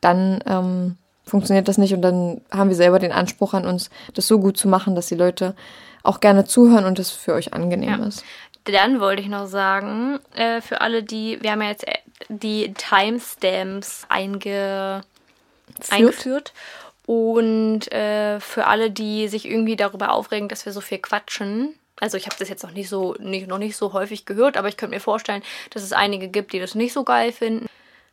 dann 0.00 0.42
ähm, 0.46 0.96
funktioniert 1.24 1.68
das 1.68 1.78
nicht 1.78 1.94
und 1.94 2.02
dann 2.02 2.40
haben 2.50 2.68
wir 2.68 2.76
selber 2.76 2.98
den 2.98 3.12
Anspruch 3.12 3.54
an 3.54 3.66
uns, 3.66 3.88
das 4.14 4.26
so 4.26 4.38
gut 4.38 4.56
zu 4.56 4.68
machen, 4.68 4.94
dass 4.94 5.06
die 5.06 5.14
Leute 5.14 5.54
auch 6.02 6.20
gerne 6.20 6.44
zuhören 6.44 6.84
und 6.84 6.98
es 6.98 7.10
für 7.10 7.34
euch 7.34 7.52
angenehm 7.52 8.00
ja. 8.00 8.06
ist. 8.06 8.24
Dann 8.64 9.00
wollte 9.00 9.22
ich 9.22 9.28
noch 9.28 9.46
sagen, 9.46 10.20
äh, 10.34 10.60
für 10.60 10.80
alle, 10.80 11.02
die, 11.02 11.38
wir 11.42 11.52
haben 11.52 11.62
ja 11.62 11.68
jetzt 11.68 11.86
äh, 11.86 11.98
die 12.28 12.72
Timestamps 12.74 14.06
einge, 14.08 15.02
eingeführt. 15.90 16.52
Und 17.06 17.90
äh, 17.92 18.38
für 18.38 18.66
alle, 18.66 18.90
die 18.90 19.28
sich 19.28 19.46
irgendwie 19.48 19.76
darüber 19.76 20.12
aufregen, 20.12 20.48
dass 20.48 20.64
wir 20.64 20.72
so 20.72 20.80
viel 20.80 20.98
quatschen, 20.98 21.74
also 22.00 22.16
ich 22.16 22.26
habe 22.26 22.36
das 22.38 22.48
jetzt 22.48 22.62
noch 22.62 22.72
nicht 22.72 22.88
so 22.88 23.14
nicht, 23.18 23.46
noch 23.46 23.58
nicht 23.58 23.76
so 23.76 23.92
häufig 23.92 24.24
gehört, 24.24 24.56
aber 24.56 24.68
ich 24.68 24.76
könnte 24.76 24.94
mir 24.94 25.00
vorstellen, 25.00 25.42
dass 25.70 25.82
es 25.82 25.92
einige 25.92 26.28
gibt, 26.28 26.52
die 26.52 26.58
das 26.58 26.74
nicht 26.74 26.92
so 26.92 27.04
geil 27.04 27.30
finden. 27.30 27.66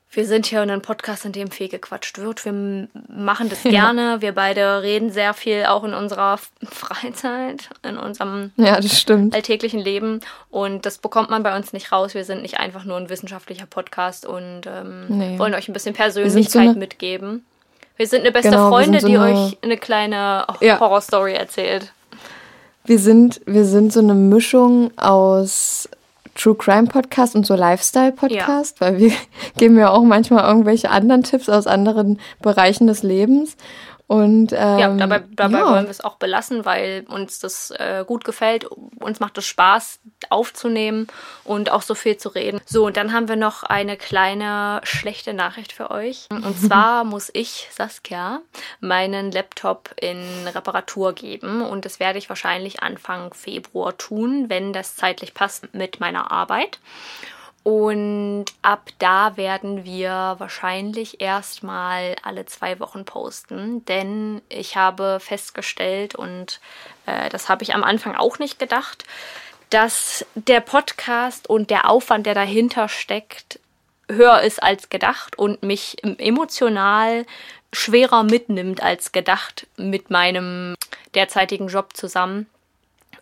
Wir 0.10 0.26
sind 0.26 0.46
hier 0.46 0.64
in 0.64 0.70
einem 0.70 0.82
Podcast, 0.82 1.26
in 1.26 1.34
dem 1.34 1.52
viel 1.52 1.68
gequatscht 1.68 2.18
wird. 2.18 2.46
Wir 2.46 2.54
machen 2.54 3.50
das 3.50 3.64
gerne. 3.64 4.02
Ja. 4.02 4.22
Wir 4.22 4.32
beide 4.34 4.82
reden 4.82 5.12
sehr 5.12 5.34
viel 5.34 5.66
auch 5.66 5.84
in 5.84 5.94
unserer 5.94 6.40
Freizeit, 6.64 7.70
in 7.84 7.98
unserem 7.98 8.52
ja, 8.56 8.76
alltäglichen 8.76 9.80
Leben. 9.80 10.22
Und 10.50 10.86
das 10.86 10.98
bekommt 10.98 11.30
man 11.30 11.44
bei 11.44 11.56
uns 11.56 11.74
nicht 11.74 11.92
raus. 11.92 12.14
Wir 12.14 12.24
sind 12.24 12.42
nicht 12.42 12.60
einfach 12.60 12.86
nur 12.86 12.98
ein 12.98 13.10
wissenschaftlicher 13.10 13.66
Podcast 13.66 14.26
und 14.26 14.62
ähm, 14.66 15.06
nee. 15.10 15.40
wollen 15.40 15.54
euch 15.54 15.68
ein 15.68 15.74
bisschen 15.74 15.94
Persönlichkeit 15.94 16.52
so 16.52 16.60
eine, 16.60 16.74
mitgeben. 16.74 17.46
Wir 17.98 18.08
sind 18.08 18.22
eine 18.22 18.32
beste 18.32 18.52
genau, 18.52 18.70
Freunde, 18.70 19.02
so 19.02 19.08
die 19.08 19.18
eine, 19.18 19.34
euch 19.34 19.58
eine 19.62 19.78
kleine 19.78 20.48
ja. 20.62 20.80
Horrorstory 20.80 21.34
erzählt. 21.34 21.92
Wir 22.86 23.00
sind, 23.00 23.42
wir 23.46 23.66
sind 23.66 23.92
so 23.92 24.00
eine 24.00 24.14
Mischung 24.14 24.98
aus 24.98 25.90
True 26.38 26.56
Crime 26.56 26.88
Podcast 26.88 27.36
und 27.36 27.46
so 27.46 27.56
Lifestyle 27.56 28.12
Podcast, 28.12 28.80
ja. 28.80 28.88
weil 28.88 28.98
wir 29.00 29.12
geben 29.58 29.78
ja 29.78 29.90
auch 29.90 30.04
manchmal 30.04 30.48
irgendwelche 30.48 30.90
anderen 30.90 31.24
Tipps 31.24 31.50
aus 31.50 31.68
anderen 31.68 32.20
Bereichen 32.42 32.88
des 32.88 33.04
Lebens. 33.04 33.58
Und, 34.08 34.54
ähm, 34.54 34.80
ja, 34.80 34.96
dabei, 34.96 35.24
dabei 35.32 35.60
ja. 35.60 35.70
wollen 35.70 35.84
wir 35.84 35.92
es 35.92 36.04
auch 36.04 36.16
belassen, 36.16 36.64
weil 36.64 37.06
uns 37.10 37.40
das 37.40 37.72
äh, 37.72 38.06
gut 38.08 38.24
gefällt. 38.24 38.64
Uns 38.64 39.20
macht 39.20 39.38
es 39.38 39.46
Spaß 39.46 40.00
aufzunehmen 40.30 41.08
und 41.44 41.70
auch 41.70 41.82
so 41.82 41.94
viel 41.94 42.16
zu 42.16 42.30
reden. 42.30 42.62
So, 42.66 42.86
und 42.86 42.96
dann 42.96 43.12
haben 43.12 43.28
wir 43.28 43.36
noch 43.36 43.64
eine 43.64 43.98
kleine 43.98 44.80
schlechte 44.84 45.34
Nachricht 45.34 45.74
für 45.74 45.92
euch. 45.92 46.28
Und 46.32 46.58
zwar 46.68 47.04
muss 47.04 47.30
ich, 47.34 47.68
Saskia, 47.72 48.40
meinen 48.80 49.32
Laptop 49.34 49.94
in 50.00 50.24
Reparatur 50.48 51.12
geben. 51.12 51.62
Und 51.62 51.84
das 51.84 52.00
werde 52.00 52.18
ich 52.18 52.30
wahrscheinlich 52.30 52.82
Anfang 52.82 53.34
Februar 53.34 53.98
tun, 53.98 54.46
wenn 54.48 54.72
das 54.72 54.96
zeitlich 54.96 55.34
passt 55.34 55.74
mit 55.74 56.00
meiner 56.00 56.32
Arbeit. 56.32 56.80
Und 57.68 58.46
ab 58.62 58.92
da 58.98 59.36
werden 59.36 59.84
wir 59.84 60.36
wahrscheinlich 60.38 61.20
erstmal 61.20 62.16
alle 62.24 62.46
zwei 62.46 62.80
Wochen 62.80 63.04
posten, 63.04 63.84
denn 63.84 64.42
ich 64.48 64.78
habe 64.78 65.20
festgestellt, 65.20 66.16
und 66.16 66.62
äh, 67.08 67.28
das 67.28 67.50
habe 67.50 67.64
ich 67.64 67.76
am 67.76 67.84
Anfang 67.84 68.16
auch 68.16 68.40
nicht 68.40 68.58
gedacht, 68.58 69.04
dass 69.70 70.26
der 70.36 70.62
Podcast 70.62 71.50
und 71.50 71.70
der 71.70 71.90
Aufwand, 71.90 72.26
der 72.26 72.36
dahinter 72.36 72.88
steckt, 72.88 73.60
höher 74.10 74.44
ist 74.44 74.64
als 74.64 74.88
gedacht 74.88 75.38
und 75.38 75.62
mich 75.62 75.98
emotional 76.20 77.26
schwerer 77.74 78.24
mitnimmt 78.24 78.82
als 78.82 79.12
gedacht 79.12 79.68
mit 79.76 80.10
meinem 80.10 80.76
derzeitigen 81.16 81.68
Job 81.68 81.98
zusammen. 81.98 82.48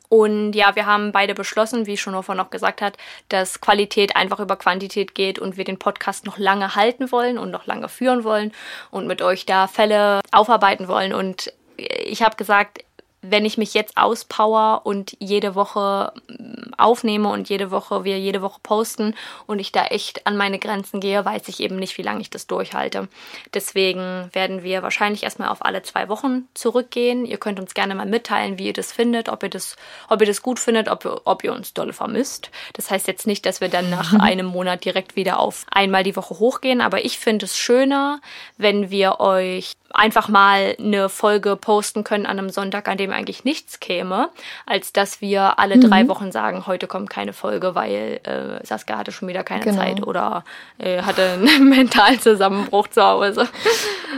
Und 0.10 0.53
ja, 0.53 0.76
wir 0.76 0.86
haben 0.86 1.11
beide 1.11 1.34
beschlossen, 1.34 1.86
wie 1.86 1.98
Schonhofer 1.98 2.36
noch 2.36 2.49
gesagt 2.49 2.82
hat, 2.82 2.98
dass 3.30 3.61
Qualität 3.61 4.15
einfach 4.15 4.40
über 4.40 4.56
Quantität 4.56 5.15
geht 5.15 5.40
und 5.40 5.57
wir 5.57 5.64
den 5.64 5.80
Podcast 5.80 6.26
noch 6.26 6.38
lange 6.38 6.76
halten 6.76 7.11
wollen 7.11 7.38
und 7.38 7.52
noch 7.52 7.65
lange 7.65 7.90
führen 7.90 8.23
wollen 8.23 8.52
und 8.91 9.07
mit 9.07 9.22
euch 9.22 9.45
da 9.45 9.68
Fälle 9.68 10.22
aufarbeiten 10.32 10.88
wollen. 10.88 11.14
Und 11.14 11.52
ich 11.77 12.23
habe 12.23 12.36
gesagt, 12.36 12.84
wenn 13.30 13.45
ich 13.45 13.57
mich 13.57 13.73
jetzt 13.73 13.97
auspower 13.97 14.81
und 14.84 15.15
jede 15.19 15.56
Woche 15.56 16.14
mm, 16.27 16.73
aufnehme 16.77 17.30
und 17.30 17.49
jede 17.49 17.72
Woche, 17.72 18.03
wir 18.03 18.19
jede 18.19 18.41
Woche 18.41 18.60
posten 18.61 19.15
und 19.47 19.60
ich 19.60 19.72
da 19.72 19.85
echt 19.85 20.26
an 20.27 20.38
meine 20.38 20.60
Grenzen 20.60 20.99
gehe, 20.99 21.23
weiß 21.23 21.47
ich 21.47 21.60
eben 21.60 21.77
nicht, 21.77 21.97
wie 21.97 22.02
lange 22.02 22.22
ich 22.22 22.30
das 22.30 22.47
durchhalte. 22.47 23.07
Deswegen 23.53 24.30
werden 24.34 24.64
wir 24.64 24.84
wahrscheinlich 24.84 25.23
erstmal 25.23 25.49
auf 25.49 25.64
alle 25.64 25.84
zwei 25.84 26.10
Wochen 26.10 26.47
zurückgehen. 26.53 27.26
Ihr 27.26 27.38
könnt 27.38 27.60
uns 27.60 27.73
gerne 27.73 27.95
mal 27.95 28.06
mitteilen, 28.06 28.57
wie 28.60 28.68
ihr 28.68 28.73
das 28.73 28.91
findet, 28.91 29.30
ob 29.30 29.43
ihr 29.43 29.49
das, 29.49 29.76
ob 30.10 30.22
ihr 30.22 30.27
das 30.27 30.41
gut 30.41 30.60
findet, 30.60 30.89
ob 30.89 31.06
ihr, 31.06 31.22
ob 31.26 31.43
ihr 31.43 31.53
uns 31.53 31.73
dolle 31.73 31.93
vermisst. 31.93 32.49
Das 32.73 32.91
heißt 32.91 33.07
jetzt 33.07 33.27
nicht, 33.27 33.45
dass 33.45 33.61
wir 33.61 33.69
dann 33.69 33.89
nach 33.89 34.14
einem 34.19 34.47
Monat 34.47 34.85
direkt 34.85 35.15
wieder 35.15 35.39
auf 35.39 35.65
einmal 35.72 36.03
die 36.03 36.15
Woche 36.15 36.39
hochgehen, 36.39 36.81
aber 36.81 37.06
ich 37.06 37.19
finde 37.19 37.45
es 37.45 37.57
schöner, 37.57 38.19
wenn 38.57 38.89
wir 38.89 39.19
euch 39.19 39.73
einfach 39.94 40.28
mal 40.28 40.76
eine 40.80 41.10
Folge 41.10 41.56
posten 41.56 42.03
können 42.03 42.26
an 42.26 42.38
einem 42.38 42.49
Sonntag, 42.49 42.88
an 42.88 42.98
dem 42.98 43.12
eigentlich 43.12 43.44
nichts 43.44 43.80
käme, 43.80 44.30
als 44.66 44.94
dass 44.94 45.22
wir 45.22 45.60
alle 45.60 45.78
mhm. 45.78 45.82
drei 45.82 46.07
Wochen 46.07 46.32
sagen, 46.32 46.68
heute 46.68 46.88
kommt 46.88 47.10
keine 47.10 47.34
Folge, 47.34 47.76
weil 47.76 48.20
äh, 48.24 48.66
Saskia 48.66 48.98
hatte 48.98 49.12
schon 49.12 49.28
wieder 49.28 49.44
keine 49.44 49.64
genau. 49.64 49.78
Zeit 49.78 50.06
oder 50.06 50.44
äh, 50.78 51.02
hatte 51.02 51.34
einen 51.34 51.70
mentalen 51.70 52.20
Zusammenbruch 52.20 52.88
zu 52.90 53.03
Hause. 53.03 53.48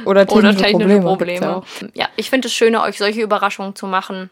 Oder 0.05 0.25
technische, 0.25 0.47
oder 0.49 0.57
technische 0.57 0.99
Probleme. 1.01 1.45
Probleme. 1.45 1.91
Ja, 1.93 2.07
ich 2.15 2.29
finde 2.29 2.47
es 2.47 2.53
schöner, 2.53 2.83
euch 2.83 2.97
solche 2.97 3.21
Überraschungen 3.21 3.75
zu 3.75 3.87
machen 3.87 4.29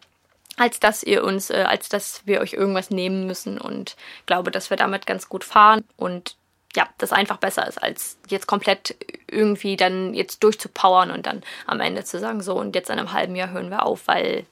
als 0.57 0.79
dass 0.79 1.03
ihr 1.03 1.23
uns, 1.23 1.49
äh, 1.49 1.65
als 1.67 1.89
dass 1.89 2.21
wir 2.25 2.39
euch 2.39 2.53
irgendwas 2.53 2.89
nehmen 2.89 3.27
müssen 3.27 3.59
und 3.59 3.95
glaube, 4.25 4.51
dass 4.51 4.69
wir 4.69 4.77
damit 4.77 5.05
ganz 5.05 5.27
gut 5.27 5.43
fahren 5.43 5.83
und 5.97 6.37
ja, 6.75 6.87
das 6.97 7.11
einfach 7.11 7.37
besser 7.37 7.67
ist, 7.67 7.81
als 7.81 8.17
jetzt 8.27 8.47
komplett 8.47 8.95
irgendwie 9.29 9.75
dann 9.75 10.13
jetzt 10.13 10.43
durchzupowern 10.43 11.11
und 11.11 11.25
dann 11.25 11.43
am 11.65 11.79
Ende 11.79 12.03
zu 12.03 12.19
sagen, 12.19 12.41
so 12.41 12.55
und 12.55 12.75
jetzt 12.75 12.89
in 12.89 12.99
einem 12.99 13.13
halben 13.13 13.35
Jahr 13.35 13.51
hören 13.51 13.69
wir 13.69 13.85
auf, 13.85 14.07
weil 14.07 14.45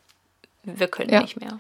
wir 0.64 0.88
können 0.88 1.12
ja. 1.12 1.22
nicht 1.22 1.40
mehr. 1.40 1.60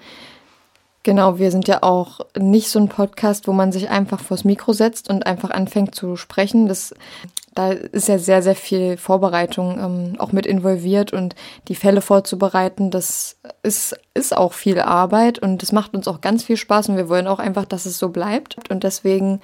Genau, 1.03 1.37
wir 1.37 1.51
sind 1.51 1.67
ja 1.67 1.83
auch 1.83 2.21
nicht 2.37 2.69
so 2.69 2.79
ein 2.79 2.87
Podcast, 2.87 3.45
wo 3.49 3.51
man 3.51 3.73
sich 3.73 3.89
einfach 3.89 4.21
vors 4.21 4.45
Mikro 4.45 4.71
setzt 4.71 5.09
und 5.09 5.25
einfach 5.25 5.49
anfängt 5.49 5.93
zu 5.93 6.15
sprechen. 6.15 6.69
Das, 6.69 6.95
da 7.53 7.71
ist 7.71 8.07
ja 8.07 8.17
sehr, 8.17 8.41
sehr 8.41 8.55
viel 8.55 8.95
Vorbereitung 8.95 9.79
ähm, 9.79 10.15
auch 10.17 10.31
mit 10.31 10.45
involviert 10.45 11.11
und 11.11 11.35
die 11.67 11.75
Fälle 11.75 11.99
vorzubereiten, 11.99 12.89
das 12.89 13.35
ist, 13.63 13.99
ist 14.13 14.35
auch 14.35 14.53
viel 14.53 14.79
Arbeit 14.79 15.39
und 15.39 15.61
das 15.61 15.73
macht 15.73 15.93
uns 15.93 16.07
auch 16.07 16.21
ganz 16.21 16.45
viel 16.45 16.55
Spaß 16.55 16.87
und 16.87 16.95
wir 16.95 17.09
wollen 17.09 17.27
auch 17.27 17.39
einfach, 17.39 17.65
dass 17.65 17.85
es 17.85 17.99
so 17.99 18.07
bleibt. 18.07 18.69
Und 18.69 18.85
deswegen 18.85 19.41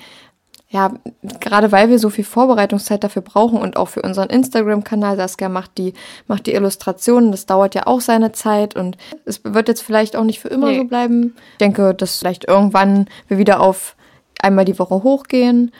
ja, 0.72 0.92
gerade 1.40 1.72
weil 1.72 1.90
wir 1.90 1.98
so 1.98 2.12
viel 2.12 2.24
Vorbereitungszeit 2.24 3.04
dafür 3.04 3.24
brauchen 3.24 3.60
und 3.60 3.76
auch 3.76 3.88
für 3.88 4.04
unseren 4.04 4.30
Instagram-Kanal, 4.30 5.18
Saskia 5.18 5.50
macht 5.50 5.80
die, 5.80 5.94
macht 6.28 6.46
die 6.46 6.54
Illustrationen, 6.54 7.32
das 7.32 7.48
dauert 7.48 7.74
ja 7.74 7.88
auch 7.88 8.02
seine 8.02 8.34
Zeit 8.34 8.76
und 8.76 8.96
es 9.26 9.42
wird 9.44 9.68
jetzt 9.68 9.82
vielleicht 9.82 10.16
auch 10.16 10.24
nicht 10.24 10.40
für 10.40 10.50
immer 10.50 10.68
nee. 10.68 10.78
so 10.78 10.84
bleiben. 10.84 11.36
Ich 11.54 11.58
denke, 11.58 11.96
dass 11.96 12.20
vielleicht 12.20 12.48
irgendwann 12.48 13.08
wir 13.28 13.40
wieder 13.40 13.62
auf 13.62 13.96
einmal 14.40 14.64
die 14.66 14.78
Woche 14.78 15.02
hochgehen. 15.02 15.72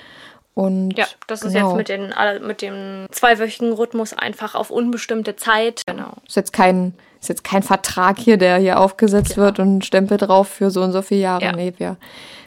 Und 0.56 0.98
ja, 0.98 1.06
das 1.28 1.44
ist 1.44 1.54
genau. 1.54 1.70
jetzt 1.70 1.78
mit, 1.78 1.88
den, 1.88 2.14
mit 2.46 2.62
dem 2.62 3.06
zweiwöchigen 3.12 3.72
Rhythmus 3.72 4.14
einfach 4.14 4.56
auf 4.56 4.72
unbestimmte 4.72 5.36
Zeit. 5.36 5.84
Genau. 5.86 6.14
Ist 6.28 6.36
jetzt 6.36 6.52
kein, 6.52 6.96
ist 7.22 7.30
jetzt 7.30 7.44
kein 7.44 7.64
Vertrag 7.64 8.18
hier, 8.18 8.38
der 8.38 8.58
hier 8.58 8.80
aufgesetzt 8.80 9.36
genau. 9.36 9.46
wird 9.46 9.60
und 9.60 9.86
Stempel 9.86 10.18
drauf 10.18 10.50
für 10.50 10.72
so 10.72 10.82
und 10.82 10.92
so 10.92 11.02
viele 11.02 11.22
Jahre. 11.22 11.46
Ja. 11.46 11.52
Nee, 11.54 11.74
wir 11.78 11.96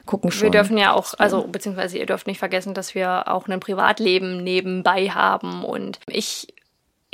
gucken 0.07 0.31
schon. 0.31 0.45
Wir 0.45 0.51
dürfen 0.51 0.79
ja 0.79 0.93
auch, 0.93 1.15
also 1.19 1.47
beziehungsweise 1.47 1.99
ihr 1.99 2.07
dürft 2.07 2.27
nicht 2.27 2.39
vergessen, 2.39 2.75
dass 2.75 2.95
wir 2.95 3.29
auch 3.29 3.49
ein 3.49 3.61
Privatleben 3.61 4.43
nebenbei 4.43 5.09
haben. 5.09 5.65
Und 5.65 6.01
ich 6.07 6.55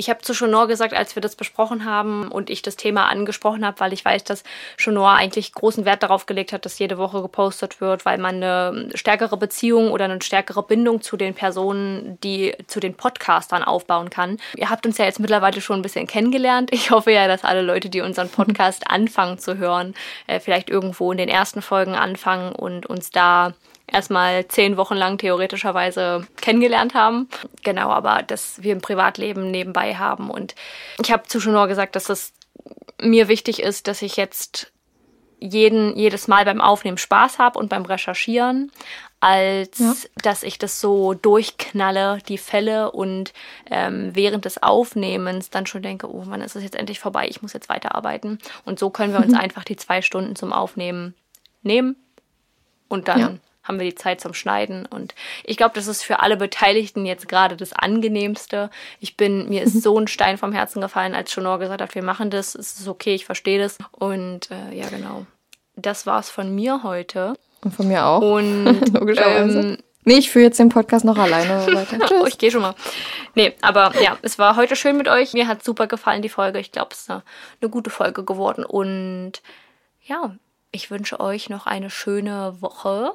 ich 0.01 0.09
habe 0.09 0.23
zu 0.23 0.33
Chonor 0.33 0.69
gesagt, 0.69 0.95
als 0.95 1.17
wir 1.17 1.21
das 1.21 1.35
besprochen 1.35 1.85
haben 1.85 2.29
und 2.29 2.51
ich 2.51 2.63
das 2.63 2.77
Thema 2.77 3.09
angesprochen 3.09 3.67
habe, 3.67 3.81
weil 3.81 3.93
ich 3.93 4.05
weiß, 4.05 4.23
dass 4.23 4.45
Chonor 4.83 5.11
eigentlich 5.11 5.53
großen 5.53 5.85
Wert 5.85 6.05
darauf 6.05 6.27
gelegt 6.27 6.53
hat, 6.53 6.65
dass 6.65 6.79
jede 6.79 6.99
Woche 6.99 7.21
gepostet 7.21 7.81
wird, 7.81 8.07
weil 8.07 8.17
man 8.19 8.37
eine 8.37 8.91
stärkere 8.95 9.37
Beziehung 9.37 9.91
oder 9.91 10.05
eine 10.05 10.23
stärkere 10.23 10.63
Bindung 10.63 11.03
zu 11.03 11.17
den 11.17 11.35
Personen, 11.35 12.17
die 12.23 12.55
zu 12.69 12.79
den 12.79 12.95
Podcastern 12.95 13.65
aufbauen 13.65 14.09
kann. 14.09 14.39
Ihr 14.55 14.71
habt 14.71 14.87
uns 14.87 14.99
ja 14.99 15.05
jetzt 15.05 15.19
mittlerweile 15.19 15.61
schon 15.61 15.81
ein 15.81 15.83
bisschen 15.83 16.07
kennengelernt. 16.07 16.71
Ich 16.73 16.93
hoffe 16.93 17.11
ja, 17.11 17.27
dass 17.27 17.43
alle 17.43 17.63
Leute, 17.63 17.89
die 17.89 18.01
unseren 18.01 18.29
Podcast 18.29 18.89
anfangen 18.91 19.39
zu 19.41 19.59
hören, 19.59 19.95
äh, 20.29 20.39
vielleicht 20.39 20.71
irgendwo 20.71 21.11
in 21.11 21.19
den 21.19 21.29
ersten 21.29 21.61
Folgen 21.61 21.97
anfangen 21.97 22.53
und 22.55 22.87
uns 22.87 23.11
da 23.11 23.53
erstmal 23.91 24.47
zehn 24.49 24.77
Wochen 24.77 24.95
lang 24.95 25.19
theoretischerweise 25.19 26.27
kennengelernt 26.41 26.95
haben. 26.95 27.29
Genau, 27.63 27.91
aber 27.91 28.23
dass 28.23 28.63
wir 28.63 28.75
ein 28.75 28.81
Privatleben 28.81 29.51
nebenbei 29.51 29.95
haben. 29.95 30.31
Und 30.31 30.55
ich 31.03 31.11
habe 31.11 31.25
zu 31.25 31.41
Schonor 31.41 31.69
gesagt, 31.69 31.97
dass 31.97 32.09
es 32.09 32.33
mir 33.01 33.29
wichtig 33.29 33.63
ist, 33.63 33.89
dass 33.89 34.03
ich 34.03 34.17
jetzt 34.17 34.73
jeden, 35.41 35.97
jedes 35.97 36.27
Mal 36.27 36.45
beim 36.45 36.61
Aufnehmen 36.61 36.99
Spaß 36.99 37.39
habe 37.39 37.59
und 37.61 37.69
beim 37.69 37.85
Recherchieren, 37.85 38.73
als 39.21 39.79
ja. 39.79 39.95
dass 40.23 40.43
ich 40.43 40.59
das 40.59 40.81
so 40.81 41.15
durchknalle, 41.15 42.19
die 42.27 42.39
Fälle 42.39 42.91
und 42.91 43.33
ähm, 43.71 44.11
während 44.15 44.45
des 44.45 44.63
Aufnehmens 44.63 45.51
dann 45.51 45.67
schon 45.67 45.83
denke, 45.83 46.13
oh 46.13 46.25
wann 46.27 46.41
ist 46.41 46.57
es 46.57 46.65
jetzt 46.65 46.75
endlich 46.75 46.99
vorbei, 46.99 47.29
ich 47.29 47.41
muss 47.41 47.53
jetzt 47.53 47.69
weiterarbeiten. 47.69 48.41
Und 48.65 48.81
so 48.81 48.91
können 48.91 49.13
wir 49.13 49.21
uns 49.21 49.35
einfach 49.35 49.63
die 49.63 49.77
zwei 49.77 50.03
Stunden 50.03 50.35
zum 50.35 50.53
Aufnehmen 50.53 51.15
nehmen 51.63 51.95
und 52.89 53.07
dann 53.07 53.21
ja 53.21 53.35
haben 53.69 53.79
wir 53.79 53.87
die 53.87 53.95
Zeit 53.95 54.21
zum 54.21 54.35
Schneiden. 54.35 54.87
Und 54.87 55.15
ich 55.45 55.57
glaube, 55.57 55.75
das 55.75 55.87
ist 55.87 56.03
für 56.03 56.21
alle 56.21 56.37
Beteiligten 56.37 57.07
jetzt 57.07 57.29
gerade 57.29 57.57
das 57.57 57.73
Angenehmste. 57.73 58.71
Ich 58.99 59.17
bin, 59.17 59.49
mir 59.49 59.63
ist 59.63 59.77
mhm. 59.77 59.81
so 59.81 59.99
ein 59.99 60.09
Stein 60.09 60.39
vom 60.39 60.53
Herzen 60.53 60.81
gefallen, 60.81 61.15
als 61.15 61.31
Schonor 61.31 61.59
gesagt 61.59 61.83
hat, 61.83 61.95
wir 61.95 62.03
machen 62.03 62.31
das, 62.31 62.55
es 62.55 62.81
ist 62.81 62.89
okay, 62.89 63.15
ich 63.15 63.27
verstehe 63.27 63.61
das. 63.61 63.79
Und 63.93 64.51
äh, 64.51 64.75
ja, 64.75 64.89
genau. 64.89 65.27
Das 65.77 66.07
war's 66.07 66.31
von 66.31 66.53
mir 66.53 66.83
heute. 66.83 67.35
Und 67.63 67.75
von 67.75 67.87
mir 67.87 68.05
auch. 68.05 68.23
Und 68.23 68.89
logischerweise. 68.93 69.61
Ähm, 69.61 69.79
Nee, 70.09 70.17
ich 70.17 70.31
führe 70.31 70.47
jetzt 70.47 70.59
den 70.59 70.71
Podcast 70.71 71.05
noch 71.05 71.19
alleine 71.19 71.67
weiter. 71.75 71.99
oh, 72.19 72.25
ich 72.25 72.39
gehe 72.39 72.51
schon 72.51 72.63
mal. 72.63 72.75
Nee, 73.35 73.55
aber 73.61 73.93
ja, 74.01 74.17
es 74.23 74.39
war 74.39 74.57
heute 74.57 74.75
schön 74.75 74.97
mit 74.97 75.07
euch. 75.07 75.35
Mir 75.35 75.47
hat 75.47 75.63
super 75.63 75.87
gefallen, 75.87 76.23
die 76.23 76.31
Folge. 76.31 76.59
Ich 76.61 76.73
glaube, 76.73 76.93
es 76.93 77.01
ist 77.01 77.11
eine, 77.11 77.23
eine 77.61 77.69
gute 77.69 77.91
Folge 77.91 78.25
geworden. 78.25 78.65
Und 78.65 79.43
ja, 80.03 80.35
ich 80.71 80.91
wünsche 80.91 81.21
euch 81.21 81.51
noch 81.51 81.67
eine 81.67 81.91
schöne 81.91 82.57
Woche. 82.61 83.13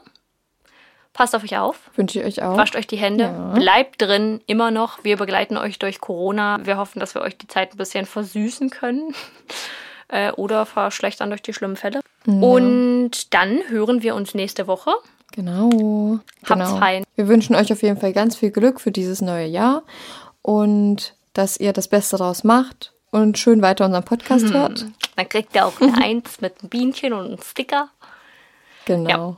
Passt 1.14 1.36
auf 1.36 1.44
euch 1.44 1.58
auf. 1.58 1.92
Wünsche 1.96 2.20
ich 2.20 2.26
euch 2.26 2.44
auch. 2.44 2.58
Wascht 2.58 2.76
euch 2.76 2.88
die 2.88 2.98
Hände. 2.98 3.26
Ja. 3.26 3.54
Bleibt 3.54 4.02
drin, 4.02 4.42
immer 4.48 4.72
noch. 4.72 5.04
Wir 5.04 5.18
begleiten 5.18 5.58
euch 5.58 5.78
durch 5.78 6.02
Corona. 6.02 6.60
Wir 6.64 6.78
hoffen, 6.78 7.00
dass 7.00 7.14
wir 7.14 7.22
euch 7.22 7.38
die 7.38 7.48
Zeit 7.48 7.74
ein 7.74 7.78
bisschen 7.78 8.06
versüßen 8.06 8.72
können. 8.72 9.14
äh, 10.08 10.32
oder 10.32 10.66
verschlechtern 10.66 11.30
durch 11.30 11.42
die 11.42 11.54
schlimmen 11.54 11.76
Fälle. 11.76 12.02
Ja. 12.26 12.34
Und 12.34 13.34
dann 13.34 13.60
hören 13.68 14.02
wir 14.04 14.16
uns 14.16 14.34
nächste 14.34 14.68
Woche. 14.68 14.92
Genau. 15.34 16.20
Habt's 16.46 16.48
genau. 16.48 16.78
fein. 16.78 17.04
Wir 17.16 17.28
wünschen 17.28 17.56
euch 17.56 17.72
auf 17.74 17.82
jeden 17.82 18.00
Fall 18.00 18.14
ganz 18.14 18.36
viel 18.36 18.52
Glück 18.52 18.80
für 18.80 18.92
dieses 18.92 19.22
neue 19.22 19.48
Jahr 19.48 19.84
und 20.44 21.16
dass 21.34 21.58
ihr 21.58 21.74
das 21.74 21.88
Beste 21.88 22.18
daraus 22.18 22.44
macht 22.44 22.94
und 23.10 23.40
schön 23.40 23.64
weiter 23.64 23.86
unseren 23.86 24.04
Podcast 24.04 24.46
hm. 24.46 24.54
hört. 24.54 24.86
Dann 25.16 25.30
kriegt 25.30 25.56
ihr 25.56 25.66
auch 25.66 25.82
eine 25.82 25.98
Eins 26.04 26.40
mit 26.40 26.62
einem 26.62 26.70
Bienchen 26.70 27.14
und 27.14 27.26
einem 27.26 27.42
Sticker. 27.42 27.90
Genau. 28.86 29.10
Ja. 29.10 29.38